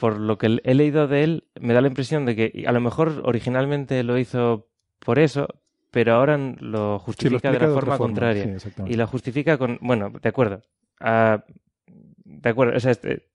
[0.00, 2.80] por lo que he leído de él, me da la impresión de que a lo
[2.80, 4.66] mejor originalmente lo hizo
[4.98, 5.48] por eso,
[5.90, 8.58] pero ahora lo justifica sí, lo de la de forma, forma contraria.
[8.58, 10.62] sí, y la justifica con, bueno, de acuerdo.
[11.00, 11.38] Uh,
[12.24, 13.26] de acuerdo, o sea, este,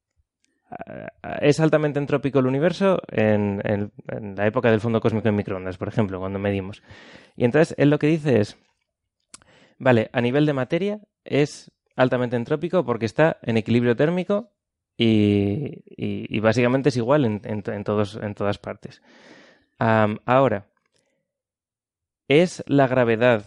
[0.71, 5.35] uh, es altamente entrópico el universo en, en, en, la época del fondo cósmico en
[5.35, 6.81] microondas, por ejemplo, cuando medimos.
[7.35, 8.57] Y entonces él lo que dice es,
[9.77, 14.51] vale, a nivel de materia es altamente entrópico porque está en equilibrio térmico
[14.97, 19.01] y, y, y básicamente es igual en, en, todos, en todas partes.
[19.79, 20.67] Um, ahora,
[22.27, 23.45] ¿Es la gravedad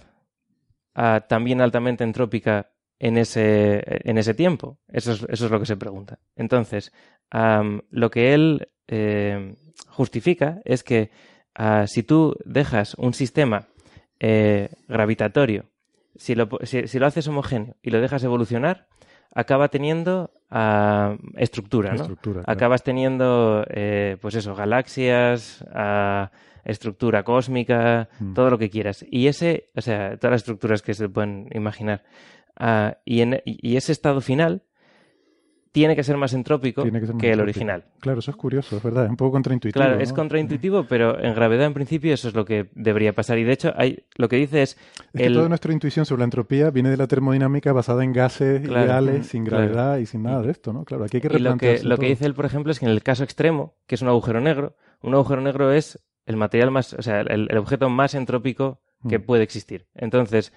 [0.96, 4.78] uh, también altamente entrópica en ese, en ese tiempo?
[4.88, 6.18] Eso es, eso es, lo que se pregunta.
[6.36, 6.92] Entonces,
[7.32, 9.56] um, lo que él eh,
[9.88, 11.10] justifica es que
[11.58, 13.66] uh, si tú dejas un sistema
[14.20, 15.66] eh, gravitatorio,
[16.16, 18.88] si lo, si, si lo, haces homogéneo y lo dejas evolucionar,
[19.34, 22.02] acaba teniendo uh, estructura, ¿no?
[22.02, 22.52] Estructura, claro.
[22.52, 25.64] Acabas teniendo, eh, pues eso, galaxias,
[26.64, 28.34] estructura cósmica, mm.
[28.34, 29.04] todo lo que quieras.
[29.10, 32.04] Y ese, o sea, todas las estructuras que se pueden imaginar.
[32.60, 34.62] Uh, y, en, y, ese estado final
[35.70, 37.84] tiene que ser más entrópico que, que, más que el original.
[38.00, 39.80] Claro, eso es curioso, es verdad, es un poco contraintuitivo.
[39.80, 40.02] Claro, ¿no?
[40.02, 43.38] es contraintuitivo, pero en gravedad en principio eso es lo que debería pasar.
[43.38, 44.76] Y de hecho, hay, lo que dice es...
[45.12, 45.28] Es el...
[45.28, 48.86] que toda nuestra intuición sobre la entropía viene de la termodinámica basada en gases claro,
[48.86, 50.00] ideales, sin gravedad claro.
[50.00, 50.84] y sin nada de esto, ¿no?
[50.84, 52.86] Claro, aquí hay que Y lo que, lo que dice él, por ejemplo, es que
[52.86, 56.70] en el caso extremo, que es un agujero negro, un agujero negro es el material
[56.70, 59.22] más, o sea, el, el objeto más entrópico que mm.
[59.22, 59.86] puede existir.
[59.94, 60.52] Entonces,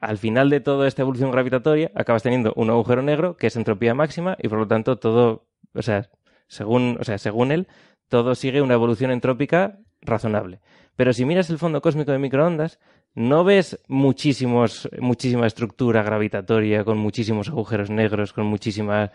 [0.00, 3.94] al final de toda esta evolución gravitatoria, acabas teniendo un agujero negro que es entropía
[3.94, 6.08] máxima y por lo tanto todo, o sea,
[6.46, 7.68] según, o sea, según él,
[8.08, 10.60] todo sigue una evolución entrópica razonable.
[10.96, 12.80] Pero si miras el fondo cósmico de microondas,
[13.14, 19.12] no ves muchísimos, muchísima estructura gravitatoria con muchísimos agujeros negros, con muchísima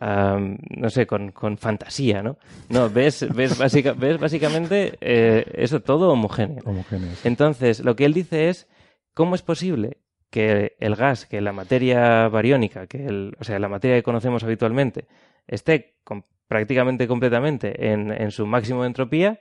[0.00, 2.38] Um, no sé, con, con, fantasía, ¿no?
[2.68, 6.62] No, ves, ves, básica, ves básicamente eh, eso todo homogéneo.
[6.64, 7.10] homogéneo.
[7.24, 8.68] Entonces, lo que él dice es,
[9.14, 9.96] ¿cómo es posible
[10.30, 14.44] que el gas, que la materia bariónica, que el, o sea, la materia que conocemos
[14.44, 15.06] habitualmente,
[15.48, 19.40] esté con, prácticamente completamente en, en su máximo de entropía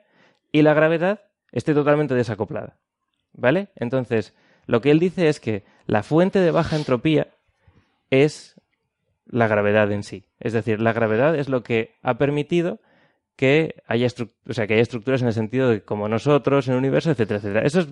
[0.51, 2.77] y la gravedad esté totalmente desacoplada?
[3.33, 3.67] ¿Vale?
[3.75, 4.33] Entonces,
[4.65, 7.27] lo que él dice es que la fuente de baja entropía
[8.09, 8.59] es
[9.25, 10.26] la gravedad en sí.
[10.39, 12.79] Es decir, la gravedad es lo que ha permitido
[13.37, 14.07] que haya,
[14.49, 17.37] o sea, que haya estructuras en el sentido de como nosotros, en el universo, etcétera,
[17.37, 17.61] etcétera.
[17.65, 17.87] Eso es,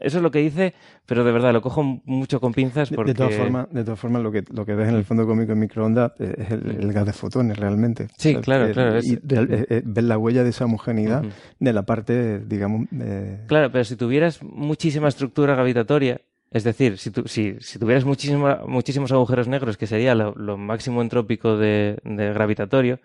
[0.00, 0.74] eso es lo que dice,
[1.06, 3.12] pero de verdad lo cojo mucho con pinzas porque...
[3.12, 5.52] De, todas formas, de todas formas lo, que, lo que ves en el fondo cómico
[5.52, 8.08] en microondas es el, el gas de fotones realmente.
[8.16, 8.96] Sí, o sea, claro, el, claro.
[8.96, 9.06] Es...
[9.06, 11.32] Y de, eh, ves la huella de esa homogeneidad uh -huh.
[11.60, 12.88] de la parte, digamos...
[13.00, 13.44] Eh...
[13.46, 16.20] Claro, pero si tuvieras muchísima estructura gravitatoria,
[16.50, 20.56] es decir, si, tu, si, si tuvieras muchísima, muchísimos agujeros negros, que sería lo, lo
[20.56, 23.00] máximo entrópico de, de, gravitatorio,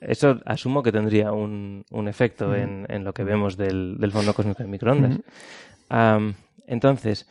[0.00, 2.62] eso asumo que tendría un, un efecto uh -huh.
[2.62, 5.16] en, en, lo que vemos del, del fondo cósmico de microondas.
[5.16, 5.22] Uh
[5.90, 6.16] -huh.
[6.16, 6.34] um,
[6.66, 7.28] entonces.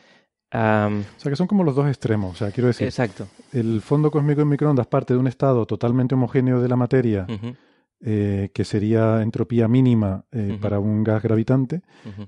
[0.51, 2.31] Um, o sea, que son como los dos extremos.
[2.31, 2.87] O sea, quiero decir.
[2.87, 3.27] Exacto.
[3.53, 7.25] El fondo cósmico en microondas parte de un estado totalmente homogéneo de la materia.
[7.27, 7.55] Uh -huh.
[8.01, 11.81] Eh, que sería entropía mínima eh, para un gas gravitante,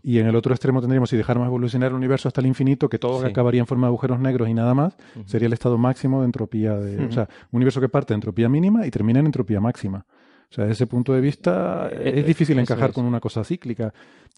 [0.04, 3.00] y en el otro extremo tendríamos, si dejáramos evolucionar el universo hasta el infinito, que
[3.00, 6.26] todo acabaría en forma de agujeros negros y nada más, sería el estado máximo de
[6.26, 9.62] entropía, de, o sea, un universo que parte de entropía mínima y termina en entropía
[9.62, 10.06] máxima.
[10.50, 13.94] O sea, desde ese punto de vista eh, es difícil encajar con una cosa cíclica,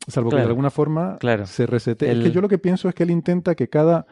[0.08, 2.12] salvo que de alguna forma se resete.
[2.12, 4.06] Es que yo lo que pienso es que él intenta que cada,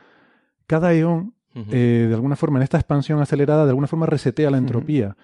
[0.65, 5.15] cada eón, de alguna forma, en esta expansión acelerada, de alguna forma resetea la entropía.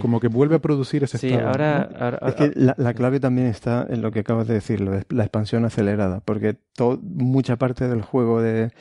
[0.00, 4.02] Como que vuelve a producir ese sí, Ahora, es que la, clave también está en
[4.02, 6.56] lo que acabas de decirlo, la expansión acelerada, porque
[7.02, 8.72] mucha parte del juego de,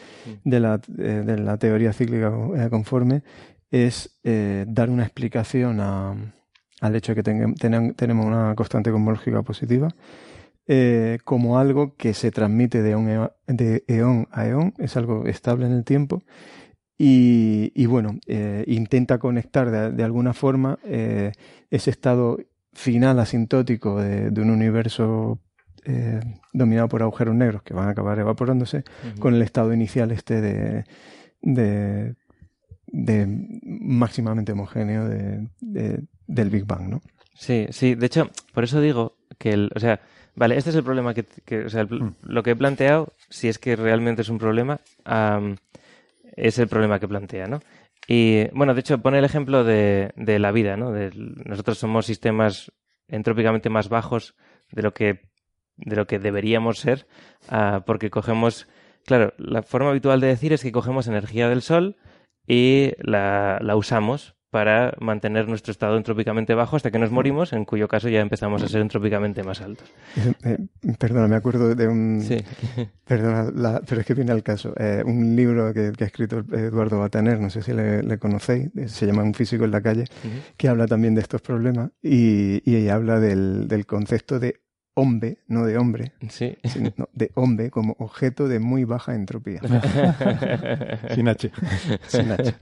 [0.44, 3.24] de, la, eh, de la, teoría cíclica eh, conforme
[3.72, 7.54] es eh, dar una explicación al hecho de que
[7.96, 9.90] tenemos una constante cosmológica positiva
[11.24, 15.84] como algo que se transmite de, de eón a eón, es algo estable en el
[15.84, 16.22] tiempo
[17.02, 21.32] y, bueno, eh, intenta conectar de, alguna forma eh,
[21.72, 22.38] ese estado
[22.74, 25.40] final asintótico de, un universo
[25.86, 26.20] eh,
[26.52, 28.84] dominado por agujeros negros que van a acabar evaporándose
[29.20, 30.84] con el estado inicial este de,
[31.42, 32.16] de,
[33.64, 37.02] máximamente homogéneo del Big Bang, ¿no?
[37.34, 37.96] Sí, sí.
[37.96, 40.02] De hecho, por eso digo que, el, o sea,
[40.36, 42.16] vale, este es el problema que, o sea, mm.
[42.24, 44.82] lo que he planteado, si es que realmente es un problema,
[46.40, 47.60] es el problema que plantea, ¿no?
[48.08, 50.92] Y bueno, de hecho pone el ejemplo de, de la vida, ¿no?
[51.46, 52.72] Nosotros somos sistemas
[53.08, 54.36] entrópicamente más bajos
[54.72, 55.30] de lo que
[55.82, 57.08] de lo que deberíamos ser,
[57.52, 58.68] uh, porque cogemos,
[59.06, 61.96] claro, la forma habitual de decir es que cogemos energía del sol
[62.46, 67.66] y la, la usamos para mantener nuestro estado entrópicamente bajo hasta que nos morimos, en
[67.66, 69.92] cuyo caso ya empezamos a ser entrópicamente más altos.
[70.44, 70.58] Eh,
[70.98, 72.22] perdona, me acuerdo de un...
[72.22, 72.38] Sí.
[73.06, 74.74] Perdona, pero es que viene al caso.
[74.78, 79.06] Eh, un libro que, ha escrito Eduardo Bataner, no sé si le, conocéis, eh, se
[79.06, 80.06] llama Un físico en la calle,
[80.58, 84.62] que habla también de estos problemas y, y habla del, del concepto de
[85.00, 86.58] hombre, no de hombre, sí.
[86.64, 89.62] sino de hombre como objeto de muy baja entropía.
[91.16, 91.52] Sin H.
[92.08, 92.54] Sin H.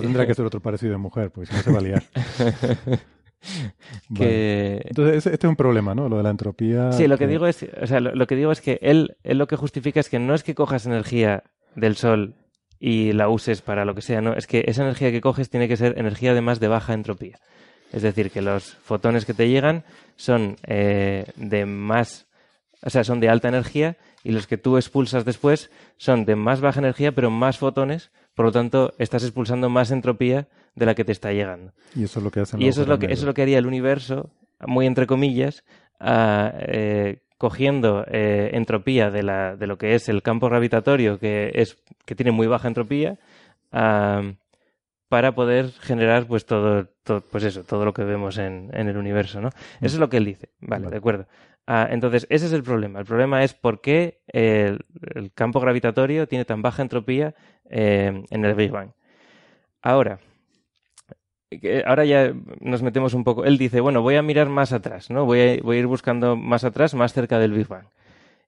[0.00, 2.02] Tendrá que ser otro parecido de mujer, porque si no se va a liar.
[4.18, 6.08] Entonces, este es un problema, ¿no?
[6.08, 6.92] Lo de la entropía.
[6.92, 9.46] Sí, lo que, digo es, o sea, lo, que digo es que él, él lo
[9.46, 12.34] que justifica es que no es que cojas energía del sol
[12.78, 15.68] y la uses para lo que sea, no, es que esa energía que coges tiene
[15.68, 17.38] que ser energía además de baja entropía.
[17.92, 19.84] Es decir, que los fotones que te llegan
[20.16, 22.26] son eh, de más,
[22.82, 26.60] o sea, son de alta energía y los que tú expulsas después son de más
[26.60, 31.04] baja energía pero más fotones, por lo tanto estás expulsando más entropía de la que
[31.04, 31.72] te está llegando.
[31.94, 33.58] Y eso es lo que Y eso es lo que, eso es lo que haría
[33.58, 34.30] el universo,
[34.60, 35.64] muy entre comillas,
[36.00, 41.76] eh, cogiendo eh, entropía de, la, de lo que es el campo gravitatorio, que, es,
[42.06, 43.18] que tiene muy baja entropía,
[45.12, 46.88] para poder generar pues todo,
[47.30, 49.50] pues eso, todo lo que vemos en, el universo, ¿no?
[49.82, 50.48] Eso es lo que él dice.
[50.58, 51.26] Vale, de acuerdo.
[51.66, 53.00] Ah, entonces, ese es el problema.
[53.00, 54.82] El problema es por qué el,
[55.34, 57.34] campo gravitatorio tiene tan baja entropía
[57.68, 58.92] eh, en el Big Bang.
[59.82, 60.18] Ahora,
[61.84, 62.32] ahora ya
[62.62, 63.44] nos metemos un poco.
[63.44, 65.26] Él dice, bueno, voy a mirar más atrás, ¿no?
[65.26, 67.84] Voy a, voy a ir buscando más atrás, más cerca del Big Bang.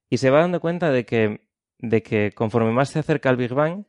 [0.09, 1.43] Y se va dando cuenta de que,
[1.79, 3.85] de que conforme más se acerca al Big Bang,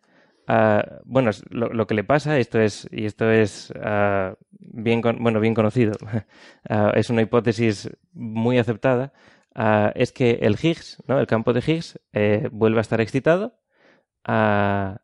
[0.47, 5.55] Ah, bueno, lo, que le pasa, esto es, y esto es ah, bien, bueno, bien
[5.55, 5.93] conocido,
[6.69, 9.13] ah, es una hipótesis muy aceptada,
[9.95, 11.19] es que el Higgs, ¿no?
[11.19, 13.57] el campo de Higgs, eh, vuelve a estar excitado
[14.27, 14.99] en,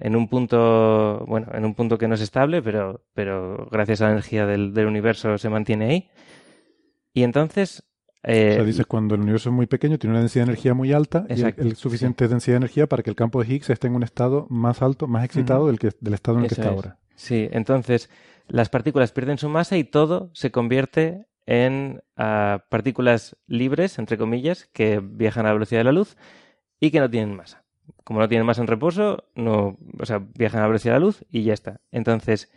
[0.00, 4.06] en, un punto, bueno, en un punto que no es estable, pero, pero gracias a
[4.06, 6.10] la energía del, del universo se mantiene ahí.
[7.12, 7.89] Y entonces
[8.22, 10.74] eh, o sea, dices cuando el universo es muy pequeño, tiene una densidad de energía
[10.74, 13.86] muy alta y el, suficiente densidad de energía para que el campo de Higgs esté
[13.86, 16.68] en un estado más alto, más excitado del, que, del estado en el que está
[16.68, 16.98] ahora.
[17.14, 18.10] Sí, entonces
[18.46, 24.68] las partículas pierden su masa y todo se convierte en ah, partículas libres, entre comillas,
[24.72, 26.16] que viajan a la velocidad de la luz
[26.78, 27.64] y que no tienen masa.
[28.04, 31.06] Como no tienen masa en reposo, no, o sea, viajan a la velocidad de la
[31.06, 31.80] luz y ya está.
[31.90, 32.50] Entonces,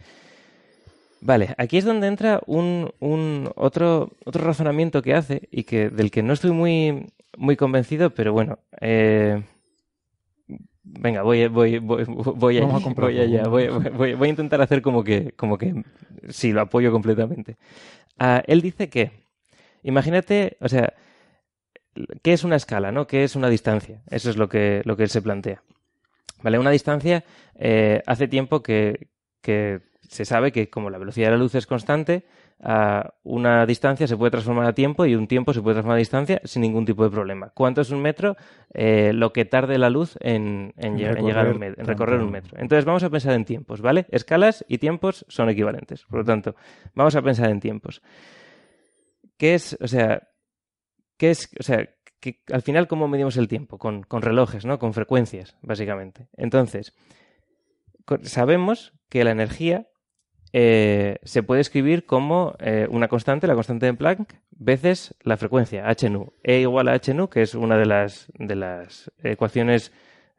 [1.26, 6.12] Vale, aquí es donde entra un, un, otro, otro razonamiento que hace y que del
[6.12, 9.42] que no estoy muy, muy convencido, pero bueno, eh,
[10.84, 15.06] venga, voy, voy, voy, voy, allá, voy allá, voy, voy, voy, a intentar hacer como
[15.06, 15.86] que, como que
[16.28, 17.56] sí, lo apoyo completamente.
[18.20, 19.12] Ah, él dice que,
[19.82, 20.92] imagínate, o sea,
[22.22, 23.08] ¿qué es una escala, no?
[23.08, 24.02] ¿Qué es una distancia?
[24.10, 25.64] Eso es lo que, lo que él se plantea.
[26.42, 27.24] Vale, una distancia,
[27.56, 29.08] eh, hace tiempo que,
[29.42, 32.26] que se sabe que como la velocidad de la luz es constante,
[32.62, 36.00] a una distancia se puede transformar a tiempo y un tiempo se puede transformar a
[36.00, 37.50] distancia sin ningún tipo de problema.
[37.50, 38.38] ¿Cuánto es un metro?
[38.74, 42.58] Eh, lo que tarde la luz en, llegar un metro, en recorrer un metro.
[42.58, 44.06] Entonces vamos a pensar en tiempos, ¿vale?
[44.10, 46.06] Escalas y tiempos son equivalentes.
[46.06, 46.56] Por lo tanto,
[46.96, 48.02] vamos a pensar en tiempos.
[49.38, 50.30] ¿Qué es, o sea,
[51.18, 51.90] qué es, o sea,
[52.22, 53.78] que al final cómo medimos el tiempo?
[53.78, 54.80] Con, con relojes, ¿no?
[54.80, 56.30] Con frecuencias, básicamente.
[56.38, 56.94] Entonces,
[58.22, 59.88] sabemos que la energía
[60.56, 65.90] eh, se puede escribir como eh, una constante, la constante de Planck, veces la frecuencia,
[65.90, 66.34] h nu.
[66.44, 69.92] E igual a h nu, que es una de las, de las ecuaciones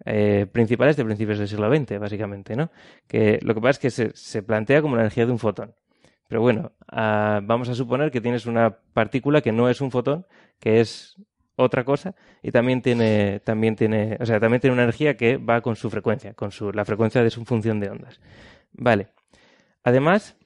[0.05, 2.71] eh, principales de principios del siglo XX, básicamente, ¿no?
[3.09, 5.75] Que lo que pasa es que se, se plantea como la energía de un fotón.
[6.29, 10.27] Pero bueno, ah, vamos a suponer que tienes una partícula que no es un fotón,
[10.61, 11.17] que es
[11.57, 15.61] otra cosa y también tiene también tiene o sea también tiene una energía que va
[15.61, 18.21] con su frecuencia con su la frecuencia de su función de ondas
[18.73, 19.09] vale
[19.85, 20.37] Además,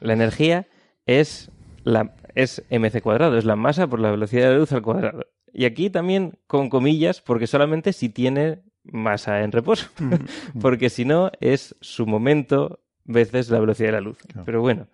[0.00, 0.66] la energía
[1.06, 1.50] es,
[1.82, 5.26] la, es mc cuadrado, es la masa por la velocidad de la luz al cuadrado.
[5.52, 9.88] Y aquí también con comillas, porque solamente si tiene masa en reposo,
[10.60, 14.18] porque si no es su momento veces la velocidad de la luz.
[14.44, 14.86] Pero bueno,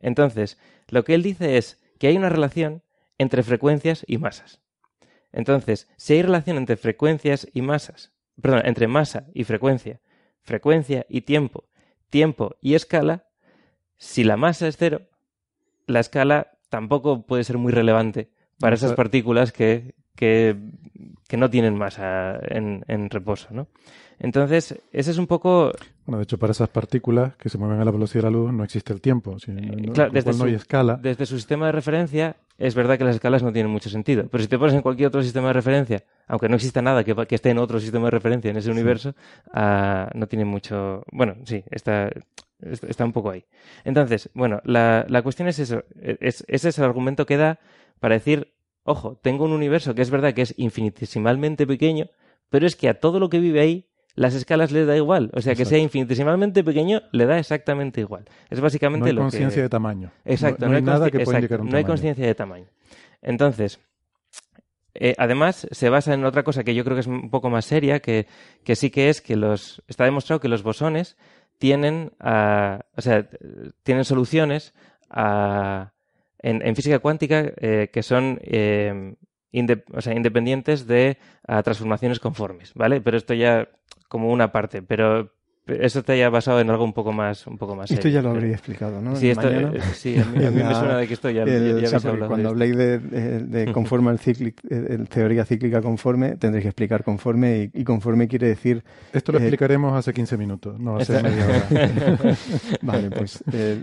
[0.00, 0.58] entonces,
[0.88, 2.82] lo que él dice es que hay una relación
[3.18, 4.60] entre frecuencias y masas.
[5.32, 10.00] Entonces, si hay relación entre frecuencias y masas, perdón, entre masa y frecuencia,
[10.42, 11.64] frecuencia y tiempo,
[12.14, 13.24] tiempo y escala,
[13.96, 15.00] si la masa es cero,
[15.88, 20.56] la escala tampoco puede ser muy relevante para esas partículas que, que,
[21.36, 23.66] no tienen masa en, en, reposo, ¿no?
[24.20, 25.72] Entonces, ese es un poco...
[26.06, 28.52] Bueno, de hecho, para esas partículas que se mueven a la velocidad de la luz
[28.52, 29.38] no existe el tiempo.
[29.40, 30.96] Si no, claro, desde no hay escala.
[31.02, 34.28] Desde su sistema de referencia, es verdad que las escalas no tienen mucho sentido.
[34.30, 37.14] Pero si te pones en cualquier otro sistema de referencia, aunque no exista nada que,
[37.30, 39.14] esté en otro sistema de referencia en ese universo,
[39.52, 41.02] ah, no tiene mucho.
[41.10, 42.10] Bueno, sí, está,
[42.60, 43.44] está un poco ahí.
[43.84, 45.82] Entonces, bueno, la, la cuestión es eso.
[46.00, 47.58] Es, ese es el argumento que da
[47.98, 48.53] para decir,
[48.84, 52.08] ojo, tengo un universo que es verdad que es infinitesimalmente pequeño,
[52.50, 55.30] pero es que a todo lo que vive ahí las escalas le da igual.
[55.34, 58.24] O sea, que sea infinitesimalmente pequeño, le da exactamente igual.
[58.48, 60.12] Es básicamente no hay conciencia de tamaño.
[60.24, 60.68] Exacto.
[60.68, 62.66] No, hay, nada que pueda indicar un No hay conciencia de tamaño.
[63.22, 63.80] Entonces,
[64.94, 67.64] eh, además, se basa en otra cosa que yo creo que es un poco más
[67.64, 68.28] seria, que,
[68.62, 69.82] que sí que es que los...
[69.88, 71.16] Está demostrado que los bosones
[71.58, 73.28] tienen, o sea,
[73.82, 74.74] tienen soluciones
[76.44, 79.14] en, física cuántica eh, que son eh,
[79.92, 81.18] o sea, independientes de
[81.62, 83.00] transformaciones conformes, ¿vale?
[83.00, 83.68] Pero esto ya
[84.08, 85.33] como una parte, pero
[85.66, 88.30] eso te haya basado en algo un poco más, un poco más Esto ya lo
[88.30, 89.16] habría explicado, ¿no?
[89.16, 92.50] Sí, esto, eh, sí a, mí, me suena de que esto ya, ya, hablado Cuando
[92.50, 98.28] habléis de, de, conforme cíclico, eh, teoría cíclica conforme, tendréis que explicar conforme y, conforme
[98.28, 98.84] quiere decir...
[99.12, 102.36] Esto lo eh, explicaremos hace 15 minutos, no hace media hora.
[102.82, 103.42] vale, pues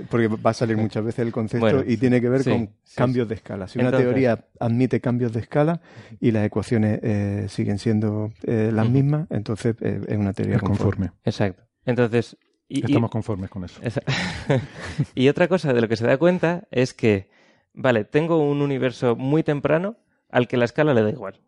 [0.10, 3.36] porque va a salir muchas veces el concepto y tiene que ver con cambios de
[3.36, 3.68] escala.
[3.68, 5.82] Si una teoría admite cambios de escala
[6.20, 11.10] y las ecuaciones siguen siendo las mismas, entonces es una teoría conforme.
[11.26, 11.71] Exacto.
[11.86, 12.38] Entonces.
[12.68, 13.82] Y, Estamos conformes con eso.
[15.16, 17.30] y otra cosa de lo que se da cuenta es que,
[17.74, 19.98] vale, tengo un universo muy temprano
[20.30, 21.42] al que la escala le da igual.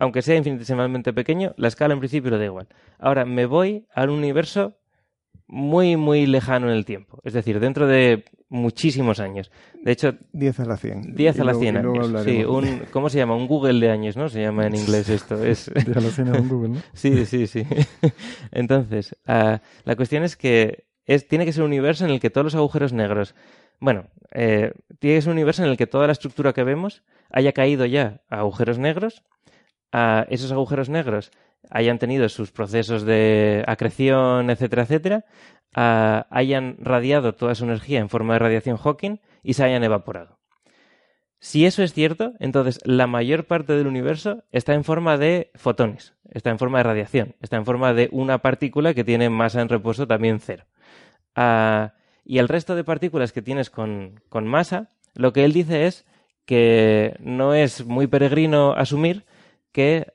[0.00, 2.68] Aunque sea infinitesimalmente pequeño, la escala en principio le da igual.
[2.98, 4.76] Ahora me voy a un universo
[5.46, 7.20] muy, muy lejano en el tiempo.
[7.24, 9.50] Es decir, dentro de muchísimos años.
[9.82, 10.14] De hecho...
[10.32, 11.14] 10 a la 100.
[11.14, 12.24] 10 a la 100 años.
[12.24, 13.34] Sí, un, ¿cómo se llama?
[13.34, 14.28] Un Google de años, ¿no?
[14.28, 15.44] Se llama en inglés esto.
[15.44, 15.70] Es...
[15.84, 16.82] 10 a la 100 es un Google, ¿no?
[16.92, 17.66] sí, sí, sí.
[18.52, 22.30] Entonces, uh, la cuestión es que es, tiene que ser un universo en el que
[22.30, 23.34] todos los agujeros negros...
[23.80, 27.02] Bueno, eh, tiene que ser un universo en el que toda la estructura que vemos
[27.30, 29.24] haya caído ya a agujeros negros.
[29.92, 31.30] A esos agujeros negros
[31.70, 35.24] hayan tenido sus procesos de acreción, etcétera, etcétera,
[35.74, 40.38] hayan radiado toda su energía en forma de radiación Hawking y se hayan evaporado.
[41.44, 46.14] Si eso es cierto, entonces la mayor parte del universo está en forma de fotones,
[46.30, 49.68] está en forma de radiación, está en forma de una partícula que tiene masa en
[49.68, 50.64] reposo también cero.
[52.24, 56.06] y el resto de partículas que tienes con, masa, lo que él dice es
[56.46, 59.26] que no es muy peregrino asumir
[59.70, 60.06] que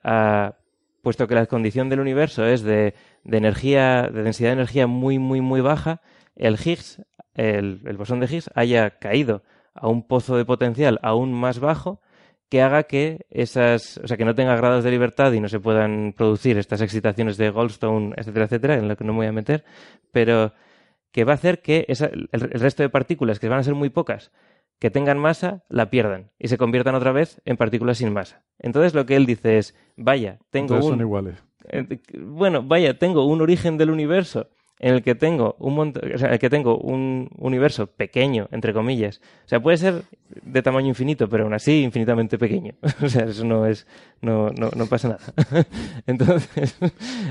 [1.01, 2.93] puesto que la condición del universo es de,
[3.25, 6.01] energía, de densidad de energía muy, muy, muy baja,
[6.35, 7.01] el Higgs,
[7.35, 12.01] el, bosón de Higgs, haya caído a un pozo de potencial aún más bajo
[12.49, 15.59] que haga que esas, o sea, que no tenga grados de libertad y no se
[15.59, 19.31] puedan producir estas excitaciones de Goldstone, etcétera, etcétera, en lo que no me voy a
[19.31, 19.63] meter,
[20.11, 20.53] pero
[21.11, 22.29] que va a hacer que el,
[22.59, 24.31] resto de partículas, que van a ser muy pocas,
[24.79, 28.43] que tengan masa la pierdan y se conviertan otra vez en partículas sin masa.
[28.57, 30.83] Entonces lo que él dice es, vaya, tengo un...
[30.83, 31.43] son iguales.
[31.69, 34.49] Eh, bueno, vaya, tengo un origen del universo
[34.79, 38.47] en el que tengo un montón, o sea, en el que tengo un universo pequeño,
[38.51, 39.19] entre comillas.
[39.45, 42.73] O sea, puede ser de tamaño infinito, pero aún así infinitamente pequeño.
[43.03, 43.85] o sea, eso no es,
[44.21, 45.65] no, no, no pasa nada.
[46.07, 46.77] entonces,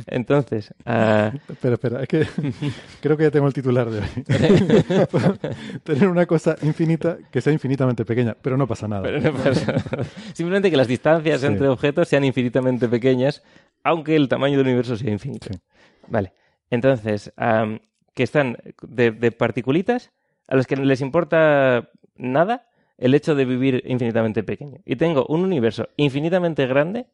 [0.07, 0.75] entonces.
[0.85, 1.37] Uh...
[1.49, 2.27] Espera, espera, es que
[3.01, 5.39] creo que ya tengo el titular de hoy.
[5.85, 9.03] Tener una cosa infinita que sea infinitamente pequeña, pero no pasa nada.
[9.03, 10.05] Pero no pasa nada.
[10.35, 13.43] Simplemente que las distancias entre objetos sean infinitamente pequeñas,
[13.83, 15.49] aunque el tamaño del universo sea infinito.
[16.09, 16.33] Vale.
[16.71, 17.33] Entonces,
[18.15, 20.11] que están de, de, particulitas
[20.47, 24.81] a los que les importa nada el hecho de vivir infinitamente pequeño.
[24.85, 27.07] Y tengo un universo infinitamente grande,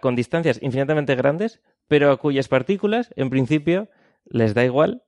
[0.00, 3.88] con distancias infinitamente grandes, pero a cuyas partículas, en principio,
[4.26, 5.02] les da igual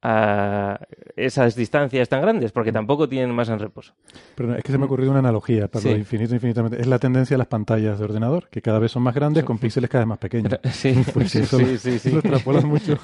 [0.00, 0.78] a
[1.16, 3.94] esas distancias tan grandes, porque tampoco tienen masa en reposo.
[4.36, 6.80] Pero es que se me ha ocurrido una analogía para lo infinito, infinitamente.
[6.80, 9.58] Es la tendencia de las pantallas de ordenador, que cada vez son más grandes con
[9.58, 10.58] píxeles cada vez más pequeños.
[10.70, 12.10] Sí, pues sí, sí, sí, sí.
[12.10, 12.98] Lo extrapolas mucho.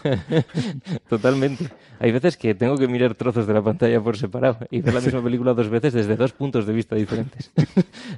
[1.08, 1.68] Totalmente.
[1.98, 5.00] Hay veces que tengo que mirar trozos de la pantalla por separado y ver la
[5.00, 7.52] misma película dos veces desde dos puntos de vista diferentes.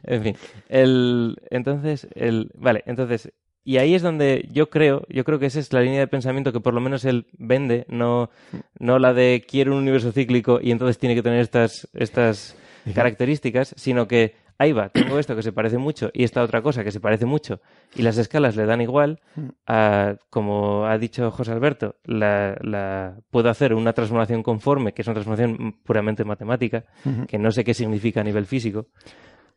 [0.03, 0.37] en fin.
[0.69, 3.33] El, entonces, el, vale, entonces
[3.67, 6.53] y ahí es donde yo creo, yo creo que esa es la línea de pensamiento
[6.53, 8.31] que por lo menos él vende, no,
[8.78, 12.57] no la de quiero un universo cíclico y entonces tiene que tener estas, estas
[12.95, 16.85] características, sino que ahí va, tengo esto que se parece mucho y esta otra cosa
[16.85, 17.61] que se parece mucho.
[17.97, 19.19] Y las escalas le dan igual,
[19.67, 25.09] a, como ha dicho José Alberto, la, la, puedo hacer una transformación conforme, que es
[25.09, 26.85] una transformación puramente matemática,
[27.27, 28.86] que no sé qué significa a nivel físico,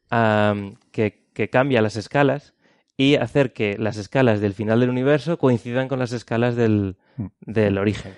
[0.09, 2.55] que, que cambia las escalas
[2.99, 7.27] y hacer que las escalas del final del universo coincidan con las escalas del, mm.
[7.45, 8.13] del origen.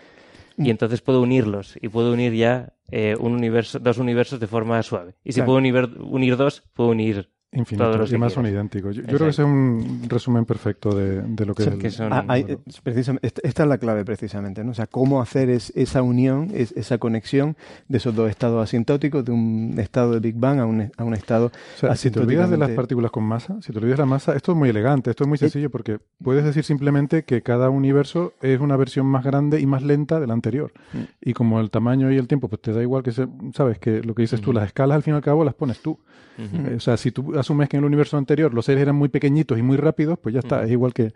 [0.57, 0.69] Y mm.
[0.71, 5.13] entonces puedo unirlos y puedo unir ya eh, un universo, dos universos de forma suave.
[5.23, 8.95] Y si puedo unir, unir dos, puedo unir Infinitos y más son idénticos.
[8.95, 12.37] Yo, creo que ese es un resumen perfecto de, lo que, es el, ah,
[12.81, 14.71] precisamente, esta es la clave precisamente, ¿no?
[14.71, 17.57] O sea, cómo hacer esa unión, esa conexión
[17.89, 21.13] de esos dos estados asintóticos, de un estado de Big Bang a un, a un
[21.13, 24.03] estado o sea, Si te olvidas de las partículas con masa, si te olvidas de
[24.03, 27.41] la masa, esto es muy elegante, esto es muy sencillo porque puedes decir simplemente que
[27.41, 30.71] cada universo es una versión más grande y más lenta de la anterior.
[30.93, 30.99] Mm.
[31.21, 34.01] Y como el tamaño y el tiempo, pues te da igual que, se, sabes, que
[34.01, 35.99] lo que dices tú, las escalas al fin y al cabo las pones tú.
[36.37, 39.09] Eh, o sea, si tú asumes que en el universo anterior los seres eran muy
[39.09, 41.13] pequeñitos y muy rápidos, pues ya está, es igual que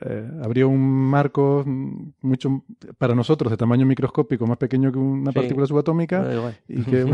[0.00, 2.64] eh, habría un marco mucho
[2.98, 6.26] para nosotros de tamaño microscópico más pequeño que una partícula subatómica
[6.68, 7.04] y que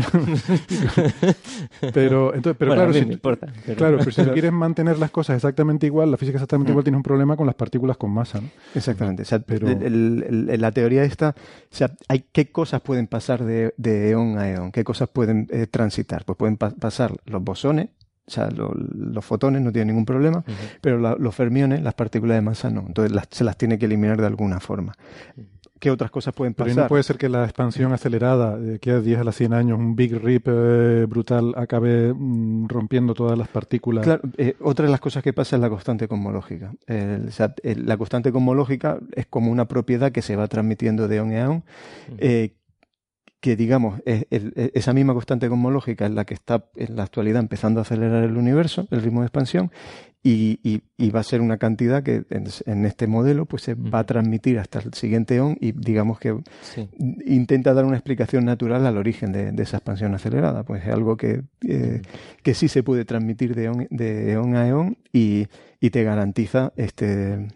[1.93, 3.05] pero entonces pero claro, si,
[3.75, 7.03] claro pero si quieres mantener las cosas exactamente igual la física exactamente igual tienes un
[7.03, 8.49] problema con las partículas con masa ¿no?
[8.73, 9.67] exactamente o sea, pero...
[9.67, 14.71] la teoría esta o sea, hay qué cosas pueden pasar de, de eón a eón
[14.71, 17.89] qué cosas pueden eh, transitar pues pueden pasar los bosones
[18.31, 20.43] o sea, los fotones no tienen ningún problema,
[20.79, 22.85] pero los fermiones, las partículas de masa no.
[22.87, 24.93] Entonces se las tiene que eliminar de alguna forma.
[25.79, 26.73] ¿Qué otras cosas pueden pasar?
[26.73, 29.53] Pero no puede ser que la expansión acelerada de aquí a 10 a las 100
[29.53, 34.05] años, un Big Rip eh, brutal, acabe mm, rompiendo todas las partículas.
[34.05, 36.71] Claro, eh, otra de las cosas que pasa es la constante cosmológica.
[36.87, 41.33] o sea, la constante cosmológica es como una propiedad que se va transmitiendo de on
[41.35, 41.63] a on,
[43.41, 47.79] que digamos, es, esa misma constante cosmológica es la que está en la actualidad empezando
[47.79, 49.71] a acelerar el universo, el ritmo de expansión,
[50.23, 50.59] y,
[50.99, 54.59] y, va a ser una cantidad que en, este modelo pues se va a transmitir
[54.59, 56.37] hasta el siguiente on y digamos que
[57.25, 60.63] intenta dar una explicación natural al origen de, esa expansión acelerada.
[60.63, 62.03] Pues es algo que, eh,
[62.43, 65.47] que sí se puede transmitir de on, de on a eón y,
[65.79, 67.47] y te garantiza este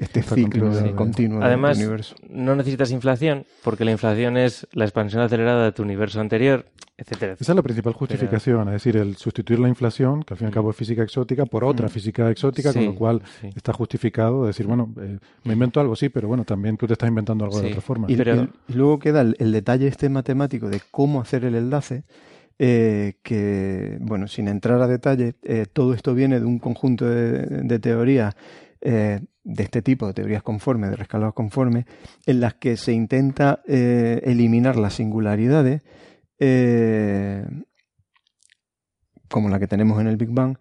[0.00, 2.16] este ciclo continuo Además, del universo.
[2.28, 6.64] no necesitas inflación, porque la inflación es la expansión acelerada de tu universo anterior,
[6.96, 7.36] etcétera.
[7.38, 10.48] Esa es la principal justificación, es decir, el sustituir la inflación, que al fin y
[10.48, 11.90] al cabo es física exótica, por otra mm.
[11.90, 13.22] física exótica, con lo cual
[13.54, 17.08] está justificado decir, bueno, eh, me invento algo, sí, pero bueno, también tú te estás
[17.08, 18.06] inventando algo de otra forma.
[18.10, 18.16] Y,
[18.68, 22.04] luego queda el, detalle este matemático de cómo hacer el enlace,
[22.58, 27.42] eh, que, bueno, sin entrar a detalle, eh, todo esto viene de un conjunto de,
[27.42, 28.34] de teorías
[28.82, 31.86] eh, de este tipo de teorías conformes, de rescalados conformes,
[32.26, 35.82] en las que se intenta eh, eliminar las singularidades,
[36.38, 37.44] eh,
[39.28, 40.56] como la que tenemos en el Big Bang,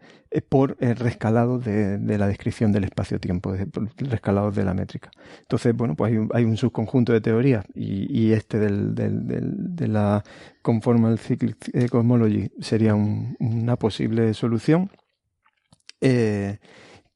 [0.48, 3.54] por el rescalado de, la descripción del espacio-tiempo,
[3.98, 5.12] rescalados de la métrica.
[5.42, 10.24] Entonces, bueno, pues hay un, subconjunto de teorías y, este del, de la
[10.62, 14.92] Conformal Cyclic Cosmology sería una posible solución.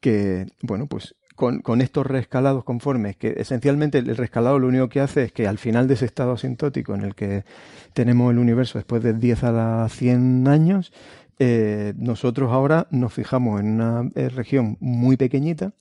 [0.04, 5.00] Que, bueno, pues con, con, estos rescalados conformes, que esencialmente el rescalado lo único que
[5.00, 7.46] hace es que al final de ese estado asintótico en el que
[7.94, 10.92] tenemos el universo después de 10 a la 100 años,
[11.40, 15.74] eh, nosotros ahora nos fijamos en una eh, región muy pequeñita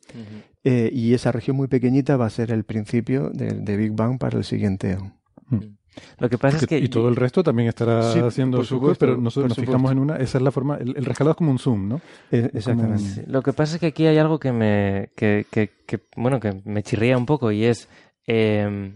[0.64, 4.38] eh, y esa región muy pequeñita va a ser el principio de, Big Bang para
[4.38, 5.14] el siguiente eón.
[5.48, 5.76] Hmm.
[6.18, 6.78] Lo que pasa es que...
[6.78, 10.38] Y todo el resto también estará haciendo su pero nosotros nos fijamos en una, esa
[10.38, 12.00] es la forma, el, rescalado es como un zoom, ¿no?
[12.30, 13.24] Eh, exactamente.
[13.26, 16.82] Lo que pasa es que aquí hay algo que me, que, que, bueno, que me
[16.82, 17.88] chirría un poco y es,
[18.26, 18.92] eh,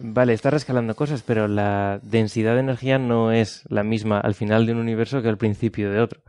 [0.00, 4.66] vale, está rescalando cosas, pero la densidad de energía no es la misma al final
[4.66, 6.20] de un universo que al principio de otro.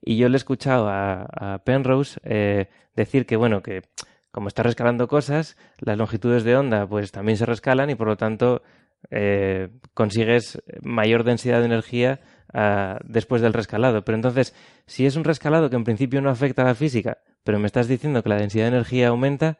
[0.00, 3.82] Y yo le he escuchado a, Penrose eh, decir que, bueno, que
[4.30, 8.16] como está rescalando cosas, las longitudes de onda pues también se rescalan y por lo
[8.16, 8.62] tanto
[9.10, 12.20] eh, consigues mayor densidad de energía
[12.52, 14.04] ah, después del rescalado.
[14.04, 14.54] Pero entonces,
[14.86, 17.88] si es un rescalado que en principio no afecta a la física, pero me estás
[17.88, 19.58] diciendo que la densidad de energía aumenta,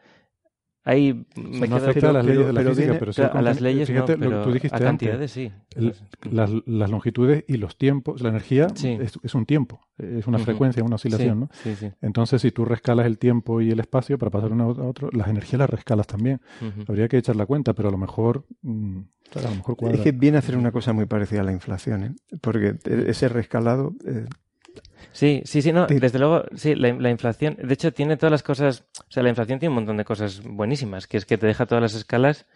[0.89, 3.87] Ahí me no afecta a las leyes de la física, pero sí a las leyes
[3.87, 5.53] fíjate no, pero tú dijiste a cantidades sí.
[6.31, 10.83] las, las, longitudes y los tiempos, la energía es, es, un tiempo, es una frecuencia,
[10.83, 11.51] una oscilación, ¿no?
[12.01, 15.11] Entonces, si tú rescalas el tiempo y el espacio para pasar de uno a otro,
[15.13, 16.41] las energías las rescalas también.
[16.89, 19.01] Habría que echar la cuenta, pero a lo mejor, mm,
[19.35, 22.03] a lo mejor Es que viene a hacer una cosa muy parecida a la inflación,
[22.03, 22.15] ¿eh?
[22.41, 22.77] porque
[23.07, 24.25] ese rescalado eh,
[25.13, 28.85] Sí, sí, sí, no, desde luego, sí, la, inflación, de hecho tiene todas las cosas,
[29.01, 31.67] o sea, la inflación tiene un montón de cosas buenísimas, que es que te deja
[31.67, 32.47] todas las escalas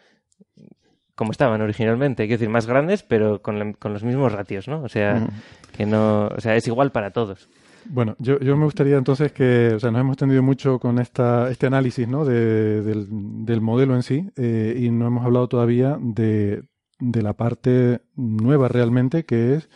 [1.15, 4.83] como estaban originalmente, quiero decir, más grandes, pero con, los mismos ratios, ¿no?
[4.83, 5.29] O sea,
[5.77, 7.49] que no, o sea, es igual para todos.
[7.85, 11.51] Bueno, yo, yo me gustaría entonces que, o sea, nos hemos extendido mucho con esta,
[11.51, 12.25] este análisis, ¿no?
[12.25, 16.63] De, del, modelo en sí, eh, y no hemos hablado todavía de,
[16.99, 19.69] de la parte nueva realmente, que es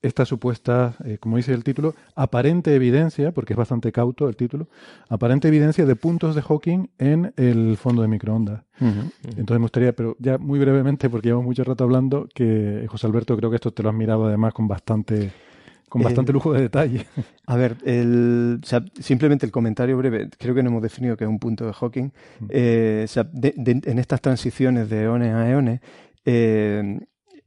[0.00, 4.68] esta supuesta, eh, como dice el título, aparente evidencia, porque es bastante cauto el título,
[5.08, 8.62] aparente evidencia de puntos de Hawking en el fondo de microondas.
[8.80, 13.36] Entonces me gustaría, pero ya muy brevemente, porque llevamos mucho rato hablando, que José Alberto,
[13.36, 15.32] creo que esto te lo has mirado además con bastante
[15.88, 17.06] con bastante lujo de detalle.
[17.46, 18.60] A ver, el,
[19.00, 22.10] simplemente el comentario breve, creo que no hemos definido que es un punto de Hawking.
[22.50, 25.80] Eh, en estas transiciones de eones a eones,
[26.26, 27.00] eh,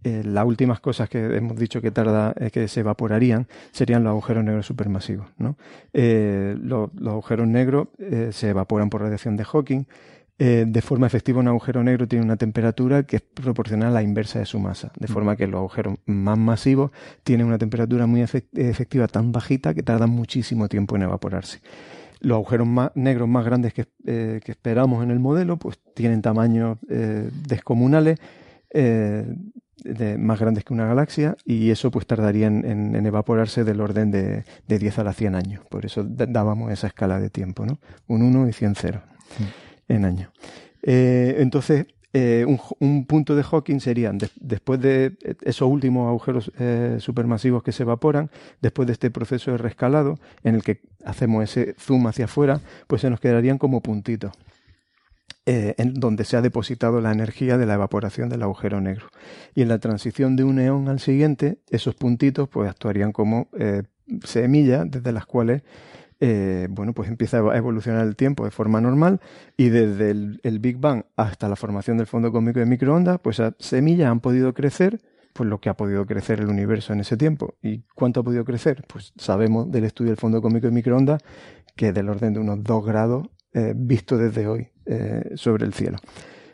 [0.04, 4.12] eh, las últimas cosas que hemos dicho que tarda eh, que se evaporarían serían los
[4.12, 5.28] agujeros negros supermasivos.
[5.38, 5.58] ¿no?
[5.94, 7.90] Eh, los agujeros negros
[8.32, 9.86] se evaporan por radiación de Hawking.
[10.40, 14.40] de forma efectiva, un agujero negro tiene una temperatura que es proporcional a la inversa
[14.40, 15.14] de su masa, de mm.
[15.14, 16.90] forma que los agujeros más masivos
[17.24, 21.60] tienen una temperatura muy efectiva tan bajita que tardan muchísimo tiempo en evaporarse.
[22.22, 26.80] Los agujeros negros más grandes que, que, esperamos en el modelo pues tienen tamaños
[27.48, 28.20] descomunales
[30.18, 34.80] más grandes que una galaxia y eso pues tardaría en, evaporarse del orden de, de,
[34.80, 35.66] 10 a la 100 años.
[35.70, 37.80] Por eso dábamos esa escala de tiempo, ¿no?
[38.08, 39.02] Un 1 y 100 0
[39.40, 39.94] mm.
[39.94, 40.30] en años.
[40.84, 42.46] Eh, entonces, eh,
[42.80, 48.30] un, punto de Hawking serían, después de esos últimos agujeros eh, supermasivos que se evaporan,
[48.62, 53.02] después de este proceso de rescalado, en el que hacemos ese zoom hacia afuera, pues
[53.02, 54.34] se nos quedarían como puntitos.
[55.48, 59.08] Eh, en donde se ha depositado la energía de la evaporación del agujero negro.
[59.56, 63.82] Y en la transición de un eón al siguiente, esos puntitos pues actuarían como eh,
[64.24, 65.64] semillas desde las cuales
[66.20, 69.20] eh, bueno, pues empieza a evolucionar el tiempo de forma normal
[69.58, 73.56] y desde el, Big Bang hasta la formación del fondo cósmico de microondas, pues esas
[73.58, 75.02] semillas han podido crecer
[75.34, 77.56] pues lo que ha podido crecer el universo en ese tiempo.
[77.64, 78.86] ¿Y cuánto ha podido crecer?
[78.88, 81.24] Pues sabemos del estudio del fondo cósmico de microondas
[81.76, 83.28] que del orden de unos 2 grados
[83.76, 84.70] visto desde hoy.
[84.94, 86.00] Eh, sobre el cielo.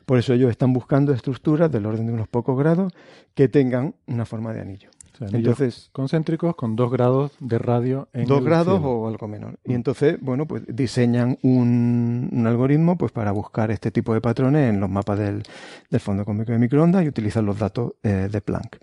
[0.05, 2.93] Por eso ellos están buscando estructuras del orden de unos pocos grados
[3.33, 4.91] que tengan una forma de anillo.
[5.19, 9.75] entonces concéntricos con dos grados de radio en dos grados o algo menor y mm.
[9.75, 14.91] entonces bueno pues diseñan un, algoritmo pues para buscar este tipo de patrones en los
[14.91, 15.41] mapas del,
[15.99, 18.77] fondo cósmico de microondas y utilizan los datos eh, de Planck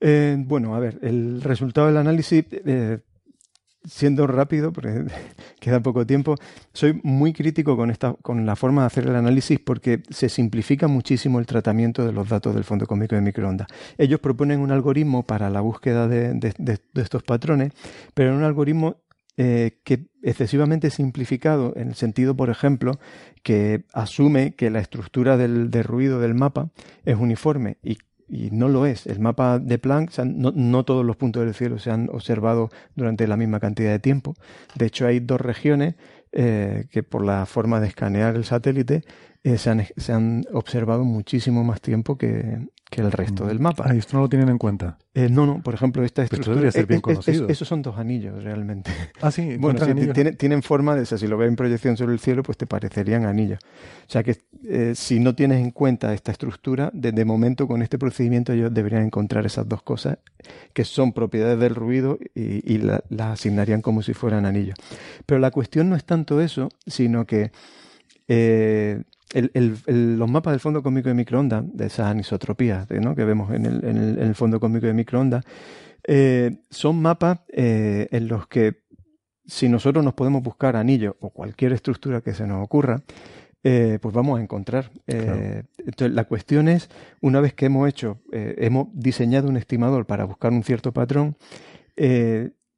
[0.00, 2.44] eh, bueno a ver el resultado del análisis
[3.84, 5.04] siendo rápido, porque
[5.60, 6.36] queda poco tiempo,
[6.72, 10.88] soy muy crítico con, esta, con la forma de hacer el análisis porque se simplifica
[10.88, 13.68] muchísimo el tratamiento de los datos del fondo cósmico de microondas.
[13.98, 16.54] Ellos proponen un algoritmo para la búsqueda de,
[16.94, 17.72] estos patrones,
[18.14, 18.96] pero un algoritmo
[19.36, 22.98] eh, que excesivamente simplificado en el sentido, por ejemplo,
[23.42, 26.70] que asume que la estructura del, del ruido del mapa
[27.04, 27.98] es uniforme y
[28.34, 29.06] y no lo es.
[29.06, 33.36] El mapa de Planck, no, todos los puntos del cielo se han observado durante la
[33.36, 34.34] misma cantidad de tiempo.
[34.74, 35.94] De hecho, hay dos regiones
[36.32, 39.04] eh, que por la forma de escanear el satélite
[39.44, 42.58] eh, se, han, se, han, observado muchísimo más tiempo que,
[42.90, 43.48] que el resto mm.
[43.48, 43.84] del mapa.
[43.88, 44.98] Ah, esto no lo tienen en cuenta.
[45.14, 46.70] Eh, no, no, por ejemplo, esta estructura.
[46.70, 47.48] ser bien conocido.
[47.48, 48.90] esos son dos anillos realmente.
[49.20, 52.12] Ah, sí, bueno, tienen, tienen, forma de, o sea, si lo ves en proyección sobre
[52.12, 53.58] el cielo, pues te parecerían anillos.
[54.06, 57.98] O sea que eh, si no tienes en cuenta esta estructura, de, momento con este
[57.98, 60.18] procedimiento ellos deberían encontrar esas dos cosas
[60.72, 64.76] que son propiedades del ruido y, las asignarían como si fueran anillos.
[65.26, 67.50] Pero la cuestión no es tanto eso, sino que
[69.34, 73.14] los mapas del fondo cósmico de microondas, de esas anisotropías ¿no?
[73.14, 75.44] que vemos en el, en el, fondo cósmico de microondas,
[76.70, 78.84] son mapas en los que
[79.46, 83.02] si nosotros nos podemos buscar anillos o cualquier estructura que se nos ocurra,
[83.62, 84.90] eh, pues vamos a encontrar.
[85.06, 86.90] Eh, entonces, la cuestión es,
[87.20, 91.36] una vez que hemos hecho, eh, hemos diseñado un estimador para buscar un cierto patrón,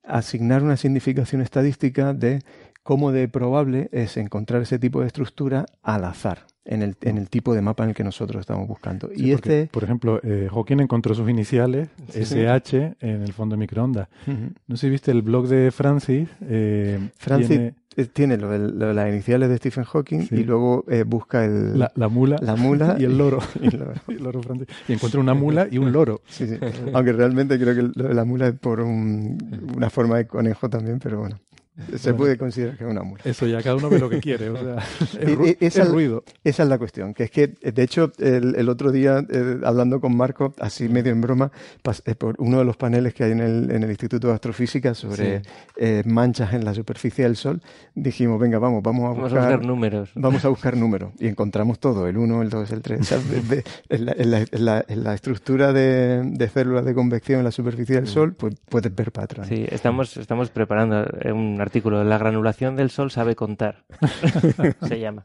[0.04, 2.42] asignar una significación estadística de
[2.86, 7.28] cómo de probable es encontrar ese tipo de estructura al azar en el, en el
[7.28, 9.10] tipo de mapa en el que nosotros estamos buscando.
[9.12, 9.66] y este...
[9.72, 14.06] Por ejemplo, eh, Hawking encontró sus iniciales, SH, en el fondo de microondas.
[14.68, 16.28] No sé si viste el blog de Francis.
[16.42, 17.72] Eh, Francis
[18.12, 22.36] tiene, lo, de, las iniciales de Stephen Hawking y luego eh, busca el, la, mula,
[22.40, 23.40] la mula y el loro.
[23.60, 24.40] y, el loro.
[24.86, 26.20] y, encuentra una mula y un loro.
[26.92, 31.40] Aunque realmente creo que la mula es por una forma de conejo también, pero bueno.
[31.96, 33.22] Se puede considerar que es una mula.
[33.24, 34.48] Eso ya, cada uno ve lo que quiere.
[34.48, 34.82] O sea,
[35.20, 36.24] el, esa, ruido.
[36.42, 37.12] Esa es la cuestión.
[37.12, 41.20] Que es que, de hecho, el, otro día, eh, hablando con Marco, así medio en
[41.20, 41.52] broma,
[42.06, 44.94] eh, por uno de los paneles que hay en el, en el Instituto de Astrofísica
[44.94, 45.42] sobre
[45.76, 47.60] eh, manchas en la superficie del Sol,
[47.94, 50.10] dijimos, venga, vamos, vamos a buscar, números.
[50.14, 51.12] Vamos a buscar números.
[51.18, 53.12] Y encontramos todo, el 1, el 2, el 3.
[53.90, 59.12] en, la, estructura de, células de convección en la superficie del Sol, pues puedes ver
[59.12, 59.50] patrones.
[59.50, 63.84] Sí, estamos, estamos preparando un artículo, La granulación del Sol sabe contar.
[64.88, 65.24] Se llama.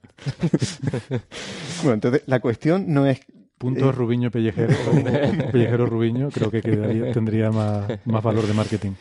[1.84, 3.22] bueno, entonces la cuestión no es
[3.62, 4.74] Punto eh, Rubiño Pellejero,
[5.52, 6.62] Pellejero Rubiño, creo que
[7.14, 8.94] tendría más, valor de marketing.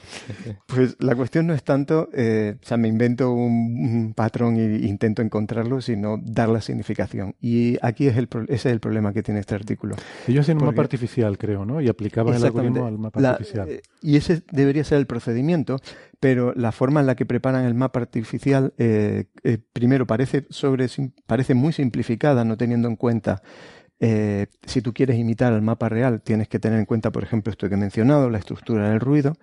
[0.66, 5.22] Pues la cuestión no es tanto, eh, o sea, me invento un, patrón e intento
[5.22, 7.34] encontrarlo, sino dar la significación.
[7.40, 9.96] Y aquí es el, ese es el problema que tiene este artículo.
[10.28, 11.80] Ellos hacían un mapa artificial, creo, ¿no?
[11.80, 13.66] Y aplicaban el algoritmo al mapa artificial.
[13.66, 15.80] Eh, y ese debería ser el procedimiento,
[16.20, 18.74] pero la forma en la que preparan el mapa artificial,
[19.72, 20.86] primero, parece, sobre,
[21.26, 23.42] parece muy simplificada, no teniendo en cuenta
[24.02, 27.50] eh, si tú quieres imitar el mapa real, tienes que tener en cuenta, por ejemplo,
[27.50, 29.34] esto que he mencionado, la estructura del ruido.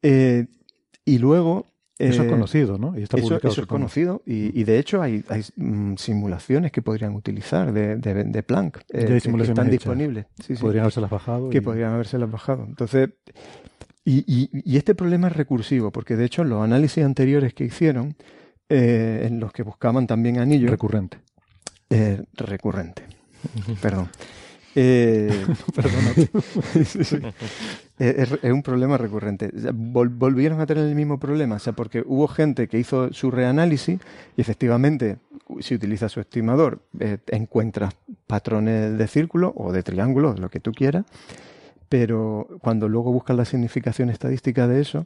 [0.00, 0.46] Eh,
[1.04, 1.74] y luego...
[1.98, 2.98] eso es eh, conocido, ¿no?
[2.98, 5.22] Y está eso, es conocido y, de hecho hay,
[5.56, 10.24] mm, simulaciones que podrían utilizar de, de, Planck que, están disponibles.
[10.58, 11.50] podrían haberse las bajado.
[11.50, 12.64] Que podrían haberse las bajado.
[12.64, 13.10] Entonces,
[14.04, 18.16] y, y, este problema es recursivo, porque de hecho los análisis anteriores que hicieron,
[18.68, 20.70] en los que buscaban también anillos...
[20.70, 21.18] Recurrente.
[22.36, 23.02] recurrente.
[23.82, 24.08] Perdón.
[24.74, 25.44] Eh,
[27.98, 29.50] es, un problema recurrente.
[29.72, 34.00] volvieron a tener el mismo problema, o sea, porque hubo gente que hizo su reanálisis
[34.36, 35.18] y efectivamente,
[35.60, 37.94] si utiliza su estimador, eh, encuentras
[38.26, 41.04] patrones de círculo o de triángulo, lo que tú quieras,
[41.92, 45.04] pero cuando luego buscas la significación estadística de eso,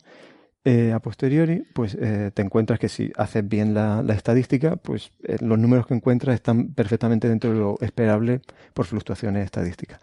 [0.64, 5.36] eh, a posteriori, pues eh, te encuentras que si haces bien la, estadística, pues eh,
[5.40, 8.40] los números que encuentras están perfectamente dentro de lo esperable
[8.72, 10.00] por fluctuaciones estadísticas.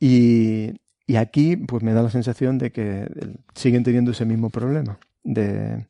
[0.00, 0.72] Y,
[1.16, 3.08] aquí, pues me da la sensación de que
[3.54, 4.98] siguen teniendo ese mismo problema.
[5.22, 5.86] De,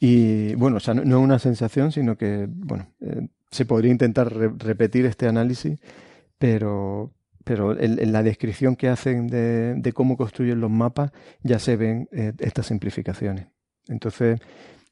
[0.00, 2.88] y bueno, o sea, no, es una sensación, sino que, bueno,
[3.52, 5.78] se podría intentar repetir este análisis,
[6.38, 7.12] pero,
[7.44, 12.32] pero en, la descripción que hacen de, cómo construyen los mapas ya se ven eh,
[12.38, 13.46] estas simplificaciones.
[13.88, 14.40] Entonces,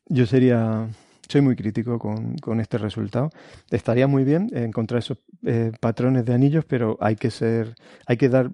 [0.06, 0.88] yo sería,
[1.28, 3.30] soy muy crítico con, este resultado.
[3.70, 7.74] Estaría muy bien encontrar esos eh, patrones de anillos, pero hay que ser,
[8.06, 8.50] hay que dar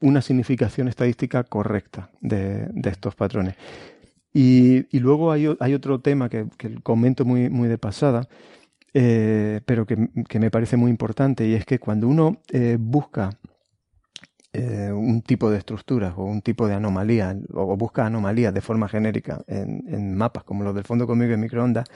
[0.00, 3.54] una significación estadística correcta de, estos patrones.
[4.32, 6.46] Y, luego hay, otro tema que,
[6.82, 8.28] comento muy, muy de pasada,
[8.94, 9.96] eh, pero que,
[10.38, 13.30] me parece muy importante, y es que cuando uno eh, busca
[14.52, 18.88] eh, un tipo de estructura o un tipo de anomalía, o busca anomalías de forma
[18.88, 21.86] genérica en, mapas como los del fondo conmigo en microondas,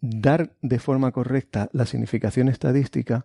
[0.00, 3.24] dar de forma correcta la significación estadística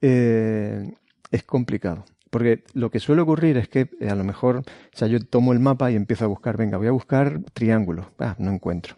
[0.00, 2.04] es complicado.
[2.30, 4.62] Porque lo que suele ocurrir es que a lo mejor, o
[4.96, 8.34] sea, yo tomo el mapa y empiezo a buscar, venga, voy a buscar triángulos, ah,
[8.38, 8.96] no encuentro.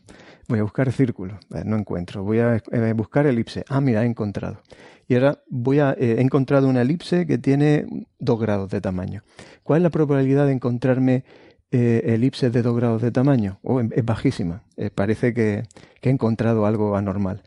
[0.49, 2.23] Voy a buscar círculos, eh, no encuentro.
[2.23, 4.61] Voy a eh, buscar elipse, ah, mira, he encontrado.
[5.09, 9.23] Y ahora voy a, eh, he encontrado una elipse que tiene dos grados de tamaño.
[9.65, 11.25] ¿Cuál es la probabilidad de encontrarme
[11.71, 13.59] elipses de dos grados de tamaño?
[13.63, 14.63] Oh, es bajísima.
[14.95, 15.65] parece que,
[16.01, 17.43] he encontrado algo anormal.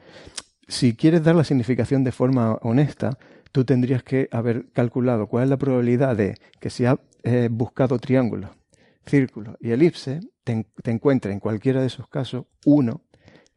[0.68, 3.18] Si quieres dar la significación de forma honesta,
[3.53, 6.98] tú tendrías que haber calculado cuál es la probabilidad de que si has
[7.50, 8.52] buscado triángulos,
[9.06, 10.19] círculos y elipse,
[10.84, 13.02] te, encuentre en cualquiera de esos casos uno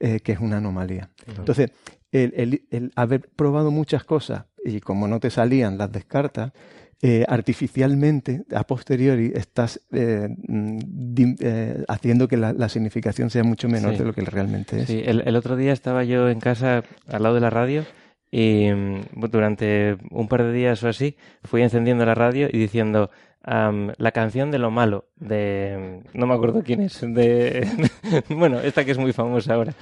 [0.00, 1.10] eh, que es una anomalía.
[1.26, 1.70] Entonces,
[2.10, 6.52] el, haber probado muchas cosas y como no te salían, las descartas,
[7.00, 11.34] eh, artificialmente, a posteriori, estás eh, mm,
[11.88, 14.86] haciendo que la, significación sea mucho menor de lo que realmente es.
[14.86, 17.84] Sí, el, otro día estaba yo en casa al lado de la radio
[18.34, 23.10] Y mm, durante un par de días o así fui encendiendo la radio y diciendo
[23.44, 27.66] la canción de lo malo de no me acuerdo quién es de
[28.28, 29.74] bueno esta que es muy famosa ahora.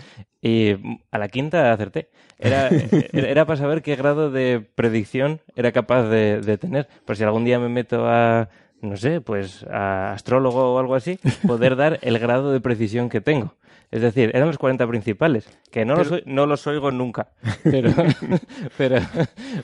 [0.42, 0.76] Y
[1.10, 2.08] a la quinta acerté.
[2.38, 2.70] Era,
[3.12, 6.88] era para saber qué grado de predicción era capaz de, de tener.
[7.04, 8.48] Por si algún día me meto a
[8.82, 13.20] no sé, pues a astrólogo o algo así, poder dar el grado de precisión que
[13.20, 13.54] tengo.
[13.90, 17.30] Es decir, eran los 40 principales, que no, los, no los oigo nunca.
[17.64, 17.90] Pero,
[18.78, 19.00] pero,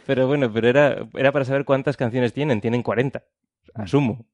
[0.04, 2.60] pero bueno, pero era, era para saber cuántas canciones tienen.
[2.60, 3.22] Tienen 40,
[3.74, 4.26] asumo.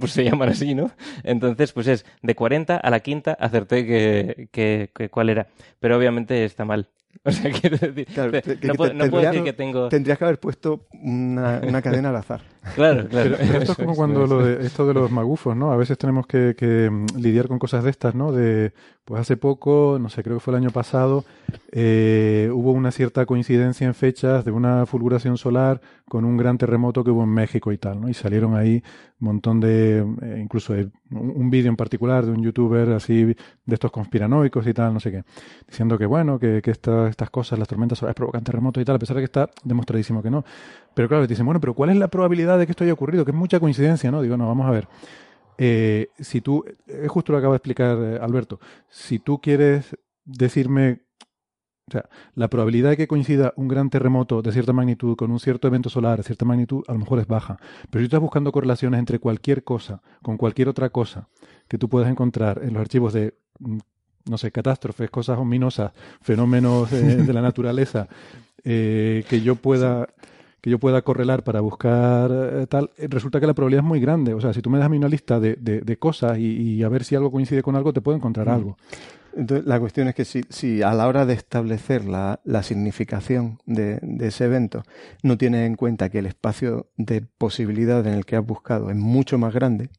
[0.00, 0.90] Pues se llaman así, ¿no?
[1.24, 5.46] Entonces, pues es de 40 a la quinta acerté que, que, que cuál era.
[5.80, 6.88] Pero obviamente está mal.
[7.24, 9.88] O sea, quiero decir, no, puedo, decir que tengo...
[9.88, 12.42] Tendrías que haber puesto una, una cadena al azar.
[12.74, 13.36] Claro, claro.
[13.38, 15.72] Pero, esto es como cuando lo de, esto de los magufos, ¿no?
[15.72, 18.32] A veces tenemos que, que, mm, lidiar con cosas de estas, ¿no?
[18.32, 18.72] De,
[19.04, 21.24] pues hace poco, no sé, creo que fue el año pasado,
[21.72, 27.04] eh, hubo una cierta coincidencia en fechas de una fulguración solar con un gran terremoto
[27.04, 28.08] que hubo en México y tal, ¿no?
[28.08, 28.82] Y salieron ahí
[29.20, 33.36] un montón de, eh, incluso un, un vídeo en particular de un youtuber así de
[33.74, 35.24] estos conspiranoicos y tal, no sé qué,
[35.68, 38.98] diciendo que bueno, que, que estas cosas, las tormentas solares provocan terremotos y tal, a
[38.98, 40.44] pesar de que está demostradísimo que no.
[40.94, 43.24] Pero claro, te dicen, bueno, pero ¿cuál es la probabilidad de que esto haya ocurrido?
[43.24, 44.22] Que es mucha coincidencia, ¿no?
[44.22, 44.88] Digo, no, vamos a ver.
[45.58, 49.96] Eh, si tú, es justo lo que acaba de explicar eh, Alberto, si tú quieres
[50.24, 51.02] decirme,
[51.88, 55.38] o sea, la probabilidad de que coincida un gran terremoto de cierta magnitud con un
[55.38, 57.58] cierto evento solar de cierta magnitud, a lo mejor es baja.
[57.90, 61.28] Pero si tú estás buscando correlaciones entre cualquier cosa con cualquier otra cosa
[61.68, 63.78] que tú puedas encontrar en los archivos de, mm,
[64.30, 65.92] no sé, catástrofes, cosas ominosas,
[66.22, 68.08] fenómenos eh, de la naturaleza,
[68.64, 70.08] que yo pueda
[70.64, 74.00] que yo pueda correlar para buscar eh, tal, eh, resulta que la probabilidad es muy
[74.00, 74.32] grande.
[74.32, 76.88] O sea, si tú me das a mí una lista de, de, cosas y, a
[76.88, 78.50] ver si algo coincide con algo, te puedo encontrar mm.
[78.50, 78.78] algo.
[79.36, 83.58] Entonces, la cuestión es que si, si a la hora de establecer la, la significación
[83.66, 84.84] de, de, ese evento
[85.22, 88.96] no tienes en cuenta que el espacio de posibilidad en el que has buscado es
[88.96, 89.90] mucho más grande,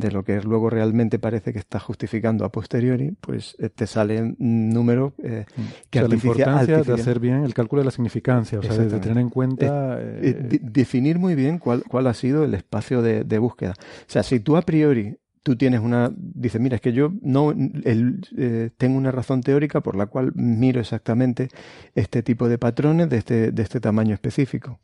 [0.00, 4.36] de lo que luego realmente parece que está justificando a posteriori, pues eh, te salen
[4.38, 5.62] números eh, mm.
[5.90, 8.98] que o la importancia de hacer bien el cálculo de la significancia, o sea, de,
[8.98, 9.98] tener en cuenta...
[10.00, 13.74] Eh, definir muy bien cuál, cuál ha sido el espacio de, de, búsqueda.
[13.78, 16.12] O sea, si tú a priori tú tienes una...
[16.14, 20.80] Dices, mira, es que yo no el, tengo una razón teórica por la cual miro
[20.80, 21.48] exactamente
[21.94, 24.78] este tipo de patrones de este, de este tamaño específico.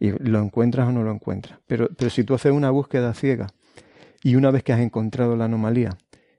[0.00, 1.58] Y lo encuentras o no lo encuentras.
[1.66, 3.48] Pero, pero si tú haces una búsqueda ciega
[4.22, 5.96] y una vez que has encontrado la anomalía,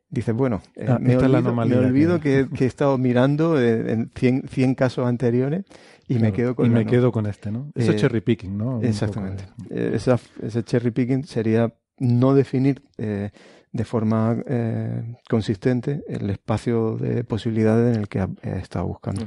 [0.10, 5.66] dices, bueno, eh, ah, me, olvido, que, he estado mirando eh, en 100, casos anteriores
[6.08, 7.72] y me quedo con y me quedo con este, ¿no?
[7.76, 8.82] Eso es eh, cherry picking, ¿no?
[8.82, 9.46] exactamente.
[9.70, 14.38] ese cherry picking sería no definir de forma
[15.30, 19.26] consistente el espacio de posibilidades en el que he estado buscando.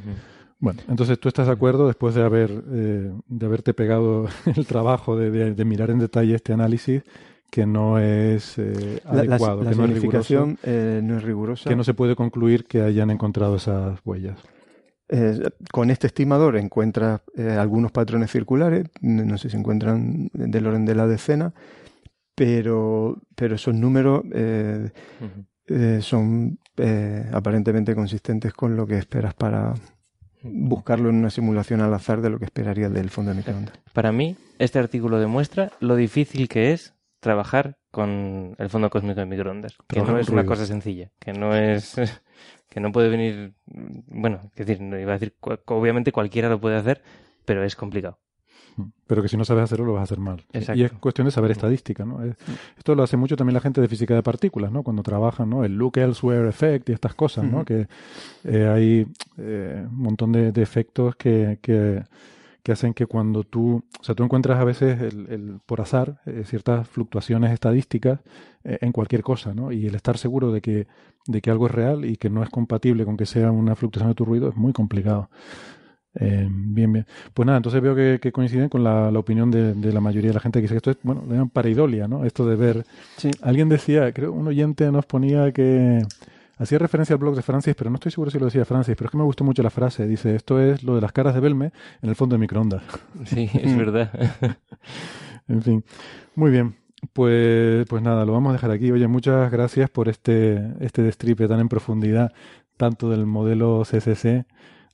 [0.58, 5.64] Bueno, entonces tú estás de acuerdo después de haber de haberte pegado el trabajo de
[5.64, 7.02] mirar en detalle este análisis
[7.52, 11.68] que no es eh, adecuado, la, que no es, eh, no es rigurosa.
[11.68, 14.38] Que no se puede concluir que hayan encontrado esas huellas.
[15.70, 20.94] con este estimador encuentras eh, algunos patrones circulares, no sé si encuentran del orden de
[20.94, 21.52] la decena,
[22.34, 24.22] pero, pero esos números
[26.00, 26.58] son
[27.34, 29.74] aparentemente consistentes con lo que esperas para
[30.42, 33.78] buscarlo en una simulación al azar de lo que esperarías del fondo de microondas.
[33.92, 39.26] Para mí, este artículo demuestra lo difícil que es trabajar con el fondo cósmico de
[39.26, 41.94] microondas, que no es una cosa sencilla, que no es
[42.68, 45.36] que no puede venir, bueno, es decir, no iba a decir,
[45.66, 47.00] obviamente cualquiera lo puede hacer,
[47.44, 48.18] pero es complicado.
[48.76, 50.44] Mm, pero que si no sabes hacerlo, lo vas a hacer mal.
[50.74, 51.52] Y es cuestión de saber mm.
[51.52, 52.18] estadística, ¿no?
[52.76, 54.82] esto lo hace mucho también la gente de física de partículas, ¿no?
[54.82, 55.64] Cuando trabajan, ¿no?
[55.64, 57.64] El look elsewhere effect y estas cosas, ¿no?
[57.64, 57.86] Que
[58.42, 59.06] eh, hay
[59.38, 62.02] eh, un montón de, efectos que, que
[62.62, 66.44] que hacen que cuando tú, o sea, tú encuentras a veces el, por azar eh,
[66.44, 68.20] ciertas fluctuaciones estadísticas
[68.64, 69.72] eh, en cualquier cosa, ¿no?
[69.72, 70.86] Y el estar seguro de que,
[71.26, 74.10] de que algo es real y que no es compatible con que sea una fluctuación
[74.10, 75.28] de tu ruido es muy complicado.
[76.14, 77.06] Eh, bien, bien.
[77.32, 80.58] Pues nada, entonces veo que, coinciden con la, opinión de, la mayoría de la gente
[80.58, 82.24] que dice que esto es, bueno, le llaman pareidolia, ¿no?
[82.24, 82.84] Esto de ver.
[83.16, 83.30] Sí.
[83.40, 86.02] Alguien decía, creo, un oyente nos ponía que
[86.58, 89.06] Hacía referencia al blog de Francis, pero no estoy seguro si lo decía Francis, pero
[89.06, 90.06] es que me gustó mucho la frase.
[90.06, 91.72] Dice, esto es lo de las caras de Belme
[92.02, 92.82] en el fondo de microondas.
[93.24, 94.10] Sí, es verdad.
[95.48, 95.84] en fin.
[96.34, 96.76] Muy bien.
[97.12, 98.92] Pues, pues nada, lo vamos a dejar aquí.
[98.92, 102.32] Oye, muchas gracias por este, este destripe tan en profundidad,
[102.76, 104.46] tanto del modelo CCC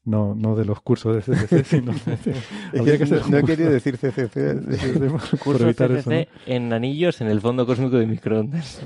[0.09, 5.93] no, no de los cursos de CCC, sino no, he querido decir CCC, por evitar
[5.93, 6.11] eso,
[6.47, 8.81] en anillos en el fondo cósmico de microondas.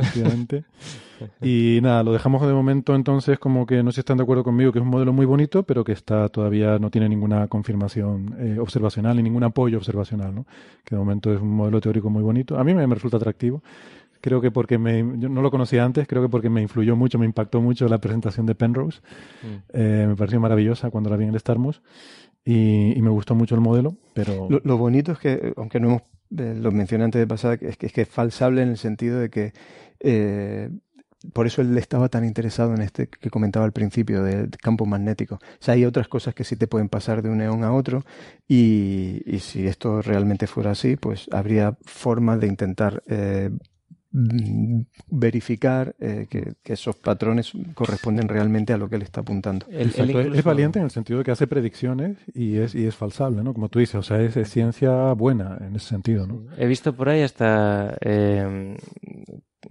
[1.42, 4.44] Y nada, lo dejamos de momento entonces como que no sé si están de acuerdo
[4.44, 8.34] conmigo, que es un modelo muy bonito, pero que está todavía no tiene ninguna confirmación
[8.39, 10.47] eh, observacional ni ningún apoyo observacional, ¿no?
[10.84, 12.59] Que de momento es un modelo teórico muy bonito.
[12.59, 13.62] A mí me, resulta atractivo.
[14.20, 17.18] Creo que porque me, yo no lo conocía antes, creo que porque me influyó mucho,
[17.18, 19.01] me impactó mucho la presentación de Penrose.
[19.42, 19.47] Mm.
[19.73, 21.83] Eh, me pareció maravillosa cuando la vi en el Starmus
[22.44, 24.49] y, y me gustó mucho el modelo, pero...
[24.65, 26.02] Lo, bonito es que, aunque no hemos,
[26.39, 29.18] eh, lo mencioné antes de pasada, es que es, que es falsable en el sentido
[29.18, 29.52] de que
[30.01, 30.70] eh,
[31.33, 35.36] por eso él estaba tan interesado en este que comentaba al principio del campo magnético.
[35.36, 38.05] O sea, hay otras cosas que sí te pueden pasar de un neón a otro
[38.49, 43.51] y, y si esto realmente fuera así, pues habría formas de intentar eh,
[45.09, 49.67] verificar eh, que, esos patrones corresponden realmente a lo que él está apuntando.
[49.70, 53.55] Es valiente en el sentido de que hace predicciones y es, y es falsable, ¿no?
[53.55, 56.44] Como tú dices, o sea, es, ciencia buena en ese sentido, ¿no?
[56.59, 58.76] He visto por ahí hasta eh,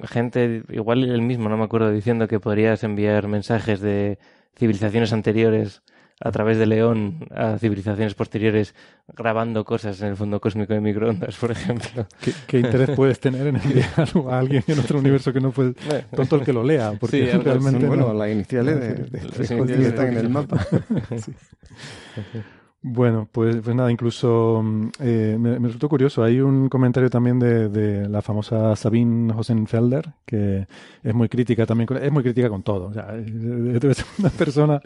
[0.04, 4.18] gente, igual el mismo, no me acuerdo, diciendo que podrías enviar mensajes de
[4.58, 5.82] civilizaciones anteriores
[6.24, 8.76] a través de León a civilizaciones posteriores
[9.08, 12.06] grabando cosas en el fondo cósmico de microondas, por ejemplo.
[12.48, 13.90] ¿Qué, interés puedes tener en enviar
[14.30, 15.74] a alguien en otro universo que no fue
[16.16, 16.94] tonto el que lo lea?
[17.00, 20.60] Porque realmente bueno, las iniciales de, de, están en el mapa.
[21.18, 21.34] sí.
[22.84, 26.24] Bueno, pues, pues nada, incluso mm, eh, me, resultó curioso.
[26.24, 30.68] Hay un comentario también de, de la famosa Sabine Hosenfelder, que
[31.04, 32.88] es muy crítica también, es muy crítica con todo.
[32.88, 34.82] O sea, debe ser una persona,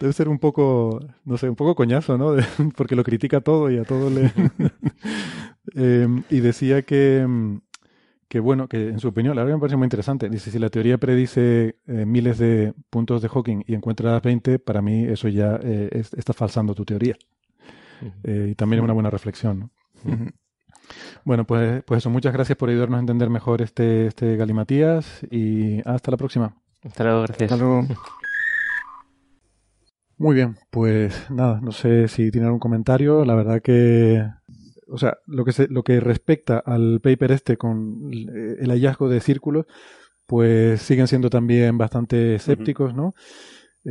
[0.00, 2.34] debe ser un poco, no sé, un poco coñazo, ¿no?
[2.76, 4.32] porque lo critica todo y a todo le...
[5.74, 7.58] eh, y decía que mm,
[8.28, 10.28] que bueno, que en su opinión, la verdad me parece muy interesante.
[10.28, 14.82] Dice, si la teoría predice eh, miles de puntos de Hawking y encuentras 20, para
[14.82, 17.16] mí eso ya eh, está falsando tu teoría.
[18.22, 19.70] Eh, y también es una buena reflexión.
[21.22, 25.86] Bueno, pues, pues eso, muchas gracias por ayudarnos a entender mejor este, este Galimatías y
[25.86, 26.56] hasta la próxima.
[26.82, 27.52] Hasta luego, gracias.
[27.52, 27.86] Hasta luego.
[30.16, 33.24] Muy bien, pues nada, no sé si tienen algún comentario.
[33.26, 34.24] La verdad que
[34.88, 39.20] o sea, lo que, se, lo que respecta al paper este con el hallazgo de
[39.20, 39.66] círculos,
[40.26, 43.14] pues siguen siendo también bastante escépticos, ¿no?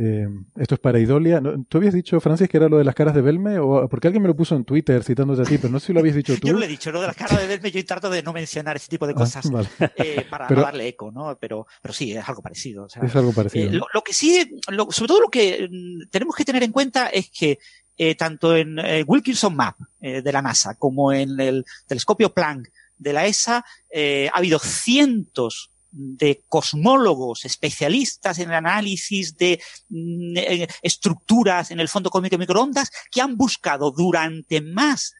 [0.00, 1.42] Eh, esto es para Idolia.
[1.68, 3.58] ¿Tú habías dicho, Francis, que era lo de las caras de Belme?
[3.58, 5.92] O, porque alguien me lo puso en Twitter citándote a ti, pero no sé si
[5.92, 6.46] lo habías dicho tú.
[6.46, 8.76] yo lo he dicho, lo de las caras de Belme, yo trato de no mencionar
[8.76, 9.50] ese tipo de ah, cosas
[9.96, 11.36] eh, para no darle eco, ¿no?
[11.40, 12.86] Pero, pero sí, es algo parecido.
[12.86, 13.70] es algo parecido.
[13.72, 14.60] Eh, lo, que sí,
[14.90, 17.58] sobre todo lo que mm, tenemos que tener en cuenta es que
[18.00, 22.70] eh, tanto en eh, Wilkinson Map eh, de la NASA como en el telescopio Planck
[22.96, 30.36] de la ESA ha habido cientos de cosmólogos especialistas en el análisis de mm,
[30.82, 35.14] estructuras en el fondo cósmico de microondas que han buscado durante más,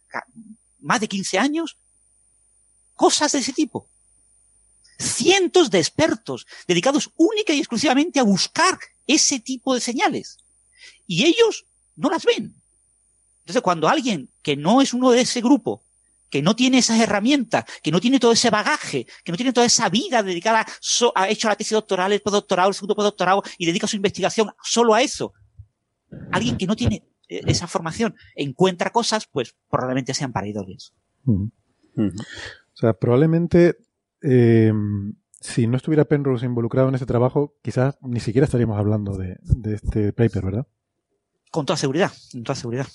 [0.81, 1.77] más de 15 años
[2.95, 3.89] cosas de ese tipo.
[4.99, 10.39] Cientos de expertos dedicados única y exclusivamente a buscar ese tipo de señales.
[11.09, 11.65] Y ellos
[11.97, 12.55] no las ven.
[13.49, 15.83] Entonces, cuando alguien que no es uno de ese grupo,
[16.29, 19.67] que no tiene esas herramientas, que no tiene todo ese bagaje, que no tiene toda
[19.67, 20.67] esa vida dedicada, a,
[21.15, 24.93] ha hecho la tesis doctoral, el postdoctorado, el segundo postdoctorado y dedica su investigación solo
[24.93, 25.33] a eso.
[26.31, 30.93] Alguien que no tiene eh, esa formación encuentra cosas, pues probablemente sean pareidoles.
[31.25, 32.11] O
[32.75, 33.79] sea, probablemente
[34.21, 34.75] eh,
[35.41, 39.39] si no estuviera Penrose involucrado en ese trabajo, quizás ni siquiera estaríamos hablando de
[39.73, 40.67] este paper, ¿verdad?
[41.51, 42.87] Con toda seguridad, con toda seguridad.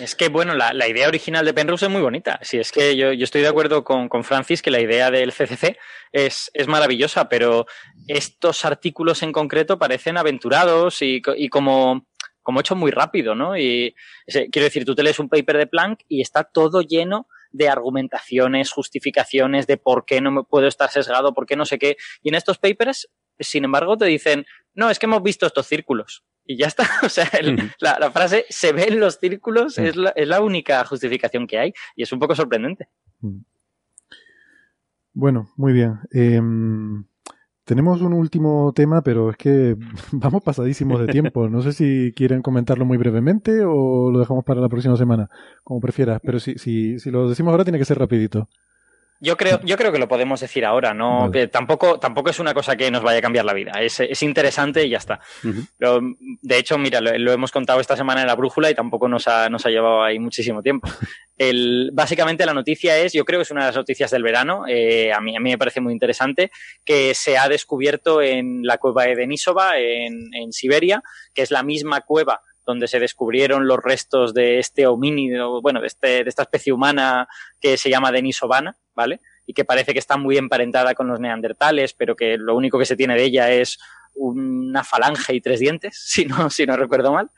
[0.00, 2.38] Es que, bueno, la, idea original de Penrose es muy bonita.
[2.42, 5.76] Si es que yo, estoy de acuerdo con, Francis que la idea del CCC
[6.12, 7.66] es, maravillosa, pero
[8.06, 12.06] estos artículos en concreto parecen aventurados y, como,
[12.42, 13.56] como hechos muy rápido, ¿no?
[13.56, 13.94] Y
[14.26, 18.70] quiero decir, tú te lees un paper de Planck y está todo lleno de argumentaciones,
[18.70, 21.96] justificaciones de por qué no me puedo estar sesgado, por qué no sé qué.
[22.22, 23.10] Y en estos papers,
[23.40, 26.84] sin embargo, te dicen, no, es que hemos visto estos círculos y ya está.
[27.04, 27.28] O sea,
[27.80, 32.02] la, frase se ven los círculos es, la, es, la, única justificación que hay y
[32.02, 32.88] es un poco sorprendente.
[35.14, 35.98] Bueno, muy bien.
[36.12, 37.04] Em,
[37.64, 39.76] tenemos un último tema, pero es que
[40.12, 41.48] vamos pasadísimos de tiempo.
[41.48, 45.28] No sé si quieren comentarlo muy brevemente o lo dejamos para la próxima semana,
[45.64, 46.20] como prefieras.
[46.22, 48.48] Pero si, si, si lo decimos ahora, tiene que ser rapidito.
[49.24, 51.30] Yo creo, yo creo que lo podemos decir ahora, ¿no?
[51.52, 53.70] tampoco, tampoco es una cosa que nos vaya a cambiar la vida.
[53.80, 55.20] Es, es interesante y ya está.
[55.78, 56.00] Pero,
[56.42, 59.48] de hecho, mira, lo, hemos contado esta semana en la brújula y tampoco nos ha,
[59.48, 60.88] nos ha llevado ahí muchísimo tiempo.
[61.38, 64.64] El, básicamente la noticia es, yo creo que es una de las noticias del verano,
[64.66, 66.50] eh, a, mí, a mí me parece muy interesante,
[66.84, 71.00] que se ha descubierto en la cueva de Denisova, en, en Siberia,
[71.32, 75.86] que es la misma cueva donde se descubrieron los restos de este homínido, bueno, de,
[75.86, 77.28] este, de esta especie humana
[77.60, 79.20] que se llama Denisovana, ¿vale?
[79.46, 82.86] Y que parece que está muy emparentada con los neandertales, pero que lo único que
[82.86, 83.78] se tiene de ella es
[84.14, 87.30] una falange y tres dientes, si no, si no recuerdo mal.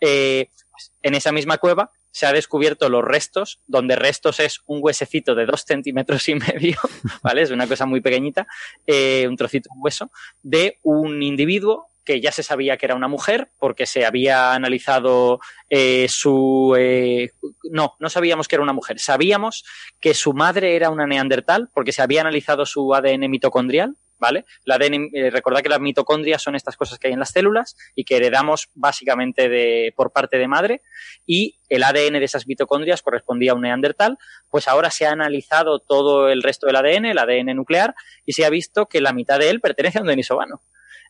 [0.00, 4.78] Eh, pues, en esa misma cueva se ha descubierto los restos, donde restos es un
[4.82, 6.78] huesecito de dos centímetros y medio,
[7.22, 7.42] ¿vale?
[7.42, 8.46] Es una cosa muy pequeñita,
[8.86, 10.10] eh, un trocito de hueso,
[10.42, 15.40] de un individuo que ya se sabía que era una mujer porque se había analizado
[15.68, 16.74] eh, su...
[16.78, 17.32] Eh,
[17.70, 18.98] no, no sabíamos que era una mujer.
[19.00, 19.64] Sabíamos
[20.00, 24.44] que su madre era una neandertal porque se había analizado su ADN mitocondrial, ¿vale?
[24.64, 27.76] La ADN, eh, recordad que las mitocondrias son estas cosas que hay en las células
[27.96, 30.82] y que heredamos básicamente de, por parte de madre
[31.26, 34.16] y el ADN de esas mitocondrias correspondía a un neandertal,
[34.48, 37.94] pues ahora se ha analizado todo el resto del ADN, el ADN nuclear,
[38.24, 40.62] y se ha visto que la mitad de él pertenece a un denisovano.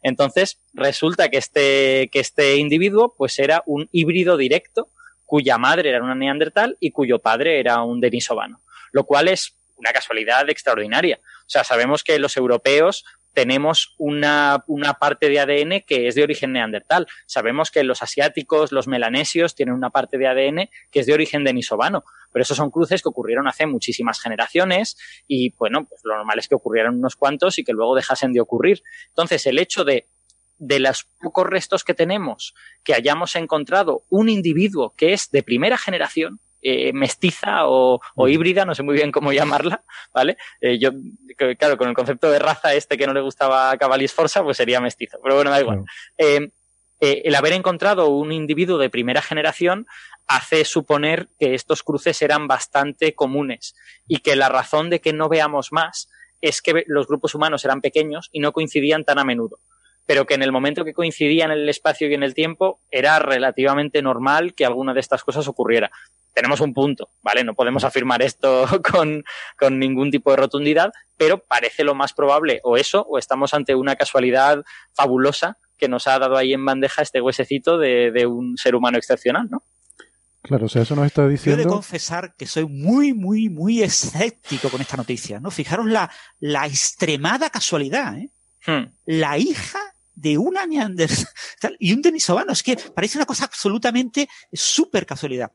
[0.02, 4.89] Entonces, resulta que este, que este individuo pues era un híbrido directo
[5.25, 8.60] cuya madre era una neandertal y cuyo padre era un denisovano,
[8.92, 11.18] lo cual es una casualidad extraordinaria.
[11.23, 13.05] O sea, sabemos que los europeos
[13.36, 17.07] tenemos una, una, parte de ADN que es de origen neandertal.
[17.26, 21.44] Sabemos que los asiáticos, los melanesios, tienen una parte de ADN que es de origen
[21.44, 22.02] denisovano.
[22.36, 26.48] Pero esos son cruces que ocurrieron hace muchísimas generaciones y, bueno, pues lo normal es
[26.48, 28.82] que ocurrieran unos cuantos y que luego dejasen de ocurrir.
[29.08, 30.06] Entonces, el hecho de
[30.58, 35.78] de los pocos restos que tenemos, que hayamos encontrado un individuo que es de primera
[35.78, 40.36] generación, eh, mestiza o, híbrida, no sé muy bien cómo llamarla, ¿vale?
[40.60, 40.90] Eh, yo,
[41.58, 44.58] claro, con el concepto de raza este que no le gustaba a Cavalis Forza, pues
[44.58, 45.84] sería mestizo, pero bueno, da igual.
[46.18, 46.50] Eh,
[47.00, 49.86] el haber encontrado un individuo de primera generación
[50.26, 53.75] hace suponer que estos cruces eran bastante comunes
[54.08, 56.08] y que la razón de que no veamos más
[56.41, 59.58] es que los grupos humanos eran pequeños y no coincidían tan a menudo
[60.07, 63.18] pero que en el momento que coincidían en el espacio y en el tiempo era
[63.18, 65.91] relativamente normal que alguna de estas cosas ocurriera
[66.36, 67.44] tenemos un punto, ¿vale?
[67.44, 69.25] No podemos afirmar esto con,
[69.70, 73.97] ningún tipo de rotundidad, pero parece lo más probable o eso, o estamos ante una
[73.97, 78.98] casualidad fabulosa que nos ha dado ahí en bandeja este huesecito de, un ser humano
[78.98, 79.62] excepcional, ¿no?
[80.42, 81.56] Claro, o sea, eso nos está diciendo.
[81.56, 85.50] Yo he de confesar que soy muy, muy, muy escéptico con esta noticia, ¿no?
[85.50, 88.30] Fijaros la, la extremada casualidad, ¿eh?
[88.66, 88.92] Hmm.
[89.05, 89.80] La hija
[90.14, 92.52] de una neandertal y un denisovano.
[92.52, 95.52] Es que parece una cosa absolutamente súper casualidad.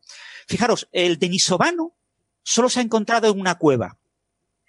[0.48, 1.96] Fijaros, el denisovano
[2.44, 4.00] solo se ha encontrado en una cueva.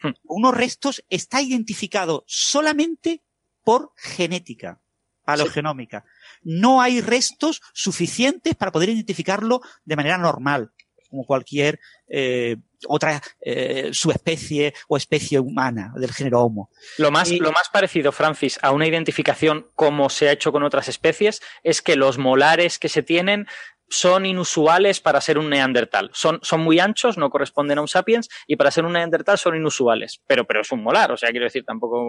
[0.02, 0.12] Hmm.
[0.24, 3.22] Unos restos está identificado solamente
[3.62, 4.81] por genética,
[5.24, 6.04] paleogenómica.
[6.42, 10.72] No hay restos suficientes para poder identificarlo de manera normal,
[11.08, 11.78] como cualquier
[12.08, 12.56] eh,
[12.88, 16.70] otra eh, subespecie o especie humana del género Homo.
[16.98, 20.88] Lo más, lo más parecido, Francis, a una identificación como se ha hecho con otras
[20.88, 23.46] especies es que los molares que se tienen
[23.92, 26.10] son inusuales para ser un neandertal.
[26.14, 29.54] Son, son muy anchos, no corresponden a un sapiens, y para ser un neandertal son
[29.54, 30.22] inusuales.
[30.26, 32.06] Pero, pero es un molar, o sea, quiero decir, tampoco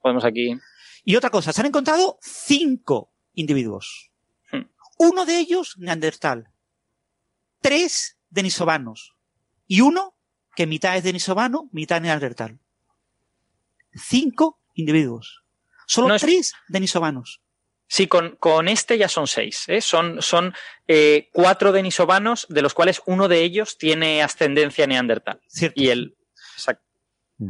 [0.00, 0.54] podemos aquí.
[1.04, 4.10] Y otra cosa, se han encontrado cinco individuos.
[4.50, 4.66] Hmm.
[4.98, 6.48] Uno de ellos neandertal.
[7.60, 9.14] Tres denisovanos
[9.66, 10.14] y uno
[10.54, 12.58] que mitad es denisovano, mitad neandertal.
[13.94, 15.42] Cinco individuos.
[15.86, 17.40] Solo tres denisovanos.
[17.86, 19.64] Sí, con, con, este ya son seis.
[19.68, 19.82] ¿eh?
[19.82, 20.54] Son, son
[20.88, 25.42] eh, cuatro denisovanos, de los cuales uno de ellos tiene ascendencia neandertal.
[25.46, 25.80] Cierto.
[25.80, 26.16] Y el.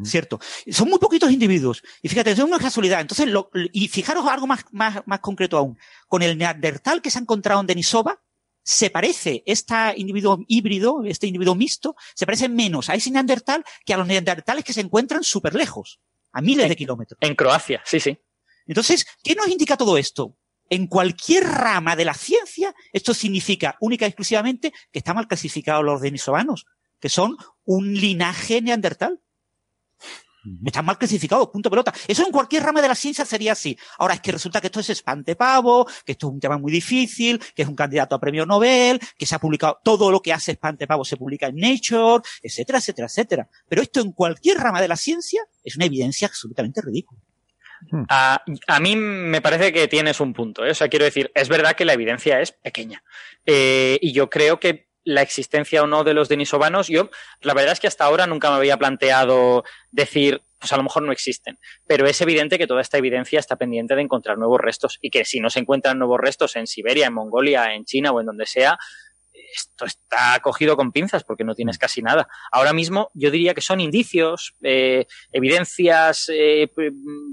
[0.04, 0.40] Cierto.
[0.70, 1.82] Son muy poquitos individuos.
[2.02, 3.00] Y fíjate, es una casualidad.
[3.00, 3.28] Entonces,
[3.72, 5.78] y fijaros algo más, más, más concreto aún.
[6.08, 8.22] Con el neandertal que se ha encontrado en Denisova,
[8.62, 13.94] se parece, este individuo híbrido, este individuo mixto, se parece menos a ese neandertal que
[13.94, 16.00] a los neandertales que se encuentran súper lejos,
[16.32, 17.18] a miles de kilómetros.
[17.20, 18.18] En Croacia, sí, sí.
[18.66, 20.36] Entonces, ¿qué nos indica todo esto?
[20.70, 25.84] En cualquier rama de la ciencia, esto significa única y exclusivamente que están mal clasificados
[25.84, 26.64] los denisovanos,
[27.00, 29.20] que son un linaje neandertal.
[30.64, 31.92] Están mal clasificados, punto pelota.
[32.08, 33.78] Eso en cualquier rama de la ciencia sería así.
[33.98, 37.40] Ahora es que resulta que esto es espantepavo, que esto es un tema muy difícil,
[37.54, 40.52] que es un candidato a premio Nobel, que se ha publicado, todo lo que hace
[40.52, 43.48] espantepavo se publica en Nature, etcétera, etcétera, etcétera.
[43.68, 47.20] Pero esto en cualquier rama de la ciencia es una evidencia absolutamente ridícula.
[48.08, 48.44] A,
[48.80, 50.64] mí me parece que tienes un punto.
[50.64, 50.70] ¿eh?
[50.70, 53.02] O sea, quiero decir, es verdad que la evidencia es pequeña.
[53.44, 57.72] Eh, y yo creo que la existencia o no de los denisovanos, yo la verdad
[57.72, 61.58] es que hasta ahora nunca me había planteado decir, pues a lo mejor no existen,
[61.86, 65.24] pero es evidente que toda esta evidencia está pendiente de encontrar nuevos restos y que
[65.24, 68.47] si no se encuentran nuevos restos en Siberia, en Mongolia, en China o en donde
[68.47, 68.78] sea,
[69.55, 72.28] esto está cogido con pinzas porque no tienes casi nada.
[72.50, 76.70] Ahora mismo yo diría que son indicios, eh, evidencias eh,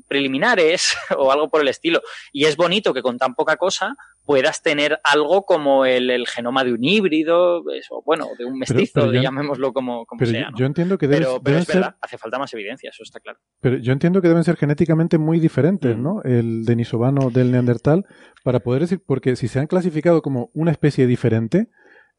[0.08, 2.02] preliminares o algo por el estilo.
[2.32, 3.96] Y es bonito que con tan poca cosa
[4.30, 9.74] puedas tener algo como el, genoma de un híbrido, o bueno, de un mestizo, llamémoslo
[9.74, 10.52] como, sea.
[10.56, 13.40] Yo entiendo que pero, es verdad, hace falta más evidencia, eso está claro.
[13.60, 16.04] Pero yo entiendo que deben ser genéticamente muy diferentes, mm.
[16.04, 16.22] ¿no?
[16.24, 18.06] El denisovano del neandertal,
[18.44, 21.70] para poder decir, porque si se han clasificado como una especie diferente,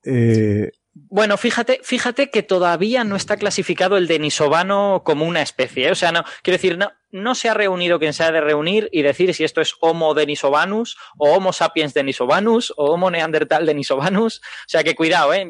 [0.04, 0.72] eh,
[1.08, 5.88] bueno, fíjate, fíjate que todavía no está clasificado el denisovano como una especie.
[5.88, 5.90] ¿eh?
[5.92, 8.88] O sea, no, quiero decir, no, no se ha reunido quien se ha de reunir
[8.92, 14.38] y decir si esto es Homo denisovanus o Homo sapiens denisovanus o Homo neandertal denisovanus.
[14.38, 15.46] O sea, que cuidado, ¿eh?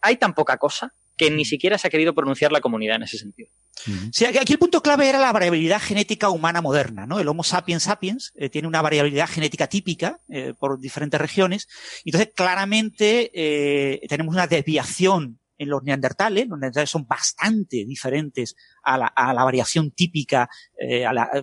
[0.00, 3.18] hay tan poca cosa que ni siquiera se ha querido pronunciar la comunidad en ese
[3.18, 3.50] sentido.
[4.12, 7.18] Sí, aquí el punto clave era la variabilidad genética humana moderna, ¿no?
[7.18, 11.68] El Homo sapiens sapiens eh, tiene una variabilidad genética típica eh, por diferentes regiones.
[12.04, 16.48] Entonces, claramente eh, tenemos una desviación en los neandertales.
[16.48, 20.48] Los neandertales son bastante diferentes a la, variación típica.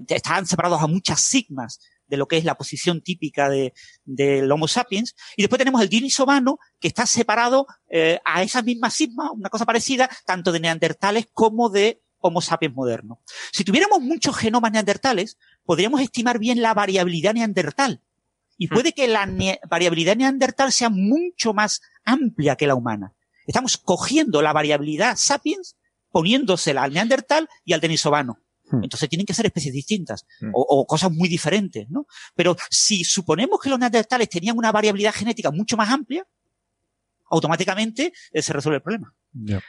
[0.07, 1.79] están separados a muchas sigmas
[2.09, 3.73] de lo que es la posición típica de,
[4.03, 5.15] del Homo sapiens.
[5.37, 7.67] Y después tenemos el Denisovano, que está separado
[8.25, 13.21] a esa misma sigma, una cosa parecida, tanto de neandertales como de Homo sapiens moderno.
[13.51, 18.01] Si tuviéramos muchos genomas neandertales, podríamos estimar bien la variabilidad neandertal.
[18.57, 18.69] Y hmm.
[18.69, 19.27] puede que la
[19.69, 23.13] variabilidad neandertal sea mucho más amplia que la humana.
[23.47, 25.77] Estamos cogiendo la variabilidad sapiens,
[26.11, 28.39] poniéndosela al neandertal y al denisovano.
[28.69, 28.83] Hmm.
[28.83, 30.51] Entonces tienen que ser especies distintas hmm.
[30.53, 32.05] o, o, cosas muy diferentes, ¿no?
[32.35, 36.25] Pero si suponemos que los neandertales tenían una variabilidad genética mucho más amplia,
[37.29, 39.13] automáticamente eh, se resuelve el problema.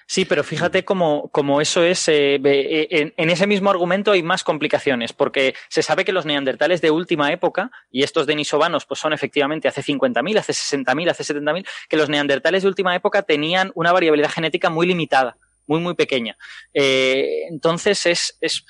[0.06, 1.30] Sí, pero fíjate cómo,
[1.60, 2.08] eso es.
[2.08, 6.80] Eh, eh, en, ese mismo argumento hay más complicaciones, porque se sabe que los neandertales
[6.80, 11.66] de última época, y estos denisovanos pues son efectivamente hace 50.000, hace 60.000, hace 70.000,
[11.90, 16.38] que los neandertales de última época tenían una variabilidad genética muy limitada, muy, muy pequeña.
[16.72, 18.64] entonces es, es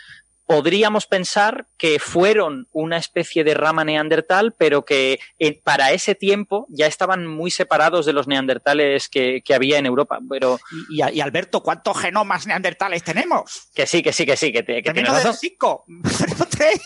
[0.50, 6.66] podríamos pensar que fueron una especie de rama neandertal, pero que eh, para ese tiempo
[6.70, 10.18] ya estaban muy separados de los neandertales que, había en Europa.
[10.28, 10.58] Pero...
[10.90, 13.68] Y, Alberto, ¿cuántos genomas neandertales tenemos?
[13.72, 15.36] Que sí, que sí, que sí, que, te, que tienes razón.
[15.36, 15.84] cinco,
[16.50, 16.80] tres,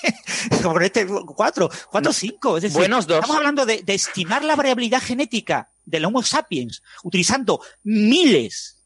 [0.83, 2.59] este cuatro, cuatro, cinco.
[2.59, 3.21] Es decir, buenos dos.
[3.21, 8.83] Estamos hablando de, estimar la variabilidad genética del Homo sapiens utilizando miles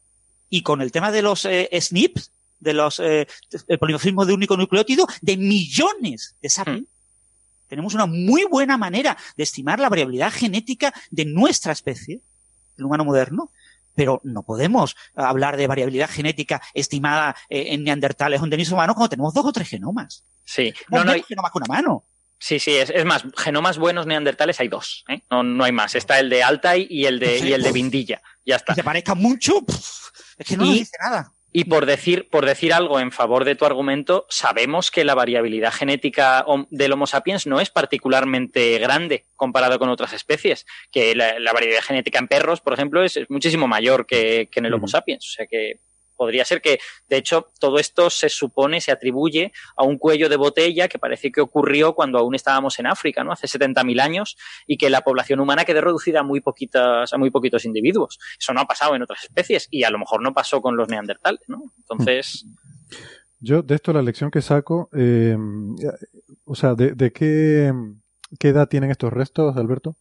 [0.49, 3.27] y con el tema de los eh, SNPs, de los eh,
[3.67, 6.81] el polimorfismo de único nucleótido de millones de sapiens.
[6.81, 6.99] Hmm.
[7.67, 12.21] Tenemos una muy buena manera de estimar la variabilidad genética de nuestra especie,
[12.77, 13.51] el humano moderno,
[13.93, 19.09] pero no podemos hablar de variabilidad genética estimada eh, en neandertales o en denisovanos cuando
[19.09, 20.23] tenemos dos o tres genomas.
[20.43, 22.05] Sí, no, no hay genomas con una mano.
[22.39, 25.21] Sí, sí, es, es, más, genomas buenos neandertales hay dos, ¿eh?
[25.29, 25.93] no, no hay más.
[25.93, 28.21] Está el de Altai y el de, y el de Vindilla.
[28.45, 28.73] Ya está.
[28.73, 29.65] Que se parezca mucho,
[30.37, 31.33] es que no nos dice nada.
[31.51, 35.73] Y por decir, por decir algo en favor de tu argumento, sabemos que la variabilidad
[35.73, 41.83] genética del Homo sapiens no es particularmente grande comparado con otras especies, que la, variabilidad
[41.83, 45.25] genética en perros, por ejemplo, es, muchísimo mayor que, en el Homo sapiens.
[45.25, 45.79] O sea que
[46.19, 50.35] podría ser que, de hecho, todo esto se supone, se atribuye a un cuello de
[50.35, 53.31] botella que parece que ocurrió cuando aún estábamos en África, ¿no?
[53.31, 54.35] Hace 70.000 años
[54.67, 58.19] y que la población humana quedó reducida a muy poquitas, a muy poquitos individuos.
[58.37, 60.89] Eso no ha pasado en otras especies y a lo mejor no pasó con los
[60.89, 61.71] neandertales, ¿no?
[61.77, 62.45] Entonces.
[63.39, 65.37] Yo, de esto, la lección que saco, eh,
[66.43, 67.71] o sea, ¿de, de qué,
[68.37, 69.95] qué edad tienen estos restos, Alberto?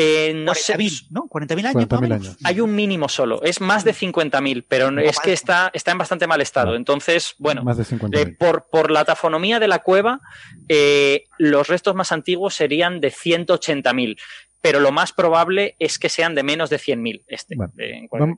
[0.00, 1.28] Eh, no 40.000, ¿no?
[1.28, 2.36] 40.000 años.
[2.44, 6.28] Hay un mínimo solo, es más de 50.000, pero es que está, está en bastante
[6.28, 6.76] mal estado.
[6.76, 7.64] Entonces, bueno,
[8.12, 10.20] eh, por, por la tafonomía de la cueva,
[10.68, 14.16] eh, los restos más antiguos serían de 180.000
[14.60, 17.22] pero lo más probable es que sean de menos de 100.000.
[17.28, 17.54] Este,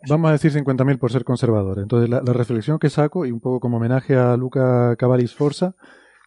[0.06, 1.78] vamos a decir 50.000 por ser conservador.
[1.78, 5.74] Entonces, la, reflexión que saco, y un poco como homenaje a Luca Cavalli Sforza,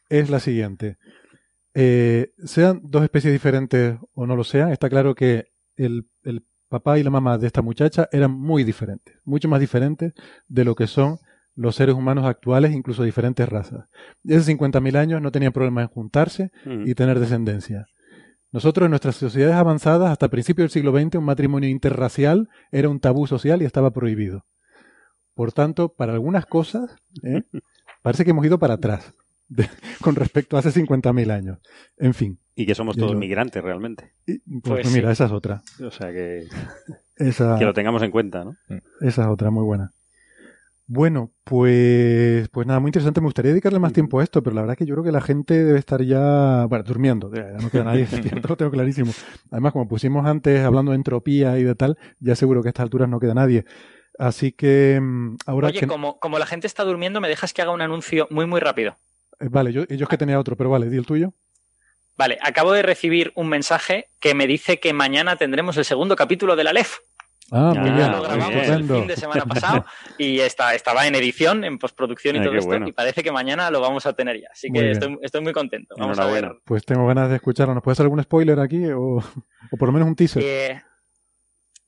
[0.10, 0.98] es la siguiente.
[1.76, 6.06] Eh, sean dos especies diferentes o no lo sean, está claro que el,
[6.70, 10.14] papá y la mamá de esta muchacha eran muy diferentes, mucho más diferentes
[10.48, 11.20] de lo que son
[11.56, 13.86] los seres humanos actuales, incluso diferentes razas.
[14.24, 16.88] Y hace 50.000 años no tenían problema en juntarse mm.
[16.88, 17.86] y tener descendencia.
[18.52, 23.00] Nosotros en nuestras sociedades avanzadas, hasta principios del siglo XX, un matrimonio interracial era un
[23.00, 24.46] tabú social y estaba prohibido.
[25.36, 27.44] Por tanto, para algunas cosas, ¿eh?
[28.02, 29.14] parece que hemos ido para atrás
[30.02, 31.60] con respecto a hace 50.000 años.
[31.98, 32.40] En fin.
[32.56, 34.14] Y que somos todos migrantes realmente.
[34.26, 35.62] pues, pues mira, esa es otra.
[35.82, 36.48] O sea que.
[37.18, 38.56] que lo tengamos en cuenta, ¿no?
[39.02, 39.94] Esa es otra, muy buena.
[40.86, 43.22] Bueno, pues, pues nada, muy interesante.
[43.22, 45.22] Me gustaría dedicarle más tiempo a esto, pero la verdad que yo creo que la
[45.22, 47.32] gente debe estar ya, bueno, durmiendo.
[47.34, 48.06] Ya no queda nadie
[48.48, 49.12] lo tengo clarísimo.
[49.50, 52.84] Además, como pusimos antes hablando de entropía y de tal, ya seguro que a estas
[52.84, 53.66] alturas no queda nadie.
[54.20, 55.70] Así que mm, ahora.
[55.70, 58.60] Oye, como, como la gente está durmiendo, me dejas que haga un anuncio muy, muy
[58.60, 58.98] rápido.
[59.44, 61.34] Eh, vale, yo, yo es que tenía otro, pero vale, di el tuyo.
[62.16, 66.56] Vale, acabo de recibir un mensaje que me dice que mañana tendremos el segundo capítulo
[66.56, 67.00] de la LEF.
[67.52, 68.12] Ah, muy bien.
[68.12, 69.86] Lo grabamos el fin de semana pasado
[70.18, 73.82] y está, estaba en edición, en postproducción y todo esto, y parece que mañana lo
[73.82, 74.48] vamos a tener ya.
[74.52, 75.96] Así que estoy, estoy, muy contento.
[75.98, 76.52] Vamos a ver.
[76.64, 77.74] Pues tengo ganas de escucharlo.
[77.74, 80.44] ¿Nos puedes hacer algún spoiler aquí o, o por lo menos un teaser?
[80.44, 80.82] Eh,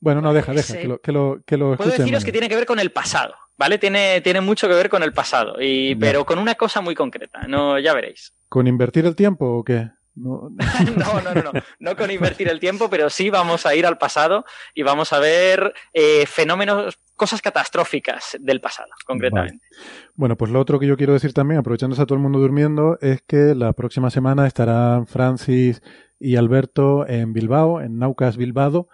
[0.00, 2.56] bueno, no, deja, deja, que lo, que lo, que lo Puedo deciros que tiene que
[2.56, 3.78] ver con el pasado, ¿vale?
[3.78, 7.42] Tiene, tiene mucho que ver con el pasado, y, pero con una cosa muy concreta,
[7.48, 8.32] no, ya veréis.
[8.48, 9.90] ¿Con invertir el tiempo o qué?
[10.16, 10.48] No.
[10.48, 14.46] no, no, no, no, con invertir el tiempo, pero sí vamos a ir al pasado
[14.74, 19.66] y vamos a ver eh, fenómenos, cosas catastróficas del pasado, concretamente.
[20.14, 22.96] Bueno, pues lo otro que yo quiero decir también, aprovechándose a todo el mundo durmiendo,
[23.02, 25.82] es que la próxima semana estarán Francis
[26.18, 28.88] y Alberto en Bilbao, en Naucas Bilbao,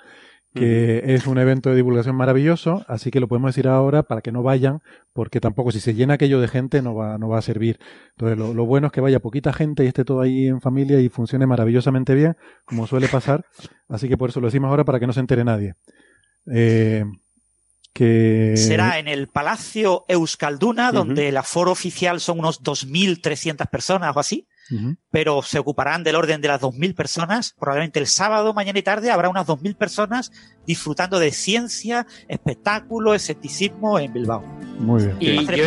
[0.55, 4.33] que es un evento de divulgación maravilloso, así que lo podemos decir ahora para que
[4.33, 4.81] no vayan,
[5.13, 7.79] porque tampoco si se llena aquello de gente no va, no va a servir.
[8.11, 11.01] Entonces lo, lo, bueno es que vaya poquita gente y esté todo ahí en familia
[11.01, 13.47] y funcione maravillosamente bien, como suele pasar,
[13.89, 15.75] así que por eso lo decimos ahora para que no se entere nadie.
[16.53, 17.05] Eh,
[17.95, 18.55] que...
[18.57, 24.47] Será en el Palacio Euskalduna, donde el aforo oficial son unos 2.300 personas o así
[25.10, 27.55] pero se ocuparán del orden de las 2.000 personas.
[27.59, 30.33] Probablemente el sábado, mañana y tarde habrá unas 2.000 personas
[30.67, 34.42] disfrutando de ciencia, espectáculo, escepticismo en Bilbao.
[34.78, 35.17] Muy bien.
[35.20, 35.65] Y yo,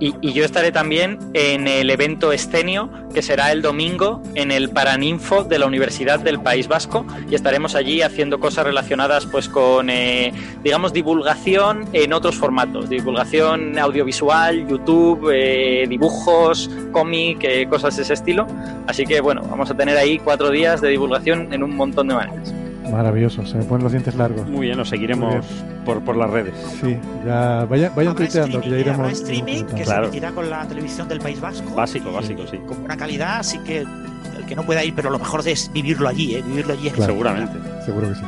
[0.00, 5.44] y, yo estaré también en el evento Escenio, que será el domingo en el Paraninfo
[5.44, 10.32] de la Universidad del País Vasco, y estaremos allí haciendo cosas relacionadas pues con, eh,
[10.62, 18.14] digamos, divulgación en otros formatos, divulgación audiovisual, YouTube, eh, dibujos, cómic, eh, cosas de ese
[18.14, 18.46] estilo.
[18.86, 22.14] Así que bueno, vamos a tener ahí cuatro días de divulgación en un montón de
[22.14, 22.54] maneras.
[22.90, 24.46] Maravilloso, se me ponen los dientes largos.
[24.48, 25.44] Muy bien, nos seguiremos
[25.84, 26.54] por, por las redes.
[26.80, 29.12] Sí, ya vayan, vayan tuiteando que ya iremos.
[29.12, 31.74] streaming que se emitirá con la televisión del País Vasco.
[31.74, 32.58] Básico, básico, sí.
[32.66, 36.08] Con buena calidad, así que el que no pueda ir, pero lo mejor es vivirlo
[36.08, 36.42] allí, ¿eh?
[36.46, 36.90] vivirlo allí.
[36.90, 37.58] Seguramente.
[37.84, 38.22] Seguro que sí.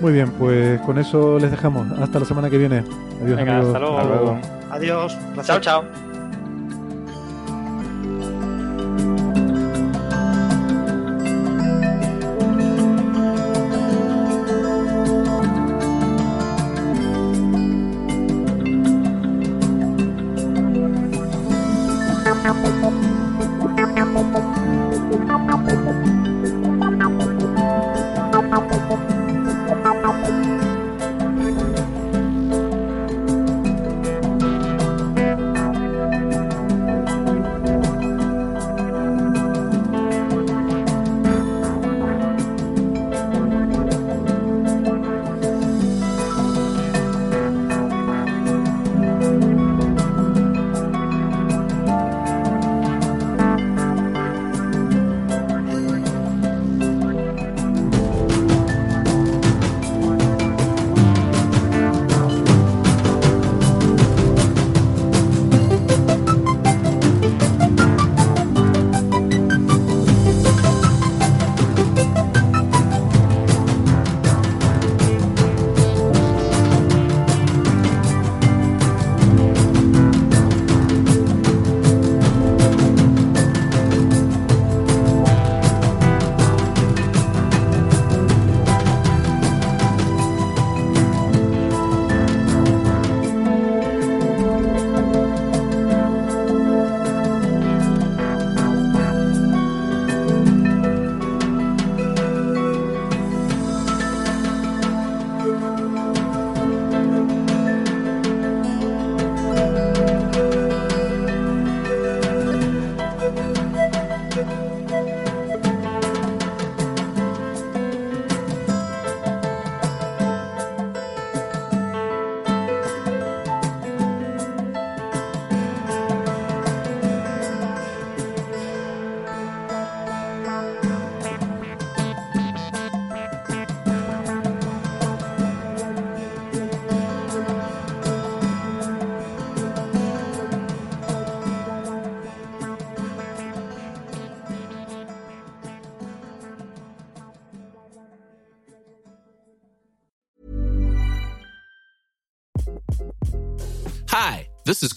[0.00, 1.90] Muy bien, pues con eso les dejamos.
[1.98, 2.84] Hasta la semana que viene.
[3.22, 3.74] Adiós, Venga, amigos.
[3.74, 3.98] Hasta luego.
[3.98, 4.38] Hasta luego.
[4.70, 5.18] Adiós.
[5.44, 6.05] Chao, chao.